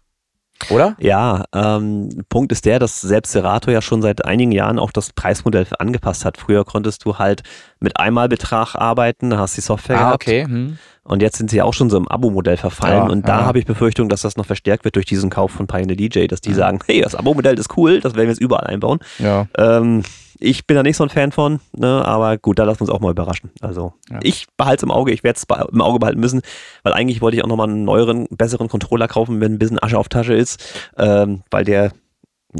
Oder? 0.70 0.96
Ja, 0.98 1.44
ähm, 1.54 2.08
Punkt 2.28 2.52
ist 2.52 2.64
der, 2.64 2.78
dass 2.78 3.00
selbst 3.00 3.32
Serato 3.32 3.70
ja 3.70 3.80
schon 3.80 4.02
seit 4.02 4.24
einigen 4.24 4.52
Jahren 4.52 4.78
auch 4.78 4.90
das 4.90 5.12
Preismodell 5.12 5.66
angepasst 5.78 6.24
hat. 6.24 6.36
Früher 6.36 6.64
konntest 6.64 7.04
du 7.04 7.18
halt 7.18 7.42
mit 7.80 7.98
Einmalbetrag 7.98 8.74
arbeiten, 8.74 9.30
da 9.30 9.38
hast 9.38 9.56
die 9.56 9.60
Software 9.60 9.96
Ah, 9.96 10.04
gehabt. 10.04 10.24
okay. 10.24 10.44
Hm. 10.44 10.78
Und 11.04 11.22
jetzt 11.22 11.38
sind 11.38 11.50
sie 11.50 11.62
auch 11.62 11.72
schon 11.72 11.88
so 11.88 11.96
im 11.96 12.06
Abo-Modell 12.06 12.58
verfallen. 12.58 13.06
Ja, 13.06 13.10
und 13.10 13.26
da 13.26 13.40
ja. 13.40 13.46
habe 13.46 13.58
ich 13.58 13.64
Befürchtung, 13.64 14.10
dass 14.10 14.20
das 14.20 14.36
noch 14.36 14.44
verstärkt 14.44 14.84
wird 14.84 14.94
durch 14.96 15.06
diesen 15.06 15.30
Kauf 15.30 15.52
von 15.52 15.66
Pioneer 15.66 15.96
DJ, 15.96 16.26
dass 16.26 16.42
die 16.42 16.52
sagen, 16.52 16.80
hey, 16.86 17.00
das 17.00 17.14
Abo-Modell 17.14 17.58
ist 17.58 17.76
cool, 17.78 18.00
das 18.00 18.14
werden 18.14 18.26
wir 18.26 18.32
jetzt 18.32 18.42
überall 18.42 18.66
einbauen. 18.66 18.98
Ja. 19.18 19.46
Ähm, 19.56 20.02
ich 20.40 20.66
bin 20.66 20.76
da 20.76 20.82
nicht 20.82 20.96
so 20.96 21.04
ein 21.04 21.10
Fan 21.10 21.32
von, 21.32 21.60
ne, 21.76 22.04
aber 22.04 22.38
gut, 22.38 22.58
da 22.58 22.64
lassen 22.64 22.78
wir 22.80 22.82
uns 22.82 22.90
auch 22.90 23.00
mal 23.00 23.10
überraschen. 23.10 23.50
Also 23.60 23.92
Ja. 24.10 24.18
ich 24.22 24.46
behalte 24.56 24.76
es 24.80 24.82
im 24.84 24.90
Auge, 24.90 25.12
ich 25.12 25.24
werde 25.24 25.38
es 25.38 25.46
im 25.72 25.80
Auge 25.80 25.98
behalten 25.98 26.20
müssen, 26.20 26.42
weil 26.82 26.92
eigentlich 26.92 27.20
wollte 27.20 27.36
ich 27.36 27.44
auch 27.44 27.48
nochmal 27.48 27.68
einen 27.68 27.84
neueren, 27.84 28.26
besseren 28.30 28.68
Controller 28.68 29.08
kaufen, 29.08 29.40
wenn 29.40 29.54
ein 29.54 29.58
bisschen 29.58 29.82
Asche 29.82 29.98
auf 29.98 30.08
Tasche 30.08 30.34
ist, 30.34 30.62
ähm, 30.96 31.42
weil 31.50 31.64
der 31.64 31.92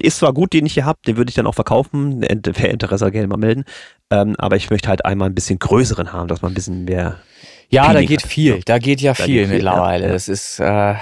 ist 0.01 0.19
zwar 0.19 0.33
gut, 0.35 0.53
den 0.53 0.67
ich 0.67 0.75
hier 0.75 0.85
habe, 0.85 0.99
den 1.07 1.17
würde 1.17 1.31
ich 1.31 1.35
dann 1.35 1.47
auch 1.47 1.55
verkaufen, 1.55 2.21
wer 2.21 2.71
Interesse 2.71 3.07
hat, 3.07 3.13
gerne 3.13 3.27
mal 3.29 3.37
melden, 3.39 3.65
ähm, 4.11 4.35
aber 4.39 4.57
ich 4.57 4.69
möchte 4.71 4.89
halt 4.89 5.05
einmal 5.05 5.29
ein 5.31 5.35
bisschen 5.35 5.59
größeren 5.59 6.13
haben, 6.13 6.29
dass 6.29 6.43
man 6.43 6.53
ein 6.53 6.55
bisschen 6.55 6.85
mehr 6.85 7.17
Ja, 7.71 7.93
da 7.93 8.03
geht 8.03 8.23
hat. 8.23 8.29
viel. 8.31 8.57
Ja. 8.57 8.61
Da 8.67 8.79
geht 8.79 9.01
ja 9.01 9.13
Da 9.15 9.25
viel 9.25 9.35
geht 9.35 9.47
viel, 9.47 9.55
mittlerweile. 9.57 10.03
ja, 10.03 10.09
ja. 10.09 10.13
Das 10.13 10.29
ist, 10.29 10.61
äh, 10.61 10.95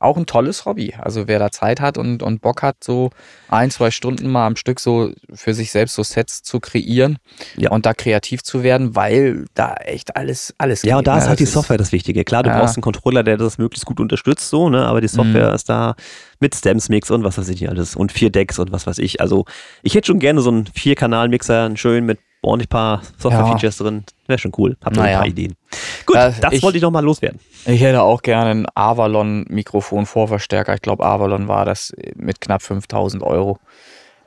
auch 0.00 0.16
ein 0.16 0.26
tolles 0.26 0.64
Hobby. 0.64 0.94
Also 0.98 1.28
wer 1.28 1.38
da 1.38 1.50
Zeit 1.50 1.80
hat 1.80 1.98
und, 1.98 2.22
und 2.22 2.40
Bock 2.42 2.62
hat, 2.62 2.76
so 2.82 3.10
ein, 3.48 3.70
zwei 3.70 3.90
Stunden 3.90 4.30
mal 4.30 4.46
am 4.46 4.56
Stück 4.56 4.80
so 4.80 5.12
für 5.32 5.54
sich 5.54 5.70
selbst 5.70 5.94
so 5.94 6.02
Sets 6.02 6.42
zu 6.42 6.60
kreieren 6.60 7.18
Ja. 7.56 7.70
und 7.70 7.86
da 7.86 7.94
kreativ 7.94 8.42
zu 8.42 8.62
werden, 8.62 8.94
weil 8.96 9.46
da 9.54 9.74
echt 9.74 10.16
alles, 10.16 10.54
alles 10.58 10.82
Ja, 10.82 10.98
und 10.98 11.06
da 11.06 11.14
ne? 11.14 11.18
ist 11.18 11.28
halt 11.28 11.40
Das 11.40 11.48
die 11.48 11.52
Software 11.52 11.78
das 11.78 11.92
Wichtige. 11.92 12.24
Klar, 12.24 12.42
du 12.42 12.50
Ja. 12.50 12.58
brauchst 12.58 12.76
einen 12.76 12.82
Controller, 12.82 13.22
der 13.22 13.36
das 13.36 13.58
möglichst 13.58 13.86
gut 13.86 14.00
unterstützt, 14.00 14.48
so, 14.48 14.68
ne? 14.68 14.86
Aber 14.86 15.00
die 15.00 15.08
Software 15.08 15.48
Mhm. 15.50 15.54
ist 15.54 15.68
da 15.68 15.94
mit 16.42 16.54
Stems 16.54 16.90
Mix 16.90 17.10
und 17.10 17.24
was 17.24 17.38
weiß 17.38 17.48
ich 17.48 17.60
nicht 17.62 17.70
alles 17.70 17.96
und 17.96 18.12
vier 18.12 18.28
Decks 18.30 18.58
und 18.58 18.70
was 18.72 18.86
weiß 18.86 18.98
ich. 18.98 19.20
Also 19.22 19.46
ich 19.82 19.94
hätte 19.94 20.08
schon 20.08 20.18
gerne 20.18 20.42
so 20.42 20.50
einen 20.50 20.66
Vier-Kanal-Mixer, 20.66 21.64
einen 21.64 21.78
schön 21.78 22.04
mit 22.04 22.18
ordentlich 22.42 22.68
paar 22.68 23.00
Software-Features 23.18 23.78
drin. 23.78 24.04
Wäre 24.26 24.38
schon 24.38 24.52
cool. 24.58 24.76
Hab 24.84 24.92
da 24.94 25.00
Naja. 25.02 25.12
ein 25.14 25.20
paar 25.20 25.28
Ideen. 25.28 25.54
Gut, 26.04 26.16
Äh, 26.16 26.32
das 26.40 26.52
ich- 26.52 26.62
wollte 26.62 26.76
ich 26.76 26.82
noch 26.82 26.90
mal 26.90 27.02
loswerden. 27.04 27.38
Ich 27.64 27.80
hätte 27.80 28.02
auch 28.02 28.20
gerne 28.22 28.50
einen 28.50 28.66
Avalon-Mikrofon-Vorverstärker. 29.62 30.74
Ich 30.74 30.82
glaube, 30.82 31.04
Avalon 31.04 31.48
war 31.48 31.64
das 31.64 31.92
mit 32.16 32.40
knapp 32.40 32.62
5000 32.62 33.22
Euro. 33.22 33.58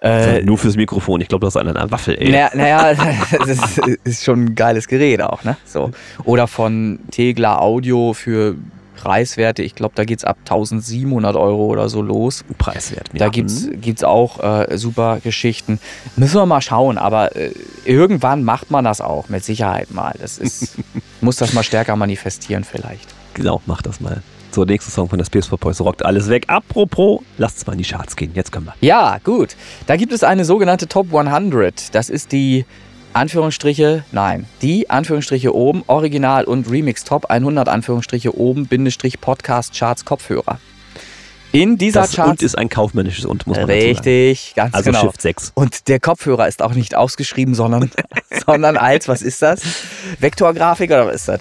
Äh, 0.01 0.41
Nur 0.43 0.57
fürs 0.57 0.75
Mikrofon. 0.75 1.21
Ich 1.21 1.29
glaube, 1.29 1.45
das 1.45 1.55
ist 1.55 1.61
an 1.61 1.67
einer 1.67 1.89
Waffel, 1.89 2.15
ey. 2.19 2.29
Naja, 2.29 2.51
naja, 2.53 2.93
das 3.37 3.47
ist, 3.47 3.77
ist 4.03 4.23
schon 4.23 4.45
ein 4.45 4.55
geiles 4.55 4.87
Gerät 4.87 5.21
auch, 5.21 5.43
ne? 5.43 5.57
So. 5.65 5.91
Oder 6.25 6.47
von 6.47 6.99
Tegla 7.11 7.57
Audio 7.59 8.13
für 8.13 8.55
Preiswerte, 8.95 9.61
ich 9.63 9.75
glaube, 9.75 9.93
da 9.95 10.03
geht's 10.05 10.23
ab 10.23 10.37
1700 10.41 11.35
Euro 11.35 11.65
oder 11.65 11.89
so 11.89 12.01
los. 12.01 12.43
Preiswert. 12.57 13.09
Da 13.13 13.25
ja. 13.25 13.29
gibt's, 13.29 13.65
Hm. 13.65 13.81
gibt's 13.81 14.03
auch 14.03 14.41
äh, 14.43 14.77
super 14.77 15.19
Geschichten. 15.23 15.79
Müssen 16.15 16.35
wir 16.35 16.45
mal 16.45 16.61
schauen, 16.61 16.97
aber 16.97 17.35
äh, 17.35 17.51
irgendwann 17.85 18.43
macht 18.43 18.71
man 18.71 18.85
das 18.85 19.01
auch, 19.01 19.29
mit 19.29 19.43
Sicherheit 19.43 19.91
mal. 19.93 20.15
Das 20.19 20.37
ist, 20.37 20.77
muss 21.21 21.37
das 21.37 21.53
mal 21.53 21.63
stärker 21.63 21.95
manifestieren 21.95 22.63
vielleicht. 22.63 23.13
Genau, 23.33 23.61
mach 23.65 23.81
das 23.81 23.99
mal. 23.99 24.21
So, 24.51 24.63
nächster 24.63 24.89
Song 24.89 25.09
von 25.09 25.17
der 25.17 25.25
Space 25.25 25.47
for 25.47 25.57
Boys 25.57 25.81
rockt 25.81 26.05
alles 26.05 26.29
weg. 26.29 26.45
Apropos, 26.47 27.19
lasst 27.37 27.57
es 27.57 27.67
mal 27.67 27.73
in 27.73 27.79
die 27.79 27.83
Charts 27.83 28.15
gehen. 28.15 28.31
Jetzt 28.35 28.53
können 28.53 28.67
wir. 28.67 28.73
Ja, 28.79 29.17
gut. 29.21 29.57
Da 29.85 29.97
gibt 29.97 30.13
es 30.13 30.23
eine 30.23 30.45
sogenannte 30.45 30.87
Top 30.87 31.13
100. 31.13 31.93
Das 31.93 32.09
ist 32.09 32.31
die 32.31 32.63
Anführungsstriche, 33.15 34.03
nein, 34.11 34.45
die 34.61 34.89
Anführungsstriche 34.89 35.55
oben, 35.55 35.83
Original 35.87 36.43
und 36.43 36.69
Remix 36.69 37.05
Top 37.05 37.27
100 37.29 37.69
Anführungsstriche 37.69 38.37
oben, 38.37 38.67
Bindestrich 38.67 39.21
Podcast 39.21 39.73
Charts 39.73 40.03
Kopfhörer. 40.03 40.59
In 41.53 41.77
dieser 41.77 42.01
Das 42.01 42.11
Charts. 42.11 42.29
und 42.29 42.41
ist 42.43 42.57
ein 42.57 42.67
kaufmännisches 42.67 43.23
und, 43.23 43.47
muss 43.47 43.55
man 43.55 43.67
richtig, 43.67 44.51
ganz 44.57 44.73
Also 44.75 44.91
genau. 44.91 45.03
Shift 45.05 45.21
6. 45.21 45.53
Und 45.55 45.87
der 45.87 46.01
Kopfhörer 46.01 46.49
ist 46.49 46.61
auch 46.61 46.73
nicht 46.73 46.95
ausgeschrieben, 46.95 47.55
sondern, 47.55 47.89
sondern 48.45 48.75
als, 48.75 49.07
was 49.07 49.21
ist 49.21 49.41
das? 49.41 49.61
Vektorgrafik 50.19 50.89
oder 50.91 51.07
was 51.07 51.15
ist 51.15 51.27
das? 51.29 51.39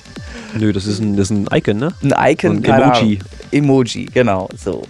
Nö, 0.56 0.72
das 0.72 0.86
ist 0.86 1.00
ein, 1.00 1.16
das 1.16 1.32
ist 1.32 1.36
ein 1.36 1.48
Icon, 1.52 1.78
ne? 1.78 1.92
Ein 2.04 2.32
Icon, 2.34 2.64
Ein 2.64 2.82
Emoji. 2.82 3.18
Emoji, 3.50 4.04
genau, 4.04 4.48
so. 4.56 4.84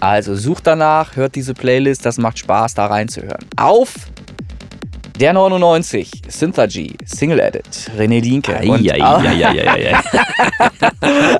Also 0.00 0.34
sucht 0.34 0.66
danach, 0.66 1.16
hört 1.16 1.34
diese 1.34 1.52
Playlist, 1.52 2.06
das 2.06 2.16
macht 2.16 2.38
Spaß, 2.38 2.72
da 2.72 2.86
reinzuhören. 2.86 3.44
Auf 3.56 3.92
der 5.20 5.34
99, 5.34 6.10
Synthagy, 6.28 6.96
Single 7.04 7.40
Edit, 7.40 7.90
René 7.98 8.22
Dienke. 8.22 8.58
Und 8.66 8.82
ja, 8.82 8.96
ja, 8.96 9.20
ja, 9.20 9.52
ja, 9.52 9.76
ja. 9.76 10.02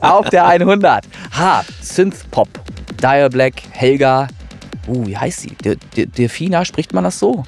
auf 0.02 0.28
der 0.28 0.46
100, 0.46 1.04
Hard, 1.30 1.66
Synth 1.80 2.30
Pop, 2.30 2.48
Dire 3.00 3.30
Black, 3.30 3.54
Helga, 3.70 4.28
uh, 4.86 5.06
wie 5.06 5.16
heißt 5.16 5.40
sie? 5.40 5.56
De, 5.64 5.78
De, 5.96 6.04
Delfina, 6.04 6.64
spricht 6.66 6.92
man 6.92 7.04
das 7.04 7.18
so? 7.18 7.44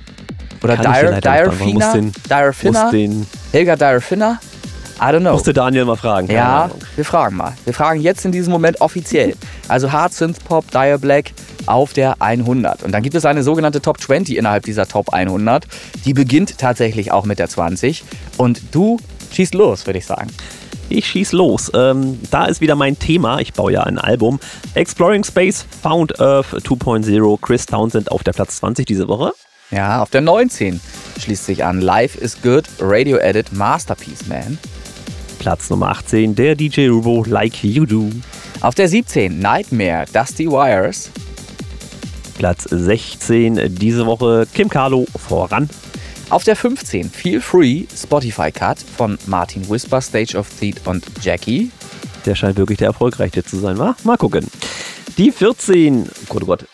Oder 0.63 0.77
Dire. 0.79 1.21
Direfina? 1.21 1.95
Direfina? 2.31 2.91
Helga 3.53 3.77
Direfina? 3.77 4.41
I 4.99 5.05
don't 5.07 5.21
know. 5.21 5.33
musste 5.33 5.53
Daniel 5.53 5.85
mal 5.85 5.97
fragen. 5.97 6.31
Ja, 6.31 6.71
wir 6.97 7.05
fragen 7.05 7.37
mal. 7.37 7.53
Wir 7.65 7.75
fragen 7.75 8.01
jetzt 8.01 8.25
in 8.25 8.33
diesem 8.33 8.53
Moment 8.53 8.81
offiziell. 8.81 9.35
Also 9.69 9.93
Hard 9.93 10.15
Synth 10.15 10.43
Pop, 10.45 10.71
Dire 10.71 10.99
Black 10.99 11.33
auf 11.67 11.93
der 11.93 12.21
100. 12.21 12.83
Und 12.83 12.93
dann 12.93 13.03
gibt 13.03 13.15
es 13.15 13.25
eine 13.25 13.43
sogenannte 13.43 13.81
Top 13.81 14.01
20 14.01 14.37
innerhalb 14.37 14.65
dieser 14.65 14.87
Top 14.87 15.13
100. 15.13 15.67
Die 16.05 16.15
beginnt 16.15 16.59
tatsächlich 16.59 17.13
auch 17.13 17.25
mit 17.25 17.39
der 17.39 17.49
20. 17.49 18.05
Und 18.37 18.63
du 18.73 18.99
schießt 19.33 19.55
los, 19.55 19.87
würde 19.87 19.99
ich 19.99 20.07
sagen. 20.07 20.29
Ich 20.89 21.07
schieß 21.07 21.33
los. 21.33 21.71
Ähm, 21.75 22.21
da 22.31 22.45
ist 22.45 22.61
wieder 22.61 22.75
mein 22.75 22.99
Thema. 22.99 23.39
Ich 23.41 23.55
baue 23.55 23.73
ja 23.73 23.83
ein 23.85 23.99
Album. 23.99 24.39
Exploring 24.75 25.25
Space, 25.25 25.65
Found 25.83 26.21
Earth 26.21 26.53
2.0, 26.53 27.41
Chris 27.41 27.67
Townsend 27.67 28.11
auf 28.11 28.23
der 28.23 28.33
Platz 28.33 28.57
20 28.57 28.87
diese 28.87 29.09
Woche. 29.09 29.33
Ja, 29.71 30.03
auf 30.03 30.11
der 30.11 30.21
19 30.21 30.81
schließt 31.19 31.47
sich 31.47 31.65
an 31.65 31.81
Life 31.81 32.19
is 32.19 32.43
Good, 32.43 32.65
Radio 32.79 33.17
Edit, 33.17 33.53
Masterpiece 33.53 34.27
Man. 34.27 34.59
Platz 35.39 35.71
Nummer 35.71 35.89
18, 35.89 36.35
der 36.35 36.55
DJ 36.55 36.89
Rubo, 36.89 37.25
Like 37.27 37.65
You 37.65 37.87
Do. 37.87 38.11
Auf 38.61 38.75
der 38.75 38.89
17 38.89 39.39
Nightmare, 39.39 40.05
Dusty 40.13 40.47
Wires. 40.47 41.11
Platz 42.37 42.65
16 42.71 43.75
diese 43.75 44.07
Woche 44.07 44.47
Kim 44.53 44.69
Carlo 44.69 45.07
voran. 45.17 45.69
Auf 46.31 46.45
der 46.45 46.57
15 46.57 47.11
Feel 47.11 47.41
Free, 47.41 47.85
Spotify 47.95 48.51
Cut 48.51 48.79
von 48.97 49.19
Martin 49.27 49.69
Whisper, 49.69 50.01
Stage 50.01 50.37
of 50.37 50.49
Theat 50.59 50.87
und 50.87 51.05
Jackie. 51.23 51.71
Der 52.25 52.35
scheint 52.35 52.57
wirklich 52.57 52.79
der 52.79 52.89
erfolgreichste 52.89 53.45
zu 53.45 53.59
sein, 53.59 53.79
wa? 53.79 53.95
Mal 54.05 54.17
gucken. 54.17 54.47
Die 55.19 55.31
14, 55.31 56.09
Gott, 56.29 56.43
oh 56.43 56.47
Gott, 56.47 56.65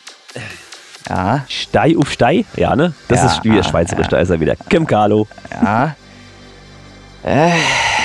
Ja, 1.08 1.44
Stei 1.48 1.96
auf 1.96 2.12
Stei, 2.12 2.44
ja, 2.56 2.76
ne? 2.76 2.94
Das 3.08 3.20
Ja, 3.20 3.26
ist 3.26 3.44
wieder 3.44 3.64
schweizerisch, 3.64 4.06
da 4.08 4.18
ist 4.18 4.30
er 4.30 4.38
wieder. 4.38 4.54
Kim 4.68 4.86
Carlo. 4.86 5.26
Ja. 5.50 5.96
Äh, 7.24 7.50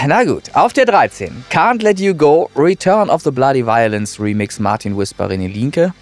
na 0.08 0.24
gut, 0.24 0.44
auf 0.54 0.74
der 0.74 0.86
13. 0.86 1.46
Can't 1.52 1.84
Let 1.84 2.00
You 2.00 2.16
Go, 2.16 2.50
Return 2.56 3.10
of 3.12 3.22
the 3.22 3.30
Bloody 3.32 3.64
Violence 3.64 4.20
Remix 4.20 4.60
Martin 4.60 4.98
Whisper 4.98 5.30
René 5.30 5.48
Linke. 5.48 5.94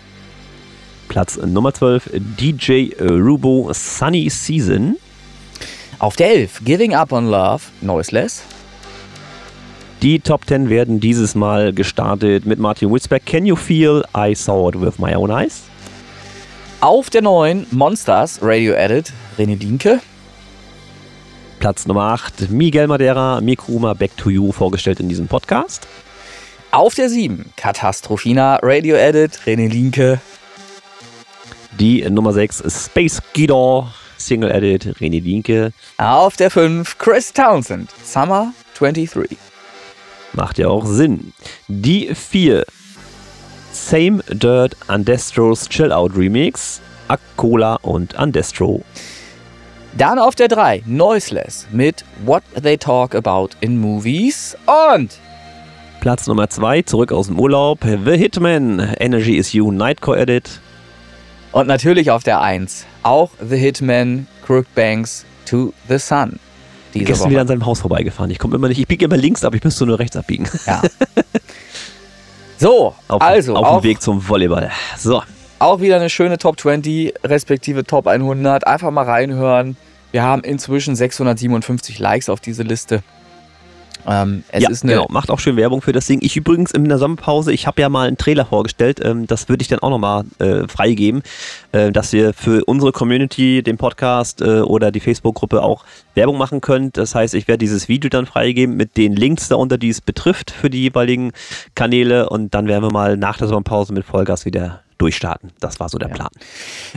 Platz 1.12 1.36
Nummer 1.36 1.74
12, 1.74 2.10
DJ 2.40 2.94
Rubo, 2.98 3.70
Sunny 3.74 4.30
Season. 4.30 4.96
Auf 6.00 6.16
der 6.16 6.30
11. 6.30 6.62
Giving 6.64 6.96
Up 6.96 7.12
on 7.12 7.30
Love, 7.30 7.64
Noiseless. 7.82 8.44
Die 10.02 10.22
Top 10.22 10.48
10 10.48 10.70
werden 10.70 11.02
dieses 11.02 11.36
Mal 11.36 11.74
gestartet 11.74 12.46
mit 12.46 12.60
Martin 12.60 12.94
Whisper. 12.94 13.20
Can 13.20 13.46
You 13.46 13.58
Feel 13.58 14.06
I 14.16 14.34
Saw 14.34 14.70
It 14.70 14.80
With 14.80 15.00
My 15.00 15.14
Own 15.14 15.32
Eyes? 15.32 15.64
Auf 16.80 17.10
der 17.10 17.24
9. 17.24 17.68
Monsters, 17.72 18.40
Radio 18.42 18.72
Edit, 18.72 19.12
René 19.38 19.60
Linke. 19.60 20.00
Platz 21.60 21.88
Nummer 21.88 22.04
8, 22.04 22.50
Miguel 22.52 22.88
Madeira, 22.88 23.42
Mikruma 23.42 23.96
Back 23.96 24.16
to 24.16 24.30
You, 24.30 24.54
vorgestellt 24.54 25.02
in 25.02 25.10
diesem 25.10 25.28
Podcast. 25.28 25.90
Auf 26.72 26.96
der 26.96 27.10
7. 27.10 27.52
Katastrophina, 27.58 28.60
Radio 28.64 28.96
Edit, 28.96 29.42
René 29.46 29.68
Linke. 29.68 30.22
Die 31.82 32.08
Nummer 32.08 32.32
6, 32.32 32.64
Space 32.68 33.20
Guitar, 33.34 33.92
Single 34.16 34.52
Edit, 34.52 34.98
René 35.00 35.20
Dienke. 35.20 35.74
Auf 35.98 36.36
der 36.36 36.52
5. 36.52 37.00
Chris 37.00 37.34
Townsend, 37.34 37.90
Summer 38.04 38.54
23. 38.78 39.36
Macht 40.34 40.60
ja 40.60 40.68
auch 40.68 40.86
Sinn. 40.86 41.34
Die 41.68 42.14
4, 42.14 42.66
Same 43.72 44.22
Dirt, 44.30 44.78
Andestros 44.86 45.68
Chill 45.70 45.92
Out 45.92 46.16
Remix, 46.16 46.82
Akkola 47.08 47.80
und 47.82 48.16
Andestro. 48.16 48.84
Dann 49.98 50.20
auf 50.20 50.36
der 50.36 50.50
3 50.50 50.84
Noiseless 50.86 51.66
mit 51.72 52.06
What 52.24 52.44
They 52.62 52.78
Talk 52.78 53.16
About 53.16 53.56
in 53.60 53.80
Movies. 53.80 54.56
Und 54.68 55.18
Platz 56.00 56.28
Nummer 56.28 56.48
2, 56.48 56.84
zurück 56.84 57.12
aus 57.12 57.26
dem 57.26 57.40
Urlaub, 57.40 57.80
The 57.82 58.16
Hitman, 58.16 58.94
Energy 59.00 59.36
is 59.36 59.54
You, 59.54 59.72
Nightcore 59.72 60.20
Edit. 60.20 60.62
Und 61.52 61.68
natürlich 61.68 62.12
auf 62.12 62.24
der 62.24 62.42
1 62.42 62.86
auch 63.04 63.32
The 63.42 63.58
Hitman, 63.58 64.28
Crookbanks 64.46 65.26
to 65.46 65.74
the 65.90 65.98
Sun. 65.98 66.40
Diese 66.94 67.06
Gestern 67.06 67.26
Woche. 67.26 67.32
wieder 67.32 67.42
an 67.42 67.48
seinem 67.48 67.66
Haus 67.66 67.82
vorbeigefahren. 67.82 68.32
Ich 68.32 68.40
komme 68.40 68.56
immer 68.56 68.68
nicht, 68.68 68.80
ich 68.80 68.88
biege 68.88 69.06
immer 69.06 69.18
links 69.18 69.44
ab, 69.44 69.54
ich 69.56 69.64
müsste 69.64 69.86
nur 69.86 70.00
rechts 70.00 70.16
abbiegen. 70.16 70.48
Ja. 70.66 70.82
So, 72.58 72.96
Auf, 73.08 73.22
also 73.22 73.56
auf 73.56 73.82
dem 73.82 73.84
Weg 73.84 74.02
zum 74.02 74.28
Volleyball. 74.28 74.72
So, 74.98 75.22
auch 75.60 75.80
wieder 75.80 75.98
eine 75.98 76.10
schöne 76.10 76.38
Top 76.38 76.60
20, 76.60 77.14
respektive 77.24 77.84
Top 77.84 78.08
100. 78.08 78.66
Einfach 78.66 78.92
mal 78.92 79.06
reinhören. 79.06 79.78
Wir 80.12 80.24
haben 80.24 80.44
inzwischen 80.44 80.96
657 80.96 82.00
Likes 82.00 82.30
auf 82.30 82.40
diese 82.40 82.64
Liste. 82.64 83.04
Ähm, 84.08 84.44
es 84.50 84.64
ja, 84.64 84.70
ist 84.70 84.84
eine 84.84 84.94
genau. 84.94 85.08
Macht 85.10 85.30
auch 85.30 85.40
schön 85.40 85.56
Werbung 85.58 85.82
für 85.82 85.92
das 85.92 86.06
Ding. 86.08 86.20
Ich 86.22 86.36
übrigens 86.38 86.72
in 86.72 86.88
der 86.88 86.98
Sommerpause, 86.98 87.52
ich 87.52 87.68
habe 87.68 87.82
ja 87.82 87.90
mal 87.90 88.08
einen 88.08 88.18
Trailer 88.18 88.46
vorgestellt, 88.46 89.00
ähm, 89.04 89.28
das 89.28 89.50
würde 89.50 89.62
ich 89.62 89.68
dann 89.68 89.80
auch 89.80 89.90
nochmal 89.90 90.24
äh, 90.40 90.68
freigeben, 90.68 91.24
äh, 91.72 91.92
dass 91.92 92.14
ihr 92.14 92.34
für 92.34 92.64
unsere 92.66 92.92
Community, 92.92 93.64
den 93.64 93.78
Podcast 93.78 94.42
äh, 94.42 94.62
oder 94.62 94.92
die 94.92 95.00
Facebook-Gruppe 95.00 95.62
auch 95.62 95.86
Werbung 96.16 96.38
machen 96.38 96.62
könnt. 96.62 96.98
Das 96.98 97.16
heißt, 97.16 97.34
ich 97.36 97.48
werde 97.48 97.60
dieses 97.60 97.88
Video 97.88 98.10
dann 98.10 98.26
freigeben 98.26 98.76
mit 98.76 98.98
den 98.98 99.16
Links 99.16 99.48
darunter, 99.48 99.78
die 99.78 99.90
es 99.90 100.02
betrifft 100.02 100.52
für 100.52 100.70
die 100.70 100.82
jeweiligen 100.82 101.32
Kanäle 101.76 102.30
und 102.30 102.54
dann 102.54 102.68
werden 102.68 102.84
wir 102.84 102.92
mal 102.92 103.18
nach 103.18 103.38
der 103.38 103.48
Sommerpause 103.48 103.94
mit 103.94 104.06
Vollgas 104.06 104.46
wieder 104.46 104.82
durchstarten. 105.02 105.52
Das 105.60 105.80
war 105.80 105.90
so 105.90 105.98
der 105.98 106.10
Ja. 106.10 106.16
Plan. 106.16 106.30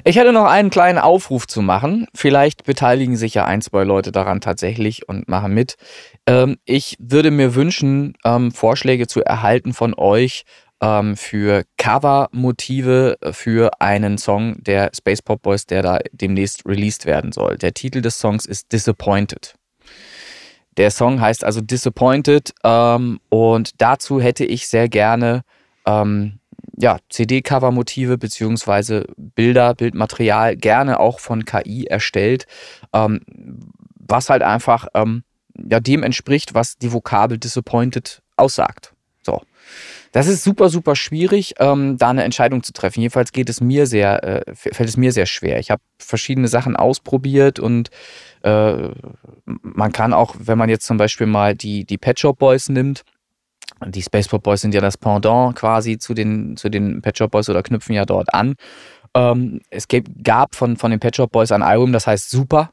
Ich 0.05 0.17
hätte 0.17 0.33
noch 0.33 0.45
einen 0.45 0.69
kleinen 0.69 0.99
Aufruf 0.99 1.47
zu 1.47 1.63
machen. 1.63 2.07
Vielleicht 2.15 2.65
beteiligen 2.65 3.17
sich 3.17 3.33
ja 3.33 3.47
ein, 3.47 3.63
zwei 3.63 3.85
Leute 3.85 4.13
daran 4.13 4.43
tatsächlich 4.43 5.09
und 5.09 5.27
machen 5.27 5.55
mit. 5.55 5.77
Ähm, 6.27 6.57
ich 6.65 6.97
würde 6.99 7.31
mir 7.31 7.55
wünschen, 7.55 8.15
ähm, 8.25 8.53
Vorschläge 8.53 9.07
zu 9.07 9.23
erhalten 9.23 9.73
von 9.73 9.95
euch, 9.95 10.45
ähm, 10.81 11.17
für 11.17 11.65
Cover-Motive 11.79 13.17
für 13.33 13.81
einen 13.81 14.19
Song 14.19 14.57
der 14.63 14.91
Space 14.95 15.23
Pop 15.23 15.43
Boys, 15.43 15.67
der 15.67 15.83
da 15.83 15.99
demnächst 16.13 16.67
released 16.67 17.07
werden 17.07 17.33
soll. 17.33 17.57
Der 17.59 17.75
Titel 17.75 18.01
des 18.01 18.19
Songs 18.19 18.47
ist 18.47 18.73
Disappointed. 18.73 19.55
Der 20.77 20.91
Song 20.91 21.21
heißt 21.21 21.45
also 21.45 21.61
Disappointed 21.61 22.53
ähm, 22.65 23.21
und 23.29 23.81
dazu 23.81 24.21
hätte 24.21 24.45
ich 24.45 24.67
sehr 24.67 24.89
gerne 24.89 25.43
ähm, 25.87 26.41
ja, 26.77 26.99
CD-Cover-Motive 27.09 28.19
beziehungsweise 28.19 29.07
Bilder, 29.17 29.75
Bildmaterial 29.75 30.57
gerne 30.57 30.99
auch 30.99 31.21
von 31.21 31.45
KI 31.45 31.87
erstellt, 31.87 32.47
ähm, 32.93 33.21
was 33.95 34.31
halt 34.31 34.43
einfach 34.43 34.89
ähm, 34.95 35.23
ja, 35.57 35.81
dem 35.81 36.03
entspricht, 36.03 36.55
was 36.55 36.77
die 36.77 36.93
Vokabel 36.93 37.39
Disappointed 37.39 38.23
aussagt. 38.37 38.93
So. 39.23 39.41
Das 40.13 40.29
ist 40.29 40.45
super, 40.45 40.69
super 40.69 40.95
schwierig, 40.95 41.55
ähm, 41.59 41.97
da 41.97 42.11
eine 42.11 42.23
Entscheidung 42.23 42.63
zu 42.63 42.73
treffen. 42.73 43.01
Jedenfalls 43.01 43.33
geht 43.33 43.49
es 43.49 43.61
mir 43.61 43.87
sehr, 43.87 44.23
äh, 44.23 44.55
fällt 44.55 44.89
es 44.89 44.97
mir 44.97 45.11
sehr 45.11 45.27
schwer. 45.27 45.59
Ich 45.59 45.71
habe 45.71 45.83
verschiedene 45.99 46.47
Sachen 46.47 46.77
ausprobiert 46.77 47.59
und 47.59 47.91
äh, 48.43 48.91
man 49.45 49.93
kann 49.93 50.13
auch, 50.13 50.37
wenn 50.39 50.59
man 50.59 50.69
jetzt 50.69 50.87
zum 50.87 50.99
Beispiel 50.99 51.27
mal 51.27 51.57
die, 51.57 51.85
die 51.85 51.99
Pet 51.99 52.21
Shop 52.21 52.39
Boys 52.39 52.69
nimmt, 52.69 53.05
die 53.87 54.03
Space 54.03 54.29
Pop 54.29 54.43
Boys 54.43 54.61
sind 54.61 54.75
ja 54.75 54.81
das 54.81 54.97
Pendant 54.97 55.57
quasi 55.57 55.99
zu 55.99 56.15
den, 56.15 56.57
zu 56.57 56.69
den 56.69 57.03
Pet 57.03 57.19
Shop 57.19 57.31
Boys 57.31 57.49
oder 57.49 57.63
knüpfen 57.63 57.95
ja 57.95 58.05
dort 58.05 58.33
an. 58.33 58.55
Ähm, 59.15 59.61
es 59.71 59.87
gab 60.23 60.55
von, 60.55 60.77
von 60.77 60.91
den 60.91 61.01
Pet 61.01 61.17
Shop 61.17 61.31
Boys 61.33 61.53
ein 61.53 61.63
Album, 61.63 61.93
das 61.93 62.07
heißt 62.07 62.31
Super. 62.31 62.71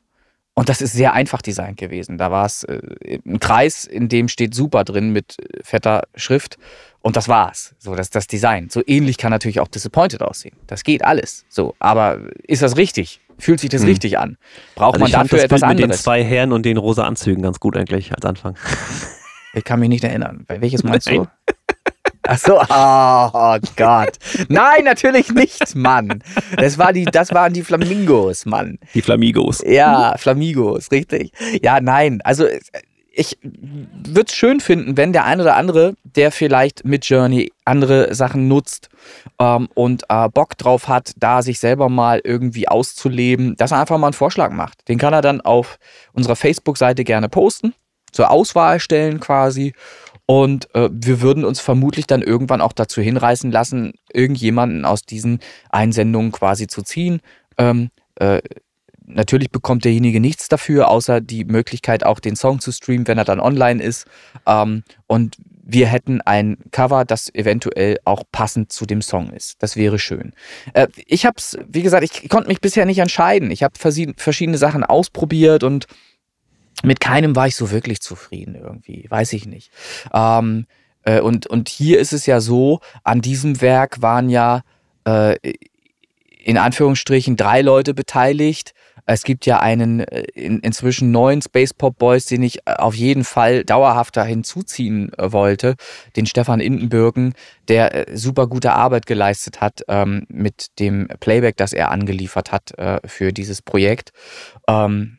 Und 0.62 0.70
das 0.70 0.80
ist 0.80 0.94
sehr 0.94 1.14
einfach 1.14 1.42
designt 1.42 1.78
gewesen. 1.78 2.20
Da 2.20 2.30
war 2.30 2.46
es 2.46 2.64
äh, 2.66 3.18
ein 3.26 3.40
Kreis, 3.40 3.84
in 3.84 4.10
dem 4.10 4.28
steht 4.28 4.54
Super 4.54 4.84
drin 4.84 5.12
mit 5.12 5.38
äh, 5.40 5.64
fetter 5.64 6.04
Schrift. 6.14 6.60
Und 7.02 7.16
das 7.16 7.28
war's. 7.28 7.74
So, 7.80 7.96
das 7.96 8.12
das 8.12 8.28
Design. 8.28 8.70
So 8.70 8.84
ähnlich 8.86 9.18
kann 9.18 9.32
natürlich 9.32 9.60
auch 9.60 9.68
Disappointed 9.68 10.22
aussehen. 10.22 10.56
Das 10.68 10.84
geht 10.84 11.04
alles. 11.04 11.46
So, 11.50 11.74
aber 11.80 12.20
ist 12.44 12.62
das 12.62 12.78
richtig? 12.78 13.22
Fühlt 13.40 13.60
sich 13.60 13.72
das 13.72 13.82
hm. 13.82 13.90
richtig 13.90 14.20
an? 14.20 14.38
Braucht 14.76 15.02
also 15.02 15.06
man 15.06 15.12
dafür 15.12 15.40
das 15.40 15.46
etwas 15.46 15.62
Bild 15.62 15.72
anderes? 15.72 15.88
mit 15.88 15.98
den 15.98 16.00
zwei 16.00 16.24
Herren 16.24 16.52
und 16.52 16.64
den 16.64 16.78
rosa 16.78 17.06
Anzügen 17.06 17.42
ganz 17.42 17.60
gut 17.60 17.76
eigentlich 17.76 18.14
als 18.14 18.24
Anfang. 18.24 18.56
Ich 19.54 19.64
kann 19.64 19.80
mich 19.80 19.90
nicht 19.90 20.04
erinnern. 20.04 20.46
Welches 20.48 20.84
meinst 20.84 21.08
Nein. 21.08 21.28
du? 21.48 21.54
Ach 22.34 22.38
so, 22.38 22.62
oh, 22.62 23.58
Gott. 23.76 24.18
Nein, 24.48 24.86
natürlich 24.86 25.34
nicht, 25.34 25.76
Mann. 25.76 26.24
Das, 26.56 26.78
war 26.78 26.94
die, 26.94 27.03
das 27.03 27.34
waren 27.34 27.52
die 27.52 27.62
Flamingos, 27.62 28.45
Mann. 28.45 28.80
Die 28.94 29.02
Flamigos. 29.02 29.62
Ja, 29.66 30.16
Flamigos, 30.18 30.91
richtig. 30.91 31.34
Ja, 31.62 31.82
nein, 31.82 32.22
also 32.24 32.45
ich 33.14 33.38
würde 33.41 34.28
es 34.30 34.34
schön 34.34 34.62
finden, 34.62 34.95
wenn 34.95 35.12
der 35.12 35.26
ein 35.26 35.41
oder 35.41 35.58
andere, 35.58 35.95
der 36.03 36.32
vielleicht 36.32 36.86
mit 36.86 37.03
Journey 37.06 37.52
andere 37.66 38.16
Sachen 38.16 38.48
nutzt 38.48 38.88
ähm, 39.38 39.68
und 39.74 40.03
äh, 40.08 40.30
Bock 40.30 40.58
drauf 40.58 40.88
hat, 40.88 41.12
da 41.18 41.41
sich 41.41 41.60
selber 41.60 41.90
mal 41.90 42.22
irgendwie 42.24 42.70
auszuleben, 42.70 43.58
dass 43.58 43.72
er 43.72 43.82
einfach 43.82 43.98
mal 43.98 44.08
einen 44.08 44.14
Vorschlag 44.14 44.52
macht. 44.52 44.88
Den 44.88 44.98
kann 44.98 45.12
er 45.12 45.22
dann 45.22 45.41
auf 45.41 45.80
unserer 46.14 46.38
Facebook-Seite 46.38 47.03
gerne 47.03 47.28
posten, 47.28 47.74
zur 48.14 48.32
Auswahl 48.32 48.80
stellen 48.80 49.20
quasi. 49.20 49.74
Und 50.32 50.74
äh, 50.76 50.88
wir 50.94 51.20
würden 51.20 51.44
uns 51.44 51.60
vermutlich 51.60 52.08
dann 52.08 52.22
irgendwann 52.22 52.62
auch 52.62 52.72
dazu 52.72 53.02
hinreißen 53.02 53.52
lassen, 53.52 53.91
irgendjemanden 54.14 54.86
aus 54.86 55.02
diesen 55.02 55.40
Einsendungen 55.72 56.32
quasi 56.32 56.68
zu 56.68 56.84
ziehen. 56.84 57.20
Ähm, 57.58 57.90
äh, 58.16 58.41
natürlich 59.06 59.52
bekommt 59.52 59.84
derjenige 59.84 60.22
nichts 60.22 60.48
dafür, 60.48 60.88
außer 60.88 61.20
die 61.20 61.44
Möglichkeit, 61.44 62.06
auch 62.06 62.22
den 62.22 62.38
Song 62.38 62.62
zu 62.62 62.72
streamen, 62.72 63.10
wenn 63.10 63.18
er 63.18 63.26
dann 63.26 63.41
online 63.41 63.84
ist. 63.84 64.06
Ähm, 64.48 64.84
und 65.06 65.36
wir 65.64 65.88
hätten 65.88 66.22
ein 66.22 66.60
Cover, 66.72 67.03
das 67.03 67.30
eventuell 67.36 67.98
auch 68.06 68.24
passend 68.32 68.72
zu 68.72 68.86
dem 68.86 69.02
Song 69.02 69.32
ist. 69.32 69.62
Das 69.62 69.76
wäre 69.76 69.99
schön. 69.99 70.32
Äh, 70.72 70.88
ich 71.08 71.26
habe 71.26 71.36
es, 71.40 71.58
wie 71.68 71.82
gesagt, 71.82 72.06
ich 72.06 72.30
konnte 72.30 72.48
mich 72.48 72.62
bisher 72.62 72.86
nicht 72.86 72.99
entscheiden. 72.99 73.52
Ich 73.52 73.64
habe 73.64 73.74
verschiedene 73.78 74.58
Sachen 74.58 74.86
ausprobiert 74.86 75.66
und 75.66 75.88
mit 76.84 76.99
keinem 76.99 77.35
war 77.35 77.48
ich 77.48 77.56
so 77.56 77.72
wirklich 77.72 78.02
zufrieden 78.02 78.56
irgendwie, 78.56 79.06
weiß 79.10 79.34
ich 79.34 79.45
nicht. 79.45 79.72
Ähm, 80.14 80.65
äh, 81.03 81.19
und, 81.19 81.48
und 81.48 81.69
hier 81.69 81.99
ist 81.99 82.14
es 82.14 82.26
ja 82.26 82.39
so, 82.39 82.80
an 83.03 83.22
diesem 83.22 83.61
Werk 83.61 84.02
waren 84.02 84.30
ja 84.30 84.61
äh, 85.06 85.35
in 86.43 86.57
Anführungsstrichen 86.57 87.38
drei 87.38 87.61
Leute 87.61 87.93
beteiligt. 87.93 88.73
Es 89.06 89.23
gibt 89.23 89.45
ja 89.45 89.60
einen 89.60 90.02
äh, 90.02 90.22
in, 90.34 90.60
inzwischen 90.60 91.11
neuen 91.11 91.41
Space 91.41 91.73
Pop 91.73 91.98
Boys, 91.98 92.26
den 92.26 92.43
ich 92.43 92.60
äh, 92.68 92.73
auf 92.73 92.95
jeden 92.95 93.23
Fall 93.23 93.64
dauerhafter 93.64 94.23
hinzuziehen 94.23 95.11
äh, 95.18 95.31
wollte, 95.31 95.76
den 96.15 96.26
Stefan 96.26 96.60
Indenbürgen, 96.60 97.34
der 97.68 98.06
super 98.14 98.48
gute 98.48 98.73
Arbeit 98.73 99.06
geleistet 99.06 99.61
hat 99.61 99.81
ähm, 99.88 100.26
mit 100.30 100.80
dem 100.80 101.07
Playback, 101.19 101.57
das 101.57 101.73
er 101.73 101.91
angeliefert 101.91 102.52
hat 102.52 102.77
äh, 102.77 102.99
für 103.06 103.34
dieses 103.34 103.61
Projekt. 103.61 104.11
Ähm, 104.68 105.18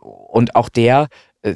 und 0.00 0.56
auch 0.56 0.68
der 0.68 1.08
äh, 1.42 1.54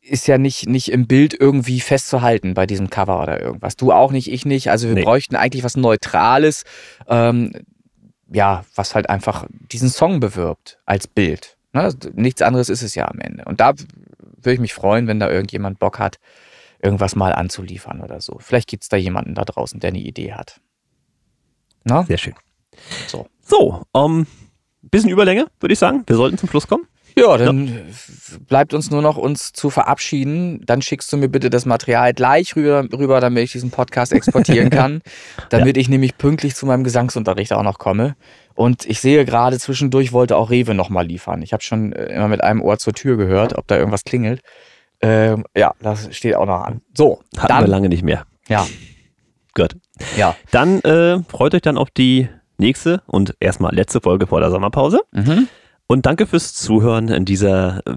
ist 0.00 0.26
ja 0.28 0.38
nicht, 0.38 0.68
nicht 0.68 0.90
im 0.92 1.06
Bild 1.06 1.34
irgendwie 1.38 1.80
festzuhalten 1.80 2.54
bei 2.54 2.66
diesem 2.66 2.90
Cover 2.90 3.22
oder 3.22 3.40
irgendwas. 3.40 3.76
Du 3.76 3.90
auch 3.90 4.12
nicht, 4.12 4.30
ich 4.30 4.44
nicht. 4.44 4.70
Also 4.70 4.88
wir 4.88 4.94
nee. 4.94 5.02
bräuchten 5.02 5.34
eigentlich 5.34 5.64
was 5.64 5.76
Neutrales, 5.76 6.64
ähm, 7.08 7.52
ja, 8.30 8.64
was 8.74 8.94
halt 8.94 9.08
einfach 9.08 9.46
diesen 9.50 9.88
Song 9.88 10.20
bewirbt 10.20 10.78
als 10.84 11.06
Bild. 11.06 11.56
Ne? 11.72 11.92
Nichts 12.14 12.42
anderes 12.42 12.68
ist 12.68 12.82
es 12.82 12.94
ja 12.94 13.08
am 13.08 13.18
Ende. 13.18 13.44
Und 13.46 13.60
da 13.60 13.72
würde 13.76 14.54
ich 14.54 14.60
mich 14.60 14.74
freuen, 14.74 15.06
wenn 15.06 15.20
da 15.20 15.30
irgendjemand 15.30 15.78
Bock 15.78 15.98
hat, 15.98 16.18
irgendwas 16.82 17.16
mal 17.16 17.32
anzuliefern 17.32 18.02
oder 18.02 18.20
so. 18.20 18.36
Vielleicht 18.40 18.68
gibt 18.68 18.82
es 18.82 18.88
da 18.90 18.96
jemanden 18.98 19.34
da 19.34 19.44
draußen, 19.44 19.80
der 19.80 19.88
eine 19.88 20.00
Idee 20.00 20.34
hat. 20.34 20.60
Na? 21.84 22.04
Sehr 22.04 22.18
schön. 22.18 22.34
So, 23.06 23.26
so 23.40 23.82
ähm, 23.94 24.26
bisschen 24.82 25.10
Überlänge, 25.10 25.46
würde 25.60 25.72
ich 25.72 25.78
sagen. 25.78 26.02
Wir 26.06 26.16
sollten 26.16 26.36
zum 26.36 26.48
Schluss 26.50 26.66
kommen. 26.66 26.86
Ja, 27.16 27.36
dann 27.36 27.68
ja. 27.68 27.72
bleibt 28.48 28.74
uns 28.74 28.90
nur 28.90 29.00
noch 29.00 29.16
uns 29.16 29.52
zu 29.52 29.70
verabschieden. 29.70 30.60
Dann 30.66 30.82
schickst 30.82 31.12
du 31.12 31.16
mir 31.16 31.28
bitte 31.28 31.48
das 31.48 31.64
Material 31.64 32.12
gleich 32.12 32.56
rüber, 32.56 32.84
rüber 32.92 33.20
damit 33.20 33.44
ich 33.44 33.52
diesen 33.52 33.70
Podcast 33.70 34.12
exportieren 34.12 34.70
kann. 34.70 35.00
damit 35.48 35.76
ja. 35.76 35.80
ich 35.80 35.88
nämlich 35.88 36.18
pünktlich 36.18 36.56
zu 36.56 36.66
meinem 36.66 36.82
Gesangsunterricht 36.82 37.52
auch 37.52 37.62
noch 37.62 37.78
komme. 37.78 38.16
Und 38.54 38.84
ich 38.86 39.00
sehe 39.00 39.24
gerade 39.24 39.58
zwischendurch 39.58 40.12
wollte 40.12 40.36
auch 40.36 40.50
Rewe 40.50 40.74
nochmal 40.74 41.06
liefern. 41.06 41.42
Ich 41.42 41.52
habe 41.52 41.62
schon 41.62 41.92
äh, 41.92 42.14
immer 42.14 42.28
mit 42.28 42.42
einem 42.42 42.60
Ohr 42.62 42.78
zur 42.78 42.92
Tür 42.92 43.16
gehört, 43.16 43.56
ob 43.56 43.66
da 43.68 43.76
irgendwas 43.76 44.04
klingelt. 44.04 44.40
Ähm, 45.00 45.44
ja, 45.56 45.74
das 45.80 46.14
steht 46.16 46.34
auch 46.34 46.46
noch 46.46 46.62
an. 46.62 46.80
So, 46.96 47.20
hatten 47.36 47.48
dann, 47.48 47.64
wir 47.64 47.68
lange 47.68 47.88
nicht 47.88 48.02
mehr. 48.02 48.24
Ja. 48.48 48.66
Gut. 49.54 49.76
Ja. 50.16 50.34
Dann 50.50 50.80
äh, 50.80 51.22
freut 51.28 51.54
euch 51.54 51.62
dann 51.62 51.78
auf 51.78 51.90
die 51.90 52.28
nächste 52.58 53.02
und 53.06 53.34
erstmal 53.40 53.74
letzte 53.74 54.00
Folge 54.00 54.26
vor 54.26 54.40
der 54.40 54.50
Sommerpause. 54.50 55.00
Mhm. 55.12 55.48
Und 55.86 56.06
danke 56.06 56.26
fürs 56.26 56.54
Zuhören 56.54 57.08
in 57.08 57.24
dieser 57.24 57.86
äh, 57.86 57.94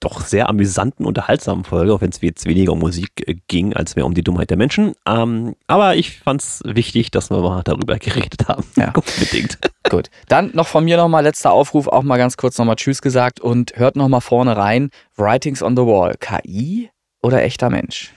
doch 0.00 0.20
sehr 0.20 0.48
amüsanten, 0.48 1.04
unterhaltsamen 1.04 1.64
Folge, 1.64 1.92
auch 1.92 2.00
wenn 2.00 2.10
es 2.10 2.20
jetzt 2.20 2.46
weniger 2.46 2.72
um 2.72 2.78
Musik 2.78 3.10
äh, 3.26 3.36
ging, 3.48 3.74
als 3.74 3.96
mehr 3.96 4.06
um 4.06 4.14
die 4.14 4.22
Dummheit 4.22 4.50
der 4.50 4.56
Menschen. 4.56 4.94
Ähm, 5.06 5.56
aber 5.66 5.96
ich 5.96 6.20
fand 6.20 6.40
es 6.40 6.62
wichtig, 6.64 7.10
dass 7.10 7.30
wir 7.30 7.40
mal 7.40 7.62
darüber 7.64 7.98
geredet 7.98 8.48
haben. 8.48 8.64
Ja. 8.76 8.92
Unbedingt. 8.94 9.58
Gut. 9.90 10.10
Dann 10.28 10.50
noch 10.54 10.68
von 10.68 10.84
mir 10.84 10.96
nochmal 10.96 11.22
letzter 11.22 11.52
Aufruf, 11.52 11.88
auch 11.88 12.02
mal 12.02 12.18
ganz 12.18 12.36
kurz 12.36 12.58
nochmal 12.58 12.76
Tschüss 12.76 13.02
gesagt 13.02 13.40
und 13.40 13.72
hört 13.76 13.96
nochmal 13.96 14.20
vorne 14.20 14.56
rein. 14.56 14.90
Writings 15.16 15.62
on 15.62 15.76
the 15.76 15.82
Wall. 15.82 16.14
KI 16.18 16.90
oder 17.22 17.42
echter 17.42 17.70
Mensch? 17.70 18.14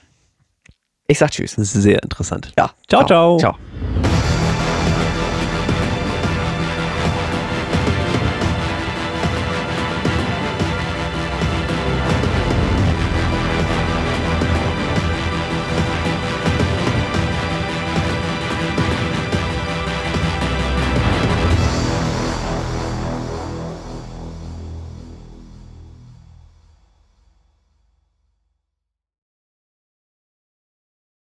Ich 1.07 1.19
sag 1.19 1.31
Tschüss. 1.31 1.53
Sehr 1.53 2.03
interessant. 2.03 2.53
Ja. 2.57 2.71
Ciao, 2.87 3.05
ciao. 3.05 3.37
Ciao. 3.37 3.55
ciao. 3.55 4.20